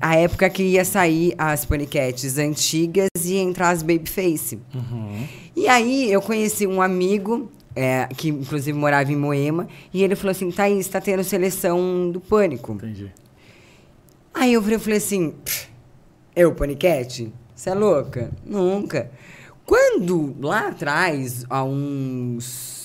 a 0.00 0.16
época 0.16 0.48
que 0.48 0.62
ia 0.62 0.84
sair 0.84 1.34
as 1.36 1.64
paniquetes 1.64 2.38
antigas 2.38 3.08
e 3.24 3.36
entrar 3.36 3.70
as 3.70 3.82
Babyface. 3.82 4.58
Uhum. 4.74 5.26
E 5.54 5.68
aí 5.68 6.10
eu 6.10 6.22
conheci 6.22 6.66
um 6.66 6.80
amigo, 6.80 7.50
é, 7.74 8.08
que 8.16 8.28
inclusive 8.28 8.76
morava 8.76 9.10
em 9.12 9.16
Moema, 9.16 9.68
e 9.92 10.02
ele 10.02 10.16
falou 10.16 10.30
assim: 10.30 10.50
Thaís, 10.50 10.88
tá 10.88 11.00
tendo 11.00 11.24
seleção 11.24 12.10
do 12.10 12.20
pânico. 12.20 12.72
Entendi. 12.72 13.12
Aí 14.32 14.52
eu 14.52 14.62
falei 14.62 14.98
assim: 14.98 15.34
eu, 16.34 16.54
paniquete? 16.54 17.32
Você 17.54 17.70
é 17.70 17.74
louca? 17.74 18.30
Nunca. 18.44 19.10
Quando 19.66 20.34
lá 20.40 20.68
atrás, 20.68 21.44
há 21.48 21.62
uns 21.62 22.79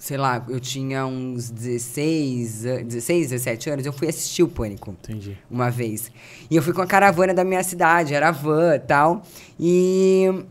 sei 0.00 0.16
lá, 0.16 0.42
eu 0.48 0.58
tinha 0.58 1.04
uns 1.04 1.50
16, 1.50 2.62
16, 2.86 3.28
17 3.28 3.70
anos, 3.70 3.84
eu 3.84 3.92
fui 3.92 4.08
assistir 4.08 4.42
o 4.42 4.48
Pânico. 4.48 4.92
Entendi. 4.92 5.36
Uma 5.48 5.70
vez. 5.70 6.10
E 6.50 6.56
eu 6.56 6.62
fui 6.62 6.72
com 6.72 6.80
a 6.80 6.86
caravana 6.86 7.34
da 7.34 7.44
minha 7.44 7.62
cidade, 7.62 8.14
era 8.14 8.30
van 8.30 8.76
e 8.76 8.78
tal. 8.78 9.22
E 9.60 10.42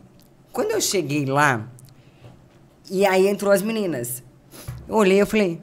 quando 0.53 0.69
eu 0.69 0.79
cheguei 0.79 1.25
lá, 1.25 1.67
e 2.91 3.03
aí 3.07 3.27
entrou 3.27 3.51
as 3.51 3.63
meninas. 3.63 4.21
Eu 4.87 4.95
olhei 4.95 5.19
e 5.19 5.25
falei. 5.25 5.59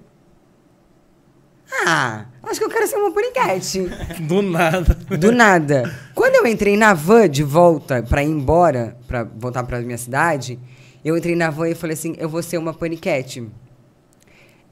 Ah, 1.87 2.26
acho 2.43 2.59
que 2.59 2.66
eu 2.66 2.70
quero 2.70 2.89
ser 2.89 2.97
uma 2.97 3.12
paniquete. 3.12 3.89
Do 4.26 4.43
nada. 4.43 4.95
Do 5.16 5.30
nada. 5.30 5.95
Quando 6.12 6.34
eu 6.34 6.47
entrei 6.49 6.76
na 6.76 6.93
van 6.93 7.28
de 7.28 7.45
volta 7.45 8.03
para 8.03 8.24
ir 8.24 8.30
embora, 8.30 8.97
para 9.07 9.22
voltar 9.22 9.62
para 9.62 9.80
minha 9.80 9.99
cidade, 9.99 10.59
eu 11.05 11.16
entrei 11.16 11.37
na 11.37 11.51
van 11.51 11.68
e 11.68 11.74
falei 11.76 11.95
assim: 11.95 12.16
eu 12.18 12.28
vou 12.28 12.43
ser 12.43 12.59
uma 12.59 12.74
paniquete. 12.74 13.49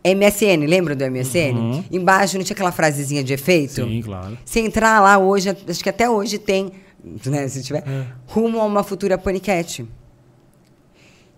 MSN, 0.04 0.66
lembra 0.66 0.94
do 0.94 1.04
MSN? 1.10 1.56
Uhum. 1.56 1.84
Embaixo 1.90 2.36
não 2.36 2.44
tinha 2.44 2.54
aquela 2.54 2.72
frasezinha 2.72 3.24
de 3.24 3.32
efeito? 3.32 3.86
Sim, 3.86 4.02
claro. 4.02 4.36
Se 4.44 4.60
entrar 4.60 5.00
lá 5.00 5.16
hoje, 5.16 5.48
acho 5.48 5.82
que 5.82 5.88
até 5.88 6.08
hoje 6.08 6.38
tem, 6.38 6.72
né, 7.26 7.48
se 7.48 7.62
tiver, 7.62 7.82
é. 7.86 8.06
rumo 8.26 8.60
a 8.60 8.64
uma 8.64 8.84
futura 8.84 9.16
paniquete. 9.16 9.86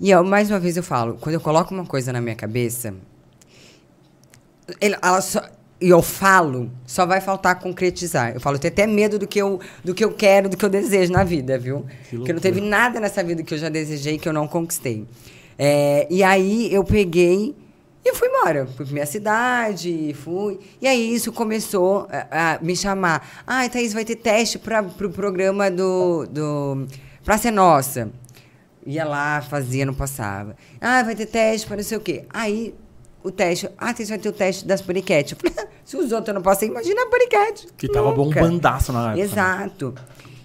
E 0.01 0.11
eu, 0.11 0.25
mais 0.25 0.51
uma 0.51 0.59
vez 0.59 0.77
eu 0.77 0.83
falo, 0.83 1.17
quando 1.21 1.35
eu 1.35 1.41
coloco 1.41 1.73
uma 1.73 1.87
coisa 1.87 2.13
na 2.13 2.21
minha 2.21 2.35
cabeça, 2.35 2.93
ela 4.81 5.21
só, 5.21 5.41
e 5.81 5.89
eu 5.89 6.03
falo, 6.03 6.71
só 6.87 7.07
vai 7.07 7.21
faltar 7.21 7.61
concretizar. 7.61 8.35
Eu 8.35 8.41
falo, 8.41 8.57
eu 8.57 8.61
tenho 8.61 8.73
até 8.73 8.87
medo 8.87 9.19
do 9.19 9.27
que 9.27 9.41
eu, 9.41 9.61
do 9.85 9.95
que 9.95 10.05
eu 10.05 10.13
quero, 10.13 10.49
do 10.49 10.57
que 10.57 10.65
eu 10.65 10.69
desejo 10.69 11.13
na 11.13 11.23
vida, 11.23 11.59
viu? 11.59 11.87
Porque 12.11 12.33
não 12.33 12.41
teve 12.41 12.61
nada 12.61 12.99
nessa 12.99 13.23
vida 13.23 13.43
que 13.43 13.55
eu 13.55 13.59
já 13.59 13.69
desejei 13.69 14.19
que 14.19 14.29
eu 14.29 14.33
não 14.33 14.49
conquistei. 14.49 15.07
É, 15.59 16.07
e 16.11 16.23
aí 16.23 16.73
eu 16.73 16.83
peguei 16.83 17.55
e 18.09 18.15
fui 18.15 18.29
embora. 18.29 18.67
Fui 18.67 18.85
pra 18.85 18.93
minha 18.93 19.07
cidade, 19.07 20.15
fui. 20.15 20.61
E 20.81 20.87
aí 20.87 21.15
isso 21.15 21.33
começou 21.33 22.07
a, 22.11 22.55
a 22.55 22.59
me 22.61 22.77
chamar. 22.77 23.27
Ai, 23.47 23.67
ah, 23.67 23.69
Thaís, 23.69 23.93
vai 23.93 24.05
ter 24.05 24.17
teste 24.17 24.59
para 24.59 24.83
pro 24.83 25.11
programa 25.11 25.71
do, 25.71 26.27
do 26.27 26.87
Praça 27.25 27.49
é 27.49 27.51
Nossa. 27.51 28.11
Ia 28.87 29.05
lá, 29.05 29.43
fazia, 29.43 29.85
não 29.85 29.95
passava. 29.95 30.57
Ah, 30.81 31.03
vai 31.03 31.17
ter 31.17 31.27
teste 31.27 31.67
para 31.67 31.77
não 31.77 31.83
sei 31.83 31.99
o 31.99 32.01
quê. 32.01 32.25
Aí 32.31 32.75
o 33.23 33.31
teste. 33.33 33.69
Ah, 33.77 33.93
Thaís, 33.93 34.09
vai 34.09 34.19
ter 34.19 34.29
o 34.29 34.33
teste 34.33 34.65
das 34.65 34.81
paniquetes. 34.81 35.33
Eu 35.33 35.39
falei, 35.39 35.69
se 35.85 35.97
os 35.97 36.13
outros 36.13 36.33
não 36.33 36.43
passam, 36.43 36.69
imagina 36.69 37.03
a 37.03 37.07
paniquete. 37.07 37.67
Que 37.77 37.89
Nunca. 37.89 37.99
tava 37.99 38.13
bombandaço 38.13 38.93
na 38.93 39.01
época. 39.01 39.17
Né? 39.17 39.23
Exato. 39.25 39.95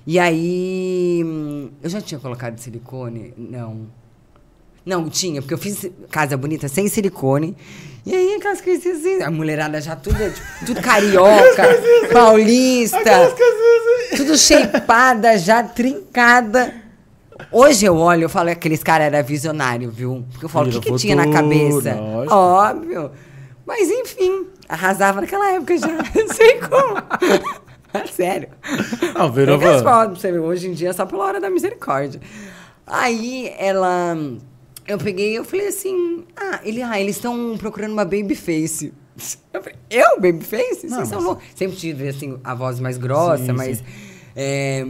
E 0.08 0.18
aí. 0.18 1.22
Hum, 1.24 1.70
eu 1.84 1.90
já 1.90 2.02
tinha 2.02 2.20
colocado 2.20 2.58
silicone? 2.58 3.34
Não. 3.38 4.01
Não, 4.86 5.10
tinha, 5.10 5.42
porque 5.42 5.54
eu 5.54 5.58
fiz 5.58 5.86
casa 6.10 6.36
bonita 6.36 6.68
sem 6.68 6.88
silicone. 6.88 7.56
E 8.04 8.16
aí, 8.16 8.34
aquelas 8.34 8.62
coisinhas 8.62 8.98
assim, 8.98 9.22
a 9.22 9.30
mulherada 9.30 9.80
já 9.80 9.96
tudo, 9.96 10.18
tipo, 10.18 10.66
tudo 10.66 10.82
carioca, 10.82 11.64
paulista, 12.12 13.36
tudo 14.18 14.36
shapeada, 14.38 15.38
já 15.38 15.62
trincada. 15.64 16.74
Hoje 17.52 17.86
eu 17.86 17.96
olho, 17.96 18.24
eu 18.24 18.30
falo 18.30 18.48
que 18.48 18.54
aqueles 18.54 18.82
caras 18.82 19.08
eram 19.08 19.24
visionários, 19.24 19.94
viu? 19.94 20.26
Porque 20.32 20.46
eu 20.46 20.50
falo, 20.50 20.70
o 20.70 20.82
que, 20.82 20.92
que 20.92 20.98
tinha 20.98 21.16
na 21.16 21.30
cabeça? 21.30 21.94
Lógico. 21.94 22.36
Óbvio. 22.36 23.12
Mas 23.66 23.90
enfim, 23.90 24.48
arrasava 24.68 25.22
naquela 25.22 25.52
época 25.52 25.78
já. 25.78 25.88
Não 26.16 26.34
sei 26.34 26.60
como. 26.60 26.96
Sério. 28.12 28.50
Não, 29.16 29.32
virou. 29.32 29.60
Hoje 30.44 30.70
em 30.70 30.74
dia 30.74 30.90
é 30.90 30.94
só 30.94 31.06
pela 31.06 31.24
hora 31.24 31.40
da 31.40 31.50
misericórdia. 31.50 32.20
Aí 32.88 33.54
ela 33.58 34.16
eu 34.88 34.98
peguei 34.98 35.34
e 35.34 35.36
eu 35.36 35.46
falei 35.46 35.68
assim, 35.68 36.26
ah, 36.36 36.60
ele, 36.64 36.82
ah 36.82 37.00
eles 37.00 37.16
estão 37.16 37.56
procurando 37.58 37.94
uma 37.94 38.06
baby 38.06 38.36
face. 38.36 38.94
Eu, 39.54 39.62
falei, 39.62 39.78
eu 39.90 40.20
Babyface? 40.20 40.90
Vocês 40.90 41.08
são 41.08 41.22
loucos. 41.22 41.44
Sempre 41.56 41.78
tive, 41.78 42.08
assim, 42.08 42.40
a 42.44 42.56
voz 42.56 42.80
mais 42.80 42.98
grossa, 42.98 43.46
sim, 43.46 43.52
mas... 43.52 43.78
Sim. 43.80 43.84
É, 44.36 44.86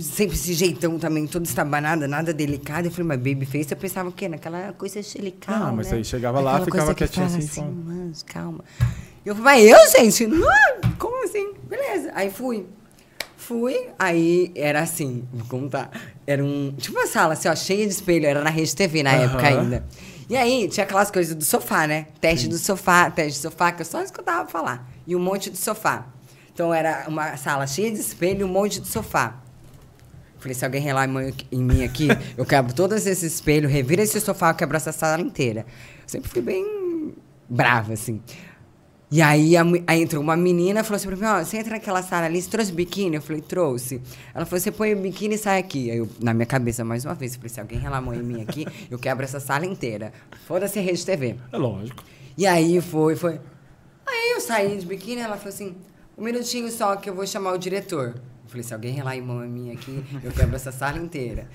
sempre 0.00 0.36
esse 0.36 0.52
jeitão 0.52 0.98
também, 0.98 1.26
toda 1.26 1.44
estabanada, 1.44 2.06
nada 2.06 2.32
delicado. 2.32 2.86
Eu 2.86 2.90
falei, 2.90 3.06
mas 3.06 3.18
Babyface, 3.18 3.70
eu 3.70 3.76
pensava 3.76 4.08
o 4.08 4.12
quê? 4.12 4.28
Naquela 4.28 4.72
coisa 4.72 5.02
xelical, 5.02 5.58
Não, 5.58 5.76
mas 5.76 5.90
né? 5.90 5.98
aí 5.98 6.04
chegava 6.04 6.40
lá, 6.40 6.60
ficava 6.64 6.94
quietinho 6.94 7.26
assim. 7.26 7.38
assim 7.38 7.62
mano, 7.62 8.12
calma. 8.26 8.64
Eu 9.24 9.36
falei, 9.36 9.70
mas 9.70 9.96
eu, 9.96 10.00
gente? 10.00 10.26
Não, 10.26 10.48
como 10.98 11.24
assim? 11.24 11.52
Beleza. 11.68 12.10
Aí 12.14 12.30
fui. 12.30 12.66
Fui, 13.36 13.88
aí 13.98 14.52
era 14.54 14.80
assim, 14.80 15.24
vou 15.32 15.46
contar. 15.46 15.90
Era 16.26 16.44
um. 16.44 16.72
Tipo 16.72 16.98
uma 16.98 17.06
sala, 17.06 17.34
assim, 17.34 17.48
ó, 17.48 17.54
cheia 17.54 17.86
de 17.86 17.92
espelho, 17.92 18.26
era 18.26 18.42
na 18.42 18.50
Rede 18.50 18.74
TV 18.74 19.02
na 19.02 19.12
época 19.12 19.46
ainda. 19.46 19.84
E 20.28 20.36
aí 20.36 20.68
tinha 20.68 20.84
aquelas 20.84 21.10
coisas 21.10 21.34
do 21.34 21.44
sofá, 21.44 21.86
né? 21.86 22.06
Teste 22.20 22.44
Sim. 22.44 22.50
do 22.50 22.58
sofá, 22.58 23.10
teste 23.10 23.40
do 23.40 23.42
sofá, 23.50 23.72
que 23.72 23.82
eu 23.82 23.86
só 23.86 24.00
escutava 24.02 24.48
falar. 24.48 24.88
E 25.06 25.14
um 25.14 25.18
monte 25.18 25.50
de 25.50 25.58
sofá. 25.58 26.06
Então 26.54 26.72
era 26.72 27.04
uma 27.08 27.36
sala 27.36 27.66
cheia 27.66 27.90
de 27.90 27.98
espelho 27.98 28.42
e 28.42 28.44
um 28.44 28.48
monte 28.48 28.80
de 28.80 28.88
sofá. 28.88 29.42
Falei, 30.38 30.54
se 30.54 30.64
alguém 30.64 30.80
relar 30.80 31.08
em 31.52 31.62
mim 31.62 31.84
aqui, 31.84 32.08
eu 32.36 32.44
quebro 32.44 32.74
todos 32.74 33.06
esses 33.06 33.34
espelhos, 33.34 33.70
revira 33.70 34.02
esse 34.02 34.20
sofá, 34.20 34.50
eu 34.50 34.54
quebro 34.54 34.76
essa 34.76 34.90
sala 34.90 35.20
inteira. 35.22 35.66
Eu 36.02 36.08
sempre 36.08 36.28
fui 36.28 36.42
bem 36.42 37.14
brava, 37.48 37.92
assim. 37.92 38.20
E 39.12 39.20
aí, 39.20 39.58
a, 39.58 39.62
aí 39.86 40.02
entrou 40.02 40.22
uma 40.22 40.34
menina 40.34 40.80
e 40.80 40.82
falou 40.82 40.96
assim 40.96 41.06
pra 41.06 41.16
mim, 41.16 41.26
ó, 41.26 41.44
você 41.44 41.58
entra 41.58 41.72
naquela 41.72 42.02
sala 42.02 42.24
ali, 42.24 42.40
você 42.40 42.48
trouxe 42.48 42.72
biquíni? 42.72 43.16
Eu 43.16 43.20
falei, 43.20 43.42
trouxe. 43.42 44.00
Ela 44.34 44.46
falou, 44.46 44.58
você 44.58 44.72
põe 44.72 44.94
o 44.94 44.96
biquíni 44.96 45.34
e 45.34 45.38
sai 45.38 45.58
aqui. 45.58 45.90
Aí 45.90 45.98
eu, 45.98 46.08
na 46.18 46.32
minha 46.32 46.46
cabeça, 46.46 46.82
mais 46.82 47.04
uma 47.04 47.14
vez, 47.14 47.34
eu 47.34 47.38
falei, 47.38 47.50
se 47.50 47.60
alguém 47.60 47.78
relar 47.78 47.98
a 47.98 48.00
mão 48.00 48.14
em 48.14 48.22
mim 48.22 48.40
aqui, 48.40 48.66
eu 48.90 48.98
quebro 48.98 49.22
essa 49.22 49.38
sala 49.38 49.66
inteira. 49.66 50.14
Foda-se 50.46 50.78
a 50.78 50.82
rede 50.82 51.04
TV. 51.04 51.36
É 51.52 51.56
lógico. 51.58 52.02
E 52.38 52.46
aí 52.46 52.80
foi, 52.80 53.14
foi. 53.14 53.38
Aí 54.06 54.32
eu 54.34 54.40
saí 54.40 54.78
de 54.78 54.86
biquíni, 54.86 55.20
ela 55.20 55.36
falou 55.36 55.50
assim, 55.50 55.76
um 56.16 56.24
minutinho 56.24 56.70
só 56.70 56.96
que 56.96 57.10
eu 57.10 57.14
vou 57.14 57.26
chamar 57.26 57.52
o 57.52 57.58
diretor. 57.58 58.14
Eu 58.44 58.48
falei, 58.48 58.62
se 58.62 58.72
alguém 58.72 58.94
relar 58.94 59.14
em 59.14 59.20
mim 59.20 59.72
aqui, 59.72 60.02
eu 60.24 60.32
quebro 60.32 60.56
essa 60.56 60.72
sala 60.72 60.96
inteira. 60.96 61.50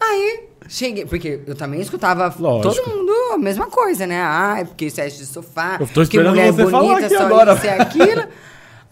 Aí, 0.00 0.48
cheguei, 0.66 1.04
porque 1.04 1.40
eu 1.46 1.54
também 1.54 1.80
escutava 1.80 2.34
Lógico. 2.38 2.74
todo 2.74 2.88
mundo 2.96 3.12
a 3.32 3.38
mesma 3.38 3.66
coisa, 3.66 4.06
né? 4.06 4.20
Ah, 4.22 4.56
é 4.60 4.64
porque 4.64 4.86
isso 4.86 5.00
é 5.00 5.06
de 5.08 5.26
sofá, 5.26 5.76
eu 5.78 5.86
tô 5.86 6.02
mulher 6.02 6.52
você 6.52 6.64
bonita, 6.64 7.08
só 7.08 7.26
agora. 7.26 7.54
isso 7.54 7.66
e 7.66 7.68
aquilo. 7.78 8.28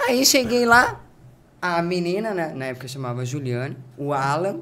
Aí 0.06 0.24
cheguei 0.26 0.66
lá, 0.66 1.00
a 1.60 1.82
menina, 1.82 2.32
né, 2.34 2.52
na 2.54 2.66
época 2.66 2.86
chamava 2.86 3.24
Juliana, 3.24 3.76
o 3.96 4.12
Alan, 4.12 4.60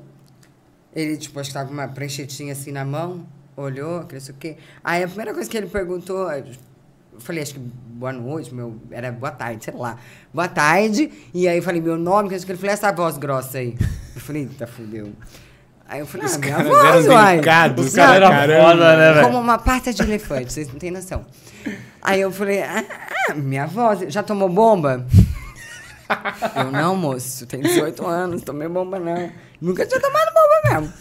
ele, 0.95 1.17
tipo, 1.17 1.39
acho 1.39 1.51
que 1.51 1.55
tava 1.55 1.67
com 1.67 1.75
uma 1.75 1.89
pranchetinha 1.89 2.53
assim 2.53 2.73
na 2.73 2.85
mão, 2.85 3.27
olhou, 3.57 4.05
que 4.05 4.17
isso 4.17 4.33
o 4.33 4.35
quê. 4.35 4.57
Aí 4.83 5.03
a 5.03 5.09
primeira 5.09 5.35
coisa 5.35 5.51
que 5.51 5.57
ele 5.57 5.67
perguntou, 5.67 6.31
eu 6.33 6.45
falei, 7.19 7.43
acho 7.43 7.55
que 7.55 7.61
boa 7.61 8.13
noite, 8.13 8.55
meu, 8.55 8.77
era 8.91 9.13
boa 9.13 9.31
tarde, 9.31 9.65
sei 9.65 9.75
lá. 9.75 9.99
Boa 10.33 10.49
tarde, 10.49 11.11
e 11.35 11.47
aí 11.47 11.59
eu 11.59 11.63
falei, 11.63 11.81
meu 11.81 11.99
nome, 11.99 12.29
que 12.29 12.35
ele 12.35 12.57
falou, 12.57 12.73
essa 12.73 12.93
voz 12.93 13.19
grossa 13.19 13.59
aí. 13.59 13.77
Eu 14.15 14.21
falei, 14.21 14.47
tá 14.47 14.67
fudeu. 14.67 15.13
Aí 15.89 16.01
eu 16.01 16.07
falei, 16.07 16.27
ah, 16.27 16.39
minha 16.39 16.65
voz, 16.65 17.07
uai. 17.07 17.39
Os 17.39 17.95
caras 17.95 18.31
eram 18.31 18.63
foda, 18.63 18.97
né, 18.97 19.13
velho? 19.13 19.27
Como 19.27 19.39
uma 19.39 19.59
pata 19.59 19.93
de 19.93 20.03
elefante, 20.03 20.53
vocês 20.53 20.69
não 20.69 20.77
têm 20.77 20.91
noção. 20.91 21.25
Aí 22.03 22.21
eu 22.21 22.33
falei, 22.33 22.63
ah, 22.63 23.35
minha 23.35 23.67
voz, 23.67 24.13
já 24.13 24.23
tomou 24.23 24.49
bomba? 24.49 25.07
eu, 26.57 26.71
não, 26.73 26.97
moço, 26.97 27.47
tenho 27.47 27.63
18 27.63 28.05
anos, 28.05 28.43
tomei 28.43 28.69
bomba 28.69 28.99
não. 28.99 29.31
Nunca 29.61 29.87
tinha 29.87 30.01
tomado 30.01 30.33
bomba 30.35 30.81
mesmo. 30.81 30.95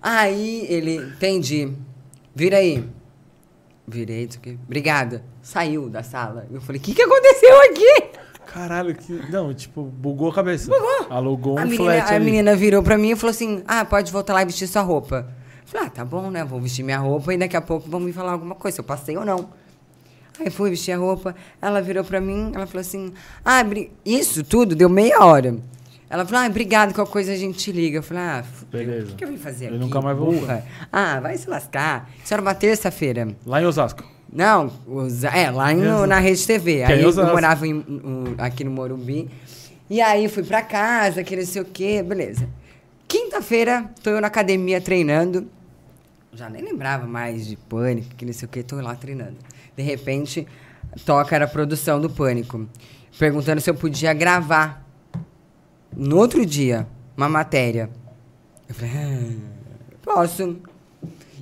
Aí 0.00 0.66
ele, 0.68 0.96
entendi, 0.96 1.72
vira 2.34 2.58
aí. 2.58 2.84
Virei, 3.86 4.24
isso 4.24 4.38
aqui. 4.38 4.58
Obrigada. 4.64 5.24
Saiu 5.42 5.88
da 5.88 6.02
sala. 6.02 6.46
Eu 6.50 6.60
falei, 6.60 6.80
o 6.80 6.84
que, 6.84 6.94
que 6.94 7.02
aconteceu 7.02 7.60
aqui? 7.62 8.11
Caralho, 8.52 8.94
que. 8.94 9.12
Não, 9.30 9.54
tipo, 9.54 9.82
bugou 9.82 10.30
a 10.30 10.34
cabeça. 10.34 10.70
Bugou. 10.70 11.06
Alugou 11.10 11.58
a 11.58 11.62
um 11.62 11.66
menina, 11.66 11.84
flat. 11.84 12.12
A 12.12 12.16
ali. 12.16 12.24
menina 12.24 12.54
virou 12.56 12.82
pra 12.82 12.98
mim 12.98 13.10
e 13.10 13.16
falou 13.16 13.30
assim: 13.30 13.62
Ah, 13.66 13.84
pode 13.84 14.12
voltar 14.12 14.34
lá 14.34 14.42
e 14.42 14.44
vestir 14.46 14.66
sua 14.68 14.82
roupa. 14.82 15.26
Eu 15.62 15.68
falei, 15.68 15.86
ah, 15.86 15.90
tá 15.90 16.04
bom, 16.04 16.30
né? 16.30 16.44
Vou 16.44 16.60
vestir 16.60 16.82
minha 16.84 16.98
roupa 16.98 17.32
e 17.32 17.38
daqui 17.38 17.56
a 17.56 17.62
pouco 17.62 17.88
vão 17.88 17.98
me 17.98 18.12
falar 18.12 18.32
alguma 18.32 18.54
coisa, 18.54 18.74
se 18.76 18.80
eu 18.80 18.84
passei 18.84 19.16
ou 19.16 19.24
não. 19.24 19.48
Aí 20.38 20.50
fui 20.50 20.70
vestir 20.70 20.92
a 20.92 20.98
roupa, 20.98 21.34
ela 21.60 21.80
virou 21.80 22.04
pra 22.04 22.20
mim, 22.20 22.52
ela 22.54 22.66
falou 22.66 22.80
assim: 22.80 23.12
Ah, 23.44 23.62
isso 24.04 24.44
tudo 24.44 24.74
deu 24.74 24.88
meia 24.88 25.24
hora. 25.24 25.56
Ela 26.10 26.26
falou, 26.26 26.44
ah, 26.44 26.46
obrigado, 26.46 26.92
qualquer 26.92 27.10
coisa 27.10 27.32
a 27.32 27.36
gente 27.36 27.56
te 27.56 27.72
liga. 27.72 27.96
Eu 27.96 28.02
falei, 28.02 28.22
ah, 28.22 28.44
Beleza. 28.70 29.06
o 29.06 29.08
que, 29.12 29.14
que 29.14 29.24
eu 29.24 29.28
vim 29.28 29.38
fazer 29.38 29.64
eu 29.64 29.70
aqui? 29.70 29.78
nunca 29.78 29.98
mais 30.02 30.14
vou. 30.18 30.34
Ah, 30.92 31.18
vai 31.20 31.38
se 31.38 31.48
lascar. 31.48 32.10
Isso 32.22 32.34
era 32.34 32.42
uma 32.42 32.54
terça-feira. 32.54 33.28
Lá 33.46 33.62
em 33.62 33.64
Osasco. 33.64 34.04
Não, 34.32 34.72
os, 34.86 35.24
é, 35.24 35.50
lá 35.50 35.74
no, 35.74 36.06
na 36.06 36.18
Rede 36.18 36.46
TV. 36.46 36.86
Que 36.86 36.92
aí 36.92 37.02
eu 37.02 37.14
morava 37.14 37.66
em, 37.66 37.74
um, 37.74 38.34
aqui 38.38 38.64
no 38.64 38.70
Morumbi. 38.70 39.28
E 39.90 40.00
aí 40.00 40.26
fui 40.28 40.42
pra 40.42 40.62
casa, 40.62 41.22
que 41.22 41.36
não 41.36 41.44
sei 41.44 41.60
o 41.60 41.64
quê, 41.66 42.02
beleza. 42.02 42.48
Quinta-feira, 43.06 43.90
tô 44.02 44.08
eu 44.08 44.20
na 44.22 44.28
academia 44.28 44.80
treinando. 44.80 45.46
Já 46.32 46.48
nem 46.48 46.62
lembrava 46.62 47.06
mais 47.06 47.46
de 47.46 47.56
pânico, 47.56 48.14
que 48.16 48.24
não 48.24 48.32
sei 48.32 48.46
o 48.46 48.48
quê, 48.48 48.62
tô 48.62 48.80
lá 48.80 48.94
treinando. 48.94 49.36
De 49.76 49.82
repente, 49.82 50.46
toca 51.04 51.34
era 51.34 51.44
a 51.44 51.48
produção 51.48 52.00
do 52.00 52.08
pânico. 52.08 52.66
Perguntando 53.18 53.60
se 53.60 53.68
eu 53.68 53.74
podia 53.74 54.14
gravar 54.14 54.82
no 55.94 56.16
outro 56.16 56.46
dia 56.46 56.86
uma 57.14 57.28
matéria. 57.28 57.90
Eu 58.66 58.74
falei, 58.74 58.92
ah, 58.94 59.34
posso. 60.02 60.56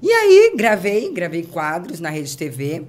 E 0.02 0.10
aí, 0.10 0.52
gravei, 0.56 1.12
gravei 1.12 1.42
quadros 1.42 2.00
na 2.00 2.10
Rede 2.10 2.36
TV. 2.36 2.84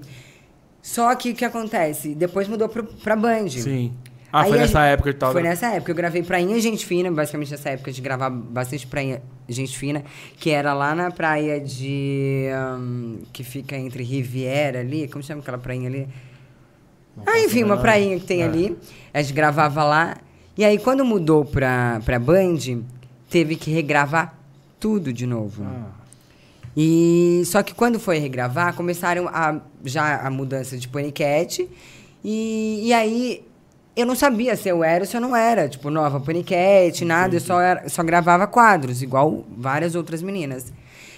Só 0.81 1.13
que 1.15 1.31
o 1.31 1.35
que 1.35 1.45
acontece? 1.45 2.15
Depois 2.15 2.47
mudou 2.47 2.67
pro, 2.67 2.83
pra 2.83 3.15
Band. 3.15 3.49
Sim. 3.49 3.93
Ah, 4.33 4.43
aí 4.43 4.49
foi 4.49 4.59
nessa 4.59 4.85
época 4.85 5.09
e 5.09 5.13
tal. 5.13 5.31
Foi 5.33 5.43
nessa 5.43 5.67
época. 5.67 5.91
Eu 5.91 5.95
gravei 5.95 6.23
Prainha 6.23 6.59
Gente 6.61 6.85
Fina, 6.85 7.11
basicamente 7.11 7.51
nessa 7.51 7.69
época 7.69 7.91
de 7.91 8.01
gravar 8.01 8.29
bastante 8.29 8.88
Prainha 8.88 9.21
Gente 9.47 9.77
Fina, 9.77 10.03
que 10.38 10.49
era 10.49 10.73
lá 10.73 10.95
na 10.95 11.11
praia 11.11 11.59
de. 11.59 12.45
Um, 12.77 13.19
que 13.33 13.43
fica 13.43 13.75
entre 13.75 14.03
Riviera 14.03 14.79
ali. 14.79 15.07
Como 15.09 15.21
chama 15.21 15.41
aquela 15.41 15.57
prainha 15.57 15.89
ali? 15.89 16.07
Não 17.15 17.25
ah, 17.27 17.39
enfim, 17.41 17.63
uma 17.63 17.77
prainha 17.77 18.17
que 18.17 18.25
tem 18.25 18.41
é. 18.41 18.45
ali. 18.45 18.77
A 19.13 19.21
gente 19.21 19.33
gravava 19.33 19.83
lá. 19.83 20.15
E 20.57 20.63
aí, 20.63 20.77
quando 20.77 21.03
mudou 21.03 21.43
pra, 21.43 22.01
pra 22.05 22.17
Band, 22.17 22.83
teve 23.29 23.57
que 23.57 23.69
regravar 23.69 24.38
tudo 24.79 25.11
de 25.11 25.25
novo. 25.25 25.63
Ah. 25.65 26.00
E 26.76 27.43
só 27.45 27.61
que 27.61 27.73
quando 27.73 27.99
foi 27.99 28.18
regravar, 28.18 28.73
começaram 28.76 29.27
a, 29.27 29.60
já 29.84 30.22
a 30.26 30.30
mudança 30.30 30.77
de 30.77 30.88
paniquete. 30.88 31.69
E, 32.23 32.81
e 32.84 32.93
aí 32.93 33.45
eu 33.95 34.06
não 34.06 34.15
sabia 34.15 34.56
se 34.56 34.69
eu 34.69 34.84
era 34.84 35.03
ou 35.03 35.07
se 35.07 35.15
eu 35.15 35.22
não 35.22 35.35
era. 35.35 35.68
Tipo, 35.68 35.89
nova 35.89 36.19
paniquete, 36.19 37.03
nada. 37.03 37.35
Eu 37.35 37.41
só, 37.41 37.60
era, 37.60 37.89
só 37.89 38.03
gravava 38.03 38.48
quadros, 38.48 39.02
igual 39.02 39.45
várias 39.49 39.95
outras 39.95 40.22
meninas. 40.22 40.72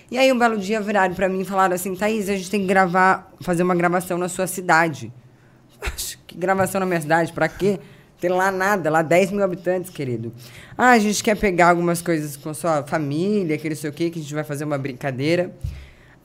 E 0.10 0.18
aí 0.18 0.32
um 0.32 0.38
belo 0.38 0.58
dia 0.58 0.82
viraram 0.82 1.14
para 1.14 1.30
mim 1.30 1.42
e 1.42 1.46
falaram 1.46 1.76
assim, 1.76 1.96
Thaís, 1.96 2.30
a 2.30 2.36
gente 2.36 2.50
tem 2.50 2.62
que 2.62 2.68
gravar, 2.68 3.32
fazer 3.42 3.64
uma 3.64 3.76
gravação 3.76 4.18
na 4.18 4.30
sua 4.30 4.48
cidade. 4.48 5.12
que 6.28 6.38
gravação 6.38 6.80
na 6.80 6.86
minha 6.86 7.02
cidade? 7.02 7.32
Pra 7.32 7.48
quê? 7.48 7.80
Tem 8.24 8.32
lá 8.32 8.50
nada, 8.50 8.90
lá 8.90 9.02
10 9.02 9.32
mil 9.32 9.44
habitantes, 9.44 9.90
querido. 9.90 10.32
Ah, 10.78 10.92
a 10.92 10.98
gente 11.00 11.22
quer 11.22 11.36
pegar 11.36 11.72
algumas 11.72 12.02
coisas 12.02 12.38
com 12.38 12.52
a 12.52 12.54
sua 12.54 12.82
família, 12.84 13.58
que 13.58 13.68
não 13.68 13.76
sei 13.76 13.90
o 13.90 13.94
quê, 13.94 14.10
que 14.10 14.18
a 14.18 14.22
gente 14.22 14.34
vai 14.34 14.46
fazer 14.46 14.64
uma 14.64 14.78
brincadeira. 14.78 15.54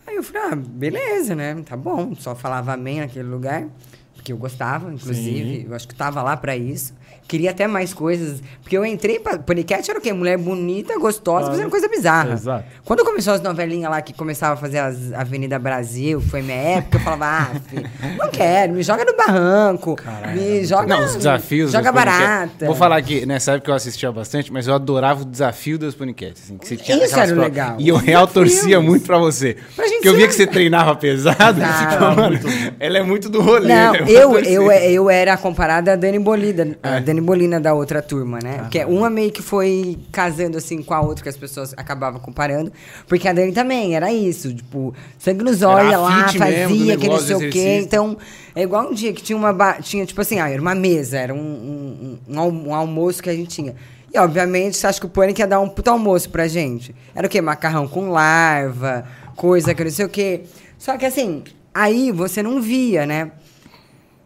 Aí 0.07 0.15
eu 0.15 0.23
falei, 0.23 0.53
ah, 0.53 0.55
beleza, 0.55 1.35
né? 1.35 1.61
Tá 1.67 1.77
bom. 1.77 2.15
Só 2.15 2.37
falava 2.37 2.73
amém 2.73 3.01
naquele 3.01 3.29
lugar, 3.29 3.67
porque 4.15 4.33
eu 4.33 4.37
gostava, 4.37 4.95
inclusive. 4.95 5.63
Sim. 5.63 5.67
Eu 5.67 5.75
acho 5.75 5.89
que 5.89 5.95
tava 5.97 6.23
lá 6.23 6.37
para 6.37 6.57
isso. 6.57 6.95
Queria 7.29 7.51
até 7.51 7.67
mais 7.67 7.93
coisas. 7.93 8.43
Porque 8.63 8.77
eu 8.77 8.87
entrei 8.87 9.21
pra. 9.21 9.39
Paniquete 9.39 9.91
era 9.91 9.99
o 9.99 10.03
quê? 10.03 10.15
Mulher 10.15 10.39
bonita, 10.39 10.99
gostosa, 10.99 11.49
ah, 11.49 11.51
fazendo 11.51 11.69
coisa 11.69 11.87
bizarra. 11.87 12.33
Exato. 12.33 12.65
Quando 12.87 13.05
começou 13.05 13.35
as 13.35 13.43
novelinhas 13.43 13.91
lá 13.91 14.01
que 14.01 14.15
começava 14.15 14.55
a 14.55 14.57
fazer 14.57 14.79
as 14.79 15.13
Avenida 15.13 15.59
Brasil, 15.59 16.23
foi 16.23 16.41
minha 16.41 16.57
época, 16.57 16.97
eu 16.97 17.03
falava, 17.03 17.27
ah, 17.27 17.61
filho, 17.69 17.91
não 18.17 18.31
quero, 18.31 18.73
me 18.73 18.83
joga 18.83 19.05
no 19.05 19.15
barranco. 19.15 19.95
Caralho, 19.97 20.41
me 20.41 20.65
joga. 20.65 20.87
Não, 20.87 21.05
os 21.05 21.17
desafios. 21.17 21.71
Joga 21.71 21.93
barata. 21.93 22.65
Vou 22.65 22.75
falar 22.75 23.03
que 23.03 23.27
nessa 23.27 23.53
época 23.53 23.73
eu 23.73 23.75
assistia 23.75 24.11
bastante, 24.11 24.51
mas 24.51 24.67
eu 24.67 24.75
adorava 24.75 25.21
o 25.21 25.25
desafio 25.27 25.79
das 25.79 25.95
paniquetes. 25.95 26.45
Assim, 26.45 26.57
que 26.57 26.67
você 26.67 26.77
tinha 26.79 27.05
Isso 27.05 27.19
era 27.19 27.35
legal. 27.35 27.77
E 27.79 27.89
eu 27.89 27.97
real 27.97 28.27
torcia 28.27 28.81
muito 28.81 29.05
pra 29.07 29.19
você. 29.19 29.55
Pra 29.77 29.85
porque 29.85 30.09
eu 30.09 30.17
via 30.17 30.27
que 30.29 30.35
você 30.35 30.47
treinava 30.47 30.95
pesado. 30.95 31.61
Tipo, 31.61 32.17
mano, 32.17 32.39
ela 32.79 32.99
é 32.99 33.03
muito 33.03 33.29
do 33.29 33.43
rolê. 33.43 33.69
Não, 33.69 33.93
né? 33.93 34.05
eu, 34.09 34.39
eu, 34.41 34.73
eu 34.73 35.11
era 35.11 35.37
comparada 35.37 35.93
a 35.93 35.97
Dani 35.97 36.19
Bolida. 36.19 36.77
É. 36.83 36.97
A 36.97 37.01
Dani 37.01 37.18
Bolina 37.23 37.61
da 37.61 37.75
outra 37.75 38.01
turma, 38.03 38.39
né? 38.43 38.59
Porque 38.59 38.85
uma 38.85 39.09
meio 39.11 39.31
que 39.33 39.43
foi 39.43 39.99
casando 40.13 40.57
assim 40.59 40.83
com 40.83 40.95
a 40.95 41.01
outra, 41.01 41.23
que 41.23 41.29
as 41.29 41.37
pessoas 41.37 41.73
acabavam 41.77 42.21
comparando. 42.21 42.73
Porque 43.07 43.27
a 43.29 43.33
Dani 43.33 43.53
também 43.53 43.95
era 43.97 44.13
isso, 44.13 44.53
tipo, 44.55 44.95
sangue 45.19 45.43
nos 45.45 45.63
olhos 45.63 45.93
lá, 46.01 46.25
fazia 46.39 46.97
que 46.97 47.07
não 47.09 47.19
sei 47.27 47.37
o 47.37 47.39
quê. 47.53 47.59
Então, 47.85 48.17
é 48.55 48.63
igual 48.63 48.91
um 48.91 48.95
dia 48.95 49.13
que 49.13 49.23
tinha 49.23 49.37
uma. 49.37 49.75
Tinha, 49.81 50.05
tipo 50.07 50.21
assim, 50.21 50.39
ah, 50.41 50.49
era 50.51 50.61
uma 50.61 50.75
mesa, 50.75 51.19
era 51.19 51.35
um, 51.35 52.19
um, 52.29 52.37
um, 52.41 52.69
um 52.69 52.75
almoço 52.75 53.23
que 53.23 53.31
a 53.31 53.35
gente 53.35 53.49
tinha. 53.49 53.75
E, 54.13 54.19
obviamente, 54.19 54.77
você 54.77 54.87
acha 54.87 54.99
que 54.99 55.07
o 55.07 55.09
Pânico 55.11 55.41
ia 55.41 55.47
dar 55.47 55.61
um 55.61 55.69
puto 55.69 55.91
almoço 55.91 56.31
pra 56.31 56.49
gente? 56.49 56.95
Era 57.15 57.27
o 57.27 57.31
quê? 57.31 57.41
Macarrão 57.43 57.87
com 57.87 58.09
larva, 58.11 59.05
coisa 59.37 59.75
que 59.75 59.85
não 59.85 59.91
sei 59.91 60.07
o 60.07 60.09
quê. 60.09 60.43
Só 60.79 60.97
que, 60.97 61.05
assim, 61.05 61.43
aí 61.75 62.11
você 62.11 62.43
não 62.43 62.61
via, 62.61 63.05
né? 63.05 63.33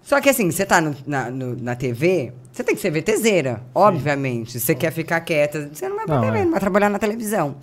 Só 0.04 0.20
que 0.20 0.28
assim, 0.28 0.50
você 0.50 0.66
tá 0.66 0.80
no- 0.80 0.94
na, 1.06 1.30
no- 1.30 1.56
na 1.56 1.74
TV, 1.74 2.32
você 2.52 2.62
tem 2.62 2.74
que 2.74 2.80
ser 2.82 2.90
VTZera, 2.90 3.62
obviamente. 3.74 4.60
Você 4.60 4.74
quer 4.74 4.92
ficar 4.92 5.20
quieta, 5.20 5.70
você 5.72 5.88
não 5.88 5.96
vai 5.96 6.04
pra 6.06 6.16
Não, 6.16 6.22
TV, 6.24 6.38
é. 6.38 6.44
não 6.44 6.50
vai 6.50 6.60
trabalhar 6.60 6.90
na 6.90 6.98
televisão. 6.98 7.56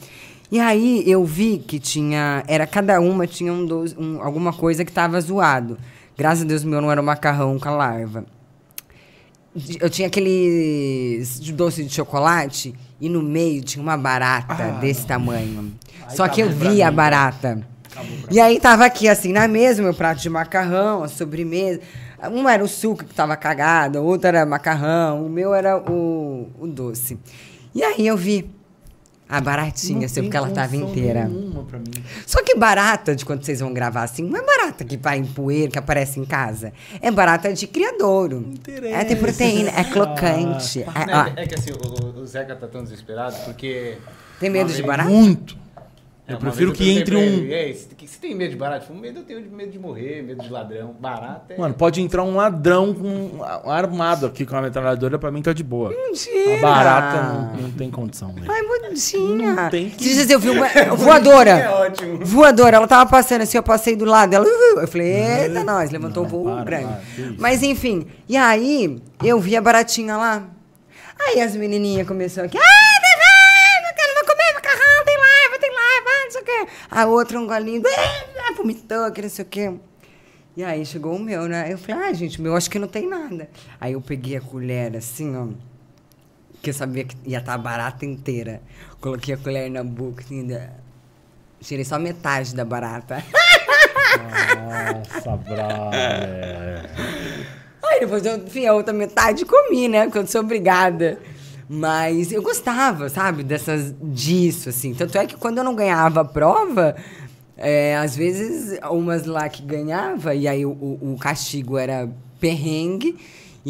E 0.52 0.60
aí 0.60 1.04
eu 1.10 1.24
vi 1.24 1.60
que 1.60 1.80
tinha. 1.80 2.44
Era 2.48 2.66
cada 2.66 3.00
uma 3.00 3.28
tinha 3.28 3.54
um, 3.54 3.66
doce- 3.66 3.96
um- 4.00 4.20
alguma 4.24 4.52
coisa 4.52 4.84
que 4.84 4.92
tava 4.92 5.22
zoado. 5.22 5.78
Graças 6.18 6.44
a 6.44 6.48
Deus 6.48 6.64
meu 6.64 6.82
não 6.82 6.92
era 6.92 7.00
um 7.00 7.06
macarrão 7.06 7.60
com 7.60 7.70
a 7.70 7.72
larva. 7.72 8.26
Eu 9.80 9.90
tinha 9.90 10.08
aqueles 10.08 11.40
de 11.40 11.52
doce 11.54 11.84
de 11.84 11.94
chocolate 11.94 12.74
e 13.02 13.10
no 13.10 13.22
meio 13.22 13.62
tinha 13.64 13.82
uma 13.82 13.98
barata 13.98 14.72
desse 14.80 15.06
tamanho. 15.06 15.74
Só 16.10 16.28
que 16.28 16.42
eu 16.42 16.48
acabou 16.48 16.62
pra 16.66 16.72
vi 16.72 16.82
a 16.84 16.92
barata. 16.92 17.68
E 18.32 18.40
aí 18.40 18.60
tava 18.60 18.86
aqui 18.86 19.08
assim 19.10 19.34
na 19.34 19.48
mesa, 19.48 19.82
meu 19.82 19.94
prato 19.94 20.22
de 20.22 20.30
macarrão, 20.30 21.04
a 21.04 21.08
sobremesa. 21.08 21.82
Um 22.28 22.50
era 22.50 22.64
o 22.64 22.68
suco 22.68 23.06
que 23.06 23.14
tava 23.14 23.36
cagado, 23.38 24.00
o 24.00 24.06
outro 24.06 24.28
era 24.28 24.46
macarrão, 24.46 25.26
o 25.26 25.30
meu 25.30 25.54
era 25.54 25.78
o, 25.78 26.50
o 26.60 26.68
doce. 26.68 27.18
E 27.74 27.84
aí 27.84 28.06
eu 28.06 28.18
vi 28.18 28.50
a 29.28 29.40
baratinha, 29.40 30.08
assim, 30.08 30.24
porque 30.24 30.36
ela 30.36 30.50
tava 30.50 30.76
inteira. 30.76 31.26
Nenhuma 31.26 31.64
pra 31.64 31.78
mim. 31.78 31.86
Só 32.26 32.44
que 32.44 32.56
barata 32.56 33.16
de 33.16 33.24
quando 33.24 33.44
vocês 33.46 33.60
vão 33.60 33.72
gravar 33.72 34.02
assim, 34.04 34.24
não 34.24 34.40
é 34.40 34.44
barata 34.44 34.84
que 34.84 34.98
vai 34.98 35.20
em 35.20 35.26
poeira, 35.26 35.72
que 35.72 35.78
aparece 35.78 36.20
em 36.20 36.26
casa. 36.26 36.74
É 37.00 37.12
barata 37.12 37.54
de 37.54 37.68
criadouro. 37.68 38.44
interessa. 38.52 38.96
É, 38.96 39.06
tem 39.06 39.16
proteína, 39.18 39.70
é 39.70 39.84
crocante. 39.84 40.84
Ah, 40.88 41.06
é, 41.08 41.16
ó, 41.16 41.42
É, 41.42 41.46
que 41.48 41.54
assim, 41.54 41.70
o, 41.72 42.20
o 42.20 42.26
Zeca 42.26 42.56
tá 42.56 42.68
tão 42.68 42.84
desesperado 42.84 43.36
porque. 43.46 43.98
tem 44.40 44.50
medo 44.50 44.74
de 44.74 44.82
barata? 44.82 45.10
Muito. 45.10 45.56
É, 46.30 46.34
Eu 46.34 46.38
uma 46.38 46.42
prefiro 46.42 46.72
que 46.72 46.78
perguntei 46.84 47.02
entre 47.02 47.16
um. 47.16 47.20
ele, 47.20 47.54
"Ei, 47.54 47.74
você 47.74 48.18
tem- 48.22 48.36
medo 48.36 48.56
de? 48.56 48.62
Eu 48.64 48.82
falei, 48.82 49.02
medo 49.02 49.20
eu 49.20 49.24
tenho 49.24 49.42
de 49.42 49.50
medo 49.50 49.72
de 49.72 49.80
morrer, 49.80 50.22
medo 50.22 50.44
de 50.44 50.50
ladrão. 50.50 50.96
Barata 51.00 51.54
é. 51.54 51.58
Mano, 51.58 51.74
pode 51.74 52.02
entrar 52.02 52.24
um 52.24 52.36
ladrão 52.36 52.94
com 52.94 53.44
armado 53.70 54.26
aqui 54.28 54.46
com 54.46 54.56
a 54.56 54.62
metralhadora, 54.62 55.18
pra 55.18 55.32
mim 55.32 55.42
tá 55.42 55.54
de 55.54 55.64
boa. 55.64 55.90
Mentira! 55.90 56.58
A 56.58 56.62
barata 56.62 57.24
não, 57.24 57.54
não 57.64 57.72
tem 57.72 57.90
condição, 57.90 58.32
velho. 58.34 58.46
Ai, 58.52 58.62
bonitinha. 58.64 59.54
Não 59.54 59.70
tem 59.70 59.90
que- 59.90 59.98
dias 59.98 60.30
eu 60.30 60.40
vi 60.40 60.50
uma 60.52 60.68
É 60.70 60.86
voadora. 60.96 61.72
ótimo. 61.82 62.20
Voadora, 62.24 62.78
ela 62.78 62.88
tava 62.88 63.10
passando 63.10 63.42
assim, 63.42 63.58
eu 63.58 63.64
passei 63.64 63.96
do 63.96 64.06
lado 64.06 64.30
dela. 64.30 64.46
Eu 64.46 64.88
falei, 64.88 65.08
eita, 65.12 65.64
nós, 65.64 65.90
levantou 65.90 66.24
Não, 66.24 66.28
um 66.30 66.32
voo 66.32 66.44
para, 66.56 66.64
grande. 66.64 66.86
para. 66.86 67.34
Mas 67.40 67.64
enfim, 67.64 68.06
e 68.28 68.38
aí 68.38 69.02
eu 69.24 69.40
vi 69.40 69.56
a 69.56 69.62
baratinha 69.62 70.16
lá. 70.18 70.44
Aí 71.22 71.42
as 71.42 71.54
menininhas 71.56 72.08
começaram 72.08 72.48
aqui, 72.48 72.58
ah, 72.58 72.62
A 77.00 77.06
outra 77.06 77.40
um 77.40 77.48
golinho, 77.48 77.82
ah, 77.88 78.54
vomitou, 78.58 79.10
que 79.14 79.22
não 79.22 79.30
sei 79.30 79.46
o 79.46 79.48
quê. 79.48 79.74
E 80.58 80.62
aí 80.62 80.86
chegou 80.86 81.16
o 81.16 81.20
meu, 81.20 81.48
né? 81.48 81.72
Eu 81.72 81.78
falei, 81.78 82.10
ah, 82.10 82.12
gente, 82.12 82.42
meu 82.42 82.54
acho 82.58 82.70
que 82.70 82.78
não 82.78 82.90
tem 82.90 83.08
nada. 83.08 83.50
Aí 83.80 83.94
eu 83.94 84.02
peguei 84.02 84.36
a 84.36 84.42
colher 84.42 84.98
assim, 84.98 85.34
ó. 85.34 85.48
Que 86.62 86.72
eu 86.72 86.74
sabia 86.74 87.06
que 87.06 87.16
ia 87.26 87.38
estar 87.38 87.58
barata 87.58 88.06
inteira. 88.06 88.62
Coloquei 89.00 89.34
a 89.34 89.38
colher 89.38 89.72
na 89.72 89.82
boca, 89.82 90.22
assim, 90.22 90.46
da... 90.46 90.72
tirei 91.62 91.86
só 91.86 91.98
metade 91.98 92.54
da 92.54 92.66
barata. 92.66 93.24
Nossa, 94.58 95.38
brother. 95.38 96.90
Aí 97.82 98.00
depois 98.02 98.26
eu, 98.26 98.36
enfim, 98.40 98.66
a 98.66 98.74
outra 98.74 98.94
metade 98.94 99.46
comi, 99.46 99.88
né? 99.88 100.12
Eu 100.14 100.28
sou 100.28 100.42
obrigada. 100.42 101.18
Mas 101.72 102.32
eu 102.32 102.42
gostava, 102.42 103.10
sabe, 103.10 103.44
dessas 103.44 103.94
disso, 104.02 104.70
assim. 104.70 104.94
Tanto 104.96 105.16
é 105.20 105.28
que 105.28 105.36
quando 105.38 105.60
eu 105.60 105.64
não 105.64 105.76
ganhava 105.76 106.22
a 106.22 106.26
prova, 106.26 106.96
é, 107.56 107.96
às 107.98 108.16
vezes 108.16 108.80
umas 108.90 109.26
lá 109.26 109.48
que 109.48 109.62
ganhava, 109.62 110.34
e 110.34 110.48
aí 110.48 110.66
o, 110.66 110.72
o- 110.72 111.16
castigo 111.20 111.78
era 111.78 112.10
perrengue, 112.40 113.16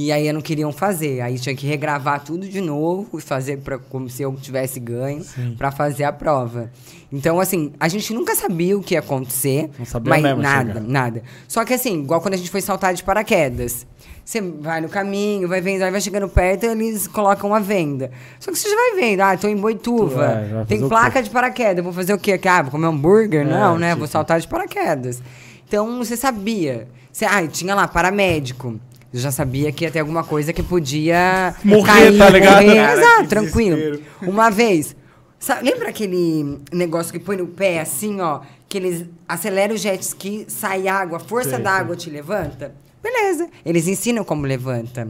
e 0.07 0.11
aí 0.11 0.31
não 0.31 0.41
queriam 0.41 0.71
fazer. 0.71 1.21
Aí 1.21 1.37
tinha 1.39 1.55
que 1.55 1.65
regravar 1.67 2.23
tudo 2.23 2.47
de 2.47 2.61
novo 2.61 3.17
e 3.17 3.21
fazer 3.21 3.57
pra, 3.57 3.77
como 3.77 4.09
se 4.09 4.21
eu 4.23 4.33
tivesse 4.35 4.79
ganho 4.79 5.23
para 5.57 5.71
fazer 5.71 6.03
a 6.03 6.11
prova. 6.13 6.71
Então, 7.11 7.39
assim, 7.39 7.71
a 7.79 7.87
gente 7.87 8.13
nunca 8.13 8.35
sabia 8.35 8.77
o 8.77 8.81
que 8.83 8.93
ia 8.93 8.99
acontecer. 8.99 9.69
Não 9.79 9.85
sabia 9.85 10.09
mas 10.11 10.21
mesmo 10.23 10.41
nada, 10.41 10.73
chegar. 10.73 10.81
nada. 10.87 11.23
Só 11.47 11.65
que 11.65 11.73
assim, 11.73 11.99
igual 12.01 12.21
quando 12.21 12.35
a 12.35 12.37
gente 12.37 12.49
foi 12.51 12.61
saltar 12.61 12.93
de 12.93 13.03
paraquedas. 13.03 13.85
Você 14.23 14.41
vai 14.41 14.79
no 14.79 14.87
caminho, 14.89 15.47
vai 15.47 15.59
vendo, 15.59 15.81
aí 15.81 15.89
vai 15.89 15.99
chegando 15.99 16.29
perto, 16.29 16.65
eles 16.65 17.07
colocam 17.07 17.51
a 17.55 17.59
venda. 17.59 18.11
Só 18.39 18.51
que 18.51 18.59
você 18.59 18.69
já 18.69 18.75
vai 18.75 19.01
vendo, 19.01 19.21
ah, 19.21 19.35
tô 19.35 19.47
em 19.47 19.55
Boituva, 19.57 20.23
É, 20.23 20.53
vai 20.53 20.65
tem 20.65 20.87
placa 20.87 21.23
de 21.23 21.31
paraquedas, 21.31 21.83
vou 21.83 21.91
fazer 21.91 22.13
o 22.13 22.17
quê? 22.19 22.39
Ah, 22.47 22.61
vou 22.61 22.69
comer 22.69 22.85
hambúrguer? 22.85 23.43
não, 23.43 23.79
né? 23.79 23.87
tipo- 23.89 23.99
Vou 23.99 24.07
saltar 24.07 24.39
de 24.39 24.47
paraquedas. 24.47 25.19
Então, 25.67 25.97
você 25.97 26.15
sabia. 26.15 26.87
Você, 27.11 27.25
ah, 27.25 27.45
tinha 27.47 27.73
lá, 27.73 27.87
paramédico. 27.87 28.79
Eu 29.13 29.19
já 29.19 29.31
sabia 29.31 29.71
que 29.71 29.83
ia 29.85 29.91
ter 29.91 29.99
alguma 29.99 30.23
coisa 30.23 30.53
que 30.53 30.61
podia 30.61 31.55
Morrer, 31.63 32.15
tá 32.17 32.29
ligado? 32.29 32.63
morrer. 32.63 32.75
Cara, 32.75 33.01
Exato, 33.01 33.27
tranquilo. 33.29 33.75
desespero. 33.75 34.31
Uma 34.31 34.49
vez, 34.51 34.95
sa- 35.39 35.59
lembra 35.61 35.89
aquele 35.89 36.59
negócio 36.71 37.11
que 37.11 37.19
põe 37.19 37.35
no 37.37 37.47
pé 37.47 37.79
assim, 37.79 38.21
ó? 38.21 38.41
Que 38.67 38.77
eles 38.77 39.05
aceleram 39.27 39.73
o 39.73 39.77
jet 39.77 39.99
ski, 40.03 40.45
sai 40.47 40.87
água, 40.87 41.17
a 41.17 41.19
força 41.19 41.57
da 41.57 41.71
água 41.71 41.95
te 41.95 42.07
levanta? 42.09 42.75
Beleza. 43.01 43.49
Eles 43.65 43.87
ensinam 43.87 44.23
como 44.23 44.45
levanta. 44.45 45.07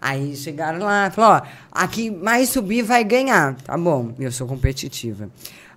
Aí 0.00 0.34
chegaram 0.34 0.78
lá, 0.80 1.10
falou, 1.10 1.30
ó, 1.32 1.42
aqui 1.70 2.10
mais 2.10 2.48
subir 2.48 2.82
vai 2.82 3.04
ganhar. 3.04 3.54
Tá 3.62 3.76
bom, 3.76 4.12
eu 4.18 4.32
sou 4.32 4.46
competitiva. 4.46 5.28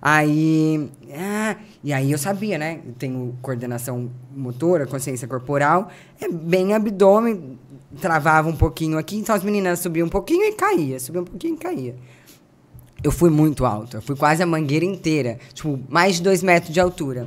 Aí, 0.06 0.90
ah, 1.14 1.56
e 1.82 1.90
aí 1.90 2.12
eu 2.12 2.18
sabia, 2.18 2.58
né? 2.58 2.82
Eu 2.86 2.92
tenho 2.92 3.38
coordenação 3.40 4.10
motora, 4.36 4.86
consciência 4.86 5.26
corporal, 5.26 5.88
é 6.20 6.28
bem 6.28 6.74
abdômen, 6.74 7.58
travava 7.98 8.50
um 8.50 8.56
pouquinho 8.56 8.98
aqui, 8.98 9.16
então 9.16 9.34
as 9.34 9.42
meninas 9.42 9.78
subiam 9.78 10.06
um 10.06 10.10
pouquinho 10.10 10.44
e 10.44 10.52
caía, 10.52 11.00
subia 11.00 11.22
um 11.22 11.24
pouquinho 11.24 11.54
e 11.54 11.56
caía. 11.56 11.96
Eu 13.02 13.10
fui 13.10 13.30
muito 13.30 13.64
alta, 13.64 13.96
eu 13.96 14.02
fui 14.02 14.14
quase 14.14 14.42
a 14.42 14.46
mangueira 14.46 14.84
inteira, 14.84 15.38
tipo, 15.54 15.80
mais 15.88 16.16
de 16.16 16.22
dois 16.22 16.42
metros 16.42 16.70
de 16.70 16.80
altura. 16.80 17.26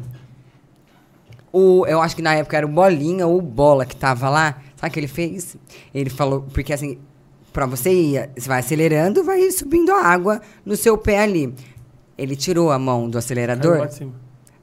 O, 1.52 1.84
eu 1.88 2.00
acho 2.00 2.16
que 2.16 2.22
na 2.22 2.36
época 2.36 2.58
era 2.58 2.66
o 2.68 2.70
Bolinha 2.70 3.26
ou 3.26 3.42
Bola 3.42 3.88
que 3.88 3.96
tava 3.96 4.30
lá. 4.30 4.62
Sabe 4.76 4.92
o 4.92 4.94
que 4.94 5.00
ele 5.00 5.08
fez? 5.08 5.58
Ele 5.96 6.12
falou, 6.12 6.46
porque 6.54 6.72
assim, 6.72 7.00
pra 7.52 7.66
você 7.66 7.92
ir, 7.92 8.30
você 8.38 8.48
vai 8.48 8.60
acelerando, 8.60 9.24
vai 9.24 9.50
subindo 9.50 9.92
a 9.92 10.04
água 10.04 10.40
no 10.64 10.76
seu 10.76 10.96
pé 10.96 11.22
ali. 11.22 11.56
Ele 12.18 12.36
tirou 12.36 12.72
a 12.72 12.80
mão 12.80 13.10
do 13.10 13.18
acelerador, 13.18 13.88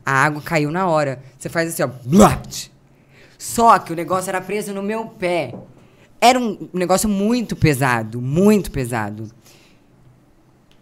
a 0.05 0.13
água 0.13 0.43
caiu 0.43 0.71
na 0.71 0.87
hora. 0.87 1.23
Você 1.39 1.49
faz 1.49 1.69
assim, 1.69 1.83
ó. 1.83 1.89
Blat! 2.05 2.69
Só 3.39 3.79
que 3.79 3.93
o 3.93 3.97
negócio 3.97 4.29
era 4.29 4.41
preso 4.41 4.73
no 4.73 4.83
meu 4.83 5.07
pé. 5.07 5.55
Era 6.21 6.39
um 6.39 6.69
negócio 6.73 7.09
muito 7.09 7.55
pesado, 7.55 8.21
muito 8.21 8.71
pesado. 8.71 9.29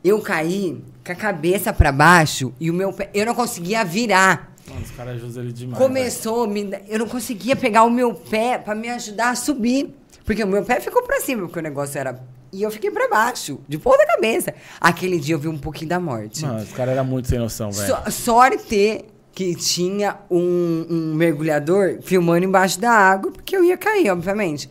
Eu 0.05 0.21
caí 0.21 0.83
com 1.05 1.13
a 1.13 1.15
cabeça 1.15 1.73
pra 1.73 1.93
baixo 1.93 2.53
e 2.59 2.71
o 2.71 2.75
meu 2.75 2.93
pé. 2.93 3.11
Eu 3.13 3.27
não 3.27 3.35
conseguia 3.35 3.85
virar. 3.85 4.53
Mano, 4.69 4.83
os 4.83 4.91
caras 4.93 5.17
ajudam 5.17 5.43
ele 5.43 5.53
demais. 5.53 5.79
Começou, 5.79 6.47
me, 6.47 6.71
eu 6.89 6.99
não 6.99 7.09
conseguia 7.09 7.55
pegar 7.55 7.83
o 7.85 7.91
meu 7.91 8.15
pé 8.15 8.59
pra 8.59 8.75
me 8.75 8.89
ajudar 8.89 9.31
a 9.31 9.35
subir. 9.35 9.95
Porque 10.25 10.43
o 10.43 10.47
meu 10.47 10.65
pé 10.65 10.81
ficou 10.81 11.03
pra 11.03 11.21
cima, 11.21 11.43
porque 11.43 11.59
o 11.59 11.63
negócio 11.63 11.99
era. 11.99 12.21
E 12.53 12.63
eu 12.63 12.71
fiquei 12.71 12.91
pra 12.91 13.09
baixo, 13.09 13.61
de 13.67 13.79
ponta 13.79 14.07
cabeça. 14.07 14.53
Aquele 14.79 15.19
dia 15.19 15.35
eu 15.35 15.39
vi 15.39 15.49
um 15.49 15.57
pouquinho 15.57 15.89
da 15.89 15.99
morte. 15.99 16.43
Mano, 16.43 16.63
os 16.63 16.73
caras 16.73 16.93
eram 16.95 17.05
muito 17.05 17.27
sem 17.29 17.39
noção, 17.39 17.71
velho. 17.71 17.97
So- 18.05 18.11
sorte 18.11 19.07
que 19.33 19.55
tinha 19.55 20.19
um, 20.31 20.87
um 20.91 21.15
mergulhador 21.15 22.01
filmando 22.03 22.45
embaixo 22.45 22.79
da 22.79 22.91
água, 22.91 23.33
porque 23.33 23.57
eu 23.57 23.65
ia 23.65 23.79
cair, 23.79 24.11
obviamente. 24.11 24.71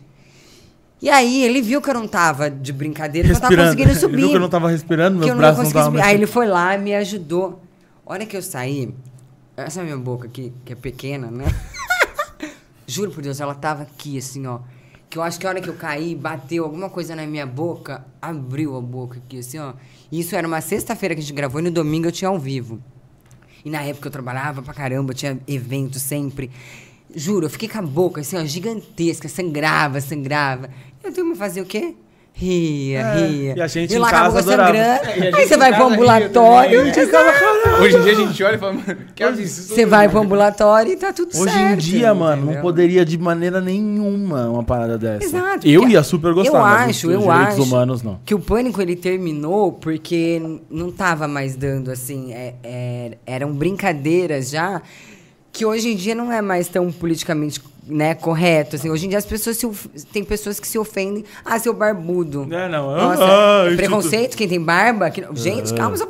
E 1.01 1.09
aí 1.09 1.43
ele 1.43 1.63
viu 1.63 1.81
que 1.81 1.89
eu 1.89 1.95
não 1.95 2.07
tava 2.07 2.47
de 2.47 2.71
brincadeira, 2.71 3.27
que 3.27 3.31
eu 3.33 3.41
não 3.41 3.41
tava 3.41 3.55
conseguindo 3.55 3.95
subir. 3.95 4.13
Ele 4.13 4.21
viu 4.21 4.29
que 4.29 4.35
eu 4.35 4.39
não 4.39 4.49
tava 4.49 4.69
respirando, 4.69 5.17
meu 5.17 5.27
eu 5.29 5.33
não 5.33 5.39
braço 5.39 5.57
não 5.57 5.63
conseguia 5.63 5.81
tava 5.81 5.97
subir. 5.97 6.07
Aí 6.07 6.15
ele 6.15 6.27
foi 6.27 6.45
lá 6.45 6.75
e 6.75 6.77
me 6.77 6.93
ajudou. 6.93 7.59
Hora 8.05 8.23
que 8.23 8.37
eu 8.37 8.41
saí, 8.43 8.93
essa 9.57 9.81
minha 9.81 9.97
boca 9.97 10.27
aqui, 10.27 10.53
que 10.63 10.73
é 10.73 10.75
pequena, 10.75 11.31
né? 11.31 11.45
Juro 12.85 13.09
por 13.09 13.23
Deus, 13.23 13.39
ela 13.41 13.55
tava 13.55 13.81
aqui, 13.81 14.19
assim, 14.19 14.45
ó. 14.45 14.59
Que 15.11 15.17
eu 15.17 15.23
acho 15.23 15.38
que 15.38 15.45
a 15.45 15.49
hora 15.49 15.59
que 15.59 15.67
eu 15.69 15.73
caí, 15.73 16.15
bateu 16.15 16.63
alguma 16.63 16.89
coisa 16.89 17.13
na 17.17 17.27
minha 17.27 17.45
boca, 17.45 18.05
abriu 18.21 18.77
a 18.77 18.81
boca 18.81 19.19
aqui, 19.19 19.39
assim, 19.39 19.59
ó. 19.59 19.73
E 20.09 20.21
isso 20.21 20.35
era 20.38 20.47
uma 20.47 20.61
sexta-feira 20.61 21.13
que 21.13 21.19
a 21.19 21.21
gente 21.23 21.33
gravou 21.33 21.59
e 21.59 21.63
no 21.65 21.69
domingo 21.69 22.07
eu 22.07 22.11
tinha 22.13 22.29
ao 22.29 22.39
vivo. 22.39 22.81
E 23.65 23.69
na 23.69 23.81
época 23.83 24.07
eu 24.07 24.11
trabalhava 24.11 24.61
pra 24.61 24.73
caramba, 24.73 25.13
tinha 25.13 25.38
evento 25.47 25.99
sempre. 25.99 26.49
Juro, 27.13 27.45
eu 27.47 27.49
fiquei 27.49 27.67
com 27.67 27.77
a 27.79 27.81
boca 27.81 28.21
assim, 28.21 28.38
ó, 28.38 28.45
gigantesca, 28.45 29.27
sangrava, 29.27 29.99
sangrava. 29.99 30.69
E 31.03 31.07
a 31.07 31.11
turma 31.11 31.35
fazia 31.35 31.61
o 31.61 31.65
quê? 31.65 31.93
Ria, 32.33 32.99
É, 33.01 33.27
ria. 33.27 33.53
e 33.57 33.61
a 33.61 33.67
gente 33.67 33.93
em 33.93 33.97
lá 33.97 34.07
a 34.07 34.11
casa 34.11 34.39
adorava. 34.39 34.73
sangrando. 34.73 35.09
É, 35.09 35.17
e 35.17 35.21
a 35.21 35.25
gente 35.25 35.35
Aí 35.35 35.47
você 35.49 35.55
em 35.55 35.57
vai 35.57 35.75
pro 35.75 35.88
ambulatório. 35.88 36.79
também, 36.79 36.93
né? 36.95 37.01
exato. 37.01 37.60
Hoje 37.80 37.98
em 37.98 38.02
dia 38.02 38.11
a 38.11 38.15
gente 38.15 38.43
olha 38.43 38.56
e 38.56 38.57
fala, 38.57 38.73
mano, 38.73 38.98
que 39.15 39.23
absurdo. 39.23 39.76
Você 39.76 39.85
vai 39.85 40.07
pro 40.10 40.19
ambulatório 40.19 40.91
e 40.93 40.95
tá 40.95 41.11
tudo 41.14 41.30
Hoje 41.35 41.53
certo. 41.53 41.73
em 41.73 41.77
dia, 41.77 42.14
mano, 42.14 42.38
não 42.38 42.43
entendeu? 42.45 42.61
poderia 42.61 43.06
de 43.06 43.18
maneira 43.18 43.60
nenhuma 43.61 44.49
uma 44.49 44.64
parada 44.64 44.98
dessa. 44.98 45.23
Exato. 45.26 45.68
Eu 45.68 45.88
ia 45.88 46.03
super 46.03 46.34
gostar, 46.34 46.57
Eu 46.57 46.61
mas 46.61 46.89
acho, 46.89 47.11
eu 47.11 47.19
direitos 47.22 47.48
acho. 47.53 47.64
humanos 47.64 48.02
não. 48.03 48.19
Que 48.26 48.35
o 48.35 48.39
pânico 48.39 48.81
ele 48.81 48.95
terminou 48.95 49.72
porque 49.73 50.41
não 50.69 50.91
tava 50.91 51.27
mais 51.27 51.56
dando 51.56 51.89
assim. 51.91 52.34
é- 52.34 52.56
é- 52.64 53.18
eram 53.26 53.52
brincadeiras 53.53 54.49
já 54.49 54.81
que 55.52 55.65
hoje 55.65 55.89
em 55.89 55.95
dia 55.95 56.15
não 56.15 56.31
é 56.31 56.41
mais 56.41 56.68
tão 56.68 56.91
politicamente 56.91 57.60
né, 57.88 58.14
correto. 58.14 58.76
Assim, 58.76 58.89
hoje 58.89 59.06
em 59.07 59.10
dia 59.10 59.18
as 59.18 59.26
pessoas 59.26 59.57
se, 59.57 59.68
tem 60.14 60.23
pessoas 60.23 60.60
que 60.60 60.68
se 60.68 60.77
ofendem. 60.77 61.26
Ah, 61.43 61.57
seu 61.60 61.73
barbudo. 61.73 62.48
É, 62.52 62.69
não. 62.69 62.91
Nossa, 62.95 63.23
ah, 63.23 63.65
é 63.72 63.76
preconceito, 63.76 64.38
quem 64.38 64.48
tem 64.48 64.61
barba. 64.61 65.10
Que, 65.10 65.26
gente, 65.34 65.73
Ah. 65.73 65.77
calma, 65.77 65.98
só... 65.98 66.06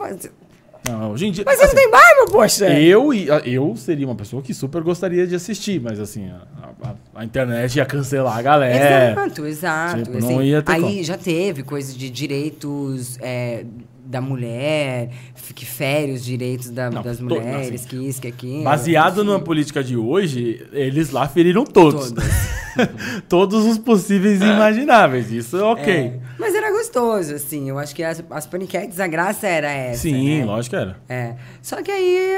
Não, 0.88 1.12
hoje 1.12 1.28
em 1.28 1.32
dia. 1.32 1.44
Mas 1.46 1.58
você 1.60 1.66
assim, 1.66 1.76
não 1.76 1.82
tem 1.84 1.92
barba, 1.92 2.32
poxa! 2.32 2.70
Eu, 2.80 3.14
e- 3.14 3.28
eu 3.46 3.76
seria 3.78 4.06
uma 4.08 4.16
pessoa 4.16 4.42
que 4.42 4.54
super 4.54 4.82
gostaria 4.82 5.28
de 5.28 5.36
assistir, 5.36 5.80
mas 5.80 6.00
assim, 6.00 6.30
a, 6.30 6.70
a- 6.90 6.96
a 7.16 7.24
internet 7.26 7.76
ia 7.76 7.86
cancelar 7.86 8.38
a 8.38 8.42
galera. 8.42 9.12
Exato, 9.12 9.46
exato. 9.46 10.04
Tipo, 10.04 10.18
assim, 10.18 10.34
não 10.36 10.44
ia 10.44 10.62
ter 10.62 10.72
aí 10.72 10.82
como. 10.82 11.04
já 11.04 11.18
teve 11.18 11.62
coisa 11.64 11.96
de 11.96 12.10
direitos 12.10 13.18
é, 13.22 13.64
da 14.04 14.20
mulher, 14.20 15.10
que 15.54 15.66
fere 15.66 16.14
os 16.14 16.26
direitos 16.26 16.70
da- 16.72 16.90
Não, 16.90 17.04
das 17.04 17.18
to- 17.18 17.26
mulheres, 17.26 17.82
assim, 17.82 17.88
que 17.88 18.08
isso, 18.08 18.20
que 18.22 18.28
aquilo. 18.28 18.64
Baseado 18.64 19.22
enfim. 19.22 19.32
na 19.34 19.40
política 19.40 19.84
de 19.84 19.96
hoje, 19.96 20.66
eles 20.74 21.12
lá 21.12 21.28
feriram 21.28 21.64
todos. 21.64 22.12
Todos. 22.12 22.24
Todos 23.28 23.66
os 23.66 23.78
possíveis 23.78 24.42
e 24.42 24.46
imagináveis. 24.46 25.30
Isso 25.30 25.58
é 25.58 25.64
ok. 25.64 25.94
É, 25.94 26.14
Mas 26.40 26.56
era 26.56 26.61
gostoso, 26.92 27.34
assim. 27.36 27.70
Eu 27.70 27.80
acho 27.80 27.96
que 27.96 28.04
as, 28.04 28.24
as 28.30 28.46
paniquetes, 28.46 29.00
a 29.00 29.08
graça 29.08 29.48
era 29.48 29.72
essa. 29.72 30.02
Sim, 30.02 30.40
né? 30.40 30.46
lógico 30.46 30.76
que 30.76 30.82
era. 30.82 30.98
É. 31.08 31.36
Só 31.62 31.82
que 31.82 31.90
aí, 31.92 32.38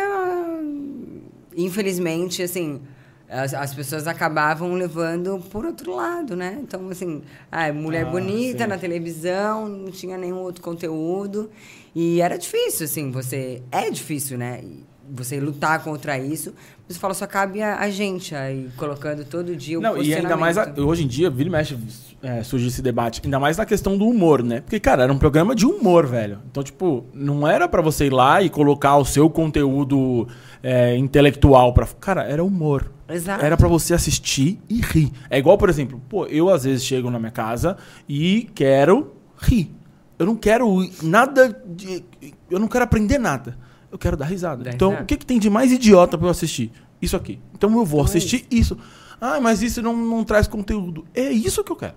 infelizmente, 1.55 2.41
assim, 2.43 2.81
as, 3.29 3.53
as 3.53 3.73
pessoas 3.73 4.07
acabavam 4.07 4.73
levando 4.73 5.43
por 5.49 5.65
outro 5.65 5.95
lado, 5.95 6.35
né? 6.35 6.59
Então, 6.61 6.87
assim, 6.89 7.21
ah, 7.51 7.71
mulher 7.73 8.05
Ah, 8.05 8.09
bonita 8.11 8.63
sim. 8.63 8.69
na 8.69 8.77
televisão, 8.77 9.67
não 9.67 9.91
tinha 9.91 10.17
nenhum 10.17 10.37
outro 10.39 10.61
conteúdo. 10.61 11.49
E 11.95 12.21
era 12.21 12.37
difícil, 12.37 12.85
assim, 12.85 13.11
você. 13.11 13.61
É 13.71 13.89
difícil, 13.89 14.37
né? 14.37 14.63
Você 15.09 15.39
lutar 15.39 15.83
contra 15.83 16.17
isso. 16.17 16.53
Você 16.87 16.99
fala, 16.99 17.13
só 17.13 17.25
cabe 17.25 17.61
a, 17.61 17.77
a 17.79 17.89
gente 17.89 18.35
aí, 18.35 18.69
colocando 18.75 19.23
todo 19.23 19.55
dia 19.55 19.79
o 19.79 19.81
Não, 19.81 19.97
e 19.97 20.13
ainda 20.13 20.35
mais 20.35 20.57
a- 20.57 20.73
hoje 20.77 21.05
em 21.05 21.07
dia, 21.07 21.29
vira 21.29 21.47
e 21.47 21.51
mexe, 21.51 21.77
é, 22.21 22.43
surge 22.43 22.67
esse 22.67 22.81
debate. 22.81 23.21
Ainda 23.23 23.39
mais 23.39 23.57
na 23.57 23.65
questão 23.65 23.97
do 23.97 24.05
humor, 24.05 24.43
né? 24.43 24.59
Porque, 24.61 24.79
cara, 24.79 25.03
era 25.03 25.11
um 25.13 25.17
programa 25.17 25.55
de 25.55 25.65
humor, 25.65 26.05
velho. 26.05 26.39
Então, 26.51 26.61
tipo, 26.61 27.05
não 27.13 27.47
era 27.47 27.67
pra 27.69 27.81
você 27.81 28.07
ir 28.07 28.13
lá 28.13 28.41
e 28.41 28.49
colocar 28.49 28.97
o 28.97 29.05
seu 29.05 29.29
conteúdo 29.29 30.27
é, 30.61 30.95
intelectual 30.97 31.73
pra. 31.73 31.87
Cara, 31.99 32.23
era 32.23 32.43
humor. 32.43 32.91
Exato. 33.09 33.43
Era 33.43 33.55
pra 33.55 33.67
você 33.69 33.93
assistir 33.93 34.59
e 34.69 34.81
rir. 34.81 35.11
É 35.29 35.37
igual, 35.39 35.57
por 35.57 35.69
exemplo, 35.69 36.01
pô, 36.09 36.25
eu 36.25 36.49
às 36.49 36.63
vezes 36.65 36.83
chego 36.83 37.09
na 37.09 37.17
minha 37.17 37.31
casa 37.31 37.77
e 38.09 38.49
quero 38.53 39.13
rir. 39.37 39.71
Eu 40.19 40.25
não 40.25 40.35
quero 40.35 40.85
nada 41.01 41.57
de. 41.65 42.03
Eu 42.51 42.59
não 42.59 42.67
quero 42.67 42.83
aprender 42.83 43.17
nada. 43.17 43.57
Eu 43.93 43.97
quero 43.99 44.17
dar 44.17 44.25
risada. 44.25 44.69
Então, 44.73 44.89
risada. 44.89 45.03
o 45.03 45.07
que, 45.07 45.15
que 45.17 45.25
tem 45.25 45.37
de 45.39 45.49
mais 45.49 45.71
idiota 45.71 46.17
pra 46.17 46.27
eu 46.27 46.31
assistir? 46.31 46.71
Isso 46.99 47.15
aqui. 47.15 47.39
Então 47.53 47.69
eu 47.77 47.85
vou 47.85 48.01
Então 48.01 48.13
é 48.13 48.17
assistir 48.17 48.45
isso. 48.49 48.75
Ah, 49.21 49.39
mas 49.39 49.61
isso 49.61 49.81
não, 49.81 49.95
não 49.95 50.23
traz 50.23 50.47
conteúdo. 50.47 51.05
É 51.13 51.29
isso 51.31 51.63
que 51.63 51.71
eu 51.71 51.75
quero. 51.75 51.93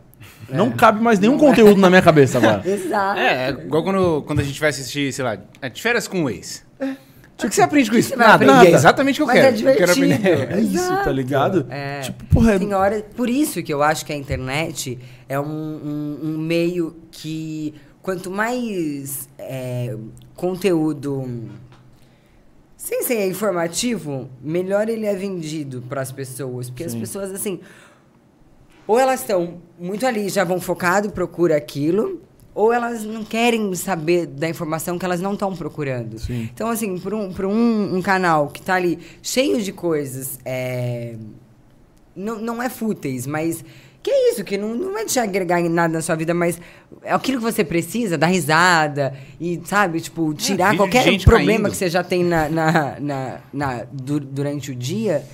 Não 0.49 0.71
cabe 0.71 1.03
mais 1.03 1.19
nenhum 1.19 1.39
conteúdo 1.39 1.81
na 1.81 1.89
minha 1.89 2.03
cabeça 2.03 2.39
agora. 2.39 2.63
Exato. 2.69 3.19
É, 3.19 3.49
é 3.49 3.51
igual 3.51 3.83
quando, 3.83 4.23
quando 4.27 4.41
a 4.41 4.43
gente 4.45 4.61
vai 4.61 4.69
assistir, 4.71 5.13
sei 5.13 5.25
lá, 5.25 5.39
é, 5.61 5.69
de 5.69 5.81
férias 5.83 6.07
com 6.07 6.25
o 6.25 6.31
ex. 6.31 6.65
O 7.43 7.49
que 7.49 7.55
você 7.55 7.63
aprende 7.63 7.91
com 7.91 7.97
isso? 7.97 8.11
você 8.11 8.17
Nada. 8.17 8.35
aprender? 8.51 8.73
É 8.73 8.75
exatamente 8.75 9.23
o 9.23 9.27
que 9.27 9.31
eu 9.33 9.35
Mas 9.43 9.57
quero. 9.61 9.69
é 9.69 9.73
Eu 9.73 9.77
quero 9.77 9.93
aprender. 9.93 10.53
É 10.53 10.61
isso, 10.61 10.89
tá 11.05 11.11
ligado? 11.13 11.67
É. 11.69 12.01
Tipo, 12.01 12.25
porra, 12.27 12.53
é- 12.55 12.59
Tem 12.59 12.73
hora, 12.75 13.03
por 13.17 13.29
isso 13.29 13.63
que 13.63 13.73
eu 13.73 13.83
acho 13.83 14.05
que 14.07 14.13
a 14.13 14.17
internet 14.17 14.99
é 15.29 15.39
um, 15.41 15.45
um- 15.45 16.19
um 16.23 16.39
meio 16.39 16.97
que 17.11 17.75
quanto 18.03 18.31
mais 18.31 19.29
é, 19.39 19.95
conteúdo 20.35 21.29
sem 22.87 23.03
ser 23.03 23.27
informativo, 23.27 24.31
melhor 24.41 24.89
ele 24.89 25.07
é 25.07 25.15
vendido 25.17 25.83
para 25.89 26.01
as 26.01 26.13
pessoas, 26.13 26.71
porque 26.71 26.85
as 26.85 26.93
Sim. 26.93 27.01
pessoas 27.01 27.33
assim 27.33 27.59
ou 28.87 28.97
elas 28.97 29.23
estão 29.23 29.61
muito 29.77 30.07
ali, 30.07 30.29
já 30.29 30.45
vão 30.45 30.61
focado, 30.61 31.11
procura 31.11 31.57
aquilo, 31.57 32.23
ou 32.55 32.73
elas 32.73 33.03
não 33.03 33.25
querem 33.25 33.75
saber 33.75 34.27
da 34.27 34.49
informação 34.49 34.97
que 35.01 35.05
elas 35.05 35.21
não 35.21 35.33
estão 35.33 35.57
procurando. 35.57 36.17
Sim. 36.21 36.49
Então, 36.55 36.69
assim, 36.69 36.97
para 36.97 37.17
um, 37.17 37.35
um, 37.49 37.97
um 37.97 38.01
canal 38.01 38.51
que 38.51 38.63
tá 38.63 38.77
ali 38.77 39.01
cheio 39.21 39.61
de 39.61 39.73
coisas, 39.73 40.39
é, 40.45 41.17
não, 42.15 42.39
não 42.39 42.63
é 42.63 42.69
fúteis, 42.69 43.27
mas 43.27 43.65
que 44.07 44.11
é 44.13 44.31
isso, 44.33 44.45
que 44.45 44.57
não, 44.57 44.73
não 44.73 44.93
vai 44.93 45.05
te 45.05 45.19
agregar 45.19 45.61
em 45.61 45.69
nada 45.69 45.95
na 45.95 46.01
sua 46.01 46.15
vida, 46.15 46.33
mas 46.33 46.61
é 47.03 47.13
aquilo 47.13 47.39
que 47.39 47.45
você 47.45 47.65
precisa, 47.65 48.17
dar 48.17 48.29
risada 48.29 49.13
e, 49.41 49.61
sabe, 49.65 50.01
tipo, 50.01 50.33
tirar 50.33 50.71
vídeo 50.71 50.87
de 50.87 50.93
qualquer 50.93 51.25
problema 51.25 51.53
caindo. 51.65 51.71
que 51.73 51.77
você 51.77 51.91
já 51.91 52.05
tem 52.05 52.23
na, 52.23 52.49
na, 52.49 53.01
na, 53.01 53.39
na- 53.53 53.85
du- 53.93 54.21
durante 54.21 54.71
o 54.71 54.75
dia. 54.77 55.25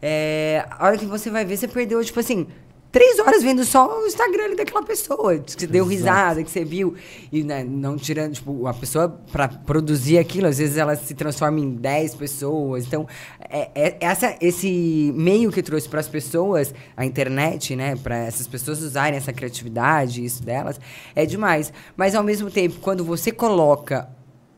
É, 0.00 0.64
a 0.70 0.86
hora 0.86 0.96
que 0.96 1.04
você 1.04 1.28
vai 1.28 1.44
ver, 1.44 1.58
você 1.58 1.68
perdeu, 1.68 2.02
tipo 2.02 2.18
assim, 2.18 2.46
três 2.94 3.18
horas 3.18 3.42
vendo 3.42 3.64
só 3.64 4.02
o 4.02 4.06
Instagram 4.06 4.54
daquela 4.54 4.84
pessoa. 4.84 5.36
Que 5.36 5.50
você 5.50 5.66
deu 5.66 5.84
Exato. 5.84 5.90
risada, 5.90 6.44
que 6.44 6.50
você 6.50 6.64
viu. 6.64 6.94
E 7.32 7.42
né, 7.42 7.64
não 7.64 7.96
tirando, 7.96 8.34
tipo, 8.34 8.68
a 8.68 8.72
pessoa, 8.72 9.08
pra 9.32 9.48
produzir 9.48 10.16
aquilo, 10.16 10.46
às 10.46 10.58
vezes 10.58 10.76
ela 10.76 10.94
se 10.94 11.12
transforma 11.12 11.58
em 11.58 11.74
10 11.74 12.14
pessoas. 12.14 12.86
Então, 12.86 13.08
é, 13.50 13.68
é- 13.74 13.96
essa, 14.00 14.36
esse 14.40 15.12
meio 15.16 15.50
que 15.50 15.60
trouxe 15.60 15.88
para 15.88 15.98
as 15.98 16.06
pessoas, 16.06 16.72
a 16.96 17.04
internet, 17.04 17.74
né, 17.74 17.96
para 17.96 18.16
essas 18.16 18.46
pessoas 18.46 18.80
usarem 18.80 19.18
essa 19.18 19.32
criatividade, 19.32 20.24
isso 20.24 20.44
delas, 20.44 20.78
é 21.16 21.26
demais. 21.26 21.72
Mas 21.96 22.14
ao 22.14 22.22
mesmo 22.22 22.48
tempo, 22.48 22.76
quando 22.80 23.04
você 23.04 23.32
coloca 23.32 24.08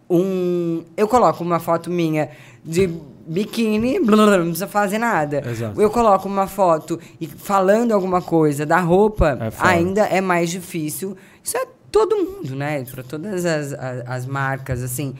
um. 0.08 0.84
Eu 0.96 1.08
coloco 1.08 1.42
uma 1.42 1.58
foto 1.58 1.90
minha 1.90 2.30
de 2.64 2.88
biquíni, 3.26 3.98
blá, 4.00 4.16
blá, 4.16 4.26
blá, 4.26 4.38
não 4.38 4.44
precisa 4.46 4.68
fazer 4.68 4.98
nada. 4.98 5.42
Exato. 5.48 5.80
Eu 5.80 5.90
coloco 5.90 6.28
uma 6.28 6.46
foto 6.46 6.98
e 7.20 7.26
falando 7.26 7.92
alguma 7.92 8.22
coisa 8.22 8.64
da 8.64 8.78
roupa, 8.78 9.38
É 9.40 9.52
ainda 9.58 10.02
é 10.02 10.20
mais 10.20 10.50
difícil. 10.50 11.16
Isso 11.42 11.56
é 11.56 11.66
todo 11.90 12.16
mundo, 12.16 12.54
né? 12.54 12.84
Para 12.84 13.02
todas 13.02 13.44
as, 13.44 13.72
as, 13.72 14.02
as 14.06 14.26
marcas, 14.26 14.82
assim. 14.82 15.14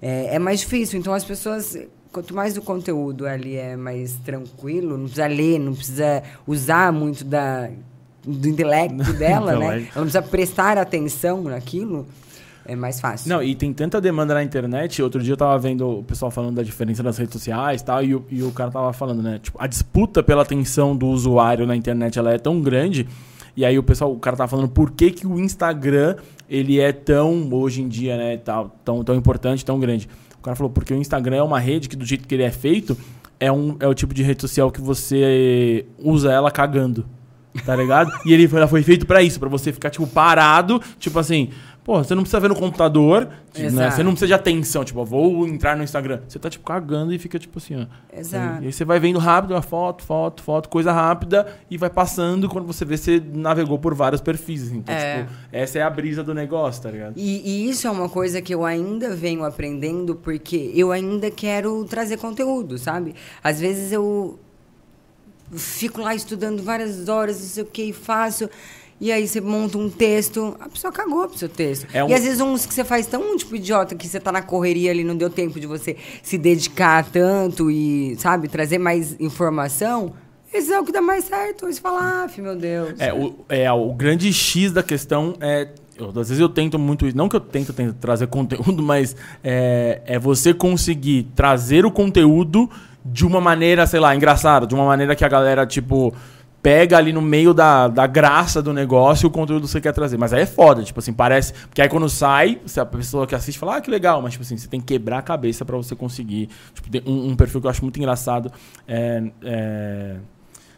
É, 0.00 0.34
é 0.34 0.38
mais 0.38 0.60
difícil. 0.60 0.98
Então 0.98 1.12
as 1.12 1.24
pessoas. 1.24 1.76
Quanto 2.12 2.32
mais 2.32 2.56
o 2.56 2.62
conteúdo 2.62 3.26
ali 3.26 3.56
é 3.56 3.74
mais 3.74 4.14
tranquilo, 4.24 4.96
não 4.96 5.06
precisa 5.06 5.26
ler, 5.26 5.58
não 5.58 5.74
precisa 5.74 6.22
usar 6.46 6.92
muito 6.92 7.24
da, 7.24 7.68
do 8.24 8.48
intelecto 8.48 9.12
dela, 9.18 9.56
né? 9.56 9.66
Ela 9.66 9.82
não 9.96 10.02
precisa 10.02 10.22
prestar 10.22 10.78
atenção 10.78 11.42
naquilo, 11.42 12.06
é 12.66 12.74
mais 12.74 13.00
fácil. 13.00 13.28
Não, 13.28 13.42
e 13.42 13.54
tem 13.54 13.72
tanta 13.72 14.00
demanda 14.00 14.34
na 14.34 14.42
internet. 14.42 15.02
Outro 15.02 15.22
dia 15.22 15.34
eu 15.34 15.36
tava 15.36 15.58
vendo 15.58 15.98
o 15.98 16.02
pessoal 16.02 16.30
falando 16.30 16.56
da 16.56 16.62
diferença 16.62 17.02
das 17.02 17.18
redes 17.18 17.32
sociais 17.32 17.82
tal, 17.82 18.02
e 18.02 18.14
o, 18.14 18.24
e 18.30 18.42
o 18.42 18.50
cara 18.52 18.70
tava 18.70 18.92
falando, 18.92 19.22
né? 19.22 19.38
Tipo, 19.42 19.58
a 19.60 19.66
disputa 19.66 20.22
pela 20.22 20.42
atenção 20.42 20.96
do 20.96 21.06
usuário 21.06 21.66
na 21.66 21.76
internet 21.76 22.18
ela 22.18 22.32
é 22.32 22.38
tão 22.38 22.60
grande. 22.60 23.06
E 23.56 23.64
aí 23.64 23.78
o 23.78 23.82
pessoal, 23.82 24.12
o 24.12 24.18
cara 24.18 24.36
tava 24.36 24.48
falando 24.48 24.68
por 24.68 24.90
que, 24.90 25.10
que 25.10 25.26
o 25.26 25.38
Instagram 25.38 26.16
ele 26.48 26.80
é 26.80 26.92
tão, 26.92 27.48
hoje 27.52 27.82
em 27.82 27.88
dia, 27.88 28.16
né, 28.16 28.36
tal, 28.36 28.74
tão, 28.84 29.04
tão 29.04 29.14
importante, 29.14 29.64
tão 29.64 29.78
grande. 29.78 30.08
O 30.38 30.42
cara 30.42 30.56
falou, 30.56 30.70
porque 30.70 30.92
o 30.92 30.96
Instagram 30.96 31.36
é 31.36 31.42
uma 31.42 31.58
rede 31.58 31.88
que, 31.88 31.96
do 31.96 32.04
jeito 32.04 32.26
que 32.26 32.34
ele 32.34 32.42
é 32.42 32.50
feito, 32.50 32.96
é, 33.38 33.50
um, 33.50 33.76
é 33.80 33.86
o 33.86 33.94
tipo 33.94 34.12
de 34.12 34.22
rede 34.22 34.40
social 34.40 34.70
que 34.70 34.80
você 34.80 35.86
usa 35.98 36.32
ela 36.32 36.50
cagando. 36.50 37.06
Tá 37.64 37.76
ligado? 37.76 38.10
e 38.26 38.32
ele 38.32 38.48
foi, 38.48 38.58
ela 38.58 38.68
foi 38.68 38.82
feito 38.82 39.06
pra 39.06 39.22
isso, 39.22 39.38
pra 39.38 39.48
você 39.48 39.72
ficar, 39.72 39.88
tipo, 39.88 40.06
parado, 40.06 40.82
tipo 40.98 41.18
assim, 41.18 41.50
pô, 41.84 42.02
você 42.02 42.14
não 42.14 42.22
precisa 42.22 42.40
ver 42.40 42.48
no 42.48 42.56
computador, 42.56 43.28
tipo, 43.52 43.70
né? 43.70 43.90
Você 43.90 44.02
não 44.02 44.12
precisa 44.12 44.26
de 44.26 44.32
atenção, 44.32 44.82
tipo, 44.84 44.98
ó, 45.00 45.04
vou 45.04 45.46
entrar 45.46 45.76
no 45.76 45.84
Instagram. 45.84 46.20
Você 46.26 46.38
tá, 46.38 46.48
tipo, 46.48 46.64
cagando 46.64 47.12
e 47.12 47.18
fica, 47.18 47.38
tipo 47.38 47.58
assim, 47.58 47.76
ó. 47.82 48.18
Exato. 48.18 48.62
E 48.62 48.66
aí 48.66 48.72
você 48.72 48.84
vai 48.86 48.98
vendo 48.98 49.18
rápido, 49.18 49.50
uma 49.52 49.60
foto, 49.60 50.02
foto, 50.02 50.42
foto, 50.42 50.68
coisa 50.70 50.90
rápida, 50.92 51.46
e 51.70 51.76
vai 51.76 51.90
passando, 51.90 52.48
quando 52.48 52.66
você 52.66 52.84
vê, 52.86 52.96
você 52.96 53.22
navegou 53.32 53.78
por 53.78 53.94
vários 53.94 54.22
perfis. 54.22 54.72
Então, 54.72 54.94
É. 54.94 55.18
tipo, 55.24 55.32
essa 55.52 55.78
é 55.78 55.82
a 55.82 55.90
brisa 55.90 56.24
do 56.24 56.32
negócio, 56.32 56.82
tá 56.82 56.90
ligado? 56.90 57.12
E, 57.16 57.42
e 57.66 57.68
isso 57.68 57.86
é 57.86 57.90
uma 57.90 58.08
coisa 58.08 58.40
que 58.40 58.54
eu 58.54 58.64
ainda 58.64 59.14
venho 59.14 59.44
aprendendo 59.44 60.14
porque 60.14 60.72
eu 60.74 60.90
ainda 60.90 61.30
quero 61.30 61.84
trazer 61.84 62.16
conteúdo, 62.16 62.78
sabe? 62.78 63.14
Às 63.42 63.60
vezes 63.60 63.92
eu 63.92 64.38
fico 65.52 66.00
lá 66.00 66.14
estudando 66.14 66.62
várias 66.62 67.08
horas, 67.08 67.38
não 67.40 67.46
sei 67.46 67.62
o 67.62 67.66
que, 67.66 67.82
e 67.82 67.92
faço. 67.92 68.48
E 69.00 69.10
aí 69.12 69.26
você 69.26 69.40
monta 69.40 69.76
um 69.76 69.90
texto, 69.90 70.56
a 70.60 70.68
pessoa 70.68 70.92
cagou 70.92 71.28
pro 71.28 71.36
seu 71.36 71.48
texto. 71.48 71.86
É 71.92 72.02
um- 72.04 72.08
E 72.08 72.14
às 72.14 72.22
vezes 72.22 72.40
uns 72.40 72.64
que 72.64 72.72
você 72.72 72.84
faz 72.84 73.06
tão, 73.06 73.36
tipo, 73.36 73.54
idiota, 73.56 73.94
que 73.94 74.06
você 74.06 74.20
tá 74.20 74.30
na 74.32 74.40
correria 74.40 74.90
ali, 74.90 75.02
não 75.04 75.16
deu 75.16 75.28
tempo 75.28 75.58
de 75.60 75.66
você 75.66 75.96
se 76.22 76.38
dedicar 76.38 77.04
tanto 77.10 77.70
e, 77.70 78.16
sabe, 78.18 78.48
trazer 78.48 78.78
mais 78.78 79.16
informação. 79.20 80.12
Esse 80.52 80.72
é 80.72 80.78
o 80.78 80.84
que 80.84 80.92
dá 80.92 81.02
mais 81.02 81.24
certo. 81.24 81.66
Você 81.66 81.80
fala, 81.80 82.24
ah, 82.24 82.40
meu 82.40 82.54
Deus. 82.54 82.94
É, 83.00 83.12
o, 83.12 83.34
é, 83.48 83.70
o 83.72 83.92
grande 83.92 84.32
X 84.32 84.70
da 84.72 84.82
questão 84.84 85.34
é. 85.40 85.68
eu- 85.98 86.08
às 86.10 86.14
vezes 86.28 86.38
eu 86.38 86.48
tento 86.48 86.78
muito 86.78 87.06
isso. 87.06 87.16
Não 87.16 87.28
que 87.28 87.34
eu 87.36 87.40
tento, 87.40 87.72
tento 87.72 87.94
trazer 87.94 88.26
conteúdo, 88.28 88.80
mas 88.82 89.16
é, 89.42 90.00
é 90.06 90.18
você 90.18 90.54
conseguir 90.54 91.24
trazer 91.34 91.84
o 91.84 91.90
conteúdo 91.90 92.70
de 93.04 93.26
uma 93.26 93.40
maneira, 93.40 93.86
sei 93.86 93.98
lá, 94.00 94.14
engraçada, 94.14 94.66
de 94.66 94.74
uma 94.74 94.84
maneira 94.86 95.14
que 95.16 95.24
a 95.24 95.28
galera, 95.28 95.66
tipo, 95.66 96.14
pega 96.64 96.96
ali 96.96 97.12
no 97.12 97.20
meio 97.20 97.52
da, 97.52 97.88
da 97.88 98.06
graça 98.06 98.62
do 98.62 98.72
negócio 98.72 99.28
o 99.28 99.30
conteúdo 99.30 99.64
que 99.64 99.68
você 99.68 99.82
quer 99.82 99.92
trazer. 99.92 100.16
Mas 100.16 100.32
aí 100.32 100.44
é 100.44 100.46
foda, 100.46 100.82
tipo 100.82 100.98
assim, 100.98 101.12
parece. 101.12 101.52
Porque 101.52 101.82
aí 101.82 101.90
quando 101.90 102.08
sai, 102.08 102.58
se 102.64 102.80
a 102.80 102.86
pessoa 102.86 103.26
que 103.26 103.34
assiste 103.34 103.58
fala, 103.58 103.76
ah, 103.76 103.80
que 103.82 103.90
legal, 103.90 104.22
mas 104.22 104.32
tipo 104.32 104.42
assim, 104.42 104.56
você 104.56 104.66
tem 104.66 104.80
que 104.80 104.86
quebrar 104.86 105.18
a 105.18 105.22
cabeça 105.22 105.62
pra 105.62 105.76
você 105.76 105.94
conseguir. 105.94 106.48
Tipo, 106.72 106.88
tem 106.88 107.02
um, 107.06 107.32
um 107.32 107.36
perfil 107.36 107.60
que 107.60 107.66
eu 107.66 107.70
acho 107.70 107.82
muito 107.82 107.98
engraçado. 107.98 108.50
É. 108.88 109.22
é 109.42 110.16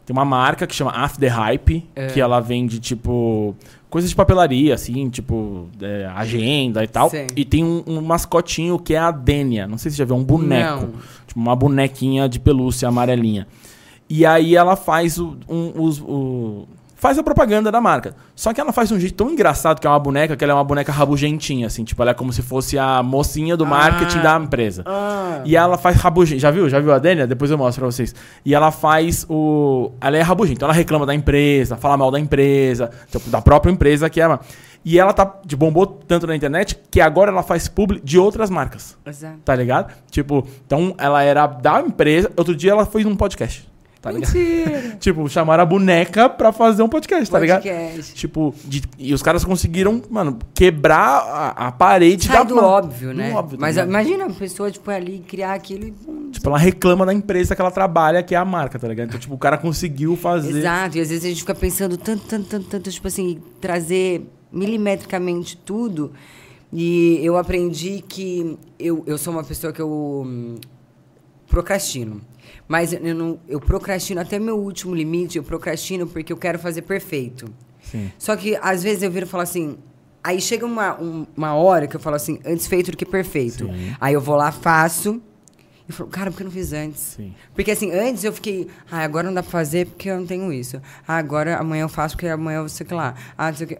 Tem 0.04 0.12
uma 0.12 0.24
marca 0.24 0.66
que 0.66 0.74
chama 0.74 0.90
After 0.90 1.32
Hype, 1.32 1.88
é. 1.94 2.08
que 2.08 2.20
ela 2.20 2.40
vende, 2.40 2.80
tipo, 2.80 3.54
coisas 3.88 4.10
de 4.10 4.16
papelaria, 4.16 4.74
assim, 4.74 5.08
tipo, 5.08 5.68
é, 5.80 6.10
agenda 6.16 6.82
e 6.82 6.88
tal. 6.88 7.10
Sim. 7.10 7.28
E 7.36 7.44
tem 7.44 7.62
um, 7.62 7.84
um, 7.86 8.00
mascotinho 8.00 8.76
que 8.76 8.92
é 8.92 8.98
a 8.98 9.12
Dênia. 9.12 9.68
Não 9.68 9.78
sei 9.78 9.92
se 9.92 9.98
você 9.98 10.02
já 10.02 10.04
viu, 10.04 10.16
um 10.16 10.24
boneco. 10.24 10.80
Não. 10.80 10.92
Tipo, 11.28 11.38
uma 11.38 11.54
bonequinha 11.54 12.28
de 12.28 12.40
pelúcia 12.40 12.88
amarelinha. 12.88 13.46
E 14.08 14.24
aí 14.24 14.54
ela 14.54 14.76
faz 14.76 15.18
o, 15.18 15.36
um, 15.48 15.72
os, 15.82 16.00
o, 16.00 16.68
faz 16.94 17.18
a 17.18 17.22
propaganda 17.22 17.70
da 17.70 17.80
marca. 17.80 18.14
Só 18.34 18.52
que 18.52 18.60
ela 18.60 18.72
faz 18.72 18.88
de 18.88 18.94
um 18.94 19.00
jeito 19.00 19.14
tão 19.14 19.30
engraçado 19.30 19.80
que 19.80 19.86
é 19.86 19.90
uma 19.90 19.98
boneca, 19.98 20.36
que 20.36 20.42
ela 20.42 20.52
é 20.52 20.56
uma 20.56 20.64
boneca 20.64 20.90
rabugentinha, 20.90 21.66
assim. 21.66 21.84
Tipo, 21.84 22.02
ela 22.02 22.12
é 22.12 22.14
como 22.14 22.32
se 22.32 22.42
fosse 22.42 22.78
a 22.78 23.02
mocinha 23.02 23.56
do 23.56 23.64
ah, 23.64 23.68
marketing 23.68 24.18
da 24.20 24.36
empresa. 24.36 24.82
Ah. 24.86 25.42
E 25.44 25.56
ela 25.56 25.76
faz 25.76 25.96
rabugento. 25.96 26.40
Já 26.40 26.50
viu? 26.50 26.68
Já 26.68 26.80
viu 26.80 26.92
a 26.92 26.98
Dênia? 26.98 27.26
Depois 27.26 27.50
eu 27.50 27.58
mostro 27.58 27.82
pra 27.82 27.90
vocês. 27.90 28.14
E 28.44 28.54
ela 28.54 28.70
faz 28.70 29.26
o... 29.28 29.92
Ela 30.00 30.16
é 30.16 30.22
rabugenta. 30.22 30.58
Então 30.58 30.66
ela 30.66 30.76
reclama 30.76 31.04
da 31.04 31.14
empresa, 31.14 31.76
fala 31.76 31.96
mal 31.96 32.10
da 32.10 32.18
empresa, 32.18 32.90
tipo, 33.10 33.28
da 33.28 33.42
própria 33.42 33.70
empresa 33.70 34.08
que 34.08 34.20
é... 34.20 34.38
E 34.84 35.00
ela 35.00 35.12
tá 35.12 35.40
de 35.44 35.56
bombou 35.56 35.84
tanto 35.84 36.28
na 36.28 36.36
internet 36.36 36.78
que 36.88 37.00
agora 37.00 37.32
ela 37.32 37.42
faz 37.42 37.66
publi 37.66 38.00
de 38.04 38.20
outras 38.20 38.50
marcas. 38.50 38.96
Exato. 39.04 39.38
Tá 39.44 39.54
ligado? 39.56 39.92
Tipo, 40.12 40.46
então 40.64 40.94
ela 40.96 41.24
era 41.24 41.44
da 41.48 41.80
empresa. 41.80 42.30
Outro 42.36 42.54
dia 42.54 42.70
ela 42.70 42.86
foi 42.86 43.02
num 43.02 43.16
podcast 43.16 43.66
tá 44.06 44.12
ligado? 44.12 44.98
tipo, 45.00 45.28
chamaram 45.28 45.62
a 45.62 45.66
boneca 45.66 46.28
pra 46.28 46.52
fazer 46.52 46.82
um 46.82 46.88
podcast, 46.88 47.30
tá 47.30 47.38
podcast. 47.38 47.68
ligado? 47.68 48.02
Tipo, 48.14 48.54
de, 48.64 48.82
e 48.98 49.12
os 49.12 49.20
caras 49.20 49.44
conseguiram, 49.44 50.00
mano, 50.08 50.38
quebrar 50.54 50.98
a, 50.98 51.66
a 51.68 51.72
parede 51.72 52.26
Sai 52.26 52.36
da 52.36 52.42
do 52.44 52.58
óbvio, 52.58 53.12
né? 53.12 53.32
Óbvio, 53.34 53.58
Mas 53.60 53.74
tá 53.74 53.84
imagina 53.84 54.26
a 54.26 54.30
pessoa, 54.30 54.70
tipo, 54.70 54.88
ali 54.90 55.18
criar 55.26 55.54
aquilo 55.54 55.86
e... 55.86 55.94
Tipo, 56.30 56.48
ela 56.48 56.58
reclama 56.58 57.04
da 57.04 57.12
empresa 57.12 57.56
que 57.56 57.60
ela 57.60 57.70
trabalha, 57.70 58.22
que 58.22 58.34
é 58.34 58.38
a 58.38 58.44
marca, 58.44 58.78
tá 58.78 58.86
ligado? 58.86 59.08
Então, 59.08 59.18
tipo, 59.18 59.34
o 59.34 59.38
cara 59.38 59.58
conseguiu 59.58 60.16
fazer... 60.16 60.56
Exato, 60.58 60.98
e 60.98 61.00
às 61.00 61.08
vezes 61.08 61.24
a 61.24 61.28
gente 61.28 61.40
fica 61.40 61.54
pensando 61.54 61.96
tanto, 61.96 62.24
tanto, 62.26 62.46
tanto, 62.48 62.66
tanto, 62.68 62.90
tipo 62.90 63.08
assim, 63.08 63.40
trazer 63.60 64.30
milimetricamente 64.52 65.56
tudo... 65.56 66.12
E 66.72 67.20
eu 67.22 67.36
aprendi 67.36 68.04
que 68.06 68.58
eu, 68.78 69.04
eu 69.06 69.16
sou 69.16 69.32
uma 69.32 69.44
pessoa 69.44 69.72
que 69.72 69.80
eu 69.80 70.24
hum, 70.26 70.56
procrastino. 71.48 72.20
Mas 72.66 72.92
eu, 72.92 73.14
não, 73.14 73.38
eu 73.48 73.60
procrastino 73.60 74.20
até 74.20 74.38
meu 74.38 74.58
último 74.58 74.94
limite, 74.94 75.38
eu 75.38 75.44
procrastino 75.44 76.06
porque 76.06 76.32
eu 76.32 76.36
quero 76.36 76.58
fazer 76.58 76.82
perfeito. 76.82 77.52
Sim. 77.82 78.10
Só 78.18 78.36
que 78.36 78.58
às 78.60 78.82
vezes 78.82 79.02
eu 79.02 79.10
viro 79.10 79.26
e 79.26 79.28
falo 79.28 79.42
assim. 79.42 79.78
Aí 80.22 80.40
chega 80.40 80.66
uma, 80.66 81.00
um, 81.00 81.24
uma 81.36 81.54
hora 81.54 81.86
que 81.86 81.94
eu 81.94 82.00
falo 82.00 82.16
assim, 82.16 82.40
antes 82.44 82.66
feito 82.66 82.90
do 82.90 82.96
que 82.96 83.06
perfeito. 83.06 83.66
Sim. 83.66 83.94
Aí 84.00 84.12
eu 84.12 84.20
vou 84.20 84.34
lá, 84.34 84.50
faço. 84.50 85.22
E 85.88 85.92
falo, 85.92 86.10
cara, 86.10 86.32
por 86.32 86.38
que 86.38 86.42
eu 86.42 86.46
não 86.46 86.52
fiz 86.52 86.72
antes? 86.72 87.00
Sim. 87.16 87.32
Porque 87.54 87.70
assim, 87.70 87.92
antes 87.92 88.24
eu 88.24 88.32
fiquei, 88.32 88.66
ah, 88.90 89.04
agora 89.04 89.28
não 89.28 89.34
dá 89.34 89.40
pra 89.40 89.52
fazer 89.52 89.86
porque 89.86 90.10
eu 90.10 90.18
não 90.18 90.26
tenho 90.26 90.52
isso. 90.52 90.82
Ah, 91.06 91.16
agora 91.16 91.56
amanhã 91.58 91.82
eu 91.82 91.88
faço 91.88 92.16
porque 92.16 92.26
amanhã 92.26 92.58
eu 92.58 92.68
sei 92.68 92.84
que 92.84 92.92
lá. 92.92 93.14
Ah, 93.38 93.50
não 93.50 93.56
sei 93.56 93.66
o 93.66 93.68
que. 93.68 93.78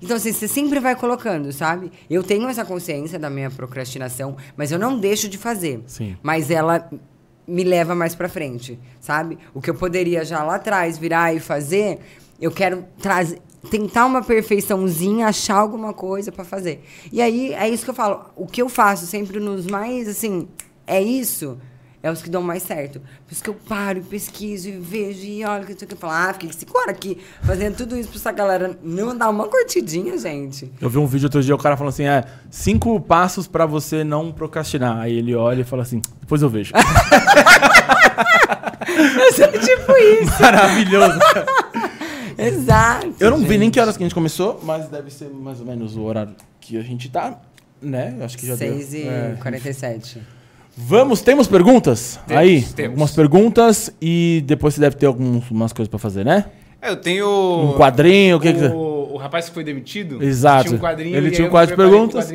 Então, 0.00 0.16
assim, 0.16 0.30
você 0.30 0.46
sempre 0.46 0.78
vai 0.78 0.94
colocando, 0.94 1.50
sabe? 1.52 1.90
Eu 2.08 2.22
tenho 2.22 2.46
essa 2.48 2.64
consciência 2.64 3.18
da 3.18 3.30
minha 3.30 3.50
procrastinação, 3.50 4.36
mas 4.54 4.70
eu 4.70 4.78
não 4.78 4.98
deixo 4.98 5.26
de 5.26 5.38
fazer. 5.38 5.82
Sim. 5.86 6.16
Mas 6.22 6.50
ela 6.50 6.90
me 7.46 7.64
leva 7.64 7.94
mais 7.94 8.14
para 8.14 8.28
frente, 8.28 8.78
sabe? 9.00 9.38
O 9.54 9.60
que 9.60 9.70
eu 9.70 9.74
poderia 9.74 10.24
já 10.24 10.42
lá 10.42 10.56
atrás 10.56 10.98
virar 10.98 11.34
e 11.34 11.40
fazer, 11.40 12.00
eu 12.40 12.50
quero 12.50 12.84
trazer 13.00 13.40
tentar 13.70 14.06
uma 14.06 14.22
perfeiçãozinha, 14.22 15.26
achar 15.26 15.56
alguma 15.56 15.92
coisa 15.92 16.30
para 16.30 16.44
fazer. 16.44 16.84
E 17.12 17.20
aí 17.20 17.52
é 17.52 17.68
isso 17.68 17.84
que 17.84 17.90
eu 17.90 17.94
falo, 17.94 18.26
o 18.36 18.46
que 18.46 18.62
eu 18.62 18.68
faço 18.68 19.06
sempre 19.06 19.40
nos 19.40 19.66
mais 19.66 20.08
assim, 20.08 20.46
é 20.86 21.02
isso 21.02 21.58
é 22.06 22.10
os 22.10 22.22
que 22.22 22.30
dão 22.30 22.40
mais 22.40 22.62
certo. 22.62 23.00
Por 23.00 23.32
isso 23.32 23.42
que 23.42 23.50
eu 23.50 23.54
paro, 23.54 24.00
pesquiso 24.02 24.68
e 24.68 24.72
vejo 24.72 25.24
e 25.24 25.44
olho 25.44 25.64
o 25.64 25.66
que 25.66 25.84
eu 25.92 25.98
falar. 25.98 26.30
Ah, 26.30 26.32
fiquei 26.32 26.52
cinco 26.52 26.78
horas 26.78 26.94
aqui 26.94 27.18
fazendo 27.42 27.76
tudo 27.76 27.96
isso 27.96 28.08
pra 28.08 28.18
essa 28.18 28.32
galera 28.32 28.78
não 28.82 29.16
dar 29.16 29.28
uma 29.28 29.48
curtidinha, 29.48 30.16
gente. 30.16 30.72
Eu 30.80 30.88
vi 30.88 30.98
um 30.98 31.06
vídeo 31.06 31.26
outro 31.26 31.42
dia, 31.42 31.54
o 31.54 31.58
cara 31.58 31.76
falou 31.76 31.88
assim: 31.88 32.04
é, 32.04 32.24
cinco 32.48 33.00
passos 33.00 33.48
pra 33.48 33.66
você 33.66 34.04
não 34.04 34.30
procrastinar. 34.30 34.98
Aí 34.98 35.18
ele 35.18 35.34
olha 35.34 35.62
e 35.62 35.64
fala 35.64 35.82
assim: 35.82 36.00
depois 36.20 36.42
eu 36.42 36.48
vejo. 36.48 36.72
é 38.86 39.58
tipo 39.58 39.92
isso. 40.22 40.40
Maravilhoso. 40.40 41.18
Exato. 42.38 43.14
Eu 43.18 43.30
não 43.30 43.38
gente. 43.38 43.48
vi 43.48 43.58
nem 43.58 43.70
que 43.70 43.80
horas 43.80 43.96
que 43.96 44.02
a 44.02 44.06
gente 44.06 44.14
começou, 44.14 44.60
mas 44.62 44.88
deve 44.88 45.10
ser 45.10 45.28
mais 45.30 45.58
ou 45.58 45.66
menos 45.66 45.96
o 45.96 46.02
horário 46.02 46.36
que 46.60 46.76
a 46.76 46.82
gente 46.82 47.08
tá, 47.08 47.40
né? 47.80 48.16
Acho 48.20 48.38
que 48.38 48.46
já 48.46 48.56
6 48.56 48.70
deu. 48.70 48.80
6 48.80 48.94
e 48.94 49.08
é, 49.08 49.36
47. 49.40 50.22
Vamos, 50.76 51.22
temos 51.22 51.48
perguntas? 51.48 52.20
Temos, 52.26 52.42
Aí, 52.42 52.62
temos. 52.62 52.90
algumas 52.90 53.10
perguntas 53.12 53.90
e 54.00 54.42
depois 54.46 54.74
você 54.74 54.80
deve 54.80 54.96
ter 54.96 55.06
algumas 55.06 55.72
coisas 55.72 55.88
para 55.88 55.98
fazer, 55.98 56.24
né? 56.24 56.44
É, 56.82 56.90
eu 56.90 56.96
tenho. 56.96 57.26
Um 57.26 57.78
quadrinho, 57.78 58.36
o 58.36 58.40
que, 58.40 58.52
que 58.52 58.64
o 59.16 59.16
rapaz 59.16 59.48
que 59.48 59.54
foi 59.54 59.64
demitido. 59.64 60.22
Exato. 60.22 60.64
Tinha 60.64 60.76
um 60.76 60.80
quadrinho. 60.80 61.16
Ele 61.16 61.30
tinha 61.30 61.48
quadro 61.48 61.74
de 61.74 61.82
perguntas. 61.82 62.30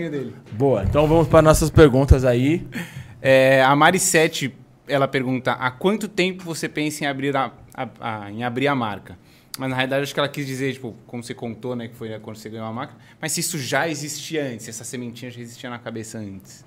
Boa, 0.53 0.83
então 0.83 1.07
vamos 1.07 1.27
para 1.27 1.41
nossas 1.43 1.69
perguntas 1.69 2.25
aí. 2.25 2.67
É, 3.23 3.61
a 3.61 3.75
Marissete, 3.75 4.51
ela 4.87 5.07
pergunta: 5.07 5.51
há 5.51 5.69
quanto 5.69 6.07
tempo 6.07 6.43
você 6.43 6.67
pensa 6.67 7.03
em 7.03 7.07
abrir 7.07 7.37
a, 7.37 7.51
a, 7.71 7.89
a, 7.99 8.31
em 8.31 8.43
abrir 8.43 8.67
a 8.67 8.73
marca? 8.73 9.15
Mas 9.59 9.69
na 9.69 9.75
realidade 9.75 10.01
acho 10.01 10.11
que 10.11 10.19
ela 10.19 10.27
quis 10.27 10.47
dizer, 10.47 10.73
tipo, 10.73 10.95
como 11.05 11.21
você 11.21 11.35
contou, 11.35 11.75
né, 11.75 11.87
que 11.87 11.95
foi 11.95 12.17
quando 12.17 12.37
você 12.37 12.49
ganhou 12.49 12.65
a 12.65 12.73
marca. 12.73 12.95
Mas 13.21 13.33
se 13.33 13.41
isso 13.41 13.59
já 13.59 13.87
existia 13.87 14.43
antes, 14.43 14.67
essa 14.67 14.83
sementinha 14.83 15.29
já 15.29 15.39
existia 15.39 15.69
na 15.69 15.77
cabeça 15.77 16.17
antes. 16.17 16.65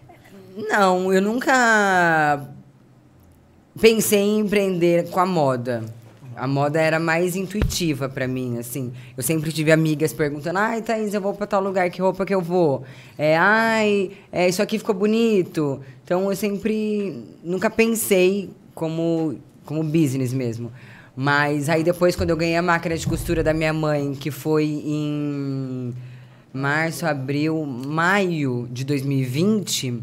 Não, 0.56 1.12
eu 1.12 1.20
nunca 1.20 2.48
pensei 3.80 4.20
em 4.20 4.38
empreender 4.38 5.10
com 5.10 5.18
a 5.18 5.26
moda. 5.26 5.84
A 6.36 6.46
moda 6.46 6.80
era 6.80 6.98
mais 7.00 7.34
intuitiva 7.34 8.08
para 8.08 8.26
mim, 8.28 8.58
assim. 8.58 8.92
Eu 9.16 9.22
sempre 9.22 9.52
tive 9.52 9.72
amigas 9.72 10.12
perguntando: 10.12 10.58
"Ai, 10.58 10.80
Thaís, 10.80 11.12
eu 11.12 11.20
vou 11.20 11.34
para 11.34 11.46
tal 11.46 11.62
lugar, 11.62 11.90
que 11.90 12.00
roupa 12.00 12.24
que 12.24 12.34
eu 12.34 12.40
vou?" 12.40 12.84
É, 13.18 13.36
"Ai, 13.36 14.12
é, 14.32 14.48
isso 14.48 14.62
aqui 14.62 14.78
ficou 14.78 14.94
bonito". 14.94 15.80
Então 16.04 16.30
eu 16.30 16.36
sempre 16.36 17.24
nunca 17.42 17.68
pensei 17.68 18.50
como 18.74 19.36
como 19.64 19.82
business 19.82 20.32
mesmo. 20.32 20.70
Mas 21.16 21.68
aí 21.68 21.82
depois 21.82 22.14
quando 22.16 22.30
eu 22.30 22.36
ganhei 22.36 22.56
a 22.56 22.62
máquina 22.62 22.96
de 22.96 23.06
costura 23.06 23.42
da 23.42 23.54
minha 23.54 23.72
mãe, 23.72 24.14
que 24.14 24.30
foi 24.30 24.64
em 24.64 25.94
março, 26.52 27.06
abril, 27.06 27.64
maio 27.64 28.68
de 28.70 28.84
2020, 28.84 30.00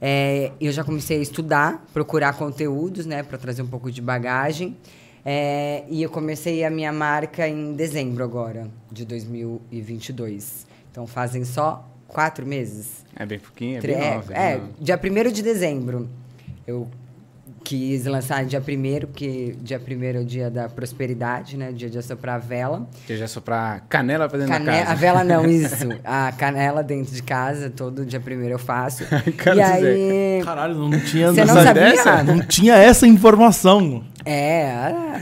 é, 0.00 0.52
eu 0.60 0.70
já 0.72 0.84
comecei 0.84 1.18
a 1.18 1.22
estudar, 1.22 1.84
procurar 1.92 2.34
conteúdos, 2.34 3.06
né, 3.06 3.22
para 3.22 3.38
trazer 3.38 3.62
um 3.62 3.66
pouco 3.66 3.90
de 3.90 4.00
bagagem. 4.00 4.76
É, 5.24 5.84
e 5.88 6.02
eu 6.02 6.08
comecei 6.08 6.64
a 6.64 6.70
minha 6.70 6.92
marca 6.92 7.46
em 7.46 7.74
dezembro 7.74 8.24
agora, 8.24 8.68
de 8.90 9.04
2022. 9.04 10.66
Então 10.90 11.06
fazem 11.06 11.44
só 11.44 11.86
quatro 12.06 12.46
meses. 12.46 13.04
É 13.14 13.26
bem 13.26 13.38
pouquinho, 13.38 13.78
é 13.78 13.80
bem 13.80 13.94
é, 13.94 14.14
nova. 14.14 14.34
É, 14.34 14.52
é 14.54 14.60
dia 14.80 14.98
1 14.98 15.32
de 15.32 15.42
dezembro. 15.42 16.08
Eu 16.66 16.88
quis 17.68 18.06
lançar 18.06 18.46
dia 18.46 18.60
1 18.60 19.06
porque 19.08 19.54
dia 19.60 19.78
1 19.78 20.02
é 20.02 20.20
o 20.20 20.24
dia 20.24 20.50
da 20.50 20.70
prosperidade, 20.70 21.54
né? 21.54 21.70
Dia 21.70 21.90
de 21.90 21.98
assoprar 21.98 22.36
a 22.36 22.38
vela. 22.38 22.88
Dia 23.06 23.18
de 23.18 23.22
assoprar 23.22 23.84
canela 23.90 24.26
pra 24.26 24.38
dentro 24.38 24.54
Cane 24.54 24.64
da 24.64 24.72
casa. 24.72 24.90
A 24.90 24.94
vela 24.94 25.22
não, 25.22 25.44
isso. 25.46 25.86
A 26.02 26.32
canela 26.32 26.82
dentro 26.82 27.14
de 27.14 27.22
casa, 27.22 27.68
todo 27.68 28.06
dia 28.06 28.22
1 28.26 28.30
eu 28.44 28.58
faço. 28.58 29.04
e 29.54 29.60
aí... 29.60 30.42
Caralho, 30.42 30.76
não 30.76 30.98
tinha... 30.98 31.30
Você 31.30 31.44
não 31.44 31.54
sabia? 31.54 31.74
Dessa? 31.74 32.22
Não 32.22 32.40
tinha 32.40 32.74
essa 32.74 33.06
informação. 33.06 34.02
É, 34.24 34.70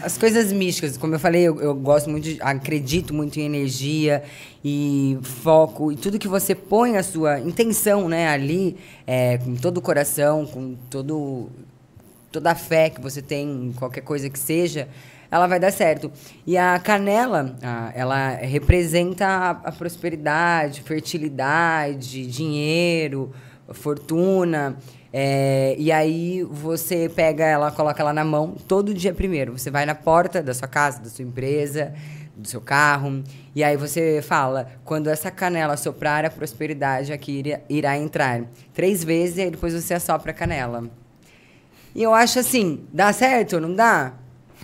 as 0.04 0.16
coisas 0.16 0.52
místicas. 0.52 0.96
Como 0.96 1.16
eu 1.16 1.18
falei, 1.18 1.42
eu, 1.42 1.60
eu 1.60 1.74
gosto 1.74 2.08
muito, 2.08 2.24
de, 2.24 2.38
acredito 2.40 3.12
muito 3.12 3.40
em 3.40 3.42
energia 3.42 4.22
e 4.64 5.18
foco. 5.20 5.90
E 5.90 5.96
tudo 5.96 6.16
que 6.16 6.28
você 6.28 6.54
põe 6.54 6.96
a 6.96 7.02
sua 7.02 7.40
intenção, 7.40 8.08
né, 8.08 8.28
ali, 8.28 8.76
é, 9.04 9.38
com 9.38 9.56
todo 9.56 9.78
o 9.78 9.80
coração, 9.80 10.46
com 10.46 10.76
todo 10.88 11.50
toda 12.36 12.50
a 12.50 12.54
fé 12.54 12.90
que 12.90 13.00
você 13.00 13.22
tem 13.22 13.48
em 13.68 13.72
qualquer 13.72 14.02
coisa 14.02 14.28
que 14.28 14.38
seja, 14.38 14.88
ela 15.30 15.46
vai 15.46 15.58
dar 15.58 15.72
certo. 15.72 16.12
E 16.46 16.58
a 16.58 16.78
canela, 16.78 17.56
ela 17.94 18.28
representa 18.28 19.26
a, 19.26 19.50
a 19.50 19.72
prosperidade, 19.72 20.82
fertilidade, 20.82 22.26
dinheiro, 22.26 23.32
fortuna. 23.70 24.76
É, 25.10 25.74
e 25.78 25.90
aí 25.90 26.42
você 26.42 27.08
pega 27.08 27.42
ela, 27.42 27.70
coloca 27.70 28.02
ela 28.02 28.12
na 28.12 28.24
mão 28.24 28.54
todo 28.68 28.92
dia 28.92 29.14
primeiro. 29.14 29.58
Você 29.58 29.70
vai 29.70 29.86
na 29.86 29.94
porta 29.94 30.42
da 30.42 30.52
sua 30.52 30.68
casa, 30.68 31.00
da 31.00 31.08
sua 31.08 31.24
empresa, 31.24 31.94
do 32.36 32.46
seu 32.46 32.60
carro, 32.60 33.24
e 33.54 33.64
aí 33.64 33.78
você 33.78 34.20
fala: 34.20 34.68
quando 34.84 35.08
essa 35.08 35.30
canela 35.30 35.74
soprar, 35.74 36.26
a 36.26 36.30
prosperidade 36.30 37.14
aqui 37.14 37.38
irá, 37.38 37.60
irá 37.66 37.96
entrar. 37.96 38.42
Três 38.74 39.02
vezes, 39.02 39.38
e 39.38 39.42
aí 39.42 39.50
depois 39.50 39.72
você 39.72 39.94
assopra 39.94 40.32
a 40.32 40.34
canela. 40.34 40.84
E 41.96 42.02
eu 42.02 42.12
acho 42.12 42.38
assim, 42.38 42.84
dá 42.92 43.10
certo, 43.10 43.58
não 43.58 43.74
dá? 43.74 44.12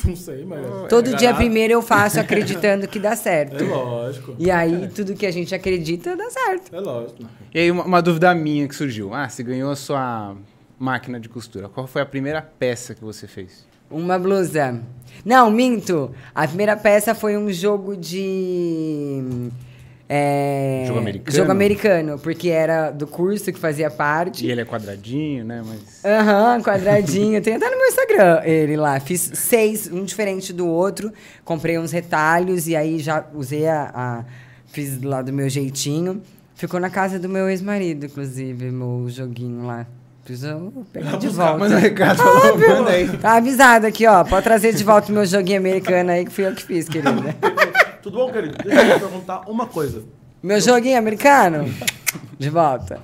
Não 0.04 0.14
sei, 0.14 0.44
mas. 0.44 0.60
Todo 0.90 1.14
é 1.14 1.16
dia 1.16 1.32
primeiro 1.32 1.72
eu 1.72 1.80
faço 1.80 2.20
acreditando 2.20 2.86
que 2.86 2.98
dá 2.98 3.16
certo. 3.16 3.56
É 3.64 3.66
lógico. 3.66 4.34
E 4.38 4.50
aí, 4.50 4.84
é. 4.84 4.86
tudo 4.88 5.14
que 5.14 5.24
a 5.24 5.30
gente 5.30 5.54
acredita 5.54 6.14
dá 6.14 6.28
certo. 6.28 6.76
É 6.76 6.78
lógico. 6.78 7.24
E 7.54 7.58
aí, 7.58 7.70
uma, 7.70 7.84
uma, 7.84 8.02
dúvida 8.02 8.34
minha 8.34 8.68
que 8.68 8.74
surgiu. 8.74 9.14
Ah, 9.14 9.30
você 9.30 9.42
ganhou 9.42 9.70
a 9.70 9.76
sua 9.76 10.36
máquina 10.78 11.18
de 11.18 11.30
costura. 11.30 11.70
Qual 11.70 11.86
foi 11.86 12.02
a 12.02 12.06
primeira 12.06 12.42
peça 12.42 12.94
que 12.94 13.02
você 13.02 13.26
fez? 13.26 13.66
Uma 13.90 14.18
blusa. 14.18 14.82
Não, 15.24 15.50
minto. 15.50 16.14
A 16.34 16.46
primeira 16.46 16.76
peça 16.76 17.14
foi 17.14 17.38
um 17.38 17.50
jogo 17.50 17.96
de. 17.96 19.22
É, 20.14 20.84
jogo 20.86 20.98
americano? 20.98 21.36
Jogo 21.38 21.50
americano, 21.50 22.18
porque 22.18 22.50
era 22.50 22.90
do 22.90 23.06
curso 23.06 23.50
que 23.50 23.58
fazia 23.58 23.90
parte. 23.90 24.46
E 24.46 24.50
ele 24.50 24.60
é 24.60 24.64
quadradinho, 24.66 25.42
né? 25.42 25.62
Mas... 25.64 26.04
Aham, 26.04 26.56
uhum, 26.56 26.62
quadradinho. 26.62 27.40
Tem 27.40 27.54
até 27.54 27.70
no 27.70 27.78
meu 27.78 27.86
Instagram 27.86 28.42
ele 28.44 28.76
lá. 28.76 29.00
Fiz 29.00 29.30
seis, 29.32 29.90
um 29.90 30.04
diferente 30.04 30.52
do 30.52 30.66
outro. 30.66 31.10
Comprei 31.46 31.78
uns 31.78 31.92
retalhos 31.92 32.68
e 32.68 32.76
aí 32.76 32.98
já 32.98 33.24
usei 33.32 33.66
a, 33.66 33.90
a 33.94 34.24
fiz 34.66 35.00
lá 35.00 35.22
do 35.22 35.32
meu 35.32 35.48
jeitinho. 35.48 36.20
Ficou 36.54 36.78
na 36.78 36.90
casa 36.90 37.18
do 37.18 37.26
meu 37.26 37.48
ex-marido, 37.48 38.04
inclusive, 38.04 38.70
meu 38.70 39.06
joguinho 39.08 39.64
lá. 39.64 39.86
Preciso 40.26 40.84
pegar 40.92 41.16
de 41.16 41.28
volta. 41.28 41.56
Manda 41.56 41.76
um 41.76 41.78
recado, 41.78 42.20
ah, 42.20 42.76
manda 42.76 42.90
aí. 42.90 43.16
Tá 43.16 43.36
avisado 43.38 43.86
aqui, 43.86 44.06
ó. 44.06 44.22
Pode 44.24 44.44
trazer 44.44 44.74
de 44.74 44.84
volta 44.84 45.10
o 45.10 45.14
meu 45.14 45.24
joguinho 45.24 45.58
americano 45.58 46.10
aí, 46.10 46.26
que 46.26 46.30
fui 46.30 46.46
eu 46.46 46.54
que 46.54 46.62
fiz, 46.62 46.86
querida. 46.86 47.34
Tudo 48.02 48.18
bom, 48.18 48.32
querido? 48.32 48.56
Deixa 48.62 48.94
eu 48.94 49.00
perguntar 49.00 49.42
uma 49.48 49.66
coisa. 49.66 50.02
Meu 50.42 50.60
joguinho 50.60 50.98
americano? 50.98 51.72
De 52.38 52.50
volta. 52.50 53.00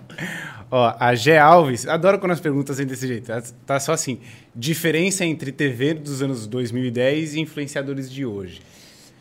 Ó, 0.70 0.94
a 0.98 1.14
Gé 1.14 1.38
Alves, 1.38 1.86
adoro 1.86 2.18
quando 2.18 2.32
as 2.32 2.40
perguntas 2.40 2.76
são 2.76 2.84
desse 2.84 3.06
jeito. 3.06 3.26
Tá, 3.26 3.42
tá 3.64 3.80
só 3.80 3.92
assim: 3.92 4.20
diferença 4.54 5.24
entre 5.24 5.52
TV 5.52 5.94
dos 5.94 6.20
anos 6.20 6.46
2010 6.46 7.34
e 7.34 7.40
influenciadores 7.40 8.10
de 8.10 8.26
hoje. 8.26 8.60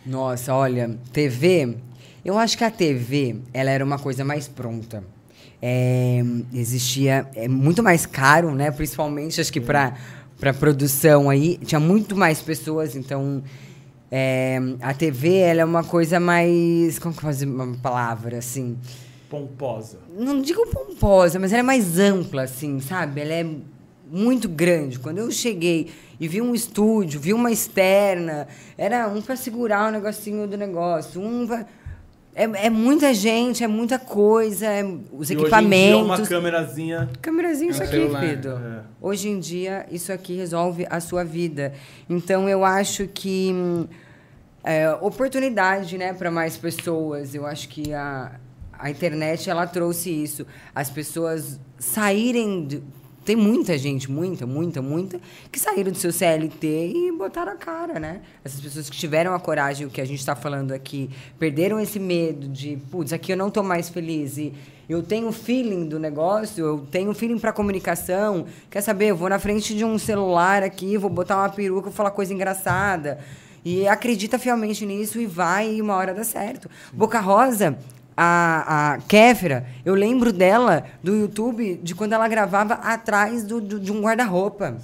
Nossa, 0.06 0.54
olha, 0.54 0.98
TV. 1.14 1.78
Eu 2.26 2.38
acho 2.38 2.58
que 2.58 2.64
a 2.64 2.72
TV, 2.72 3.38
ela 3.54 3.70
era 3.70 3.86
uma 3.86 4.00
coisa 4.00 4.26
mais 4.26 4.48
pronta 4.48 5.04
é, 5.62 6.24
existia 6.54 7.28
é 7.36 7.48
muito 7.48 7.82
mais 7.82 8.06
caro, 8.06 8.54
né? 8.54 8.72
Principalmente 8.72 9.42
acho 9.42 9.52
que 9.52 9.62
para 9.62 9.94
para 10.40 10.54
produção 10.54 11.32
aí 11.32 11.58
tinha 11.66 11.80
muito 11.80 12.16
mais 12.16 12.40
pessoas, 12.44 12.96
então 12.96 13.44
é, 14.12 14.60
a 14.82 14.94
TV 14.94 15.36
ela 15.38 15.62
é 15.62 15.66
uma 15.66 15.84
coisa 15.84 16.20
mais 16.20 16.98
como 17.00 17.14
que 17.14 17.22
fazer 17.22 17.46
uma 17.46 17.76
palavra 17.78 18.38
assim 18.38 18.78
pomposa. 19.30 20.00
Não 20.18 20.42
digo 20.42 20.66
pomposa, 20.68 21.40
mas 21.40 21.52
ela 21.52 21.60
é 21.60 21.64
mais 21.64 22.00
ampla 22.00 22.44
assim, 22.44 22.80
sabe? 22.80 23.22
Ela 23.22 23.34
é 23.34 23.46
muito 24.10 24.48
grande. 24.48 25.00
Quando 25.00 25.20
eu 25.20 25.30
cheguei 25.32 25.92
e 26.20 26.28
vi 26.28 26.42
um 26.42 26.56
estúdio, 26.56 27.20
vi 27.20 27.34
uma 27.34 27.52
externa, 27.52 28.48
era 28.78 29.08
um 29.08 29.22
para 29.22 29.36
segurar 29.36 29.90
o 29.90 29.92
negocinho 29.92 30.48
do 30.48 30.58
negócio, 30.58 31.22
um 31.22 31.46
pra 31.46 31.66
é, 32.38 32.68
é, 32.68 32.70
muita 32.70 33.16
gente, 33.16 33.64
é 33.64 33.68
muita 33.68 33.98
coisa, 33.98 34.68
é, 34.68 34.84
os 35.12 35.32
e 35.32 35.34
equipamentos. 35.34 35.72
Hoje 35.74 35.74
em 35.74 35.96
dia 35.96 35.98
uma 35.98 36.28
câmerazinha. 36.28 37.10
Câmerazinha, 37.20 37.72
isso 37.72 37.82
aqui, 37.82 37.92
celular. 37.94 38.24
É. 38.24 38.82
Hoje 39.02 39.30
em 39.30 39.40
dia, 39.40 39.88
isso 39.92 40.14
aqui 40.14 40.36
resolve 40.36 40.86
a 40.88 41.00
sua 41.00 41.24
vida. 41.24 41.74
Então, 42.08 42.48
eu 42.48 42.64
acho 42.64 43.08
que. 43.08 43.52
É, 44.64 44.88
oportunidade 45.02 45.98
né, 45.98 46.14
para 46.14 46.30
mais 46.30 46.56
pessoas. 46.56 47.34
Eu 47.34 47.48
acho 47.48 47.70
que 47.70 47.92
a, 47.92 48.34
a 48.78 48.92
internet 48.92 49.50
ela 49.50 49.66
trouxe 49.66 50.12
isso. 50.12 50.46
As 50.76 50.92
pessoas 50.92 51.60
saírem 51.80 52.68
de, 52.68 52.84
tem 53.28 53.36
muita 53.36 53.78
gente, 53.78 54.10
muita, 54.10 54.46
muita, 54.48 54.82
muita, 54.82 55.20
que 55.52 55.60
saíram 55.60 55.92
do 55.92 55.98
seu 55.98 56.14
CLT 56.14 56.94
e 56.96 57.12
botaram 57.12 57.52
a 57.52 57.56
cara, 57.58 58.00
né? 58.00 58.22
Essas 58.42 58.62
pessoas 58.62 58.90
que 58.90 58.96
tiveram 58.96 59.36
a 59.36 59.40
coragem, 59.40 59.86
o 59.86 59.90
que 59.90 60.00
a 60.00 60.06
gente 60.06 60.20
está 60.20 60.34
falando 60.34 60.72
aqui, 60.72 61.10
perderam 61.38 61.78
esse 61.78 62.00
medo 62.00 62.48
de, 62.48 62.78
putz, 62.90 63.12
aqui 63.12 63.34
eu 63.34 63.36
não 63.36 63.50
estou 63.50 63.64
mais 63.64 63.90
feliz 63.90 64.38
e 64.38 64.54
eu 64.88 65.04
tenho 65.04 65.30
feeling 65.34 65.90
do 65.90 66.00
negócio, 66.00 66.64
eu 66.66 66.88
tenho 66.90 67.14
feeling 67.14 67.38
para 67.38 67.52
comunicação. 67.52 68.46
Quer 68.72 68.80
saber? 68.80 69.08
Eu 69.08 69.18
vou 69.18 69.28
na 69.28 69.40
frente 69.40 69.76
de 69.76 69.84
um 69.84 70.00
celular 70.00 70.64
aqui, 70.64 70.98
vou 70.98 71.10
botar 71.10 71.36
uma 71.36 71.50
peruca, 71.50 71.90
vou 71.90 71.92
falar 71.92 72.12
coisa 72.12 72.34
engraçada. 72.34 73.20
E 73.66 73.86
acredita 73.90 74.40
fielmente 74.40 74.86
nisso 74.86 75.20
e 75.20 75.26
vai 75.26 75.74
e 75.74 75.82
uma 75.82 75.96
hora 75.96 76.14
dá 76.14 76.24
certo. 76.24 76.70
Boca 76.94 77.20
Rosa 77.20 77.78
a, 78.18 78.94
a 78.94 78.98
Kéfera, 79.02 79.68
eu 79.86 79.94
lembro 79.94 80.34
dela 80.34 80.86
do 81.04 81.16
YouTube 81.16 81.80
de 81.84 81.94
quando 81.94 82.14
ela 82.14 82.28
gravava 82.28 82.74
atrás 82.74 83.44
do, 83.44 83.62
do 83.62 83.80
de 83.80 83.92
um 83.92 84.02
guarda-roupa. 84.02 84.76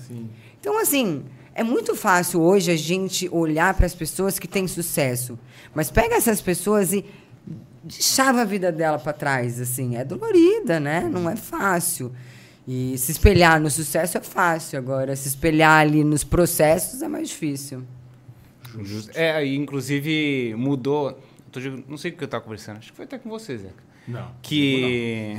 Então, 0.60 0.80
assim, 0.80 1.26
é 1.56 1.64
muito 1.64 1.96
fácil 1.96 2.42
hoje 2.42 2.70
a 2.70 2.76
gente 2.76 3.28
olhar 3.32 3.74
para 3.74 3.88
as 3.88 3.96
pessoas 3.96 4.38
que 4.38 4.48
têm 4.48 4.68
sucesso. 4.68 5.38
Mas 5.74 5.90
pega 5.90 6.16
essas 6.16 6.42
pessoas 6.42 6.94
e 6.94 7.04
deixava 7.84 8.42
a 8.42 8.46
vida 8.46 8.72
dela 8.72 9.00
para 9.00 9.14
trás, 9.14 9.60
assim. 9.60 9.98
É 9.98 10.06
dolorida, 10.06 10.80
né? 10.80 11.10
Não 11.12 11.28
é 11.28 11.36
fácil. 11.36 12.12
E 12.68 12.96
se 12.98 13.12
espelhar 13.12 13.60
no 13.60 13.70
sucesso 13.70 14.18
é 14.18 14.22
fácil. 14.22 14.78
Agora, 14.78 15.16
se 15.16 15.28
espelhar 15.28 15.82
ali 15.82 16.04
nos 16.04 16.24
processos 16.24 17.02
é 17.02 17.08
mais 17.08 17.30
difícil. 17.30 17.84
É, 19.14 19.46
inclusive, 19.46 20.56
mudou 20.56 21.20
não 21.88 21.98
sei 21.98 22.12
o 22.12 22.16
que 22.16 22.24
eu 22.24 22.26
estava 22.26 22.44
conversando. 22.44 22.78
Acho 22.78 22.92
que 22.92 22.96
foi 22.96 23.06
até 23.06 23.18
com 23.18 23.30
você, 23.30 23.58
Zeca. 23.58 23.84
Não. 24.08 24.32
Que. 24.42 25.38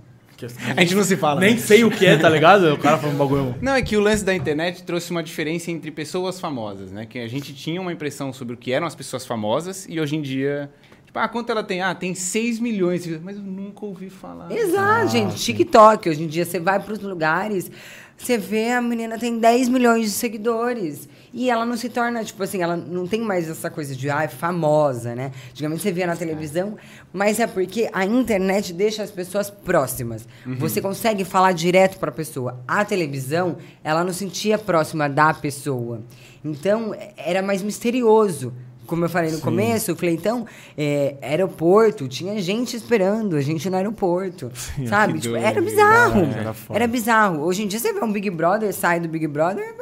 a 0.76 0.80
gente 0.80 0.94
não 0.94 1.04
se 1.04 1.16
fala. 1.16 1.40
Nem 1.40 1.54
né? 1.54 1.60
sei 1.60 1.84
o 1.84 1.90
que 1.90 2.06
é, 2.06 2.16
tá 2.16 2.28
ligado? 2.28 2.72
O 2.72 2.78
cara 2.78 2.98
falando 2.98 3.14
um 3.14 3.18
bagulho. 3.18 3.54
Não, 3.60 3.74
é 3.74 3.82
que 3.82 3.96
o 3.96 4.00
lance 4.00 4.24
da 4.24 4.34
internet 4.34 4.82
trouxe 4.82 5.10
uma 5.10 5.22
diferença 5.22 5.70
entre 5.70 5.90
pessoas 5.90 6.40
famosas, 6.40 6.90
né? 6.90 7.06
Que 7.06 7.18
a 7.18 7.28
gente 7.28 7.54
tinha 7.54 7.80
uma 7.80 7.92
impressão 7.92 8.32
sobre 8.32 8.54
o 8.54 8.56
que 8.56 8.72
eram 8.72 8.86
as 8.86 8.94
pessoas 8.94 9.26
famosas 9.26 9.86
e 9.88 10.00
hoje 10.00 10.16
em 10.16 10.22
dia. 10.22 10.70
Tipo, 11.10 11.18
ah, 11.18 11.28
quanto 11.28 11.50
ela 11.50 11.64
tem? 11.64 11.82
Ah, 11.82 11.92
tem 11.92 12.14
6 12.14 12.60
milhões. 12.60 13.04
Mas 13.20 13.36
eu 13.36 13.42
nunca 13.42 13.84
ouvi 13.84 14.08
falar. 14.08 14.48
Exato, 14.52 14.78
ah, 14.78 15.06
gente. 15.06 15.32
Sim. 15.32 15.54
TikTok. 15.54 16.08
Hoje 16.08 16.22
em 16.22 16.28
dia 16.28 16.44
você 16.44 16.60
vai 16.60 16.78
para 16.78 16.92
os 16.92 17.00
lugares, 17.00 17.68
você 18.16 18.38
vê 18.38 18.70
a 18.70 18.80
menina 18.80 19.18
tem 19.18 19.36
10 19.36 19.68
milhões 19.70 20.04
de 20.04 20.10
seguidores. 20.12 21.08
E 21.34 21.50
ela 21.50 21.66
não 21.66 21.76
se 21.76 21.88
torna, 21.88 22.22
tipo 22.22 22.40
assim, 22.40 22.62
ela 22.62 22.76
não 22.76 23.08
tem 23.08 23.20
mais 23.22 23.50
essa 23.50 23.68
coisa 23.68 23.96
de, 23.96 24.08
ah, 24.08 24.22
é 24.22 24.28
famosa, 24.28 25.16
né? 25.16 25.32
Antigamente 25.50 25.82
você 25.82 25.90
via 25.90 26.06
na 26.06 26.14
televisão, 26.14 26.76
mas 27.12 27.40
é 27.40 27.46
porque 27.48 27.90
a 27.92 28.04
internet 28.04 28.72
deixa 28.72 29.02
as 29.02 29.10
pessoas 29.10 29.50
próximas. 29.50 30.28
Uhum. 30.46 30.54
Você 30.56 30.80
consegue 30.80 31.24
falar 31.24 31.50
direto 31.52 31.98
para 31.98 32.10
a 32.10 32.14
pessoa. 32.14 32.60
A 32.68 32.84
televisão, 32.84 33.56
ela 33.82 34.04
não 34.04 34.12
sentia 34.12 34.56
próxima 34.58 35.08
da 35.08 35.34
pessoa. 35.34 36.02
Então, 36.44 36.94
era 37.16 37.42
mais 37.42 37.62
misterioso 37.62 38.54
como 38.90 39.04
eu 39.04 39.08
falei 39.08 39.30
no 39.30 39.36
Sim. 39.36 39.42
começo, 39.42 39.92
o 39.92 39.96
Cleitão, 39.96 40.44
é, 40.76 41.14
aeroporto, 41.22 42.08
tinha 42.08 42.42
gente 42.42 42.76
esperando 42.76 43.36
a 43.36 43.40
gente 43.40 43.70
no 43.70 43.76
aeroporto. 43.76 44.50
Sim, 44.74 44.88
sabe? 44.88 45.20
Tipo, 45.20 45.36
era 45.36 45.62
bizarro. 45.62 46.22
Era, 46.24 46.54
era, 46.70 46.86
bizarro. 46.88 47.44
Hoje 47.44 47.62
em 47.62 47.68
dia 47.68 47.78
você 47.78 47.92
vê 47.92 48.04
um 48.04 48.10
Big 48.10 48.28
Brother, 48.28 48.74
sai 48.74 48.98
do 48.98 49.08
Big 49.08 49.28
Brother, 49.28 49.76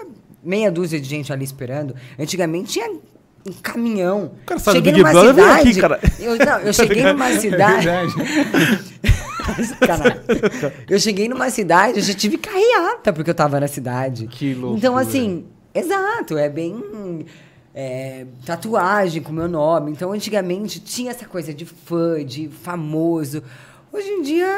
meia 0.44 0.70
dúzia 0.70 1.00
de 1.00 1.08
gente 1.08 1.32
ali 1.32 1.42
esperando. 1.42 1.94
Antigamente 2.18 2.72
tinha 2.74 2.90
um 2.90 3.52
caminhão. 3.62 4.32
O 4.42 4.44
cara 4.44 4.60
cheguei 4.60 4.92
numa 4.92 5.10
Brother, 5.10 5.34
cidade. 5.34 5.70
Aqui, 5.70 5.80
cara. 5.80 6.00
Eu, 6.20 6.36
não, 6.36 6.58
eu 6.58 6.72
cheguei 6.74 7.02
numa 7.02 7.28
é 7.30 7.38
cidade. 7.38 7.88
Eu 10.88 11.00
cheguei 11.00 11.26
numa 11.28 11.48
cidade, 11.48 11.98
eu 11.98 12.04
já 12.04 12.12
tive 12.12 12.36
carreata 12.36 13.12
porque 13.12 13.30
eu 13.30 13.34
tava 13.34 13.58
na 13.58 13.66
cidade. 13.66 14.26
Que 14.26 14.52
louco. 14.54 14.76
Então, 14.76 14.96
assim, 14.96 15.46
exato, 15.74 16.36
é 16.36 16.48
bem. 16.48 17.24
É, 17.80 18.26
tatuagem 18.44 19.22
com 19.22 19.32
meu 19.32 19.46
nome. 19.46 19.92
Então, 19.92 20.10
antigamente 20.10 20.80
tinha 20.80 21.12
essa 21.12 21.24
coisa 21.24 21.54
de 21.54 21.64
fã, 21.64 22.24
de 22.24 22.48
famoso. 22.48 23.40
Hoje 23.92 24.08
em 24.08 24.22
dia, 24.22 24.48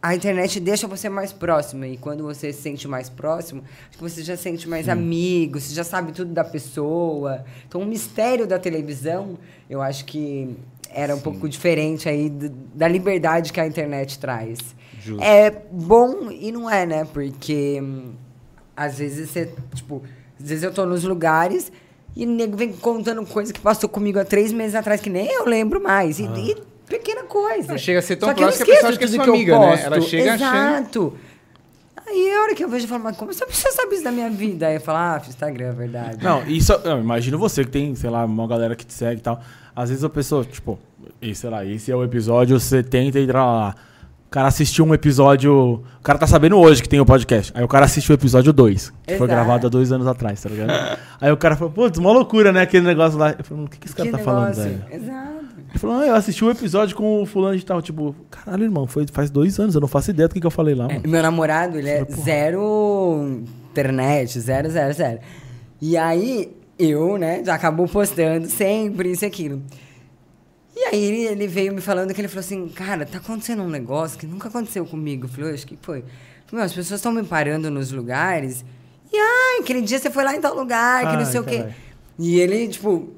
a 0.00 0.14
internet 0.14 0.58
deixa 0.58 0.86
você 0.86 1.10
mais 1.10 1.34
próximo. 1.34 1.84
E 1.84 1.98
quando 1.98 2.24
você 2.24 2.50
se 2.50 2.62
sente 2.62 2.88
mais 2.88 3.10
próximo, 3.10 3.62
acho 3.90 3.98
que 3.98 4.02
você 4.02 4.22
já 4.22 4.38
sente 4.38 4.66
mais 4.66 4.88
amigos, 4.88 5.64
você 5.64 5.74
já 5.74 5.84
sabe 5.84 6.12
tudo 6.12 6.32
da 6.32 6.42
pessoa. 6.42 7.44
Então, 7.68 7.82
o 7.82 7.84
mistério 7.84 8.46
da 8.46 8.58
televisão, 8.58 9.36
eu 9.68 9.82
acho 9.82 10.06
que 10.06 10.56
era 10.88 11.12
um 11.12 11.18
Sim. 11.18 11.24
pouco 11.24 11.46
diferente 11.46 12.08
aí 12.08 12.30
da 12.74 12.88
liberdade 12.88 13.52
que 13.52 13.60
a 13.60 13.66
internet 13.66 14.18
traz. 14.18 14.58
Justo. 14.98 15.22
É 15.22 15.50
bom 15.50 16.30
e 16.30 16.50
não 16.52 16.70
é, 16.70 16.86
né? 16.86 17.04
Porque 17.04 17.78
hum, 17.82 18.14
às 18.74 18.96
vezes 18.96 19.28
você, 19.28 19.52
tipo, 19.74 20.02
às 20.40 20.48
vezes 20.48 20.64
eu 20.64 20.72
tô 20.72 20.86
nos 20.86 21.04
lugares 21.04 21.70
e 22.18 22.26
o 22.26 22.28
nego 22.28 22.56
vem 22.56 22.72
contando 22.72 23.24
coisa 23.24 23.52
que 23.52 23.60
passou 23.60 23.88
comigo 23.88 24.18
há 24.18 24.24
três 24.24 24.52
meses 24.52 24.74
atrás, 24.74 25.00
que 25.00 25.08
nem 25.08 25.32
eu 25.32 25.46
lembro 25.46 25.80
mais. 25.80 26.18
E, 26.18 26.26
ah. 26.26 26.36
e 26.36 26.56
pequena 26.84 27.22
coisa. 27.22 27.68
Não 27.68 27.78
chega 27.78 28.00
a 28.00 28.02
ser 28.02 28.16
tão 28.16 28.34
próximo 28.34 28.64
que 28.64 28.72
a 28.72 28.74
pessoa 28.74 28.90
acha 28.90 28.98
que 28.98 29.04
é 29.04 29.08
sua 29.08 29.22
amiga, 29.22 29.56
né? 29.56 29.82
Ela 29.84 30.00
chega 30.00 30.34
Exato. 30.34 30.44
achando... 30.44 31.14
Aí 32.08 32.34
a 32.34 32.42
hora 32.42 32.54
que 32.56 32.64
eu 32.64 32.68
vejo, 32.68 32.86
eu 32.86 32.88
falo, 32.88 33.04
mas 33.04 33.16
como 33.16 33.32
você 33.32 33.70
sabe 33.70 33.94
isso 33.94 34.02
da 34.02 34.10
minha 34.10 34.30
vida? 34.30 34.66
Aí 34.66 34.76
eu 34.76 34.80
falo, 34.80 34.98
ah, 34.98 35.22
Instagram, 35.28 35.66
é 35.66 35.72
verdade. 35.72 36.24
Não, 36.24 36.42
isso, 36.48 36.72
eu 36.72 36.98
imagino 36.98 37.38
você 37.38 37.64
que 37.64 37.70
tem, 37.70 37.94
sei 37.94 38.10
lá, 38.10 38.24
uma 38.24 38.48
galera 38.48 38.74
que 38.74 38.84
te 38.84 38.94
segue 38.94 39.20
e 39.20 39.22
tal. 39.22 39.40
Às 39.76 39.90
vezes 39.90 40.02
a 40.02 40.08
pessoa, 40.08 40.44
tipo, 40.44 40.76
e, 41.22 41.34
sei 41.36 41.50
lá, 41.50 41.64
esse 41.64 41.92
é 41.92 41.94
o 41.94 42.02
episódio 42.02 42.58
70 42.58 43.20
e 43.20 43.22
entrar 43.22 43.44
lá. 43.44 43.76
O 44.28 44.30
cara 44.30 44.46
assistiu 44.48 44.84
um 44.84 44.92
episódio. 44.92 45.82
O 45.98 46.02
cara 46.02 46.18
tá 46.18 46.26
sabendo 46.26 46.58
hoje 46.58 46.82
que 46.82 46.88
tem 46.88 47.00
o 47.00 47.02
um 47.02 47.06
podcast. 47.06 47.50
Aí 47.54 47.64
o 47.64 47.68
cara 47.68 47.86
assistiu 47.86 48.14
o 48.14 48.18
episódio 48.18 48.52
2, 48.52 48.90
que 48.90 48.94
Exato. 49.06 49.18
foi 49.18 49.26
gravado 49.26 49.66
há 49.66 49.70
dois 49.70 49.90
anos 49.90 50.06
atrás, 50.06 50.42
tá 50.42 50.50
ligado? 50.50 50.98
Aí 51.18 51.32
o 51.32 51.36
cara 51.38 51.56
falou, 51.56 51.72
putz, 51.72 51.98
uma 51.98 52.12
loucura, 52.12 52.52
né? 52.52 52.60
Aquele 52.60 52.84
negócio 52.84 53.18
lá. 53.18 53.34
Eu 53.38 53.42
falei, 53.42 53.64
o 53.64 53.68
que, 53.68 53.78
que 53.78 53.86
esse 53.86 53.96
cara 53.96 54.10
que 54.10 54.12
tá 54.12 54.18
negócio? 54.18 54.54
falando, 54.54 54.54
velho? 54.54 55.02
Exato. 55.02 55.44
Ele 55.70 55.78
falou, 55.78 55.96
ah, 55.96 56.06
eu 56.06 56.14
assisti 56.14 56.44
um 56.44 56.50
episódio 56.50 56.94
com 56.94 57.22
o 57.22 57.26
fulano 57.26 57.56
de 57.56 57.64
tal. 57.64 57.80
Tipo, 57.80 58.14
caralho, 58.30 58.64
irmão, 58.64 58.86
foi 58.86 59.06
faz 59.10 59.30
dois 59.30 59.58
anos, 59.58 59.74
eu 59.74 59.80
não 59.80 59.88
faço 59.88 60.10
ideia 60.10 60.28
do 60.28 60.34
que, 60.34 60.40
que 60.40 60.46
eu 60.46 60.50
falei 60.50 60.74
lá. 60.74 60.88
É, 60.90 61.06
meu 61.06 61.22
namorado, 61.22 61.78
ele 61.78 61.88
é 61.88 62.04
zero 62.04 63.40
internet, 63.70 64.38
zero, 64.40 64.68
zero, 64.68 64.92
zero. 64.92 65.20
E 65.80 65.96
aí, 65.96 66.54
eu, 66.78 67.16
né, 67.16 67.42
já 67.42 67.54
acabou 67.54 67.88
postando 67.88 68.46
sempre 68.46 69.10
isso 69.10 69.24
e 69.24 69.26
aquilo. 69.26 69.62
E 70.78 70.84
aí 70.84 71.04
ele, 71.04 71.22
ele, 71.24 71.46
veio 71.48 71.74
me 71.74 71.80
falando 71.80 72.14
que 72.14 72.20
ele 72.20 72.28
falou 72.28 72.38
assim, 72.38 72.68
cara, 72.68 73.04
tá 73.04 73.18
acontecendo 73.18 73.64
um 73.64 73.68
negócio 73.68 74.16
que 74.16 74.26
nunca 74.26 74.46
aconteceu 74.46 74.86
comigo. 74.86 75.24
Eu 75.24 75.28
falei, 75.28 75.52
acho 75.52 75.66
que 75.66 75.76
foi. 75.82 76.04
Meu, 76.52 76.62
as 76.62 76.72
pessoas 76.72 77.00
estão 77.00 77.10
me 77.10 77.24
parando 77.24 77.68
nos 77.68 77.90
lugares. 77.90 78.64
E 79.12 79.16
ai, 79.18 79.60
aquele 79.60 79.82
dia 79.82 79.98
você 79.98 80.08
foi 80.08 80.22
lá 80.22 80.36
em 80.36 80.40
tal 80.40 80.54
lugar, 80.54 81.00
que 81.00 81.08
ai, 81.08 81.16
não 81.16 81.26
sei 81.26 81.42
carai. 81.42 81.60
o 81.60 81.66
quê. 81.66 81.74
E 82.16 82.38
ele, 82.38 82.68
tipo, 82.68 83.12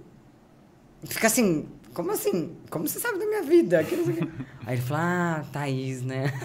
fica 1.05 1.27
assim, 1.27 1.67
como 1.93 2.13
assim? 2.13 2.53
Como 2.71 2.89
você 2.89 2.99
sabe 2.99 3.19
da 3.19 3.27
minha 3.27 3.43
vida? 3.43 3.81
Aí 4.65 4.75
ele 4.75 4.81
falou, 4.81 5.03
ah, 5.05 5.45
Thaís, 5.53 6.03
né? 6.03 6.33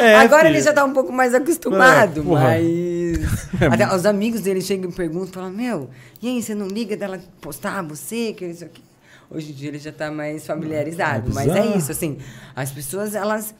É, 0.00 0.16
Agora 0.16 0.46
filha. 0.46 0.56
ele 0.56 0.60
já 0.60 0.72
tá 0.72 0.84
um 0.84 0.92
pouco 0.92 1.12
mais 1.12 1.32
acostumado, 1.32 2.22
é, 2.22 2.24
mas. 2.24 3.40
É 3.62 3.66
Até 3.66 3.94
os 3.94 4.04
amigos 4.04 4.40
dele 4.40 4.60
chegam 4.60 4.90
e 4.90 4.92
perguntam, 4.92 5.28
falam, 5.28 5.50
meu, 5.50 5.90
e 6.20 6.26
aí, 6.26 6.42
você 6.42 6.56
não 6.56 6.66
liga 6.66 6.96
dela 6.96 7.20
postar 7.40 7.80
você, 7.82 8.32
que 8.32 8.46
isso 8.46 8.64
aqui? 8.64 8.82
Hoje 9.30 9.52
em 9.52 9.54
dia 9.54 9.68
ele 9.68 9.78
já 9.78 9.92
tá 9.92 10.10
mais 10.10 10.44
familiarizado. 10.44 11.30
É 11.30 11.34
mas 11.34 11.48
é 11.48 11.76
isso, 11.76 11.92
assim, 11.92 12.18
as 12.54 12.72
pessoas, 12.72 13.14
elas. 13.14 13.54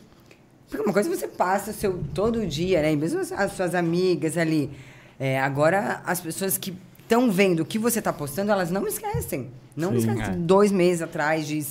Porque 0.68 0.84
uma 0.84 0.92
coisa 0.92 1.08
você 1.08 1.28
passa 1.28 1.72
seu 1.72 2.02
todo 2.12 2.44
dia, 2.46 2.82
né? 2.82 2.92
E 2.92 2.96
mesmo 2.96 3.20
as 3.20 3.52
suas 3.52 3.74
amigas 3.74 4.36
ali. 4.36 4.70
É, 5.18 5.38
agora, 5.38 6.00
as 6.04 6.20
pessoas 6.20 6.56
que 6.56 6.76
estão 7.02 7.30
vendo 7.30 7.60
o 7.60 7.64
que 7.64 7.78
você 7.78 7.98
está 7.98 8.12
postando, 8.12 8.50
elas 8.52 8.70
não 8.70 8.86
esquecem. 8.86 9.50
Não 9.76 9.90
Sim, 9.90 9.96
esquecem. 9.98 10.34
É. 10.34 10.36
Dois 10.36 10.72
meses 10.72 11.02
atrás 11.02 11.46
de. 11.46 11.64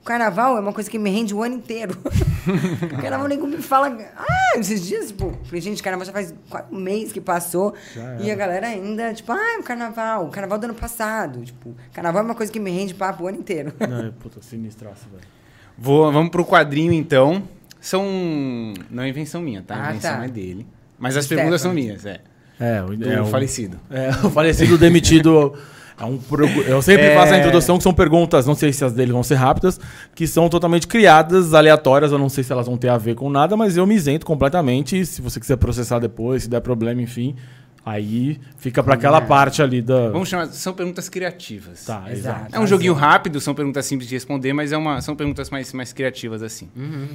O 0.00 0.04
carnaval 0.04 0.56
é 0.56 0.60
uma 0.60 0.72
coisa 0.72 0.90
que 0.90 0.98
me 0.98 1.10
rende 1.10 1.34
o 1.34 1.42
ano 1.42 1.56
inteiro. 1.56 1.96
o 2.02 3.02
carnaval 3.02 3.28
nem 3.28 3.38
me 3.38 3.58
fala. 3.58 3.96
Ah, 4.16 4.58
esses 4.58 4.86
dias, 4.86 5.08
tipo, 5.08 5.36
falei, 5.44 5.60
gente, 5.60 5.82
carnaval 5.82 6.06
já 6.06 6.12
faz 6.12 6.34
quatro 6.48 6.74
meses 6.74 7.12
que 7.12 7.20
passou. 7.20 7.74
E 8.18 8.30
a 8.30 8.34
galera 8.34 8.68
ainda, 8.68 9.12
tipo, 9.12 9.30
ah, 9.30 9.58
o 9.60 9.62
carnaval, 9.62 10.26
o 10.26 10.30
carnaval 10.30 10.58
do 10.58 10.64
ano 10.64 10.74
passado. 10.74 11.44
Tipo, 11.44 11.74
carnaval 11.92 12.22
é 12.22 12.24
uma 12.24 12.34
coisa 12.34 12.50
que 12.50 12.58
me 12.58 12.70
rende 12.70 12.94
papo 12.94 13.24
o 13.24 13.28
ano 13.28 13.38
inteiro. 13.38 13.74
Não, 13.78 14.06
é 14.06 14.10
puta, 14.10 14.40
sinistraço, 14.42 15.06
velho. 15.10 15.22
Vou, 15.76 16.10
vamos 16.10 16.30
pro 16.30 16.46
quadrinho 16.46 16.92
então. 16.92 17.42
São. 17.78 18.04
Não 18.90 19.02
é 19.02 19.08
invenção 19.08 19.42
minha, 19.42 19.62
tá? 19.62 19.74
A 19.74 19.86
ah, 19.86 19.90
invenção 19.90 20.16
tá. 20.16 20.24
é 20.24 20.28
dele. 20.28 20.66
Mas 20.98 21.16
as 21.16 21.26
perguntas 21.26 21.60
são 21.60 21.72
minhas, 21.72 22.06
é. 22.06 22.20
É, 22.58 22.82
o, 22.82 22.92
é, 23.02 23.22
o 23.22 23.26
falecido. 23.26 23.80
É, 23.90 24.10
o 24.26 24.30
falecido 24.30 24.78
demitido. 24.78 25.54
É 26.00 26.04
um, 26.04 26.18
eu 26.66 26.80
sempre 26.80 27.06
é... 27.06 27.14
faço 27.14 27.34
a 27.34 27.38
introdução 27.38 27.76
que 27.76 27.82
são 27.82 27.92
perguntas, 27.92 28.46
não 28.46 28.54
sei 28.54 28.72
se 28.72 28.84
as 28.84 28.92
dele 28.92 29.12
vão 29.12 29.22
ser 29.22 29.34
rápidas, 29.34 29.78
que 30.14 30.26
são 30.26 30.48
totalmente 30.48 30.86
criadas, 30.86 31.52
aleatórias, 31.52 32.10
eu 32.10 32.18
não 32.18 32.28
sei 32.28 32.42
se 32.42 32.52
elas 32.52 32.66
vão 32.66 32.76
ter 32.76 32.88
a 32.88 32.98
ver 32.98 33.14
com 33.14 33.28
nada, 33.28 33.56
mas 33.56 33.76
eu 33.76 33.86
me 33.86 33.94
isento 33.94 34.24
completamente. 34.24 35.04
Se 35.04 35.20
você 35.20 35.38
quiser 35.38 35.56
processar 35.56 35.98
depois, 35.98 36.44
se 36.44 36.48
der 36.48 36.60
problema, 36.60 37.02
enfim, 37.02 37.36
aí 37.84 38.40
fica 38.56 38.82
para 38.82 38.94
aquela 38.94 39.18
é. 39.18 39.20
parte 39.20 39.62
ali 39.62 39.82
da. 39.82 40.08
Vamos 40.08 40.28
chamar, 40.28 40.46
são 40.46 40.72
perguntas 40.72 41.08
criativas. 41.08 41.84
Tá, 41.84 42.04
exato. 42.10 42.54
É 42.54 42.58
um 42.58 42.66
joguinho 42.66 42.94
rápido, 42.94 43.40
são 43.40 43.54
perguntas 43.54 43.84
simples 43.84 44.08
de 44.08 44.14
responder, 44.14 44.52
mas 44.52 44.72
é 44.72 44.76
uma, 44.76 45.00
são 45.00 45.14
perguntas 45.14 45.50
mais, 45.50 45.72
mais 45.72 45.92
criativas 45.92 46.42
assim. 46.42 46.68
Uhum. 46.74 47.08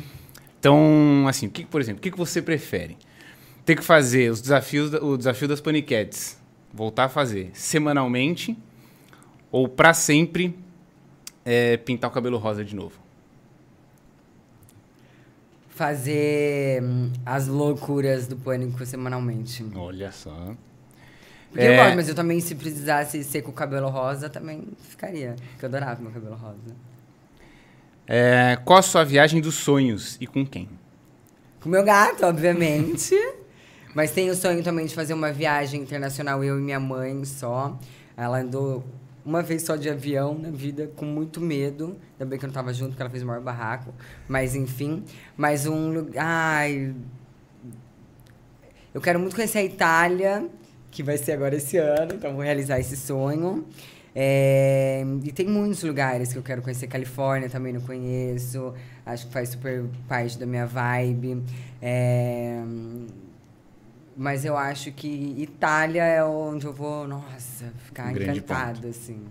Então, 0.60 1.26
assim, 1.28 1.49
que, 1.49 1.66
por 1.66 1.82
exemplo, 1.82 1.99
o 1.99 2.02
que, 2.02 2.12
que 2.12 2.18
você 2.18 2.41
prefere? 2.41 2.98
ter 3.66 3.76
que 3.76 3.84
fazer 3.84 4.32
os 4.32 4.40
desafios, 4.40 4.94
o 4.94 5.18
desafio 5.18 5.48
das 5.48 5.60
paniquetes, 5.60 6.40
voltar 6.72 7.06
a 7.06 7.10
fazer 7.10 7.49
semanalmente 7.53 8.56
ou 9.56 9.69
para 9.69 9.94
sempre 9.94 10.53
é, 11.45 11.77
pintar 11.77 12.10
o 12.10 12.14
cabelo 12.14 12.38
rosa 12.38 12.61
de 12.61 12.76
novo? 12.76 12.99
Fazer 15.69 16.84
hum, 16.84 17.10
as 17.26 17.48
loucuras 17.48 18.27
do 18.27 18.36
pânico 18.36 18.86
semanalmente. 18.86 19.65
Olha 19.73 20.11
só. 20.11 20.53
Porque 21.49 21.64
é... 21.64 21.72
eu 21.72 21.82
gosto, 21.82 21.95
mas 21.95 22.10
eu 22.10 22.15
também, 22.15 22.41
se 22.41 22.53
precisasse 22.53 23.23
ser 23.23 23.44
com 23.44 23.52
o 23.52 23.53
cabelo 23.53 23.88
rosa, 23.88 24.30
também 24.30 24.68
ficaria. 24.90 25.38
Porque 25.52 25.64
eu 25.64 25.69
adorava 25.69 26.02
meu 26.02 26.11
cabelo 26.11 26.36
rosa. 26.36 26.76
É, 28.06 28.60
qual 28.65 28.80
a 28.80 28.82
sua 28.82 29.06
viagem 29.06 29.40
dos 29.40 29.56
sonhos 29.56 30.18
e 30.19 30.27
com 30.27 30.45
quem? 30.45 30.68
Com 31.61 31.69
meu 31.69 31.84
gato, 31.86 32.26
obviamente. 32.26 33.15
Mas 33.94 34.11
tenho 34.11 34.34
o 34.34 34.36
sonho 34.36 34.61
também 34.61 34.86
de 34.86 34.94
fazer 34.94 35.14
uma 35.14 35.32
viagem 35.32 35.82
internacional, 35.82 36.44
eu 36.44 36.60
e 36.60 36.61
minha 36.61 36.80
mãe 36.80 37.23
só. 37.23 37.80
Ela 38.18 38.40
andou 38.40 38.84
uma 39.26 39.41
vez 39.41 39.64
só 39.64 39.76
de 39.76 39.89
avião 39.89 40.38
na 40.38 40.52
vida, 40.52 40.91
com 40.95 41.06
muito 41.06 41.41
medo. 41.41 41.97
Ainda 42.14 42.26
bem 42.26 42.38
que 42.38 42.45
eu 42.45 42.47
não 42.47 42.52
estava 42.52 42.72
junto, 42.72 42.89
porque 42.91 43.02
ela 43.02 43.10
fez 43.10 43.23
o 43.23 43.26
maior 43.26 43.41
barraco. 43.41 43.93
Mas, 44.27 44.56
enfim. 44.56 45.03
Mas 45.35 45.65
um 45.65 45.91
lugar... 45.91 46.23
Ai... 46.23 46.93
Eu 48.93 49.02
quero 49.02 49.19
muito 49.19 49.35
conhecer 49.35 49.57
a 49.57 49.64
Itália, 49.64 50.47
que 50.89 51.03
vai 51.03 51.18
ser 51.18 51.34
agora 51.34 51.56
esse 51.56 51.76
ano. 51.76 52.14
Então, 52.14 52.34
vou 52.34 52.43
realizar 52.43 52.80
esse 52.80 52.95
sonho. 52.95 53.65
É, 54.18 55.03
e 55.26 55.31
tem 55.34 55.45
muitos 55.45 55.84
lugares 55.84 56.31
que 56.31 56.39
eu 56.39 56.43
quero 56.43 56.61
conhecer. 56.61 56.88
Califórnia 56.88 57.49
também 57.49 57.73
não 57.73 57.81
conheço. 57.81 58.73
Acho 59.06 59.27
que 59.27 59.34
faz 59.34 59.49
super 59.49 59.84
parte 60.07 60.39
da 60.39 60.45
minha 60.45 60.65
vibe. 60.65 61.43
É, 61.81 62.64
mas 64.16 64.46
eu 64.46 64.56
acho 64.56 64.92
que 64.92 65.36
Itália 65.38 66.04
é 66.04 66.24
onde 66.24 66.66
eu 66.66 66.74
vou, 66.74 67.08
nossa, 67.08 67.74
ficar 67.80 68.08
um 68.08 68.12
encantada, 68.12 68.88
assim. 68.88 69.26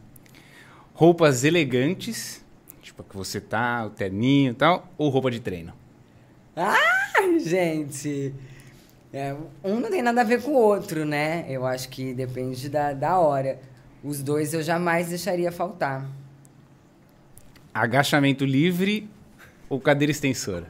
Roupas 0.93 1.43
elegantes, 1.43 2.45
tipo 2.83 3.03
a 3.03 3.05
que 3.05 3.17
você 3.17 3.41
tá, 3.41 3.87
o 3.87 3.91
terninho 3.91 4.53
e 4.53 4.55
tal, 4.55 4.87
ou 4.99 5.09
roupa 5.09 5.31
de 5.31 5.41
treino? 5.41 5.73
Ah, 6.55 6.77
gente! 7.39 8.35
É, 9.13 9.35
um 9.63 9.81
não 9.81 9.91
tem 9.91 10.03
nada 10.03 10.21
a 10.21 10.25
ver 10.25 10.43
com 10.43 10.51
o 10.51 10.55
outro, 10.55 11.05
né? 11.05 11.47
Eu 11.49 11.65
acho 11.65 11.89
que 11.89 12.13
depende 12.13 12.69
da, 12.69 12.93
da 12.93 13.19
hora. 13.19 13.61
Os 14.03 14.23
dois 14.23 14.53
eu 14.53 14.63
jamais 14.63 15.09
deixaria 15.09 15.51
faltar. 15.51 16.07
Agachamento 17.73 18.45
livre 18.45 19.09
ou 19.69 19.81
cadeira 19.81 20.11
extensora? 20.11 20.67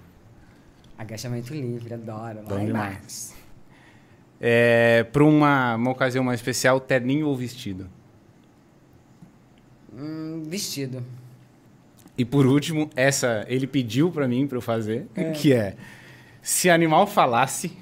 Agachamento 0.97 1.53
livre, 1.53 1.95
adoro. 1.95 2.41
Bom 2.47 2.65
demais. 2.65 3.34
É, 4.41 5.05
para 5.05 5.25
uma, 5.25 5.77
uma 5.77 5.91
ocasião 5.91 6.25
mais 6.25 6.41
especial, 6.41 6.81
terninho 6.81 7.27
ou 7.29 7.37
vestido? 7.37 7.89
Hum, 9.93 10.43
vestido. 10.47 11.03
E 12.17 12.25
por 12.25 12.47
último, 12.47 12.91
essa 12.95 13.45
ele 13.49 13.67
pediu 13.67 14.11
para 14.11 14.29
mim 14.29 14.47
para 14.47 14.59
eu 14.59 14.63
fazer, 14.63 15.07
é. 15.15 15.33
que 15.33 15.53
é: 15.53 15.77
se 16.43 16.71
animal 16.71 17.07
falasse, 17.07 17.77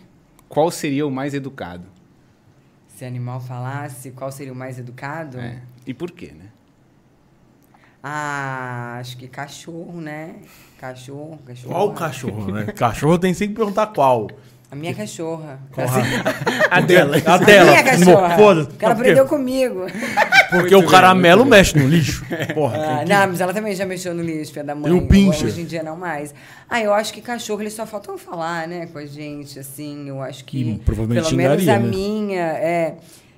qual 0.48 0.70
seria 0.70 1.06
o 1.06 1.10
mais 1.10 1.34
educado? 1.34 1.86
Se 2.88 3.04
animal 3.04 3.40
falasse, 3.40 4.10
qual 4.12 4.30
seria 4.30 4.52
o 4.52 4.56
mais 4.56 4.78
educado? 4.78 5.38
É. 5.38 5.60
E 5.86 5.92
por 5.92 6.10
quê, 6.10 6.32
né? 6.38 6.46
Ah, 8.02 8.96
acho 8.98 9.16
que 9.16 9.28
cachorro, 9.28 10.00
né? 10.00 10.36
Cachorro, 10.78 11.38
cachorro. 11.46 11.72
Qual 11.72 11.92
cachorro, 11.92 12.52
né? 12.52 12.64
cachorro 12.72 13.18
tem 13.18 13.32
sempre 13.32 13.54
que 13.54 13.60
perguntar 13.60 13.88
qual. 13.88 14.28
A 14.72 14.74
minha 14.74 14.94
cachorra. 14.94 15.60
a 16.70 16.80
dela. 16.80 17.16
A 17.26 17.36
dela. 17.36 17.68
A 17.68 17.72
minha 17.72 17.84
cachorra. 17.84 18.36
Foda-se. 18.38 18.76
Cara 18.78 18.94
aprendeu 18.94 19.26
comigo. 19.26 19.84
Porque 20.48 20.74
o 20.74 20.86
caramelo 20.86 21.44
mexe 21.44 21.78
no 21.78 21.86
lixo. 21.86 22.24
Porra. 22.54 22.78
Ah, 22.78 23.04
não, 23.04 23.28
mas 23.28 23.42
ela 23.42 23.52
também 23.52 23.74
já 23.74 23.84
mexeu 23.84 24.14
no 24.14 24.22
lixo, 24.22 24.50
filha 24.50 24.64
da 24.64 24.74
mãe. 24.74 24.90
E 24.90 24.94
o 24.94 25.06
pinche. 25.06 25.44
Hoje 25.44 25.60
em 25.60 25.66
dia 25.66 25.82
não 25.82 25.94
mais. 25.94 26.34
Ah, 26.70 26.80
eu 26.80 26.94
acho 26.94 27.12
que 27.12 27.20
cachorro, 27.20 27.60
eles 27.60 27.74
só 27.74 27.84
faltam 27.84 28.16
falar, 28.16 28.66
né, 28.66 28.86
com 28.86 28.98
a 28.98 29.04
gente, 29.04 29.58
assim. 29.58 30.08
Eu 30.08 30.22
acho 30.22 30.42
que. 30.46 30.58
E, 30.58 30.78
provavelmente 30.78 31.24
pelo 31.24 31.36
menos 31.36 31.68
a 31.68 31.78
né? 31.78 31.86
minha 31.86 32.40
é, 32.40 32.96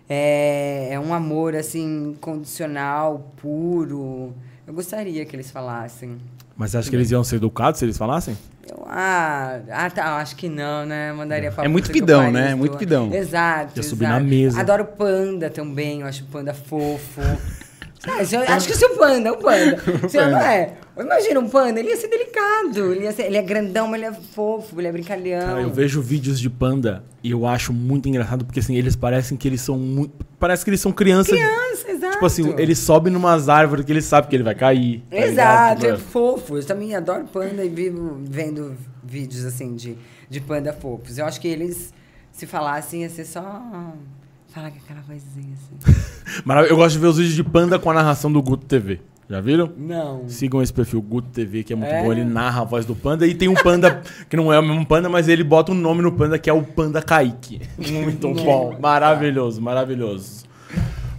é, 0.08 0.88
é 0.92 1.00
um 1.00 1.12
amor, 1.12 1.56
assim, 1.56 2.16
condicional, 2.20 3.34
puro. 3.42 4.32
Eu 4.64 4.72
gostaria 4.72 5.24
que 5.24 5.34
eles 5.34 5.50
falassem. 5.50 6.16
Mas 6.56 6.74
acha 6.74 6.88
que 6.88 6.96
eles 6.96 7.10
iam 7.10 7.24
ser 7.24 7.36
educados 7.36 7.78
se 7.78 7.84
eles 7.84 7.98
falassem? 7.98 8.36
Eu, 8.68 8.84
ah, 8.86 9.60
ah, 9.70 9.90
tá, 9.90 10.16
acho 10.16 10.36
que 10.36 10.48
não, 10.48 10.86
né? 10.86 11.12
Mandaria 11.12 11.50
pra 11.50 11.64
É 11.64 11.68
muito 11.68 11.90
pidão, 11.90 12.30
né? 12.30 12.52
É 12.52 12.54
muito 12.54 12.76
pidão. 12.78 13.12
Exato. 13.12 13.72
Ia 13.76 13.82
subir 13.82 14.08
na 14.08 14.20
mesa. 14.20 14.60
Adoro 14.60 14.84
panda 14.84 15.50
também, 15.50 16.00
eu 16.00 16.06
acho 16.06 16.24
panda 16.24 16.54
fofo. 16.54 17.20
Ah, 18.06 18.54
acho 18.54 18.66
que 18.66 18.72
eu 18.72 18.78
sou 18.78 18.90
panda, 18.96 19.32
o 19.32 19.36
panda. 19.38 19.76
Você 20.02 20.24
não 20.26 20.38
é? 20.38 20.74
Imagina 20.96 21.40
um 21.40 21.48
panda, 21.48 21.80
ele 21.80 21.88
ia 21.88 21.96
ser 21.96 22.08
delicado. 22.08 22.92
Ele, 22.92 23.10
ser, 23.12 23.24
ele 23.24 23.36
é 23.36 23.42
grandão, 23.42 23.88
mas 23.88 24.00
ele 24.00 24.14
é 24.14 24.20
fofo, 24.32 24.80
ele 24.80 24.86
é 24.86 24.92
brincalhão. 24.92 25.46
Cara, 25.46 25.60
eu 25.62 25.70
vejo 25.70 26.00
vídeos 26.00 26.38
de 26.38 26.48
panda 26.48 27.04
e 27.22 27.32
eu 27.32 27.46
acho 27.46 27.72
muito 27.72 28.08
engraçado, 28.08 28.44
porque 28.44 28.60
assim, 28.60 28.76
eles 28.76 28.94
parecem 28.94 29.36
que 29.36 29.48
eles 29.48 29.60
são 29.60 29.76
muito. 29.76 30.24
Parece 30.38 30.62
que 30.62 30.70
eles 30.70 30.80
são 30.80 30.92
crianças. 30.92 31.34
Criança, 31.34 31.90
exato. 31.90 32.12
Tipo 32.12 32.26
assim, 32.26 32.54
ele 32.58 32.76
sobe 32.76 33.10
numas 33.10 33.48
árvores 33.48 33.84
que 33.84 33.90
ele 33.90 34.02
sabe 34.02 34.28
que 34.28 34.36
ele 34.36 34.44
vai 34.44 34.54
cair. 34.54 35.02
Tá 35.10 35.16
exato, 35.16 35.82
ligado? 35.82 35.96
é 35.96 35.98
fofo. 35.98 36.56
Eu 36.56 36.64
também 36.64 36.94
adoro 36.94 37.24
panda 37.24 37.64
e 37.64 37.68
vivo 37.68 38.20
vendo 38.22 38.76
vídeos 39.02 39.44
assim 39.44 39.74
de, 39.74 39.98
de 40.30 40.40
panda 40.40 40.72
fofos. 40.72 41.18
Eu 41.18 41.26
acho 41.26 41.40
que 41.40 41.48
eles, 41.48 41.92
se 42.30 42.46
falassem, 42.46 43.02
ia 43.02 43.10
ser 43.10 43.24
só. 43.24 43.62
Fala 44.54 44.70
com 44.70 44.78
aquela 44.78 45.00
vozinha 45.00 45.52
assim. 45.52 46.12
Mas 46.44 46.70
eu 46.70 46.76
gosto 46.76 46.92
de 46.92 47.00
ver 47.00 47.08
os 47.08 47.16
vídeos 47.16 47.34
de 47.34 47.42
panda 47.42 47.76
com 47.76 47.90
a 47.90 47.94
narração 47.94 48.30
do 48.32 48.40
Guto 48.40 48.64
TV. 48.64 49.00
Já 49.28 49.40
viram? 49.40 49.72
Não. 49.76 50.28
Sigam 50.28 50.62
esse 50.62 50.72
perfil 50.72 51.02
Guto 51.02 51.28
TV, 51.30 51.64
que 51.64 51.72
é 51.72 51.76
muito 51.76 51.90
é? 51.90 52.04
bom. 52.04 52.12
Ele 52.12 52.22
narra 52.22 52.60
a 52.60 52.64
voz 52.64 52.86
do 52.86 52.94
panda. 52.94 53.26
E 53.26 53.34
tem 53.34 53.48
um 53.48 53.54
panda 53.54 54.00
que 54.30 54.36
não 54.36 54.52
é 54.52 54.58
o 54.60 54.62
mesmo 54.62 54.86
panda, 54.86 55.08
mas 55.08 55.26
ele 55.26 55.42
bota 55.42 55.72
um 55.72 55.74
nome 55.74 56.02
no 56.02 56.12
panda 56.12 56.38
que 56.38 56.48
é 56.48 56.52
o 56.52 56.62
Panda 56.62 57.02
Kaique. 57.02 57.62
Muito 57.90 58.32
bom. 58.32 58.78
Maravilhoso, 58.78 59.60
maravilhoso. 59.60 60.44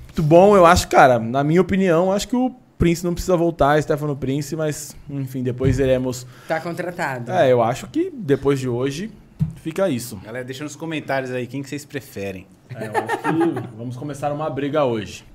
Muito 0.04 0.24
bom, 0.24 0.56
eu 0.56 0.66
acho, 0.66 0.88
cara, 0.88 1.20
na 1.20 1.44
minha 1.44 1.60
opinião, 1.60 2.14
acho 2.14 2.30
que 2.30 2.38
o 2.38 2.56
Prince 2.78 3.04
não 3.04 3.14
precisa 3.14 3.36
voltar, 3.36 3.82
Stefano 3.84 4.16
Prince, 4.16 4.56
mas, 4.56 4.96
enfim, 5.10 5.44
depois 5.44 5.78
iremos. 5.78 6.26
Tá 6.48 6.62
contratado. 6.62 7.34
É, 7.34 7.52
eu 7.52 7.62
acho 7.62 7.88
que 7.88 8.10
depois 8.14 8.62
de 8.62 8.70
hoje 8.70 9.12
fica 9.58 9.90
isso. 9.90 10.16
Galera, 10.24 10.46
deixa 10.46 10.64
nos 10.64 10.78
comentários 10.78 11.32
aí 11.32 11.46
quem 11.48 11.62
que 11.62 11.68
vocês 11.68 11.84
preferem. 11.84 12.48
É, 12.74 12.88
eu 12.88 12.92
acho 13.04 13.18
que 13.18 13.76
vamos 13.78 13.98
começar 13.98 14.32
uma 14.32 14.50
briga 14.50 14.84
hoje. 14.84 15.26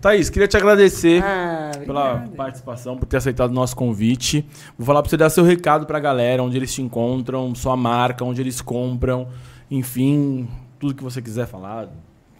Thaís, 0.00 0.28
queria 0.28 0.46
te 0.46 0.56
agradecer 0.56 1.22
ah, 1.24 1.70
pela 1.86 2.28
participação, 2.36 2.94
por 2.94 3.06
ter 3.06 3.16
aceitado 3.16 3.50
o 3.50 3.54
nosso 3.54 3.74
convite. 3.74 4.46
Vou 4.76 4.86
falar 4.86 5.00
para 5.00 5.08
você 5.08 5.16
dar 5.16 5.30
seu 5.30 5.44
recado 5.44 5.86
para 5.86 5.96
a 5.96 6.00
galera, 6.00 6.42
onde 6.42 6.58
eles 6.58 6.74
te 6.74 6.82
encontram, 6.82 7.54
sua 7.54 7.74
marca, 7.74 8.22
onde 8.22 8.38
eles 8.38 8.60
compram, 8.60 9.28
enfim, 9.70 10.46
tudo 10.78 10.94
que 10.94 11.02
você 11.02 11.22
quiser 11.22 11.46
falar. 11.46 11.88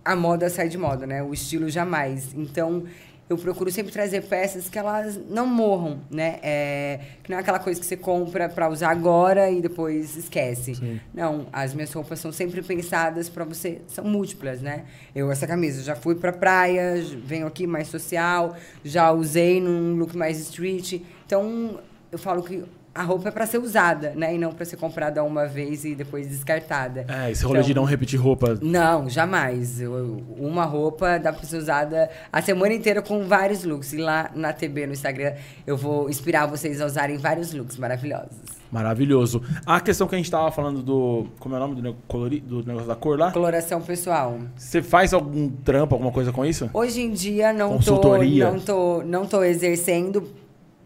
a 0.04 0.14
moda 0.14 0.48
sai 0.48 0.68
de 0.68 0.78
moda, 0.78 1.04
né? 1.04 1.24
O 1.24 1.34
estilo 1.34 1.68
jamais. 1.68 2.32
Então, 2.34 2.84
eu 3.28 3.36
procuro 3.36 3.70
sempre 3.72 3.92
trazer 3.92 4.22
peças 4.22 4.68
que 4.68 4.78
elas 4.78 5.18
não 5.28 5.46
morram, 5.46 6.00
né? 6.10 6.38
É, 6.42 7.00
que 7.24 7.30
não 7.30 7.38
é 7.38 7.40
aquela 7.40 7.58
coisa 7.58 7.80
que 7.80 7.84
você 7.84 7.96
compra 7.96 8.48
para 8.48 8.68
usar 8.68 8.90
agora 8.90 9.50
e 9.50 9.60
depois 9.60 10.16
esquece. 10.16 10.76
Sim. 10.76 11.00
Não, 11.12 11.46
as 11.52 11.74
minhas 11.74 11.92
roupas 11.92 12.20
são 12.20 12.30
sempre 12.30 12.62
pensadas 12.62 13.28
para 13.28 13.44
você, 13.44 13.80
são 13.88 14.04
múltiplas, 14.04 14.60
né? 14.60 14.84
Eu 15.14 15.30
essa 15.30 15.46
camisa 15.46 15.82
já 15.82 15.96
fui 15.96 16.14
para 16.14 16.32
praia, 16.32 17.02
venho 17.24 17.46
aqui 17.46 17.66
mais 17.66 17.88
social, 17.88 18.56
já 18.84 19.10
usei 19.10 19.60
num 19.60 19.96
look 19.96 20.16
mais 20.16 20.38
street. 20.38 21.00
Então, 21.26 21.80
eu 22.12 22.18
falo 22.18 22.42
que 22.44 22.62
a 22.96 23.02
roupa 23.02 23.28
é 23.28 23.30
para 23.30 23.46
ser 23.46 23.58
usada, 23.58 24.14
né? 24.16 24.34
E 24.34 24.38
não 24.38 24.52
para 24.52 24.64
ser 24.64 24.76
comprada 24.76 25.22
uma 25.22 25.46
vez 25.46 25.84
e 25.84 25.94
depois 25.94 26.26
descartada. 26.26 27.04
É, 27.06 27.30
esse 27.30 27.44
rolê 27.44 27.58
então, 27.58 27.68
de 27.68 27.74
não 27.74 27.84
repetir 27.84 28.18
roupa. 28.18 28.58
Não, 28.62 29.08
jamais. 29.08 29.80
Eu, 29.80 30.24
uma 30.38 30.64
roupa 30.64 31.18
dá 31.18 31.30
para 31.30 31.44
ser 31.44 31.58
usada 31.58 32.08
a 32.32 32.40
semana 32.40 32.72
inteira 32.72 33.02
com 33.02 33.26
vários 33.26 33.64
looks. 33.64 33.92
E 33.92 33.98
lá 33.98 34.30
na 34.34 34.52
TB, 34.52 34.86
no 34.86 34.92
Instagram, 34.94 35.34
eu 35.66 35.76
vou 35.76 36.08
inspirar 36.08 36.46
vocês 36.46 36.80
a 36.80 36.86
usarem 36.86 37.18
vários 37.18 37.52
looks 37.52 37.76
maravilhosos. 37.76 38.36
Maravilhoso. 38.72 39.42
A 39.64 39.78
questão 39.78 40.08
que 40.08 40.14
a 40.14 40.18
gente 40.18 40.30
tava 40.30 40.50
falando 40.50 40.82
do. 40.82 41.26
Como 41.38 41.54
é 41.54 41.58
o 41.58 41.60
nome 41.60 41.80
do, 41.80 41.94
colori, 42.08 42.40
do 42.40 42.64
negócio 42.64 42.88
da 42.88 42.96
cor 42.96 43.18
lá? 43.18 43.30
Coloração 43.30 43.80
pessoal. 43.80 44.38
Você 44.56 44.82
faz 44.82 45.12
algum 45.12 45.48
trampo, 45.48 45.94
alguma 45.94 46.10
coisa 46.10 46.32
com 46.32 46.44
isso? 46.44 46.68
Hoje 46.72 47.02
em 47.02 47.10
dia 47.10 47.52
não 47.52 47.70
Consultoria. 47.74 48.46
tô. 48.46 48.52
Não 48.52 48.60
tô, 48.60 49.02
não 49.04 49.26
tô 49.26 49.44
exercendo 49.44 50.26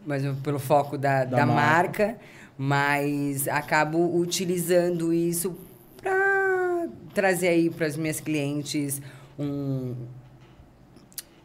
mas 0.06 0.24
pelo 0.39 0.59
foco 0.59 0.97
da, 0.97 1.24
da, 1.24 1.39
da 1.39 1.47
marca. 1.47 2.06
marca, 2.06 2.18
mas 2.56 3.48
acabo 3.48 4.18
utilizando 4.18 5.12
isso 5.12 5.56
para 6.01 6.89
trazer 7.14 7.48
aí 7.48 7.70
para 7.70 7.86
as 7.86 7.97
minhas 7.97 8.20
clientes 8.20 9.01
um, 9.39 9.94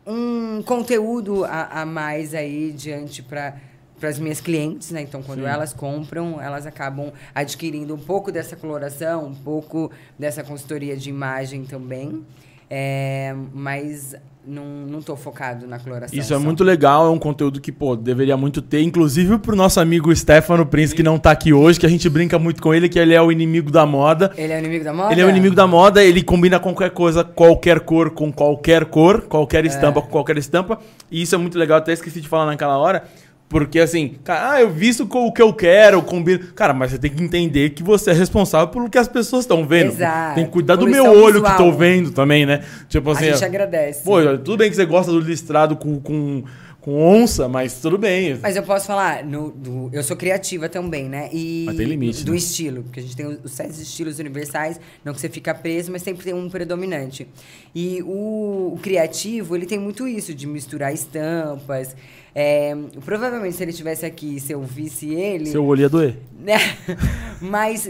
um 0.05 0.61
conteúdo 0.63 1.45
a, 1.45 1.81
a 1.81 1.85
mais 1.85 2.33
aí 2.33 2.71
diante 2.71 3.23
para 3.23 3.55
para 3.99 4.09
as 4.09 4.19
minhas 4.19 4.41
clientes, 4.41 4.91
né? 4.91 5.01
Então, 5.01 5.23
quando 5.23 5.41
Sim. 5.41 5.47
elas 5.47 5.73
compram, 5.73 6.41
elas 6.41 6.65
acabam 6.65 7.11
adquirindo 7.33 7.95
um 7.95 7.97
pouco 7.97 8.31
dessa 8.31 8.55
coloração, 8.55 9.27
um 9.27 9.35
pouco 9.35 9.89
dessa 10.19 10.43
consultoria 10.43 10.97
de 10.97 11.09
imagem 11.09 11.63
também. 11.63 12.25
É, 12.69 13.33
mas 13.53 14.15
não, 14.47 15.01
tô 15.01 15.15
focado 15.15 15.67
na 15.67 15.79
coloração. 15.79 16.17
Isso 16.17 16.33
é 16.33 16.37
muito 16.37 16.63
legal, 16.63 17.07
é 17.07 17.09
um 17.09 17.17
conteúdo 17.17 17.59
que, 17.59 17.71
pô, 17.71 17.95
deveria 17.95 18.37
muito 18.37 18.61
ter, 18.61 18.81
inclusive 18.81 19.37
pro 19.39 19.55
nosso 19.55 19.79
amigo 19.79 20.15
Stefano 20.15 20.65
Prince, 20.65 20.93
que 20.93 21.03
não 21.03 21.17
tá 21.17 21.31
aqui 21.31 21.53
hoje, 21.53 21.79
que 21.79 21.85
a 21.85 21.89
gente 21.89 22.07
brinca 22.09 22.37
muito 22.37 22.61
com 22.61 22.73
ele, 22.73 22.87
que 22.87 22.99
ele 22.99 23.13
é 23.13 23.21
o 23.21 23.31
inimigo 23.31 23.71
da 23.71 23.85
moda. 23.85 24.31
Ele 24.37 24.53
é 24.53 24.57
o 24.57 24.59
inimigo 24.59 24.83
da 24.83 24.93
moda? 24.93 25.13
Ele 25.13 25.21
é 25.21 25.25
o 25.25 25.29
inimigo 25.29 25.55
da 25.55 25.67
moda, 25.67 26.03
ele 26.03 26.21
combina 26.21 26.59
qualquer 26.59 26.91
coisa, 26.91 27.23
qualquer 27.23 27.79
cor 27.79 28.11
com 28.11 28.31
qualquer 28.31 28.85
cor, 28.85 29.21
qualquer 29.21 29.65
estampa 29.65 29.99
é. 29.99 30.01
com 30.03 30.09
qualquer 30.09 30.37
estampa. 30.37 30.79
E 31.09 31.21
isso 31.21 31.33
é 31.35 31.37
muito 31.37 31.57
legal, 31.57 31.77
até 31.77 31.93
esqueci 31.93 32.21
de 32.21 32.27
falar 32.27 32.45
naquela 32.45 32.77
hora. 32.77 33.03
Porque 33.47 33.79
assim, 33.79 34.15
cara, 34.23 34.53
ah, 34.53 34.61
eu 34.61 34.69
visto 34.71 35.05
com 35.05 35.27
o 35.27 35.31
que 35.31 35.41
eu 35.41 35.53
quero, 35.53 36.01
combino. 36.01 36.47
Cara, 36.55 36.73
mas 36.73 36.91
você 36.91 36.97
tem 36.97 37.11
que 37.11 37.23
entender 37.23 37.69
que 37.69 37.83
você 37.83 38.09
é 38.09 38.13
responsável 38.13 38.69
pelo 38.69 38.89
que 38.89 38.97
as 38.97 39.07
pessoas 39.07 39.43
estão 39.43 39.67
vendo. 39.67 39.91
Exato. 39.91 40.35
Tem 40.35 40.45
que 40.45 40.51
cuidar 40.51 40.75
do 40.75 40.87
meu 40.87 41.05
olho 41.05 41.35
visual. 41.35 41.51
que 41.51 41.57
tô 41.57 41.71
vendo 41.71 42.11
também, 42.11 42.45
né? 42.45 42.63
Tipo 42.89 43.11
assim. 43.11 43.29
A 43.29 43.33
gente 43.33 43.45
agradece. 43.45 44.03
Pô, 44.03 44.19
tudo 44.37 44.57
bem 44.57 44.69
que 44.69 44.75
você 44.75 44.85
gosta 44.85 45.11
do 45.11 45.19
listrado 45.19 45.75
com, 45.75 45.99
com, 45.99 46.43
com 46.81 46.99
onça, 46.99 47.47
mas 47.47 47.79
tudo 47.79 47.99
bem. 47.99 48.35
Mas 48.41 48.55
eu 48.55 48.63
posso 48.63 48.87
falar, 48.87 49.23
no, 49.23 49.51
do, 49.51 49.91
eu 49.93 50.01
sou 50.01 50.17
criativa 50.17 50.67
também, 50.67 51.07
né? 51.07 51.29
E 51.31 51.65
mas 51.67 51.77
tem 51.77 51.85
limite. 51.85 52.25
Do 52.25 52.31
né? 52.31 52.37
estilo, 52.39 52.81
porque 52.81 52.99
a 52.99 53.03
gente 53.03 53.15
tem 53.15 53.25
os 53.27 53.51
sete 53.51 53.79
estilos 53.79 54.17
universais, 54.17 54.79
não 55.03 55.13
que 55.13 55.21
você 55.21 55.29
fica 55.29 55.53
preso, 55.53 55.91
mas 55.91 56.01
sempre 56.01 56.23
tem 56.23 56.33
um 56.33 56.49
predominante. 56.49 57.27
E 57.75 58.01
o, 58.01 58.73
o 58.73 58.79
criativo, 58.81 59.55
ele 59.55 59.67
tem 59.67 59.77
muito 59.77 60.07
isso, 60.07 60.33
de 60.33 60.47
misturar 60.47 60.91
estampas. 60.91 61.95
É, 62.37 62.75
provavelmente, 63.05 63.55
se 63.55 63.63
ele 63.63 63.71
estivesse 63.71 64.05
aqui, 64.05 64.41
se 64.41 64.51
eu 64.51 64.61
visse 64.61 65.13
ele. 65.13 65.45
Seu 65.45 65.65
olho 65.65 65.81
ia 65.81 65.89
doer. 65.89 66.17
Né? 66.37 66.57
Mas 67.39 67.89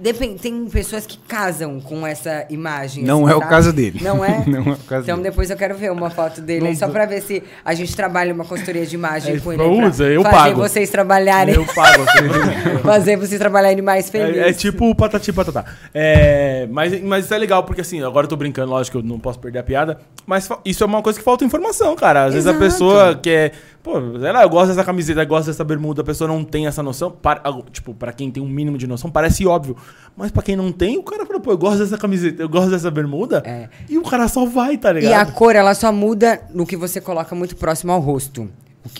Depende, 0.00 0.38
tem 0.38 0.66
pessoas 0.66 1.06
que 1.06 1.18
casam 1.18 1.80
com 1.80 2.06
essa 2.06 2.46
imagem. 2.50 3.02
Não 3.04 3.24
assim, 3.24 3.32
é 3.32 3.36
o 3.36 3.40
caso 3.40 3.72
dele. 3.72 4.00
Não 4.02 4.24
é? 4.24 4.44
Não 4.46 4.58
é 4.58 4.74
o 4.74 4.76
caso 4.76 5.02
então 5.02 5.16
dele. 5.16 5.30
depois 5.30 5.50
eu 5.50 5.56
quero 5.56 5.74
ver 5.76 5.90
uma 5.90 6.10
foto 6.10 6.40
dele 6.40 6.68
aí, 6.68 6.76
só 6.76 6.88
pra 6.88 7.04
ver 7.04 7.20
se 7.22 7.42
a 7.64 7.74
gente 7.74 7.96
trabalha 7.96 8.32
uma 8.32 8.44
consultoria 8.44 8.86
de 8.86 8.94
imagem 8.94 9.36
é, 9.36 9.40
com 9.40 9.52
ele. 9.52 9.62
Usa, 9.62 10.04
eu 10.04 10.22
fazer 10.22 10.36
pago. 10.36 10.60
vocês 10.60 10.90
trabalharem. 10.90 11.54
Eu 11.54 11.64
pago. 11.64 12.04
fazer 12.84 13.16
vocês 13.16 13.38
trabalharem 13.38 13.82
mais 13.82 14.08
felizes. 14.08 14.42
É, 14.42 14.48
é, 14.50 14.52
tipo 14.52 14.88
o 14.88 14.94
patati 14.94 15.32
patatá. 15.32 15.64
É, 15.92 16.68
mas, 16.70 17.02
mas 17.02 17.24
isso 17.24 17.34
é 17.34 17.38
legal, 17.38 17.64
porque 17.64 17.80
assim, 17.80 18.02
agora 18.02 18.26
eu 18.26 18.28
tô 18.28 18.36
brincando, 18.36 18.70
lógico 18.70 18.98
que 18.98 19.04
eu 19.04 19.08
não 19.08 19.18
posso 19.18 19.38
perder 19.38 19.60
a 19.60 19.64
piada, 19.64 19.98
mas 20.26 20.48
isso 20.64 20.84
é 20.84 20.86
uma 20.86 21.02
coisa 21.02 21.18
que 21.18 21.24
falta 21.24 21.44
informação, 21.44 21.96
cara. 21.96 22.26
Às 22.26 22.34
Exato. 22.34 22.58
vezes 22.58 22.74
a 22.74 22.78
pessoa 22.78 23.14
quer 23.16 23.52
Pô, 23.88 24.18
sei 24.18 24.32
lá, 24.32 24.42
eu 24.42 24.50
gosto 24.50 24.68
dessa 24.68 24.84
camiseta, 24.84 25.22
eu 25.22 25.26
gosto 25.26 25.46
dessa 25.46 25.64
bermuda, 25.64 26.02
a 26.02 26.04
pessoa 26.04 26.28
não 26.28 26.44
tem 26.44 26.66
essa 26.66 26.82
noção. 26.82 27.10
Para, 27.10 27.40
tipo, 27.72 27.94
para 27.94 28.12
quem 28.12 28.30
tem 28.30 28.42
um 28.42 28.46
mínimo 28.46 28.76
de 28.76 28.86
noção, 28.86 29.10
parece 29.10 29.46
óbvio. 29.46 29.74
Mas 30.14 30.30
para 30.30 30.42
quem 30.42 30.54
não 30.54 30.70
tem, 30.70 30.98
o 30.98 31.02
cara 31.02 31.24
fala, 31.24 31.40
pô, 31.40 31.52
eu 31.52 31.56
gosto 31.56 31.78
dessa 31.78 31.96
camiseta, 31.96 32.42
eu 32.42 32.50
gosto 32.50 32.70
dessa 32.70 32.90
bermuda. 32.90 33.42
É. 33.46 33.70
E 33.88 33.96
o 33.96 34.02
cara 34.02 34.28
só 34.28 34.44
vai, 34.44 34.76
tá 34.76 34.92
ligado? 34.92 35.10
E 35.10 35.14
a 35.14 35.24
cor, 35.24 35.56
ela 35.56 35.72
só 35.72 35.90
muda 35.90 36.42
no 36.52 36.66
que 36.66 36.76
você 36.76 37.00
coloca 37.00 37.34
muito 37.34 37.56
próximo 37.56 37.90
ao 37.90 37.98
rosto. 37.98 38.50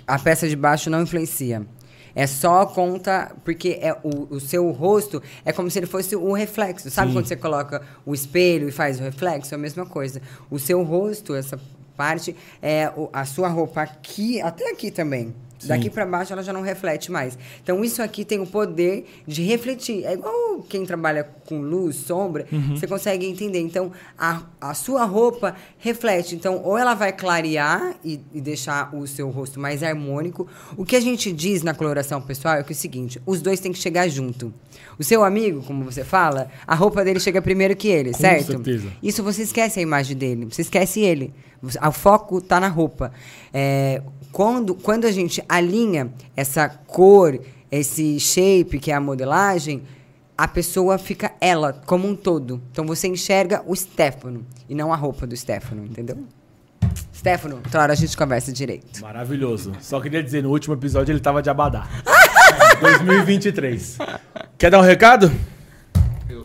A 0.06 0.19
peça 0.19 0.48
de 0.48 0.56
baixo 0.56 0.89
não 0.89 1.02
influencia. 1.02 1.66
É 2.15 2.27
só 2.27 2.65
conta, 2.65 3.31
porque 3.44 3.78
é 3.82 3.94
o, 4.02 4.36
o 4.36 4.40
seu 4.40 4.70
rosto 4.70 5.23
é 5.44 5.52
como 5.52 5.70
se 5.70 5.78
ele 5.78 5.86
fosse 5.86 6.16
o 6.16 6.32
reflexo. 6.32 6.90
Sabe 6.90 7.09
Sim. 7.09 7.19
quando 7.19 7.27
você 7.27 7.36
coloca 7.36 7.82
o 8.06 8.15
espelho 8.15 8.66
e 8.66 8.73
faz 8.73 8.98
o 8.98 9.02
reflexo? 9.02 9.52
É 9.52 9.56
a 9.56 9.60
mesma 9.60 9.85
coisa. 9.85 10.23
O 10.51 10.59
seu 10.59 10.82
rosto, 10.82 11.35
essa 11.35 11.60
parte, 11.99 12.35
é, 12.62 12.93
a 13.12 13.25
sua 13.25 13.49
roupa 13.49 13.83
aqui, 13.83 14.41
até 14.41 14.70
aqui 14.70 14.93
também. 14.93 15.35
Sim. 15.59 15.69
Daqui 15.69 15.91
para 15.91 16.07
baixo 16.07 16.33
ela 16.33 16.43
já 16.43 16.53
não 16.53 16.62
reflete 16.62 17.11
mais. 17.11 17.37
Então 17.62 17.85
isso 17.85 18.01
aqui 18.01 18.25
tem 18.25 18.39
o 18.41 18.47
poder 18.47 19.07
de 19.27 19.43
refletir. 19.43 20.05
É 20.05 20.12
igual 20.12 20.62
quem 20.69 20.87
trabalha 20.87 21.25
com 21.47 21.61
luz, 21.61 21.97
sombra, 21.97 22.47
uhum. 22.53 22.77
você 22.77 22.87
consegue 22.87 23.27
entender. 23.27 23.59
Então 23.59 23.91
a, 24.16 24.43
a 24.61 24.73
sua 24.75 25.05
roupa 25.05 25.57
reflete. 25.79 26.37
Então 26.37 26.62
ou 26.65 26.79
ela 26.79 26.95
vai 26.95 27.12
clarear 27.12 27.97
e, 28.05 28.20
e 28.33 28.41
deixar 28.41 28.95
o 28.95 29.07
seu 29.07 29.29
rosto 29.31 29.59
mais 29.59 29.83
harmônico. 29.83 30.47
O 30.77 30.85
que 30.85 30.95
a 30.95 31.01
gente 31.01 31.33
diz 31.33 31.62
na 31.62 31.75
coloração 31.75 32.23
pessoal 32.23 32.55
é 32.55 32.62
que 32.62 32.73
é 32.73 32.77
o 32.77 32.77
seguinte: 32.77 33.20
os 33.27 33.43
dois 33.43 33.59
têm 33.59 33.73
que 33.73 33.79
chegar 33.79 34.09
junto. 34.09 34.55
O 34.97 35.03
seu 35.03 35.25
amigo, 35.25 35.62
como 35.62 35.85
você 35.85 36.05
fala, 36.05 36.49
a 36.66 36.75
roupa 36.75 37.05
dele 37.05 37.20
chega 37.20 37.43
primeiro 37.43 37.75
que 37.75 37.89
ele, 37.89 38.12
com 38.12 38.19
certo? 38.19 38.53
Certeza. 38.53 38.89
Isso 39.03 39.23
você 39.23 39.43
esquece 39.43 39.79
a 39.81 39.83
imagem 39.83 40.16
dele, 40.16 40.47
você 40.47 40.62
esquece 40.62 41.01
ele. 41.01 41.33
O 41.62 41.93
foco 41.93 42.39
está 42.39 42.60
na 42.60 42.68
roupa. 42.68 43.12
É, 43.52 44.02
quando, 44.30 44.74
quando 44.74 45.06
a 45.06 45.10
gente 45.10 45.43
alinha 45.48 46.12
essa 46.36 46.68
cor, 46.68 47.39
esse 47.70 48.20
shape, 48.20 48.78
que 48.78 48.90
é 48.90 48.94
a 48.94 49.01
modelagem, 49.01 49.82
a 50.36 50.47
pessoa 50.47 50.98
fica 50.98 51.32
ela 51.40 51.72
como 51.85 52.06
um 52.06 52.14
todo. 52.14 52.62
Então 52.70 52.86
você 52.86 53.09
enxerga 53.09 53.62
o 53.66 53.74
Stefano 53.74 54.47
e 54.68 54.74
não 54.74 54.93
a 54.93 54.97
roupa 54.97 55.26
do 55.26 55.36
Stefano, 55.36 55.85
entendeu? 55.85 56.18
Stefano, 57.12 57.56
outra 57.56 57.82
hora 57.82 57.93
a 57.93 57.97
gente 57.97 58.16
conversa 58.16 58.52
direito. 58.52 59.01
Maravilhoso. 59.02 59.72
Só 59.80 60.01
queria 60.01 60.22
dizer, 60.22 60.43
no 60.43 60.51
último 60.51 60.74
episódio 60.74 61.10
ele 61.10 61.20
tava 61.20 61.43
de 61.43 61.51
abadá. 61.51 61.89
2023. 62.80 63.98
Quer 64.56 64.70
dar 64.70 64.78
um 64.78 64.82
recado? 64.82 65.32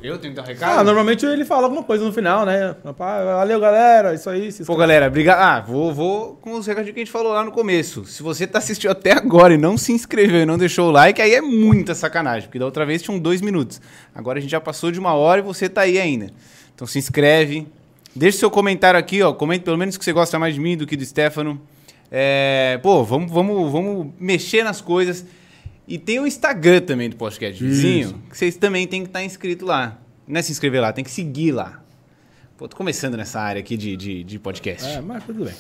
Eu, 0.04 0.16
eu 0.16 0.20
tenho 0.20 0.34
que 0.34 0.36
dar 0.36 0.44
um 0.44 0.46
recado? 0.46 0.80
Ah, 0.80 0.84
normalmente 0.84 1.26
ele 1.26 1.46
fala 1.46 1.64
alguma 1.64 1.82
coisa 1.82 2.04
no 2.04 2.12
final, 2.12 2.46
né? 2.46 2.76
Valeu, 2.98 3.58
galera. 3.58 4.14
Isso 4.14 4.30
aí. 4.30 4.52
Pô, 4.66 4.76
galera, 4.76 5.08
obrigado. 5.08 5.40
Ah, 5.40 5.62
vou, 5.62 5.94
vou 5.94 6.36
com 6.42 6.52
os 6.56 6.68
recadinhos 6.68 6.94
que 6.94 7.00
a 7.00 7.06
gente 7.06 7.12
falou 7.12 7.32
lá 7.32 7.42
no 7.46 7.54
começo. 7.54 8.04
Se 8.04 8.22
você 8.22 8.46
tá 8.46 8.60
assistindo 8.60 8.92
até 8.92 9.14
agora 9.14 9.54
e 9.54 9.58
não 9.58 9.78
se 9.78 9.94
inscreveu 9.94 10.42
e 10.42 10.46
não 10.46 10.58
deixou 10.58 10.90
o 10.90 10.92
like, 10.92 11.22
aí 11.22 11.34
é 11.34 11.40
muita 11.42 11.96
sacanagem. 11.96 12.50
Porque 12.50 12.60
da 12.60 12.66
outra 12.66 12.86
vez 12.86 13.02
tinham 13.02 13.18
dois 13.18 13.40
minutos. 13.40 13.80
Agora 14.14 14.40
a 14.40 14.42
gente 14.42 14.52
já 14.52 14.60
passou 14.60 14.92
de 14.92 15.00
uma 15.00 15.14
hora 15.14 15.40
e 15.40 15.44
você 15.44 15.70
tá 15.70 15.82
aí 15.82 15.98
ainda. 15.98 16.32
Então 16.76 16.86
se 16.86 17.00
inscreve. 17.00 17.66
Deixe 18.14 18.40
seu 18.40 18.52
comentário 18.52 19.00
aqui, 19.00 19.22
ó. 19.22 19.32
Comente 19.32 19.64
pelo 19.64 19.78
menos 19.78 19.96
que 19.96 20.04
você 20.04 20.12
gosta 20.12 20.38
mais 20.38 20.54
de 20.54 20.60
mim 20.60 20.76
do 20.76 20.86
que 20.86 20.98
do 20.98 21.06
Stefano. 21.06 21.62
É, 22.12 22.78
pô, 22.84 23.06
vamos, 23.06 23.32
vamos, 23.32 23.72
vamos 23.72 24.08
mexer 24.20 24.66
nas 24.66 24.82
coisas. 24.82 25.26
E 25.88 25.98
tem 25.98 26.20
o 26.20 26.28
Instagram 26.28 26.82
também 26.82 27.10
do 27.10 27.16
podcast 27.16 27.62
vizinho, 27.62 28.08
Isso. 28.08 28.20
que 28.30 28.38
vocês 28.38 28.56
também 28.56 28.88
têm 28.88 29.02
que 29.02 29.10
estar 29.10 29.20
tá 29.20 29.26
inscrito 29.26 29.66
lá. 29.66 30.00
Não 30.28 30.40
é 30.40 30.42
se 30.42 30.52
inscrever 30.52 30.82
lá, 30.82 30.94
tem 30.94 31.04
que 31.04 31.12
seguir 31.12 31.52
lá. 31.52 31.82
Pô, 32.58 32.68
tô 32.68 32.78
começando 32.78 33.18
nessa 33.18 33.42
área 33.42 33.60
aqui 33.60 33.76
de, 33.76 33.98
de, 33.98 34.24
de 34.24 34.40
podcast. 34.40 34.88
É, 34.88 35.02
mas 35.02 35.24
tudo 35.24 35.44
bem. 35.44 35.54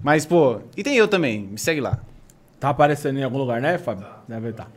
Mas, 0.00 0.26
pô, 0.26 0.60
e 0.76 0.82
tem 0.82 0.96
eu 0.96 1.06
também, 1.06 1.42
me 1.42 1.58
segue 1.58 1.80
lá. 1.80 2.00
Tá 2.58 2.70
aparecendo 2.70 3.18
em 3.18 3.22
algum 3.22 3.38
lugar, 3.38 3.60
né, 3.60 3.78
Fábio? 3.78 4.06
Deve 4.26 4.50
estar. 4.50 4.70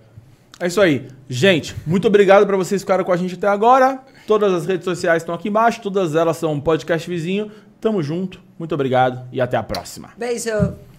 É 0.59 0.67
isso 0.67 0.79
aí. 0.79 1.07
Gente, 1.27 1.75
muito 1.87 2.07
obrigado 2.07 2.45
para 2.45 2.55
vocês 2.55 2.83
ficarem 2.83 3.03
com 3.03 3.11
a 3.11 3.17
gente 3.17 3.33
até 3.33 3.47
agora. 3.47 3.99
Todas 4.27 4.53
as 4.53 4.67
redes 4.67 4.85
sociais 4.85 5.23
estão 5.23 5.33
aqui 5.33 5.49
embaixo, 5.49 5.81
todas 5.81 6.13
elas 6.13 6.37
são 6.37 6.59
podcast 6.59 7.09
vizinho. 7.09 7.51
Tamo 7.79 8.03
junto, 8.03 8.39
muito 8.59 8.75
obrigado 8.75 9.27
e 9.31 9.41
até 9.41 9.57
a 9.57 9.63
próxima. 9.63 10.11
Beijo! 10.15 10.90